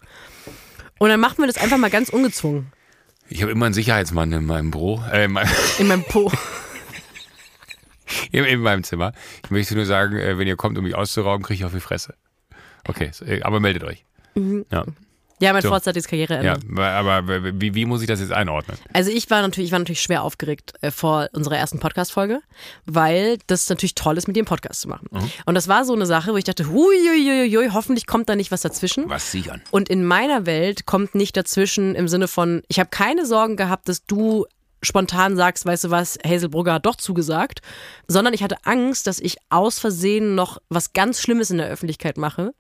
Und 0.99 1.09
dann 1.09 1.19
machen 1.19 1.39
wir 1.39 1.47
das 1.47 1.57
einfach 1.57 1.79
mal 1.79 1.89
ganz 1.91 2.11
ungezwungen. 2.11 2.73
Ich 3.29 3.41
habe 3.41 3.51
immer 3.53 3.65
einen 3.65 3.75
Sicherheitsmann 3.75 4.31
in 4.33 4.45
meinem 4.45 4.71
Büro, 4.71 5.03
äh, 5.11 5.25
in, 5.25 5.33
meinem, 5.33 5.49
In 5.79 5.87
meinem 5.89 6.05
Po. 6.05 6.31
in, 8.31 8.45
in 8.45 8.61
meinem 8.61 8.85
Zimmer. 8.85 9.13
Ich 9.45 9.51
möchte 9.51 9.75
nur 9.75 9.87
sagen, 9.87 10.17
äh, 10.19 10.37
wenn 10.39 10.47
ihr 10.47 10.57
kommt, 10.57 10.77
um 10.77 10.85
mich 10.85 10.95
auszurauben, 10.95 11.43
kriege 11.43 11.59
ich 11.61 11.65
auf 11.65 11.73
die 11.73 11.81
Fresse. 11.81 12.15
Okay, 12.87 13.11
äh, 13.27 13.43
aber 13.43 13.61
meldet 13.61 13.85
euch. 13.85 14.05
Mhm. 14.35 14.67
Ja, 14.71 14.85
Ja, 15.43 15.53
mein 15.53 15.63
So. 15.63 15.69
vorzeitiges 15.69 16.07
Karriereende. 16.09 16.47
ja, 16.47 16.83
aber 16.83 17.61
wie, 17.61 17.75
wie 17.75 17.85
muss 17.85 18.01
ich 18.01 18.07
das 18.09 18.21
jetzt 18.21 18.33
einordnen? 18.33 18.77
Also 18.93 19.11
ich 19.11 19.29
war 19.31 19.43
natürlich, 19.43 19.69
ich 19.69 19.73
war 19.73 19.79
natürlich 19.81 20.01
schwer 20.01 20.23
aufgeregt 20.23 20.73
äh, 20.81 20.91
vor 20.91 21.29
unserer 21.33 21.57
ersten 21.57 21.81
Podcast-Folge, 21.81 22.41
weil 22.87 23.39
das 23.49 23.69
natürlich 23.69 23.95
toll 23.95 24.17
ist, 24.19 24.27
mit 24.29 24.37
dir 24.37 24.41
einen 24.41 24.47
Podcast 24.47 24.81
zu 24.83 24.89
machen. 24.89 25.09
Mhm. 25.11 25.31
Und 25.47 25.55
das 25.55 25.69
war 25.69 25.85
so 25.85 25.95
eine 25.95 26.07
Sache, 26.07 26.33
wo 26.33 26.37
ich 26.37 26.45
dachte, 26.45 26.69
huiuiuiui, 26.69 27.71
hoffentlich 27.73 28.07
kommt 28.07 28.29
da 28.29 28.37
nicht 28.37 28.51
was 28.53 28.61
dazwischen. 28.63 29.09
Was 29.09 29.33
sichern? 29.33 29.61
Und 29.71 29.89
in 29.89 30.05
meiner 30.05 30.47
Welt 30.47 30.87
kommt 30.87 31.15
nicht 31.15 31.37
dazwischen 31.37 31.95
im 31.95 32.09
Sinne 32.09 32.29
von, 32.29 32.63
ich 32.69 32.79
habe 32.79 32.91
keine 32.91 33.27
Sorgen 33.27 33.57
gehabt, 33.57 33.89
dass 33.89 34.05
du 34.05 34.47
spontan 34.83 35.37
sagst, 35.37 35.65
weißt 35.65 35.85
du 35.85 35.91
was, 35.91 36.19
Hazel 36.27 36.49
Brugger 36.49 36.75
hat 36.75 36.87
doch 36.87 36.97
zugesagt, 36.97 37.61
sondern 38.09 38.35
ich 38.35 38.43
hatte 38.43 38.57
Angst, 38.65 39.07
dass 39.07 39.21
ich 39.21 39.37
aus 39.49 39.79
Versehen 39.79 40.35
noch 40.35 40.59
was 40.69 40.93
ganz 40.93 41.21
Schlimmes 41.21 41.51
in 41.51 41.59
der 41.59 41.69
Öffentlichkeit 41.69 42.17
mache, 42.17 42.53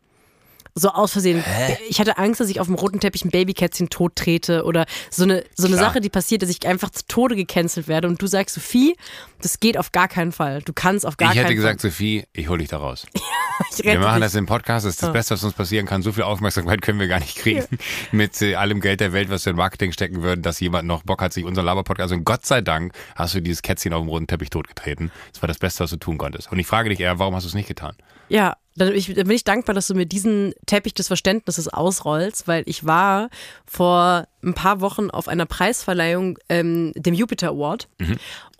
so 0.74 0.88
aus 0.90 1.12
Versehen. 1.12 1.44
Ich 1.88 2.00
hatte 2.00 2.18
Angst, 2.18 2.40
dass 2.40 2.48
ich 2.48 2.60
auf 2.60 2.66
dem 2.66 2.76
roten 2.76 2.98
Teppich 2.98 3.24
ein 3.24 3.30
Babykätzchen 3.30 3.90
tot 3.90 4.16
trete 4.16 4.64
oder 4.64 4.86
so 5.10 5.24
eine, 5.24 5.44
so 5.54 5.66
eine 5.66 5.76
Klar. 5.76 5.90
Sache, 5.90 6.00
die 6.00 6.08
passiert, 6.08 6.42
dass 6.42 6.48
ich 6.48 6.66
einfach 6.66 6.90
zu 6.90 7.02
Tode 7.06 7.36
gecancelt 7.36 7.88
werde 7.88 8.08
und 8.08 8.20
du 8.22 8.26
sagst, 8.26 8.54
Sophie, 8.54 8.96
das 9.42 9.60
geht 9.60 9.76
auf 9.76 9.92
gar 9.92 10.08
keinen 10.08 10.32
Fall. 10.32 10.62
Du 10.62 10.72
kannst 10.72 11.04
auf 11.04 11.16
gar 11.16 11.30
ich 11.30 11.34
keinen 11.34 11.44
hätte 11.44 11.54
gesagt, 11.54 11.82
Fall. 11.82 11.90
Sophie, 11.90 12.24
ich 12.32 12.48
hole 12.48 12.58
dich 12.58 12.68
da 12.68 12.78
raus. 12.78 13.06
ich 13.76 13.84
Wir 13.84 13.98
machen 13.98 14.14
dich. 14.14 14.24
das 14.24 14.34
im 14.34 14.46
Podcast, 14.46 14.86
das 14.86 14.94
ist 14.94 15.02
das 15.02 15.12
Beste, 15.12 15.34
was 15.34 15.44
uns 15.44 15.52
passieren 15.52 15.84
kann. 15.84 16.02
So 16.02 16.12
viel 16.12 16.22
Aufmerksamkeit 16.22 16.80
können 16.80 16.98
wir 17.00 17.08
gar 17.08 17.20
nicht 17.20 17.36
kriegen. 17.36 17.64
Mit 18.12 18.40
äh, 18.40 18.54
allem 18.54 18.80
Geld 18.80 19.00
der 19.00 19.12
Welt, 19.12 19.28
was 19.28 19.44
wir 19.44 19.50
in 19.50 19.56
Marketing 19.56 19.92
stecken 19.92 20.22
würden, 20.22 20.42
dass 20.42 20.58
jemand 20.60 20.88
noch 20.88 21.02
Bock 21.02 21.20
hat, 21.20 21.32
sich 21.32 21.44
unser 21.44 21.62
Laber-Podcast. 21.62 22.12
Und 22.12 22.24
Gott 22.24 22.46
sei 22.46 22.62
Dank 22.62 22.94
hast 23.14 23.34
du 23.34 23.40
dieses 23.40 23.62
Kätzchen 23.62 23.92
auf 23.92 24.02
dem 24.02 24.08
roten 24.08 24.26
Teppich 24.26 24.50
totgetreten. 24.50 25.10
Das 25.32 25.42
war 25.42 25.48
das 25.48 25.58
Beste, 25.58 25.84
was 25.84 25.90
du 25.90 25.96
tun 25.96 26.16
konntest. 26.16 26.50
Und 26.50 26.58
ich 26.58 26.66
frage 26.66 26.88
dich 26.88 27.00
eher, 27.00 27.18
warum 27.18 27.34
hast 27.34 27.44
du 27.44 27.48
es 27.48 27.54
nicht 27.54 27.68
getan? 27.68 27.94
Ja, 28.28 28.56
dann 28.76 28.88
bin, 28.88 28.96
ich, 28.96 29.06
dann 29.06 29.26
bin 29.26 29.36
ich 29.36 29.44
dankbar, 29.44 29.74
dass 29.74 29.86
du 29.86 29.94
mir 29.94 30.06
diesen 30.06 30.54
Teppich 30.66 30.94
des 30.94 31.08
Verständnisses 31.08 31.68
ausrollst, 31.68 32.48
weil 32.48 32.62
ich 32.66 32.86
war 32.86 33.28
vor 33.66 34.26
ein 34.42 34.54
paar 34.54 34.80
Wochen 34.80 35.10
auf 35.10 35.28
einer 35.28 35.46
Preisverleihung, 35.46 36.38
ähm, 36.48 36.92
dem 36.96 37.14
Jupiter 37.14 37.48
Award. 37.48 37.88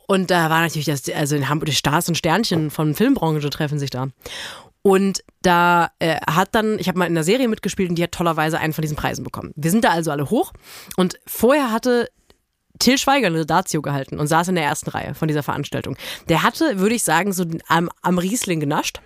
Und 0.07 0.31
da 0.31 0.51
war 0.51 0.61
natürlich 0.61 0.87
das, 0.87 1.09
also 1.09 1.37
in 1.37 1.49
Hamburg 1.49 1.67
die 1.67 1.75
Stars 1.75 2.09
und 2.09 2.17
Sternchen 2.17 2.71
von 2.71 2.95
Filmbranche 2.95 3.49
treffen 3.51 3.79
sich 3.79 3.91
da. 3.91 4.09
Und 4.83 5.23
da 5.43 5.91
äh, 6.01 6.17
hat 6.27 6.55
dann, 6.55 6.79
ich 6.79 6.89
habe 6.89 6.99
mal 6.99 7.07
in 7.07 7.15
der 7.15 7.25
Serie 7.25 7.49
mitgespielt 7.49 7.89
und 7.89 7.95
die 7.95 8.03
hat 8.03 8.13
tollerweise 8.13 8.59
einen 8.59 8.73
von 8.73 8.83
diesen 8.83 8.97
Preisen 8.97 9.23
bekommen. 9.25 9.53
Wir 9.55 9.71
sind 9.71 9.85
da 9.85 9.91
also 9.91 10.11
alle 10.11 10.29
hoch 10.29 10.53
und 10.97 11.19
vorher 11.27 11.71
hatte 11.71 12.09
Till 12.79 12.99
Schweiger 12.99 13.29
eine 13.29 13.47
Datio 13.47 13.81
gehalten 13.81 14.19
und 14.19 14.27
saß 14.27 14.49
in 14.49 14.57
der 14.57 14.65
ersten 14.65 14.91
Reihe 14.91 15.15
von 15.15 15.29
dieser 15.29 15.45
Veranstaltung. 15.45 15.97
Der 16.29 16.43
hatte, 16.43 16.81
würde 16.81 16.97
ich 16.97 17.05
sagen, 17.05 17.33
so 17.33 17.45
am, 17.69 17.91
am 18.03 18.19
Riesling 18.19 18.59
genascht. 18.59 19.01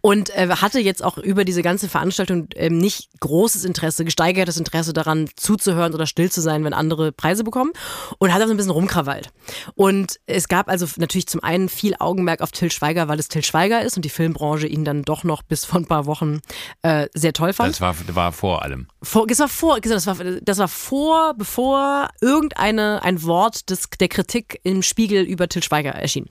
Und 0.00 0.30
äh, 0.30 0.48
hatte 0.48 0.80
jetzt 0.80 1.02
auch 1.02 1.18
über 1.18 1.44
diese 1.44 1.62
ganze 1.62 1.88
Veranstaltung 1.88 2.48
ähm, 2.54 2.78
nicht 2.78 3.08
großes 3.20 3.64
Interesse, 3.64 4.04
gesteigertes 4.04 4.56
Interesse 4.56 4.92
daran 4.92 5.28
zuzuhören 5.36 5.94
oder 5.94 6.06
still 6.06 6.30
zu 6.30 6.40
sein, 6.40 6.64
wenn 6.64 6.72
andere 6.72 7.12
Preise 7.12 7.44
bekommen. 7.44 7.72
Und 8.18 8.32
hat 8.32 8.40
also 8.40 8.52
ein 8.52 8.56
bisschen 8.56 8.72
rumkrawallt. 8.72 9.30
Und 9.74 10.18
es 10.26 10.48
gab 10.48 10.68
also 10.68 10.86
natürlich 10.96 11.26
zum 11.26 11.42
einen 11.42 11.68
viel 11.68 11.94
Augenmerk 11.98 12.40
auf 12.40 12.52
Till 12.52 12.70
Schweiger, 12.70 13.08
weil 13.08 13.18
es 13.18 13.28
Till 13.28 13.44
Schweiger 13.44 13.82
ist 13.82 13.96
und 13.96 14.04
die 14.04 14.10
Filmbranche 14.10 14.66
ihn 14.66 14.84
dann 14.84 15.02
doch 15.02 15.24
noch 15.24 15.42
bis 15.42 15.64
vor 15.64 15.80
ein 15.80 15.86
paar 15.86 16.06
Wochen 16.06 16.40
äh, 16.82 17.08
sehr 17.14 17.32
toll 17.32 17.52
fand. 17.52 17.70
Das 17.70 17.80
war, 17.80 17.94
war 18.14 18.32
vor 18.32 18.62
allem. 18.62 18.88
Vor, 19.02 19.26
das 19.26 19.38
war 19.38 19.48
vor, 19.48 19.80
das 19.80 20.06
war, 20.06 20.16
das 20.42 20.58
war 20.58 20.68
vor, 20.68 21.34
bevor 21.34 22.08
irgendeine 22.20 23.02
ein 23.02 23.22
Wort 23.22 23.70
des, 23.70 23.88
der 24.00 24.08
Kritik 24.08 24.60
im 24.62 24.82
Spiegel 24.82 25.24
über 25.24 25.48
Till 25.48 25.62
Schweiger 25.62 25.90
erschien. 25.90 26.28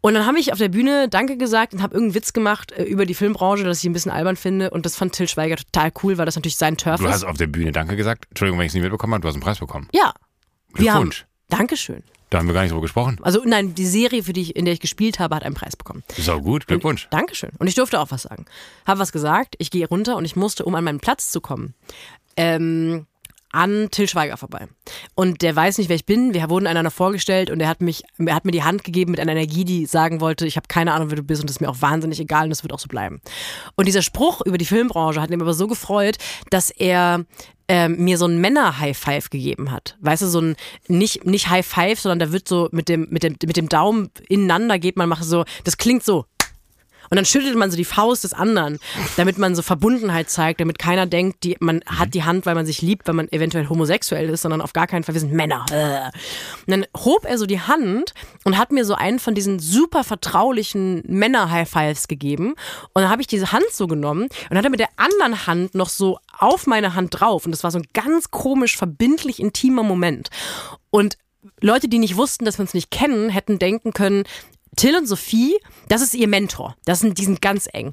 Und 0.00 0.14
dann 0.14 0.26
habe 0.26 0.38
ich 0.38 0.52
auf 0.52 0.58
der 0.58 0.68
Bühne 0.68 1.08
Danke 1.08 1.36
gesagt 1.36 1.72
und 1.74 1.82
habe 1.82 1.94
irgendeinen 1.94 2.14
Witz 2.14 2.32
gemacht 2.32 2.70
äh, 2.72 2.84
über 2.84 3.04
die 3.04 3.14
Filmbranche, 3.14 3.64
dass 3.64 3.78
ich 3.78 3.84
ein 3.84 3.92
bisschen 3.92 4.12
albern 4.12 4.36
finde. 4.36 4.70
Und 4.70 4.86
das 4.86 4.94
fand 4.96 5.12
Till 5.12 5.26
Schweiger 5.28 5.56
total 5.56 5.92
cool, 6.02 6.18
weil 6.18 6.26
das 6.26 6.36
natürlich 6.36 6.56
sein 6.56 6.76
Turf 6.76 7.00
Du 7.00 7.06
ist. 7.06 7.12
hast 7.12 7.24
auf 7.24 7.36
der 7.36 7.48
Bühne 7.48 7.72
Danke 7.72 7.96
gesagt. 7.96 8.26
Entschuldigung, 8.30 8.58
wenn 8.58 8.66
ich 8.66 8.70
es 8.70 8.74
nicht 8.74 8.82
mitbekommen 8.84 9.14
habe, 9.14 9.22
du 9.22 9.28
hast 9.28 9.34
einen 9.34 9.42
Preis 9.42 9.58
bekommen. 9.58 9.88
ja. 9.92 10.12
Wir 10.74 10.92
haben, 10.92 11.04
Glückwunsch. 11.04 11.26
Dankeschön. 11.48 12.02
Da 12.30 12.38
haben 12.38 12.46
wir 12.46 12.52
gar 12.52 12.60
nicht 12.60 12.70
drüber 12.72 12.82
gesprochen. 12.82 13.18
Also 13.22 13.42
nein, 13.46 13.74
die 13.74 13.86
Serie, 13.86 14.22
für 14.22 14.34
die 14.34 14.42
ich, 14.42 14.54
in 14.56 14.66
der 14.66 14.74
ich 14.74 14.80
gespielt 14.80 15.18
habe, 15.18 15.34
hat 15.34 15.42
einen 15.44 15.54
Preis 15.54 15.76
bekommen. 15.76 16.04
Ist 16.16 16.28
auch 16.28 16.42
gut. 16.42 16.66
Glückwunsch. 16.66 17.08
Dankeschön. 17.10 17.50
Und 17.58 17.66
ich 17.68 17.74
durfte 17.74 17.98
auch 17.98 18.10
was 18.10 18.22
sagen. 18.24 18.44
Habe 18.86 19.00
was 19.00 19.10
gesagt, 19.10 19.54
ich 19.58 19.70
gehe 19.70 19.88
runter 19.88 20.16
und 20.16 20.26
ich 20.26 20.36
musste, 20.36 20.66
um 20.66 20.74
an 20.74 20.84
meinen 20.84 21.00
Platz 21.00 21.32
zu 21.32 21.40
kommen, 21.40 21.72
ähm, 22.36 23.06
an 23.50 23.88
Till 23.90 24.08
Schweiger 24.08 24.36
vorbei. 24.36 24.68
Und 25.14 25.42
der 25.42 25.54
weiß 25.54 25.78
nicht, 25.78 25.88
wer 25.88 25.96
ich 25.96 26.06
bin. 26.06 26.34
Wir 26.34 26.48
wurden 26.50 26.66
einander 26.66 26.90
vorgestellt 26.90 27.50
und 27.50 27.60
er 27.60 27.68
hat 27.68 27.80
mich, 27.80 28.02
er 28.18 28.34
hat 28.34 28.44
mir 28.44 28.52
die 28.52 28.62
Hand 28.62 28.84
gegeben 28.84 29.10
mit 29.10 29.20
einer 29.20 29.32
Energie, 29.32 29.64
die 29.64 29.86
sagen 29.86 30.20
wollte, 30.20 30.46
ich 30.46 30.56
habe 30.56 30.68
keine 30.68 30.92
Ahnung, 30.92 31.10
wer 31.10 31.16
du 31.16 31.22
bist 31.22 31.40
und 31.40 31.48
das 31.48 31.56
ist 31.56 31.60
mir 31.60 31.68
auch 31.68 31.80
wahnsinnig 31.80 32.20
egal 32.20 32.44
und 32.44 32.50
das 32.50 32.62
wird 32.62 32.72
auch 32.72 32.78
so 32.78 32.88
bleiben. 32.88 33.20
Und 33.76 33.86
dieser 33.86 34.02
Spruch 34.02 34.42
über 34.44 34.58
die 34.58 34.64
Filmbranche 34.64 35.20
hat 35.20 35.30
ihn 35.30 35.40
aber 35.40 35.54
so 35.54 35.66
gefreut, 35.66 36.18
dass 36.50 36.70
er 36.70 37.24
ähm, 37.68 38.02
mir 38.02 38.16
so 38.18 38.26
ein 38.26 38.40
Männer-High-Five 38.40 39.30
gegeben 39.30 39.70
hat. 39.70 39.96
Weißt 40.00 40.22
du, 40.22 40.26
so 40.26 40.40
ein, 40.40 40.56
nicht, 40.88 41.26
nicht 41.26 41.50
High-Five, 41.50 42.00
sondern 42.00 42.18
da 42.18 42.32
wird 42.32 42.48
so 42.48 42.68
mit 42.72 42.88
dem, 42.88 43.06
mit 43.10 43.22
dem, 43.22 43.36
mit 43.44 43.56
dem 43.56 43.68
Daumen 43.68 44.10
ineinander 44.28 44.78
geht 44.78 44.96
man, 44.96 45.08
macht 45.08 45.24
so, 45.24 45.44
das 45.64 45.76
klingt 45.76 46.02
so. 46.02 46.24
Und 47.10 47.16
dann 47.16 47.24
schüttelt 47.24 47.56
man 47.56 47.70
so 47.70 47.76
die 47.76 47.84
Faust 47.84 48.24
des 48.24 48.32
anderen, 48.32 48.78
damit 49.16 49.38
man 49.38 49.54
so 49.54 49.62
Verbundenheit 49.62 50.30
zeigt, 50.30 50.60
damit 50.60 50.78
keiner 50.78 51.06
denkt, 51.06 51.44
die, 51.44 51.56
man 51.60 51.82
hat 51.86 52.14
die 52.14 52.24
Hand, 52.24 52.46
weil 52.46 52.54
man 52.54 52.66
sich 52.66 52.82
liebt, 52.82 53.06
weil 53.06 53.14
man 53.14 53.30
eventuell 53.32 53.68
homosexuell 53.68 54.28
ist, 54.28 54.42
sondern 54.42 54.60
auf 54.60 54.72
gar 54.72 54.86
keinen 54.86 55.04
Fall, 55.04 55.14
wir 55.14 55.20
sind 55.20 55.32
Männer. 55.32 55.64
Äh. 55.70 56.10
Und 56.66 56.70
dann 56.70 56.86
hob 56.96 57.24
er 57.24 57.38
so 57.38 57.46
die 57.46 57.60
Hand 57.60 58.14
und 58.44 58.58
hat 58.58 58.72
mir 58.72 58.84
so 58.84 58.94
einen 58.94 59.18
von 59.18 59.34
diesen 59.34 59.58
super 59.58 60.04
vertraulichen 60.04 61.02
Männer-High-Fives 61.06 62.08
gegeben. 62.08 62.54
Und 62.94 63.02
dann 63.02 63.10
habe 63.10 63.22
ich 63.22 63.26
diese 63.28 63.52
Hand 63.52 63.66
so 63.72 63.86
genommen 63.86 64.28
und 64.50 64.56
hat 64.56 64.64
er 64.64 64.70
mit 64.70 64.80
der 64.80 64.90
anderen 64.96 65.46
Hand 65.46 65.74
noch 65.74 65.88
so 65.88 66.18
auf 66.38 66.66
meine 66.66 66.94
Hand 66.94 67.20
drauf. 67.20 67.44
Und 67.44 67.52
das 67.52 67.64
war 67.64 67.70
so 67.70 67.78
ein 67.78 67.86
ganz 67.92 68.30
komisch, 68.30 68.76
verbindlich 68.76 69.40
intimer 69.40 69.82
Moment. 69.82 70.30
Und 70.90 71.16
Leute, 71.60 71.88
die 71.88 71.98
nicht 71.98 72.16
wussten, 72.16 72.44
dass 72.44 72.58
wir 72.58 72.62
uns 72.62 72.74
nicht 72.74 72.90
kennen, 72.90 73.30
hätten 73.30 73.58
denken 73.58 73.92
können, 73.92 74.24
Till 74.78 74.96
und 74.96 75.06
Sophie, 75.06 75.56
das 75.88 76.02
ist 76.02 76.14
ihr 76.14 76.28
Mentor. 76.28 76.76
Das 76.84 77.00
sind, 77.00 77.18
die 77.18 77.24
sind 77.24 77.42
ganz 77.42 77.68
eng. 77.72 77.92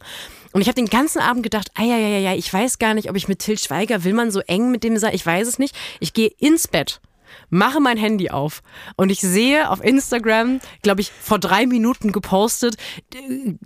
Und 0.53 0.61
ich 0.61 0.67
habe 0.67 0.75
den 0.75 0.85
ganzen 0.85 1.19
Abend 1.19 1.41
gedacht, 1.41 1.71
ah 1.73 1.83
ja, 1.83 1.97
ja, 1.97 2.07
ja, 2.07 2.19
ja, 2.19 2.33
ich 2.35 2.53
weiß 2.53 2.77
gar 2.77 2.93
nicht, 2.93 3.09
ob 3.09 3.15
ich 3.15 3.27
mit 3.27 3.39
Till 3.39 3.57
Schweiger, 3.57 4.03
will 4.03 4.13
man 4.13 4.29
so 4.29 4.39
eng 4.41 4.69
mit 4.69 4.83
dem 4.83 4.95
sein? 4.99 5.15
Ich 5.15 5.25
weiß 5.25 5.47
es 5.47 5.57
nicht. 5.57 5.75
Ich 5.99 6.13
gehe 6.13 6.31
ins 6.37 6.67
Bett, 6.67 7.01
mache 7.49 7.79
mein 7.79 7.97
Handy 7.97 8.29
auf 8.29 8.61
und 8.97 9.09
ich 9.09 9.19
sehe 9.19 9.69
auf 9.69 9.83
Instagram, 9.83 10.59
glaube 10.83 11.01
ich, 11.01 11.11
vor 11.11 11.39
drei 11.39 11.65
Minuten 11.65 12.11
gepostet, 12.11 12.75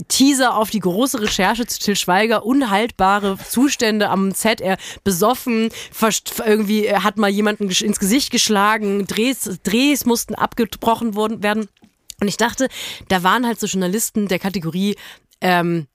Teaser 0.07 0.55
auf 0.55 0.69
die 0.69 0.79
große 0.79 1.21
Recherche 1.21 1.67
zu 1.67 1.77
Till 1.77 1.97
Schweiger, 1.97 2.45
unhaltbare 2.45 3.37
Zustände 3.37 4.09
am 4.09 4.31
Set, 4.31 4.61
er 4.61 4.77
besoffen, 5.03 5.71
irgendwie 6.45 6.87
äh, 6.87 7.01
hat 7.01 7.17
mal 7.17 7.29
jemanden 7.29 7.69
ins 7.69 7.99
Gesicht 7.99 8.31
geschlagen, 8.31 9.07
Drehs, 9.07 9.59
Drehs 9.63 10.05
mussten 10.05 10.35
abgebrochen 10.35 11.15
worden, 11.15 11.43
werden. 11.43 11.67
Und 12.21 12.27
ich 12.27 12.37
dachte, 12.37 12.67
da 13.07 13.23
waren 13.23 13.45
halt 13.45 13.59
so 13.59 13.67
Journalisten 13.67 14.27
der 14.27 14.39
Kategorie, 14.39 14.95
ähm, 15.41 15.87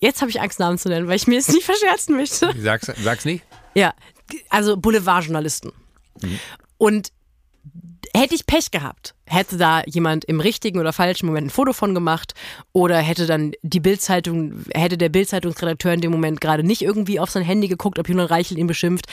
jetzt 0.00 0.20
habe 0.20 0.30
ich 0.30 0.40
Angst, 0.40 0.58
Namen 0.58 0.78
zu 0.78 0.88
nennen, 0.88 1.08
weil 1.08 1.16
ich 1.16 1.26
mir 1.26 1.36
jetzt 1.36 1.52
nicht 1.52 1.64
verscherzen 1.64 2.16
möchte. 2.16 2.52
Sag's, 2.58 2.90
sag's 3.02 3.24
nicht. 3.24 3.44
Ja, 3.74 3.94
also 4.48 4.76
Boulevardjournalisten. 4.76 5.72
Und 6.78 7.12
hätte 8.14 8.34
ich 8.34 8.46
Pech 8.46 8.70
gehabt, 8.70 9.14
hätte 9.26 9.56
da 9.56 9.82
jemand 9.86 10.24
im 10.24 10.40
richtigen 10.40 10.78
oder 10.78 10.92
falschen 10.92 11.26
Moment 11.26 11.48
ein 11.48 11.50
Foto 11.50 11.72
von 11.72 11.94
gemacht 11.94 12.34
oder 12.72 12.98
hätte 12.98 13.26
dann 13.26 13.52
die 13.62 13.80
Bildzeitung, 13.80 14.64
hätte 14.74 14.98
der 14.98 15.08
Bildzeitungsredakteur 15.08 15.92
in 15.92 16.00
dem 16.00 16.12
Moment 16.12 16.40
gerade 16.40 16.64
nicht 16.64 16.82
irgendwie 16.82 17.20
auf 17.20 17.30
sein 17.30 17.44
Handy 17.44 17.68
geguckt, 17.68 17.98
ob 17.98 18.08
Julian 18.08 18.26
Reichel 18.26 18.58
ihn 18.58 18.66
beschimpft 18.66 19.06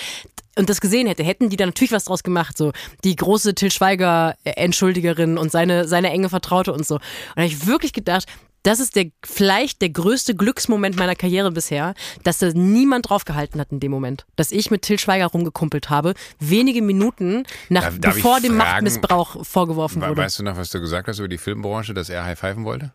und 0.58 0.70
das 0.70 0.82
gesehen 0.82 1.08
hätte, 1.08 1.24
hätten 1.24 1.50
die 1.50 1.58
da 1.58 1.66
natürlich 1.66 1.92
was 1.92 2.06
draus 2.06 2.24
gemacht, 2.24 2.58
so 2.58 2.72
die 3.04 3.16
große 3.16 3.54
Till 3.54 3.72
Schweiger 3.72 4.36
Entschuldigerin 4.44 5.38
und 5.38 5.52
seine 5.52 5.88
seine 5.88 6.10
enge 6.10 6.30
Vertraute 6.30 6.74
und 6.74 6.86
so. 6.86 6.96
Und 6.96 7.04
da 7.36 7.44
habe 7.44 7.48
ich 7.48 7.68
wirklich 7.68 7.94
gedacht, 7.94 8.26
das 8.68 8.80
ist 8.82 8.96
der 8.98 9.06
vielleicht 9.24 9.82
der 9.82 9.90
größte 9.90 10.36
Glücksmoment 10.36 10.98
meiner 10.98 11.16
Karriere 11.16 11.52
bisher, 11.52 11.94
dass 12.24 12.40
da 12.40 12.50
niemand 12.54 13.10
draufgehalten 13.10 13.62
hat 13.62 13.72
in 13.72 13.80
dem 13.80 13.92
Moment. 13.92 14.26
Dass 14.36 14.52
ich 14.52 14.70
mit 14.72 14.82
Till 14.82 15.00
Schweiger 15.00 15.28
rumgekumpelt 15.28 15.90
habe, 15.90 16.14
wenige 16.40 16.82
Minuten 16.82 17.44
nach 17.70 17.84
Darf- 17.84 18.00
darf 18.00 18.16
bevor 18.16 18.42
dem 18.42 18.58
fragen, 18.58 18.58
Machtmissbrauch 18.58 19.46
vorgeworfen 19.46 20.02
wurde. 20.02 20.18
Weißt 20.18 20.40
du 20.40 20.44
noch, 20.44 20.58
was 20.58 20.70
du 20.70 20.82
gesagt 20.82 21.08
hast 21.08 21.20
über 21.20 21.30
die 21.30 21.38
Filmbranche, 21.38 21.94
dass 21.94 22.10
er 22.10 22.26
high 22.26 22.38
pfeifen 22.38 22.66
wollte? 22.66 22.92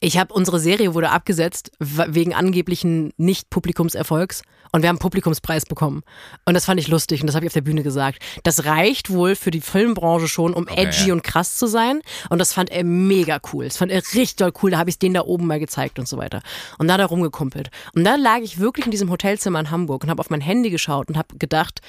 Ich 0.00 0.16
habe 0.18 0.32
unsere 0.32 0.58
Serie 0.58 0.94
wurde 0.94 1.10
abgesetzt 1.10 1.70
wegen 1.78 2.34
angeblichen 2.34 3.12
Nicht-Publikumserfolgs 3.18 4.42
und 4.72 4.82
wir 4.82 4.88
haben 4.88 4.96
einen 4.96 5.00
Publikumspreis 5.00 5.66
bekommen. 5.66 6.02
Und 6.44 6.54
das 6.54 6.64
fand 6.64 6.78
ich 6.80 6.88
lustig 6.88 7.20
und 7.20 7.26
das 7.26 7.34
habe 7.34 7.44
ich 7.44 7.50
auf 7.50 7.54
der 7.54 7.60
Bühne 7.60 7.82
gesagt. 7.82 8.18
Das 8.44 8.64
reicht 8.64 9.10
wohl 9.10 9.34
für 9.34 9.50
die 9.50 9.60
Filmbranche 9.60 10.28
schon, 10.28 10.54
um 10.54 10.62
Okay, 10.64 10.82
edgy 10.86 11.08
ja. 11.08 11.12
und 11.14 11.22
krass 11.24 11.56
zu 11.56 11.66
sein. 11.66 12.00
Und 12.28 12.38
das 12.38 12.52
fand 12.52 12.70
er 12.70 12.84
mega 12.84 13.40
cool. 13.52 13.64
Das 13.64 13.76
fand 13.76 13.90
er 13.90 13.98
richtig 13.98 14.36
doll 14.36 14.52
cool. 14.62 14.70
Da 14.70 14.78
habe 14.78 14.90
ich 14.90 14.98
den 14.98 15.14
da 15.14 15.22
oben 15.22 15.46
mal 15.46 15.58
gezeigt 15.58 15.98
und 15.98 16.06
so 16.08 16.16
weiter. 16.18 16.42
Und 16.78 16.88
da 16.88 16.94
hat 16.94 17.00
er 17.00 17.06
rumgekumpelt. 17.06 17.70
Und 17.94 18.04
da 18.04 18.14
lag 18.16 18.38
ich 18.40 18.58
wirklich 18.58 18.86
in 18.86 18.90
diesem 18.92 19.10
Hotelzimmer 19.10 19.60
in 19.60 19.70
Hamburg 19.70 20.04
und 20.04 20.10
habe 20.10 20.20
auf 20.20 20.30
mein 20.30 20.40
Handy 20.40 20.70
geschaut 20.70 21.08
und 21.08 21.16
habe 21.16 21.36
gedacht, 21.38 21.80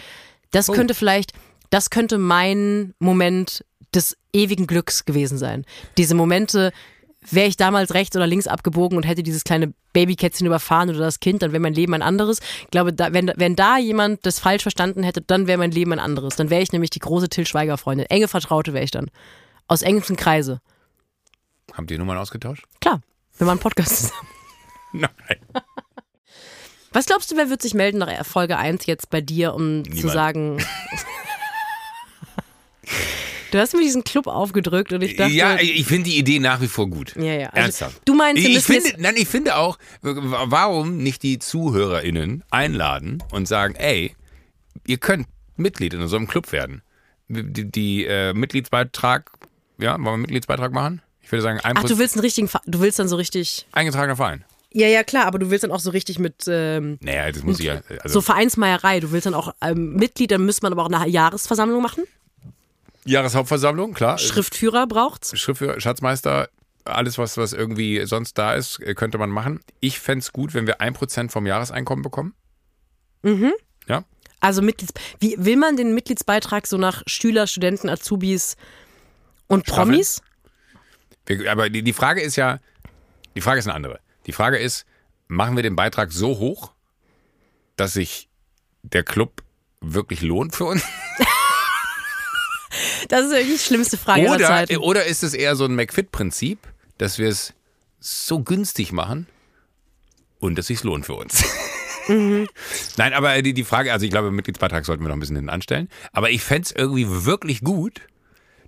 das 0.51 0.69
Oh. 0.69 0.73
könnte 0.73 0.93
vielleicht, 0.93 1.33
das 1.69 1.89
könnte 1.89 2.17
mein 2.17 2.93
Moment 2.99 3.63
des 3.93 4.17
ewigen 4.33 4.67
Glücks 4.67 5.05
gewesen 5.05 5.37
sein. 5.37 5.65
Diese 5.97 6.15
Momente, 6.15 6.71
wäre 7.29 7.47
ich 7.47 7.57
damals 7.57 7.93
rechts 7.93 8.15
oder 8.15 8.25
links 8.25 8.47
abgebogen 8.47 8.97
und 8.97 9.03
hätte 9.03 9.23
dieses 9.23 9.43
kleine 9.43 9.73
Babykätzchen 9.93 10.47
überfahren 10.47 10.89
oder 10.89 10.99
das 10.99 11.19
Kind, 11.19 11.41
dann 11.41 11.51
wäre 11.51 11.61
mein 11.61 11.73
Leben 11.73 11.93
ein 11.93 12.01
anderes. 12.01 12.39
Ich 12.63 12.71
glaube, 12.71 12.93
da, 12.93 13.13
wenn, 13.13 13.31
wenn 13.35 13.55
da 13.55 13.77
jemand 13.77 14.25
das 14.25 14.39
falsch 14.39 14.63
verstanden 14.63 15.03
hätte, 15.03 15.21
dann 15.21 15.47
wäre 15.47 15.57
mein 15.57 15.71
Leben 15.71 15.93
ein 15.93 15.99
anderes. 15.99 16.35
Dann 16.35 16.49
wäre 16.49 16.61
ich 16.61 16.71
nämlich 16.71 16.89
die 16.89 16.99
große 16.99 17.29
Till 17.29 17.45
Schweiger 17.45 17.77
Freundin. 17.77 18.07
Enge 18.07 18.27
Vertraute 18.27 18.73
wäre 18.73 18.83
ich 18.83 18.91
dann. 18.91 19.11
Aus 19.67 19.83
engsten 19.83 20.15
Kreise. 20.15 20.61
Habt 21.73 21.91
ihr 21.91 21.99
Nummern 21.99 22.17
ausgetauscht? 22.17 22.65
Klar, 22.79 23.01
wir 23.37 23.47
machen 23.47 23.59
Podcast 23.59 23.97
zusammen. 23.97 24.27
Nein. 24.93 25.11
Was 26.91 27.05
glaubst 27.05 27.31
du, 27.31 27.37
wer 27.37 27.49
wird 27.49 27.61
sich 27.61 27.73
melden 27.73 27.99
nach 27.99 28.25
Folge 28.25 28.57
1 28.57 28.85
jetzt 28.85 29.09
bei 29.09 29.21
dir, 29.21 29.53
um 29.53 29.85
zu 29.85 29.91
Niemand. 29.91 30.13
sagen, 30.13 30.57
Du 33.51 33.59
hast 33.59 33.73
mir 33.73 33.81
diesen 33.81 34.03
Club 34.03 34.27
aufgedrückt 34.27 34.93
und 34.93 35.01
ich 35.01 35.15
dachte. 35.17 35.31
Ja, 35.33 35.57
ich 35.59 35.85
finde 35.85 36.09
die 36.09 36.17
Idee 36.17 36.39
nach 36.39 36.61
wie 36.61 36.67
vor 36.67 36.89
gut. 36.89 37.15
Ja, 37.15 37.23
ja. 37.33 37.47
Also, 37.49 37.57
Ernsthaft. 37.59 38.01
du 38.05 38.15
meinst, 38.15 38.43
ich, 38.43 38.59
finde, 38.63 38.89
jetzt- 38.89 38.99
nein, 38.99 39.15
ich 39.17 39.27
finde 39.27 39.55
auch, 39.57 39.77
warum 40.01 40.97
nicht 40.97 41.21
die 41.23 41.37
ZuhörerInnen 41.39 42.43
einladen 42.49 43.21
und 43.31 43.47
sagen, 43.47 43.75
ey, 43.75 44.15
ihr 44.87 44.97
könnt 44.97 45.27
Mitglied 45.57 45.93
in 45.93 46.07
so 46.07 46.15
einem 46.15 46.27
Club 46.27 46.51
werden. 46.51 46.81
Die, 47.27 47.69
die 47.69 48.05
äh, 48.05 48.33
Mitgliedsbeitrag, 48.33 49.31
ja, 49.77 49.91
wollen 49.93 50.03
wir 50.03 50.11
einen 50.13 50.21
Mitgliedsbeitrag 50.23 50.71
machen? 50.73 51.01
Ich 51.21 51.31
würde 51.31 51.43
sagen, 51.43 51.59
ein 51.61 51.77
Ach, 51.77 51.83
du 51.83 51.97
willst 51.97 52.15
einen 52.15 52.21
richtigen, 52.23 52.49
du 52.65 52.79
willst 52.81 52.99
dann 52.99 53.07
so 53.07 53.15
richtig. 53.15 53.67
eingetragener 53.71 54.15
Verein. 54.17 54.43
Ja, 54.73 54.87
ja, 54.87 55.03
klar, 55.03 55.25
aber 55.25 55.39
du 55.39 55.49
willst 55.49 55.63
dann 55.65 55.71
auch 55.71 55.79
so 55.81 55.89
richtig 55.91 56.17
mit 56.19 56.45
ähm, 56.47 56.97
Naja, 57.01 57.29
das 57.31 57.43
muss 57.43 57.59
ich 57.59 57.65
ja. 57.65 57.81
Also, 58.01 58.13
so 58.15 58.21
Vereinsmeierei. 58.21 59.01
Du 59.01 59.11
willst 59.11 59.25
dann 59.25 59.33
auch 59.33 59.53
ähm, 59.61 59.95
Mitglied, 59.95 60.31
dann 60.31 60.45
müsste 60.45 60.63
man 60.63 60.71
aber 60.73 60.83
auch 60.83 60.89
eine 60.89 61.09
Jahresversammlung 61.09 61.81
machen. 61.81 62.03
Jahreshauptversammlung, 63.05 63.93
klar. 63.93 64.17
Schriftführer 64.17 64.87
braucht's. 64.87 65.37
Schriftführer, 65.37 65.79
Schatzmeister, 65.79 66.49
alles, 66.85 67.17
was, 67.17 67.37
was 67.37 67.53
irgendwie 67.53 68.05
sonst 68.05 68.37
da 68.37 68.53
ist, 68.53 68.79
könnte 68.95 69.17
man 69.17 69.29
machen. 69.29 69.59
Ich 69.79 69.99
fände 69.99 70.19
es 70.19 70.31
gut, 70.31 70.53
wenn 70.53 70.67
wir 70.67 70.81
1% 70.81 71.29
vom 71.29 71.45
Jahreseinkommen 71.45 72.03
bekommen. 72.03 72.33
Mhm. 73.23 73.53
Ja. 73.87 74.03
Also 74.39 74.61
Mitglieds 74.61 74.93
wie 75.19 75.35
will 75.37 75.57
man 75.57 75.77
den 75.77 75.93
Mitgliedsbeitrag 75.93 76.65
so 76.65 76.77
nach 76.77 77.03
Schüler, 77.05 77.45
Studenten, 77.45 77.89
Azubis 77.89 78.55
und 79.47 79.67
Staffeln? 79.67 79.87
Promis? 79.89 80.21
Wir, 81.25 81.51
aber 81.51 81.69
die, 81.69 81.83
die 81.83 81.93
Frage 81.93 82.21
ist 82.21 82.35
ja, 82.35 82.59
die 83.35 83.41
Frage 83.41 83.59
ist 83.59 83.67
eine 83.67 83.75
andere. 83.75 83.99
Die 84.25 84.31
Frage 84.31 84.57
ist, 84.57 84.85
machen 85.27 85.55
wir 85.55 85.63
den 85.63 85.75
Beitrag 85.75 86.11
so 86.11 86.39
hoch, 86.39 86.71
dass 87.75 87.93
sich 87.93 88.29
der 88.81 89.03
Club 89.03 89.43
wirklich 89.79 90.21
lohnt 90.21 90.55
für 90.55 90.65
uns? 90.65 90.83
Das 93.09 93.25
ist 93.25 93.31
wirklich 93.31 93.53
die 93.53 93.59
schlimmste 93.63 93.97
Frage 93.97 94.21
aller 94.21 94.35
Oder, 94.35 94.47
Zeiten. 94.47 94.77
oder 94.77 95.05
ist 95.05 95.23
es 95.23 95.33
eher 95.33 95.55
so 95.55 95.65
ein 95.65 95.75
McFit-Prinzip, 95.75 96.59
dass 96.97 97.17
wir 97.17 97.29
es 97.29 97.53
so 97.99 98.39
günstig 98.41 98.91
machen 98.91 99.27
und 100.39 100.57
dass 100.57 100.67
sich 100.67 100.83
lohnt 100.83 101.05
für 101.05 101.15
uns? 101.15 101.43
Mhm. 102.07 102.47
Nein, 102.97 103.13
aber 103.13 103.41
die, 103.43 103.53
die 103.53 103.63
Frage, 103.63 103.93
also 103.93 104.03
ich 104.05 104.11
glaube, 104.11 104.31
Mitgliedsbeitrag 104.31 104.85
sollten 104.85 105.03
wir 105.03 105.09
noch 105.09 105.15
ein 105.15 105.19
bisschen 105.19 105.35
hinten 105.35 105.49
anstellen. 105.51 105.87
Aber 106.13 106.31
ich 106.31 106.41
fände 106.41 106.63
es 106.63 106.71
irgendwie 106.71 107.05
wirklich 107.25 107.61
gut, 107.61 108.01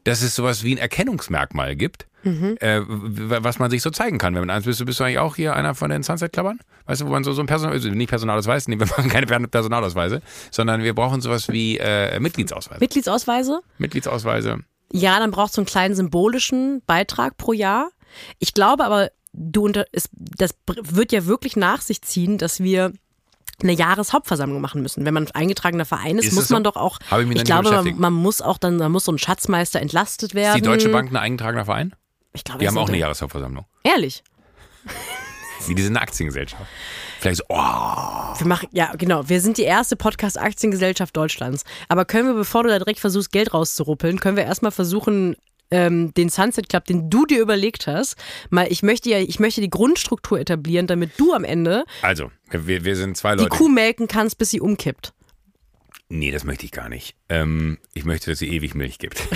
dass 0.03 0.21
es 0.21 0.35
sowas 0.35 0.63
wie 0.63 0.73
ein 0.75 0.77
Erkennungsmerkmal 0.77 1.75
gibt, 1.75 2.07
Mhm. 2.25 2.55
äh, 2.61 2.79
was 2.87 3.59
man 3.59 3.69
sich 3.69 3.81
so 3.81 3.89
zeigen 3.89 4.17
kann. 4.17 4.33
Wenn 4.33 4.43
man 4.45 4.49
eins 4.49 4.63
bist, 4.65 4.79
du 4.79 4.85
bist 4.85 4.97
du 4.99 5.03
eigentlich 5.03 5.19
auch 5.19 5.35
hier 5.35 5.55
einer 5.57 5.75
von 5.75 5.89
den 5.89 6.03
Sunset-Clubbern? 6.03 6.59
Weißt 6.85 7.01
du, 7.01 7.05
wo 7.05 7.09
man 7.11 7.25
so, 7.25 7.33
so 7.33 7.41
ein 7.41 7.47
Personal, 7.47 7.73
also 7.75 7.89
nicht 7.89 8.07
Personalausweis, 8.09 8.67
nee, 8.69 8.77
wir 8.79 8.87
machen 8.87 9.09
keine 9.09 9.25
Per- 9.25 9.45
Personalausweise, 9.47 10.21
sondern 10.49 10.83
wir 10.83 10.95
brauchen 10.95 11.19
sowas 11.19 11.49
wie 11.49 11.77
äh, 11.79 12.17
Mitgliedsausweise. 12.21 12.79
Mitgliedsausweise? 12.79 13.59
Mitgliedsausweise. 13.77 14.59
Ja, 14.93 15.19
dann 15.19 15.31
brauchst 15.31 15.57
du 15.57 15.61
einen 15.61 15.65
kleinen 15.65 15.95
symbolischen 15.95 16.81
Beitrag 16.85 17.35
pro 17.37 17.51
Jahr. 17.51 17.89
Ich 18.39 18.53
glaube 18.53 18.85
aber, 18.85 19.09
du 19.33 19.65
unter, 19.65 19.85
es, 19.91 20.07
das 20.13 20.51
wird 20.65 21.11
ja 21.11 21.25
wirklich 21.25 21.55
nach 21.57 21.81
sich 21.81 22.01
ziehen, 22.03 22.37
dass 22.37 22.61
wir 22.61 22.93
eine 23.63 23.73
Jahreshauptversammlung 23.73 24.61
machen 24.61 24.81
müssen. 24.81 25.05
Wenn 25.05 25.13
man 25.13 25.29
eingetragener 25.31 25.85
Verein 25.85 26.17
ist, 26.17 26.25
Ist 26.25 26.33
muss 26.33 26.43
es 26.43 26.49
so? 26.49 26.55
man 26.55 26.63
doch 26.63 26.75
auch. 26.75 26.99
Habe 27.09 27.23
ich 27.23 27.27
mich 27.27 27.37
nicht 27.37 27.45
glaube, 27.45 27.71
man, 27.71 27.97
man 27.99 28.13
muss 28.13 28.41
auch 28.41 28.57
dann, 28.57 28.77
da 28.77 28.89
muss 28.89 29.05
so 29.05 29.11
ein 29.11 29.17
Schatzmeister 29.17 29.79
entlastet 29.81 30.31
Ist 30.31 30.35
werden. 30.35 30.55
die 30.55 30.61
Deutsche 30.61 30.89
Bank 30.89 31.11
ein 31.11 31.17
eingetragener 31.17 31.65
Verein? 31.65 31.95
Ich 32.33 32.43
glaube, 32.43 32.59
Die 32.59 32.67
haben 32.67 32.77
auch 32.77 32.87
eine 32.89 32.97
Jahreshauptversammlung. 32.97 33.65
Ehrlich. 33.83 34.23
Wie 35.67 35.75
die 35.75 35.81
sind 35.81 35.95
eine 35.95 36.01
Aktiengesellschaft. 36.01 36.61
Vielleicht 37.19 37.37
so, 37.37 37.43
oh, 37.47 37.55
Wir 37.55 38.47
machen, 38.47 38.67
ja, 38.73 38.93
genau. 38.97 39.29
Wir 39.29 39.39
sind 39.39 39.57
die 39.57 39.63
erste 39.63 39.95
Podcast-Aktiengesellschaft 39.95 41.15
Deutschlands. 41.15 41.63
Aber 41.87 42.03
können 42.03 42.27
wir, 42.27 42.33
bevor 42.33 42.63
du 42.63 42.69
da 42.69 42.79
direkt 42.79 42.99
versuchst, 42.99 43.31
Geld 43.31 43.53
rauszuruppeln, 43.53 44.19
können 44.19 44.35
wir 44.35 44.43
erstmal 44.43 44.71
versuchen, 44.73 45.37
ähm, 45.73 46.13
den 46.13 46.29
Sunset 46.29 46.69
Club, 46.69 46.85
den 46.85 47.09
du 47.09 47.25
dir 47.25 47.41
überlegt 47.41 47.87
hast, 47.87 48.15
mal, 48.51 48.67
ich 48.69 48.83
möchte 48.83 49.09
ja, 49.09 49.17
ich 49.17 49.39
möchte 49.39 49.59
die 49.59 49.71
Grundstruktur 49.71 50.39
etablieren, 50.39 50.85
damit 50.85 51.11
du 51.17 51.33
am 51.33 51.43
Ende 51.43 51.83
also, 52.03 52.31
wir, 52.51 52.85
wir 52.85 52.95
sind 52.95 53.17
zwei 53.17 53.35
die 53.35 53.43
Leute. 53.43 53.57
Kuh 53.57 53.69
melken 53.69 54.07
kannst, 54.07 54.37
bis 54.37 54.51
sie 54.51 54.61
umkippt. 54.61 55.13
Nee, 56.09 56.29
das 56.29 56.43
möchte 56.43 56.65
ich 56.65 56.71
gar 56.71 56.89
nicht. 56.89 57.15
Ähm, 57.27 57.79
ich 57.93 58.05
möchte, 58.05 58.29
dass 58.29 58.37
sie 58.39 58.49
ewig 58.49 58.75
Milch 58.75 58.99
gibt. 58.99 59.19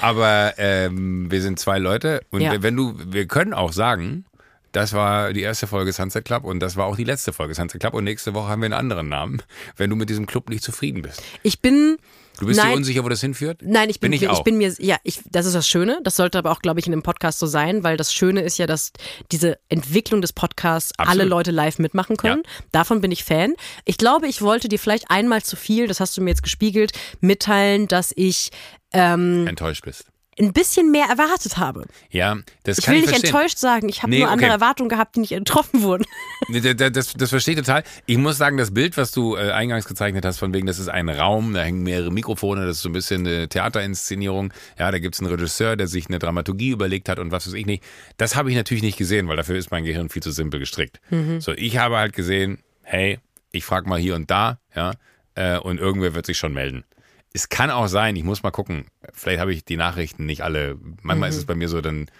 Aber 0.00 0.54
ähm, 0.56 1.30
wir 1.30 1.42
sind 1.42 1.58
zwei 1.58 1.78
Leute 1.78 2.22
und 2.30 2.40
Ja. 2.40 2.62
wenn 2.62 2.74
du, 2.76 2.94
wir 2.96 3.26
können 3.26 3.52
auch 3.52 3.72
sagen, 3.72 4.24
das 4.72 4.94
war 4.94 5.34
die 5.34 5.42
erste 5.42 5.66
Folge 5.66 5.92
Sunset 5.92 6.24
Club 6.24 6.44
und 6.44 6.60
das 6.60 6.76
war 6.76 6.86
auch 6.86 6.96
die 6.96 7.04
letzte 7.04 7.34
Folge 7.34 7.54
Sunset 7.54 7.80
Club 7.80 7.92
und 7.92 8.04
nächste 8.04 8.32
Woche 8.32 8.48
haben 8.48 8.62
wir 8.62 8.66
einen 8.66 8.74
anderen 8.74 9.10
Namen, 9.10 9.42
wenn 9.76 9.90
du 9.90 9.96
mit 9.96 10.08
diesem 10.08 10.26
Club 10.26 10.48
nicht 10.48 10.62
zufrieden 10.62 11.02
bist. 11.02 11.22
Ich 11.42 11.60
bin. 11.60 11.98
Du 12.40 12.46
bist 12.46 12.58
dir 12.58 12.64
Nein. 12.64 12.76
unsicher, 12.78 13.04
wo 13.04 13.08
das 13.10 13.20
hinführt? 13.20 13.60
Nein, 13.62 13.90
ich 13.90 14.00
bin, 14.00 14.10
Bin 14.10 14.16
ich 14.20 14.26
mir, 14.26 14.32
ich 14.32 14.42
bin 14.42 14.56
mir, 14.56 14.74
ja, 14.78 14.96
ich, 15.04 15.20
das 15.30 15.44
ist 15.44 15.54
das 15.54 15.68
Schöne. 15.68 16.00
Das 16.04 16.16
sollte 16.16 16.38
aber 16.38 16.50
auch, 16.50 16.60
glaube 16.60 16.80
ich, 16.80 16.86
in 16.86 16.92
einem 16.94 17.02
Podcast 17.02 17.38
so 17.38 17.46
sein, 17.46 17.84
weil 17.84 17.98
das 17.98 18.14
Schöne 18.14 18.40
ist 18.40 18.56
ja, 18.56 18.66
dass 18.66 18.92
diese 19.30 19.58
Entwicklung 19.68 20.22
des 20.22 20.32
Podcasts 20.32 20.92
alle 20.96 21.08
Absolut. 21.10 21.28
Leute 21.28 21.50
live 21.50 21.78
mitmachen 21.78 22.16
können. 22.16 22.42
Davon 22.72 23.02
bin 23.02 23.12
ich 23.12 23.24
Fan. 23.24 23.54
Ich 23.84 23.98
glaube, 23.98 24.26
ich 24.26 24.40
wollte 24.40 24.68
dir 24.68 24.78
vielleicht 24.78 25.10
einmal 25.10 25.42
zu 25.42 25.54
viel, 25.54 25.86
das 25.86 26.00
hast 26.00 26.16
du 26.16 26.22
mir 26.22 26.30
jetzt 26.30 26.42
gespiegelt, 26.42 26.92
mitteilen, 27.20 27.88
dass 27.88 28.12
ich 28.16 28.50
ähm, 28.92 29.46
Enttäuscht 29.46 29.84
bist. 29.84 30.09
Ein 30.40 30.52
bisschen 30.52 30.90
mehr 30.90 31.06
erwartet 31.06 31.58
habe. 31.58 31.86
Ja, 32.10 32.36
das 32.64 32.78
Ich 32.78 32.84
kann 32.84 32.94
will 32.94 33.00
ich 33.00 33.06
nicht 33.06 33.10
verstehen. 33.20 33.34
enttäuscht 33.34 33.58
sagen, 33.58 33.88
ich 33.88 34.02
habe 34.02 34.10
Nee, 34.10 34.20
nur 34.20 34.28
andere 34.30 34.48
okay. 34.50 34.54
Erwartungen 34.60 34.88
gehabt, 34.88 35.16
die 35.16 35.20
nicht 35.20 35.30
getroffen 35.30 35.82
wurden. 35.82 36.04
Nee, 36.48 36.60
da- 36.60 36.74
da- 36.74 36.90
Das, 36.90 37.12
das 37.12 37.30
verstehe 37.30 37.54
ich 37.54 37.60
total. 37.60 37.82
Ich 38.06 38.16
muss 38.18 38.38
sagen, 38.38 38.56
das 38.56 38.72
Bild, 38.74 38.96
was 38.96 39.12
du 39.12 39.36
äh, 39.36 39.50
eingangs 39.52 39.86
gezeichnet 39.86 40.24
hast, 40.24 40.38
von 40.38 40.52
wegen, 40.54 40.66
das 40.66 40.78
ist 40.78 40.88
ein 40.88 41.08
Raum, 41.08 41.52
da 41.54 41.60
hängen 41.62 41.82
mehrere 41.82 42.10
Mikrofone, 42.10 42.66
das 42.66 42.76
ist 42.78 42.82
so 42.82 42.88
ein 42.88 42.92
bisschen 42.92 43.26
eine 43.26 43.48
Theaterinszenierung. 43.48 44.52
Ja, 44.78 44.90
da 44.90 44.98
gibt 44.98 45.14
es 45.14 45.20
einen 45.20 45.30
Regisseur, 45.30 45.76
der 45.76 45.86
sich 45.86 46.08
eine 46.08 46.18
Dramaturgie 46.18 46.70
überlegt 46.70 47.08
hat 47.08 47.18
und 47.18 47.30
was 47.32 47.46
weiß 47.46 47.54
ich 47.54 47.66
nicht. 47.66 47.82
Das 48.16 48.36
habe 48.36 48.50
ich 48.50 48.56
natürlich 48.56 48.82
nicht 48.82 48.98
gesehen, 48.98 49.28
weil 49.28 49.36
dafür 49.36 49.56
ist 49.56 49.70
mein 49.70 49.84
Gehirn 49.84 50.08
viel 50.08 50.22
zu 50.22 50.30
simpel 50.30 50.60
gestrickt. 50.60 51.00
So, 51.38 51.52
ich 51.52 51.76
habe 51.78 51.96
halt 51.98 52.12
gesehen, 52.14 52.58
hey, 52.82 53.18
ich 53.52 53.64
frage 53.64 53.88
mal 53.88 53.98
hier 53.98 54.14
und 54.14 54.30
da, 54.30 54.58
ja, 54.74 54.92
äh, 55.34 55.58
und 55.58 55.78
irgendwer 55.78 56.14
wird 56.14 56.26
sich 56.26 56.38
schon 56.38 56.52
melden. 56.52 56.84
Es 57.32 57.48
kann 57.48 57.70
auch 57.70 57.86
sein, 57.86 58.16
ich 58.16 58.24
muss 58.24 58.42
mal 58.42 58.50
gucken, 58.50 58.86
vielleicht 59.12 59.40
habe 59.40 59.52
ich 59.52 59.64
die 59.64 59.76
Nachrichten 59.76 60.26
nicht 60.26 60.42
alle, 60.42 60.78
manchmal 61.02 61.28
ist 61.28 61.36
es 61.36 61.46
bei 61.46 61.54
mir 61.54 61.68
so, 61.68 61.80
dann 61.80 62.10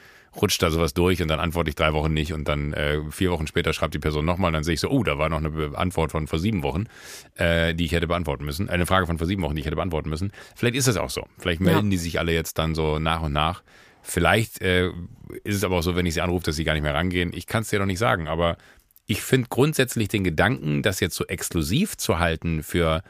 rutscht 0.40 0.62
da 0.62 0.70
sowas 0.70 0.94
durch 0.94 1.20
und 1.22 1.28
dann 1.28 1.40
antworte 1.40 1.70
ich 1.70 1.74
drei 1.74 1.92
Wochen 1.92 2.12
nicht 2.12 2.32
und 2.32 2.46
dann 2.46 2.72
äh, 2.72 3.00
vier 3.10 3.32
Wochen 3.32 3.46
später 3.46 3.72
schreibt 3.72 3.94
die 3.94 3.98
Person 3.98 4.24
nochmal 4.24 4.48
und 4.48 4.54
dann 4.54 4.64
sehe 4.64 4.74
ich 4.74 4.80
so, 4.80 4.88
oh, 4.88 5.02
da 5.02 5.18
war 5.18 5.28
noch 5.28 5.38
eine 5.38 5.76
Antwort 5.76 6.12
von 6.12 6.28
vor 6.28 6.38
sieben 6.38 6.62
Wochen, 6.62 6.86
äh, 7.34 7.74
die 7.74 7.84
ich 7.84 7.92
hätte 7.92 8.06
beantworten 8.06 8.44
müssen, 8.44 8.68
äh, 8.68 8.72
eine 8.72 8.86
Frage 8.86 9.06
von 9.06 9.18
vor 9.18 9.26
sieben 9.26 9.42
Wochen, 9.42 9.56
die 9.56 9.60
ich 9.60 9.66
hätte 9.66 9.76
beantworten 9.76 10.08
müssen. 10.08 10.32
Vielleicht 10.54 10.76
ist 10.76 10.86
das 10.86 10.96
auch 10.96 11.10
so. 11.10 11.26
Vielleicht 11.38 11.60
melden 11.60 11.90
die 11.90 11.96
sich 11.96 12.18
alle 12.20 12.32
jetzt 12.32 12.58
dann 12.58 12.74
so 12.74 12.98
nach 12.98 13.22
und 13.22 13.32
nach. 13.32 13.62
Vielleicht 14.02 14.62
äh, 14.62 14.88
ist 15.44 15.56
es 15.56 15.64
aber 15.64 15.78
auch 15.78 15.82
so, 15.82 15.96
wenn 15.96 16.06
ich 16.06 16.14
sie 16.14 16.20
anrufe, 16.20 16.44
dass 16.44 16.56
sie 16.56 16.64
gar 16.64 16.74
nicht 16.74 16.82
mehr 16.82 16.94
rangehen. 16.94 17.32
Ich 17.34 17.46
kann 17.46 17.62
es 17.62 17.68
dir 17.68 17.80
noch 17.80 17.86
nicht 17.86 17.98
sagen, 17.98 18.28
aber 18.28 18.56
ich 19.06 19.22
finde 19.22 19.48
grundsätzlich 19.50 20.08
den 20.08 20.22
Gedanken, 20.22 20.82
das 20.82 21.00
jetzt 21.00 21.16
so 21.16 21.26
exklusiv 21.26 21.96
zu 21.96 22.20
halten 22.20 22.62
für 22.62 23.02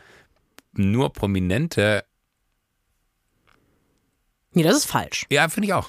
nur 0.73 1.13
Prominente, 1.13 2.05
Nee, 4.53 4.63
das 4.65 4.77
ist 4.79 4.87
falsch. 4.87 5.27
ja, 5.31 5.49
finde 5.49 5.69
ich 5.69 5.75
auch. 5.75 5.89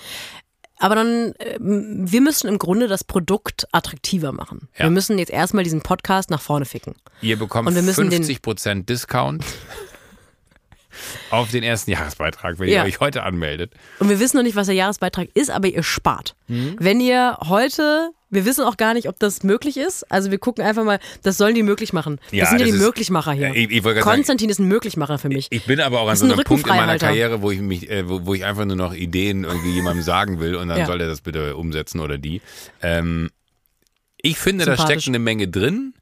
Aber 0.77 0.95
dann, 0.95 1.33
ähm, 1.39 2.11
wir 2.11 2.21
müssen 2.21 2.47
im 2.47 2.57
Grunde 2.57 2.87
das 2.87 3.03
Produkt 3.03 3.67
attraktiver 3.71 4.31
machen. 4.31 4.67
Ja. 4.77 4.85
Wir 4.85 4.89
müssen 4.91 5.17
jetzt 5.19 5.31
erstmal 5.31 5.63
diesen 5.63 5.81
Podcast 5.81 6.29
nach 6.31 6.41
vorne 6.41 6.65
ficken. 6.65 6.95
Ihr 7.21 7.37
bekommt 7.37 7.67
Und 7.67 7.75
wir 7.75 7.81
müssen 7.83 8.09
den- 8.09 8.23
50% 8.23 8.85
Discount 8.89 9.43
auf 11.29 11.51
den 11.51 11.63
ersten 11.63 11.91
Jahresbeitrag, 11.91 12.57
wenn 12.59 12.67
Ja. 12.69 12.81
ihr 12.81 12.87
euch 12.87 12.99
heute 12.99 13.23
anmeldet. 13.23 13.73
Und 13.99 14.09
wir 14.09 14.19
wissen 14.19 14.37
noch 14.37 14.43
nicht, 14.43 14.55
was 14.55 14.67
der 14.67 14.75
Jahresbeitrag 14.75 15.29
ist, 15.35 15.51
aber 15.51 15.67
ihr 15.67 15.83
spart. 15.83 16.35
Mhm. 16.47 16.75
Wenn 16.79 16.99
ihr 16.99 17.37
heute, 17.47 18.11
wir 18.31 18.45
wissen 18.45 18.63
auch 18.65 18.77
gar 18.77 18.93
nicht, 18.93 19.07
ob 19.09 19.19
das 19.19 19.43
möglich 19.43 19.77
ist. 19.77 20.09
Also 20.11 20.31
wir 20.31 20.37
gucken 20.39 20.63
einfach 20.65 20.83
mal, 20.83 20.99
das 21.21 21.37
sollen 21.37 21.53
die 21.53 21.63
möglich 21.63 21.93
machen. 21.93 22.17
Das 22.23 22.31
Ja, 22.31 22.45
sind 22.47 22.59
ja 22.59 22.65
das 22.65 22.71
die 22.73 22.77
ist- 22.79 22.83
Möglichmacher 22.83 23.33
hier. 23.33 23.49
Ich- 23.53 23.69
ich 23.69 23.83
gerade 23.83 23.95
sagen- 24.01 24.15
Konstantin 24.15 24.49
ist 24.49 24.59
ein 24.59 24.67
Möglichmacher 24.67 25.17
für 25.19 25.27
mich. 25.29 25.47
Ich 25.51 25.65
bin 25.65 25.79
aber 25.81 25.99
auch 26.01 26.07
an 26.09 26.15
so 26.15 26.25
ein 26.25 26.31
einem 26.31 26.43
Punkt 26.43 26.65
in 26.65 26.73
meiner. 26.75 26.97
Karriere, 26.97 27.41
wo 27.41 27.51
ich 27.51 27.59
mich, 27.59 27.89
äh, 27.89 28.07
wo, 28.09 28.25
wo 28.25 28.33
ich 28.33 28.45
einfach 28.45 28.65
nur 28.65 28.75
noch 28.77 28.93
Ideen 28.93 29.43
irgendwie 29.43 29.71
jemandem 29.73 30.03
sagen 30.03 30.39
will 30.39 30.55
und 30.55 30.69
dann 30.69 30.79
Ja. 30.79 30.85
soll 30.85 30.97
der 30.97 31.07
das 31.07 31.21
bitte 31.21 31.55
umsetzen 31.57 31.99
oder 31.99 32.17
die. 32.17 32.41
Ähm, 32.81 33.29
ich 34.17 34.37
finde, 34.37 34.65
da 34.65 34.77
steckt 34.77 35.07
eine 35.07 35.19
Menge 35.19 35.47
drin. 35.47 35.93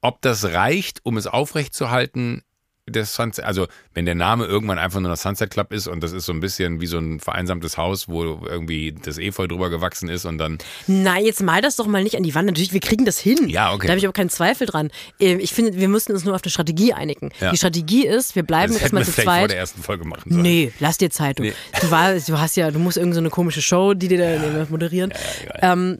Ob 0.00 0.22
das 0.22 0.44
reicht, 0.44 1.00
um 1.04 1.16
es 1.16 1.26
aufrechtzuerhalten, 1.26 2.42
das 2.88 3.14
Sunset, 3.14 3.44
also 3.44 3.66
wenn 3.94 4.04
der 4.06 4.14
Name 4.14 4.44
irgendwann 4.44 4.78
einfach 4.78 5.00
nur 5.00 5.10
noch 5.10 5.16
Sunset 5.16 5.50
Club 5.50 5.72
ist 5.72 5.88
und 5.88 6.02
das 6.02 6.12
ist 6.12 6.24
so 6.26 6.32
ein 6.32 6.38
bisschen 6.40 6.80
wie 6.80 6.86
so 6.86 6.98
ein 6.98 7.18
vereinsamtes 7.18 7.76
Haus, 7.76 8.08
wo 8.08 8.22
irgendwie 8.46 8.92
das 8.92 9.18
Efeu 9.18 9.48
drüber 9.48 9.70
gewachsen 9.70 10.08
ist 10.08 10.24
und 10.24 10.38
dann 10.38 10.58
Nein, 10.86 11.24
jetzt 11.24 11.42
mal 11.42 11.60
das 11.60 11.74
doch 11.76 11.86
mal 11.86 12.04
nicht 12.04 12.16
an 12.16 12.22
die 12.22 12.34
Wand. 12.36 12.46
Natürlich, 12.46 12.72
wir 12.72 12.80
kriegen 12.80 13.04
das 13.04 13.18
hin. 13.18 13.48
Ja, 13.48 13.72
okay. 13.72 13.86
Da 13.88 13.90
habe 13.92 13.98
ich 13.98 14.04
aber 14.06 14.12
keinen 14.12 14.30
Zweifel 14.30 14.66
dran. 14.68 14.90
Ähm, 15.18 15.40
Ich 15.40 15.52
finde, 15.52 15.74
wir 15.76 15.88
müssen 15.88 16.12
uns 16.12 16.24
nur 16.24 16.34
auf 16.34 16.42
eine 16.44 16.50
Strategie 16.50 16.92
einigen. 16.92 17.30
Ja. 17.40 17.50
Die 17.50 17.56
Strategie 17.56 18.06
ist, 18.06 18.36
wir 18.36 18.44
bleiben 18.44 18.72
das 18.72 18.82
erstmal 18.82 19.04
zu 19.04 19.10
vielleicht 19.12 19.24
vor 19.26 19.34
zweit. 19.34 19.50
der 19.50 19.58
ersten 19.58 19.82
Folge 19.82 20.04
machen 20.04 20.30
sollen. 20.30 20.42
Nee, 20.42 20.72
lass 20.78 20.98
dir 20.98 21.10
Zeit. 21.10 21.38
Du, 21.40 21.42
Nee. 21.42 21.54
du, 21.80 21.90
war, 21.90 22.14
du 22.14 22.38
hast 22.40 22.56
ja, 22.56 22.70
du 22.70 22.78
musst 22.78 22.96
irgendeine 22.96 23.14
so 23.14 23.20
eine 23.20 23.30
komische 23.30 23.62
Show, 23.62 23.94
die 23.94 24.06
dir 24.08 24.18
da 24.18 24.66
moderieren. 24.70 25.12
ähm, 25.60 25.98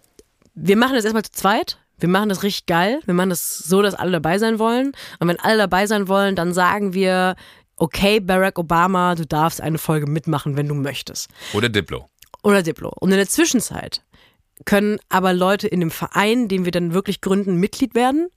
wir 0.54 0.76
machen 0.76 0.94
das 0.94 1.04
erstmal 1.04 1.24
zu 1.24 1.32
zweit. 1.32 1.78
Wir 1.98 2.08
machen 2.08 2.28
das 2.28 2.42
richtig 2.42 2.66
geil. 2.66 3.00
Wir 3.06 3.14
machen 3.14 3.30
das 3.30 3.58
so, 3.58 3.82
dass 3.82 3.94
alle 3.94 4.12
dabei 4.12 4.38
sein 4.38 4.58
wollen. 4.58 4.92
Und 5.18 5.28
wenn 5.28 5.40
alle 5.40 5.56
dabei 5.56 5.86
sein 5.86 6.08
wollen, 6.08 6.36
dann 6.36 6.52
sagen 6.52 6.92
wir, 6.92 7.36
okay, 7.76 8.20
Barack 8.20 8.58
Obama, 8.58 9.14
du 9.14 9.26
darfst 9.26 9.60
eine 9.60 9.78
Folge 9.78 10.06
mitmachen, 10.06 10.56
wenn 10.56 10.68
du 10.68 10.74
möchtest. 10.74 11.28
Oder 11.54 11.68
Diplo. 11.68 12.08
Oder 12.42 12.62
Diplo. 12.62 12.92
Und 13.00 13.10
in 13.12 13.16
der 13.16 13.28
Zwischenzeit 13.28 14.02
können 14.64 14.98
aber 15.08 15.32
Leute 15.32 15.68
in 15.68 15.80
dem 15.80 15.90
Verein, 15.90 16.48
den 16.48 16.64
wir 16.64 16.72
dann 16.72 16.94
wirklich 16.94 17.20
gründen, 17.20 17.56
Mitglied 17.56 17.94
werden 17.94 18.28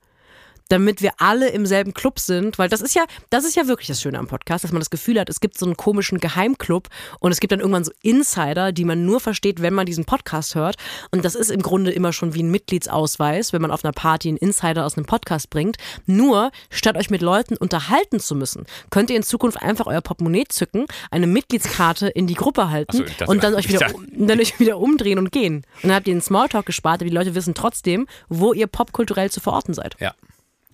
damit 0.70 1.02
wir 1.02 1.12
alle 1.18 1.50
im 1.50 1.66
selben 1.66 1.94
Club 1.94 2.20
sind, 2.20 2.58
weil 2.58 2.70
das 2.70 2.82
ist 2.82 2.96
ja, 2.96 3.04
das 3.30 3.44
ist 3.44 3.56
ja 3.56 3.68
wirklich 3.68 3.88
das 3.88 4.02
Schöne 4.02 4.18
am 4.18 4.28
Podcast, 4.28 4.64
dass 4.64 4.72
man 4.72 4.80
das 4.80 4.90
Gefühl 4.90 5.20
hat, 5.20 5.30
es 5.30 5.42
gibt 5.42 5.58
so 5.58 5.66
einen 5.66 5.76
komischen 5.76 6.20
Geheimclub 6.20 6.88
und 7.20 7.32
es 7.32 7.40
gibt 7.40 7.52
dann 7.52 7.60
irgendwann 7.60 7.84
so 7.84 7.92
Insider, 8.02 8.72
die 8.72 8.86
man 8.86 9.06
nur 9.06 9.20
versteht, 9.20 9.62
wenn 9.62 9.74
man 9.74 9.86
diesen 9.86 10.06
Podcast 10.06 10.56
hört. 10.56 10.78
Und 11.12 11.26
das 11.26 11.36
ist 11.36 11.50
im 11.50 11.62
Grunde 11.62 11.92
immer 11.92 12.14
schon 12.14 12.34
wie 12.34 12.44
ein 12.44 12.52
Mitgliedsausweis, 12.52 13.52
wenn 13.52 13.62
man 13.62 13.72
auf 13.72 13.84
einer 13.84 13.94
Party 13.94 14.30
einen 14.30 14.38
Insider 14.38 14.86
aus 14.86 14.96
einem 14.96 15.06
Podcast 15.06 15.50
bringt. 15.50 15.78
Nur, 16.06 16.52
statt 16.70 16.96
euch 16.96 17.10
mit 17.10 17.22
Leuten 17.22 17.58
unterhalten 17.58 18.20
zu 18.20 18.36
müssen, 18.36 18.66
könnt 18.92 19.10
ihr 19.10 19.18
in 19.18 19.24
Zukunft 19.24 19.62
einfach 19.62 19.88
euer 19.88 20.02
Portemonnaie 20.02 20.46
zücken, 20.48 20.86
eine 21.10 21.28
Mitgliedskarte 21.28 22.08
in 22.08 22.28
die 22.28 22.36
Gruppe 22.36 22.70
halten 22.70 22.98
so, 22.98 23.04
dachte, 23.04 23.26
und 23.26 23.44
dann 23.44 23.56
euch, 23.56 23.70
wieder, 23.70 23.92
dann 24.12 24.40
euch 24.40 24.60
wieder 24.60 24.78
umdrehen 24.78 25.18
und 25.18 25.32
gehen. 25.32 25.64
Und 25.82 25.90
dann 25.90 25.94
habt 25.96 26.08
ihr 26.08 26.14
den 26.14 26.22
Smalltalk 26.22 26.68
gespart, 26.68 27.02
aber 27.02 27.10
die 27.10 27.16
Leute 27.16 27.34
wissen 27.34 27.56
trotzdem, 27.56 28.08
wo 28.28 28.54
ihr 28.54 28.68
popkulturell 28.68 29.32
zu 29.32 29.40
verorten 29.40 29.74
seid. 29.74 29.96
Ja. 30.00 30.14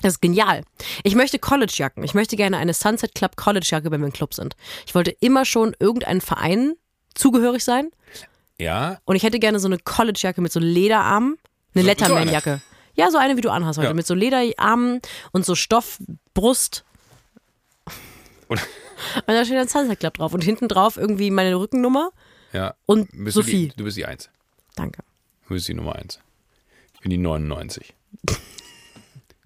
Das 0.02 0.14
ist 0.14 0.22
genial. 0.22 0.64
Ich 1.04 1.16
möchte 1.16 1.40
Collegejacken. 1.40 2.04
Ich 2.04 2.14
möchte 2.14 2.36
gerne 2.36 2.58
eine 2.58 2.74
Sunset 2.74 3.16
Club 3.16 3.38
Collegejacke, 3.38 3.92
wenn 3.92 4.02
wir 4.02 4.08
im 4.08 4.14
Club 4.14 4.34
sind. 4.34 4.56
Ich 4.86 4.94
wollte 4.94 5.12
immer 5.12 5.46
schon 5.46 5.76
irgendeinen 5.80 6.22
Verein 6.22 6.76
zugehörig 7.14 7.64
sein. 7.64 7.92
Ja. 8.60 9.00
Und 9.06 9.16
ich 9.16 9.24
hätte 9.24 9.40
gerne 9.40 9.60
so 9.60 9.68
eine 9.68 9.78
Collegejacke 9.80 10.42
mit 10.42 10.52
so 10.52 10.60
Lederarmen. 10.60 11.38
Eine 11.74 11.84
so, 11.84 11.88
Letterman-Jacke. 11.88 12.62
Ja, 12.96 13.12
so 13.12 13.18
eine, 13.18 13.36
wie 13.36 13.42
du 13.42 13.50
anhast 13.50 13.78
heute. 13.78 13.90
Ja. 13.90 13.94
Mit 13.94 14.08
so 14.08 14.14
Lederarmen 14.14 15.02
und 15.32 15.46
so 15.46 15.56
Stoffbrust. 15.56 16.86
Und, 18.48 18.60
und 18.60 19.28
da 19.28 19.44
steht 19.44 19.58
ein 19.58 19.68
Sunset 19.68 20.00
Club 20.00 20.16
drauf. 20.16 20.34
Und 20.34 20.44
hinten 20.44 20.68
drauf 20.68 20.98
irgendwie 20.98 21.32
meine 21.32 21.56
Rückennummer. 21.56 22.12
Ja. 22.54 22.76
Und 22.86 23.10
bist 23.12 23.36
Sophie. 23.36 23.68
Du, 23.68 23.72
die, 23.72 23.78
du 23.78 23.84
bist 23.86 23.98
die 23.98 24.06
Eins. 24.06 24.30
Danke. 24.76 25.04
Du 25.48 25.54
bist 25.54 25.68
die 25.68 25.74
Nummer 25.74 25.96
Eins. 25.96 26.20
Ich 26.94 27.02
bin 27.02 27.12
die 27.12 27.18
99. 27.18 27.94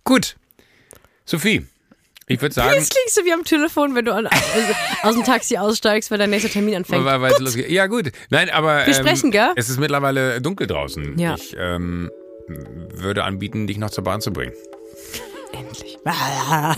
Gut. 0.04 0.36
Sophie, 1.26 1.66
ich 2.28 2.42
würde 2.42 2.54
sagen. 2.54 2.74
Jetzt 2.76 2.94
klingst 2.94 3.18
du 3.18 3.26
wie 3.26 3.34
am 3.34 3.44
Telefon, 3.44 3.96
wenn 3.96 4.06
du 4.06 4.14
an, 4.14 4.28
also 4.28 4.74
aus 5.04 5.16
dem 5.16 5.24
Taxi 5.24 5.58
aussteigst, 5.58 6.12
weil 6.12 6.18
dein 6.18 6.30
nächster 6.30 6.50
Termin 6.50 6.76
anfängt. 6.76 7.04
Weil, 7.04 7.22
weil 7.22 7.34
gut. 7.34 7.56
Ja, 7.70 7.88
gut. 7.88 8.12
Nein, 8.30 8.50
aber. 8.50 8.86
Wir 8.86 8.88
ähm, 8.88 8.94
sprechen, 8.94 9.32
gell? 9.32 9.52
Es 9.56 9.70
ist 9.70 9.80
mittlerweile 9.80 10.42
dunkel 10.42 10.68
draußen. 10.68 11.18
Ja. 11.18 11.36
Ich 11.36 11.56
ähm, 11.58 12.12
würde 12.48 13.24
anbieten, 13.24 13.68
dich 13.68 13.78
noch 13.78 13.90
zur 13.90 14.04
Bahn 14.04 14.22
zu 14.22 14.32
bringen. 14.32 14.54
Endlich. 15.54 15.98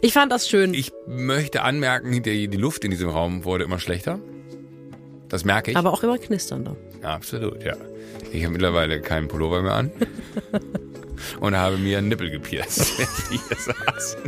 Ich 0.00 0.12
fand 0.12 0.32
das 0.32 0.48
schön. 0.48 0.74
Ich 0.74 0.92
möchte 1.06 1.62
anmerken, 1.62 2.22
die, 2.22 2.48
die 2.48 2.56
Luft 2.56 2.84
in 2.84 2.90
diesem 2.90 3.08
Raum 3.08 3.44
wurde 3.44 3.62
immer 3.62 3.78
schlechter. 3.78 4.18
Das 5.28 5.44
merke 5.44 5.70
ich. 5.70 5.76
Aber 5.76 5.92
auch 5.92 6.02
immer 6.02 6.18
knisternder. 6.18 6.76
Absolut, 7.02 7.62
ja. 7.64 7.74
Ich 8.32 8.42
habe 8.44 8.52
mittlerweile 8.52 9.00
keinen 9.00 9.28
Pullover 9.28 9.62
mehr 9.62 9.74
an. 9.74 9.90
und 11.40 11.56
habe 11.56 11.76
mir 11.78 11.98
einen 11.98 12.08
Nippel 12.08 12.30
gepierst, 12.30 12.98
während 12.98 13.30
wir 13.30 13.38
hier 13.38 13.74
saßen. 13.94 14.20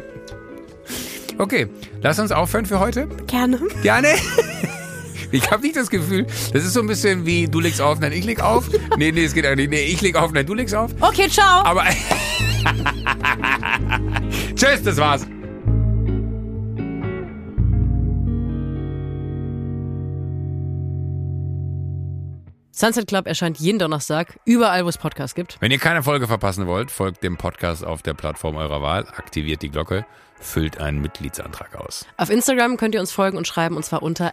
Okay, 1.39 1.67
lass 2.03 2.19
uns 2.19 2.31
aufhören 2.31 2.67
für 2.67 2.81
heute. 2.81 3.09
Gerne. 3.27 3.61
Gerne. 3.83 4.09
Ich 5.33 5.51
habe 5.51 5.63
nicht 5.63 5.75
das 5.75 5.91
Gefühl, 5.91 6.29
das 6.53 6.65
ist 6.65 6.75
so 6.75 6.81
ein 6.81 6.87
bisschen 6.87 7.27
wie 7.27 7.49
du 7.49 7.59
legst 7.59 7.81
auf, 7.81 7.99
nein, 7.99 8.13
ich 8.13 8.25
leg 8.25 8.39
auf. 8.39 8.71
Nee, 8.97 9.11
nee, 9.11 9.25
es 9.25 9.35
geht 9.35 9.45
eigentlich 9.45 9.69
nicht. 9.69 9.81
Nee, 9.81 9.93
ich 9.93 10.01
leg 10.01 10.15
auf, 10.15 10.31
nein, 10.31 10.47
du 10.47 10.55
legst 10.55 10.77
auf. 10.77 10.93
Okay, 11.01 11.29
ciao. 11.29 11.65
Aber 11.65 11.83
Tschüss, 14.55 14.85
das 14.85 14.97
war's. 14.97 15.27
Sunset 22.77 23.07
Club 23.07 23.29
erscheint 23.29 23.61
jeden 23.61 23.79
Donnerstag, 23.79 24.41
überall, 24.45 24.85
wo 24.85 24.89
es 24.89 24.99
Podcasts 24.99 25.37
gibt. 25.37 25.59
Wenn 25.61 25.71
ihr 25.71 25.79
keine 25.79 26.03
Folge 26.03 26.27
verpassen 26.27 26.67
wollt, 26.67 26.91
folgt 26.91 27.23
dem 27.23 27.37
Podcast 27.37 27.85
auf 27.85 28.03
der 28.03 28.15
Plattform 28.15 28.57
eurer 28.57 28.83
Wahl, 28.83 29.07
aktiviert 29.17 29.63
die 29.63 29.71
Glocke, 29.71 30.05
füllt 30.41 30.81
einen 30.81 31.01
Mitgliedsantrag 31.01 31.77
aus. 31.77 32.05
Auf 32.17 32.31
Instagram 32.31 32.77
könnt 32.77 32.97
ihr 32.97 33.01
uns 33.01 33.13
folgen 33.13 33.37
und 33.37 33.47
schreiben, 33.47 33.77
und 33.77 33.85
zwar 33.85 34.03
unter 34.03 34.33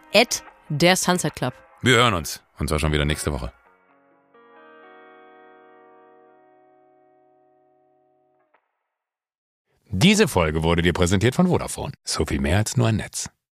der 0.70 0.96
Sunset 0.96 1.36
Club. 1.36 1.54
Wir 1.84 1.98
hören 1.98 2.16
uns, 2.16 2.42
und 2.58 2.68
zwar 2.68 2.80
schon 2.80 2.92
wieder 2.92 3.06
nächste 3.06 3.32
Woche. 3.32 3.54
Diese 9.92 10.28
Folge 10.28 10.64
wurde 10.64 10.82
dir 10.82 10.94
präsentiert 10.94 11.36
von 11.36 11.46
Vodafone. 11.46 11.92
So 12.04 12.26
viel 12.26 12.42
mehr 12.42 12.58
als 12.58 12.76
nur 12.76 12.88
ein 12.88 12.96
Netz. 12.96 13.30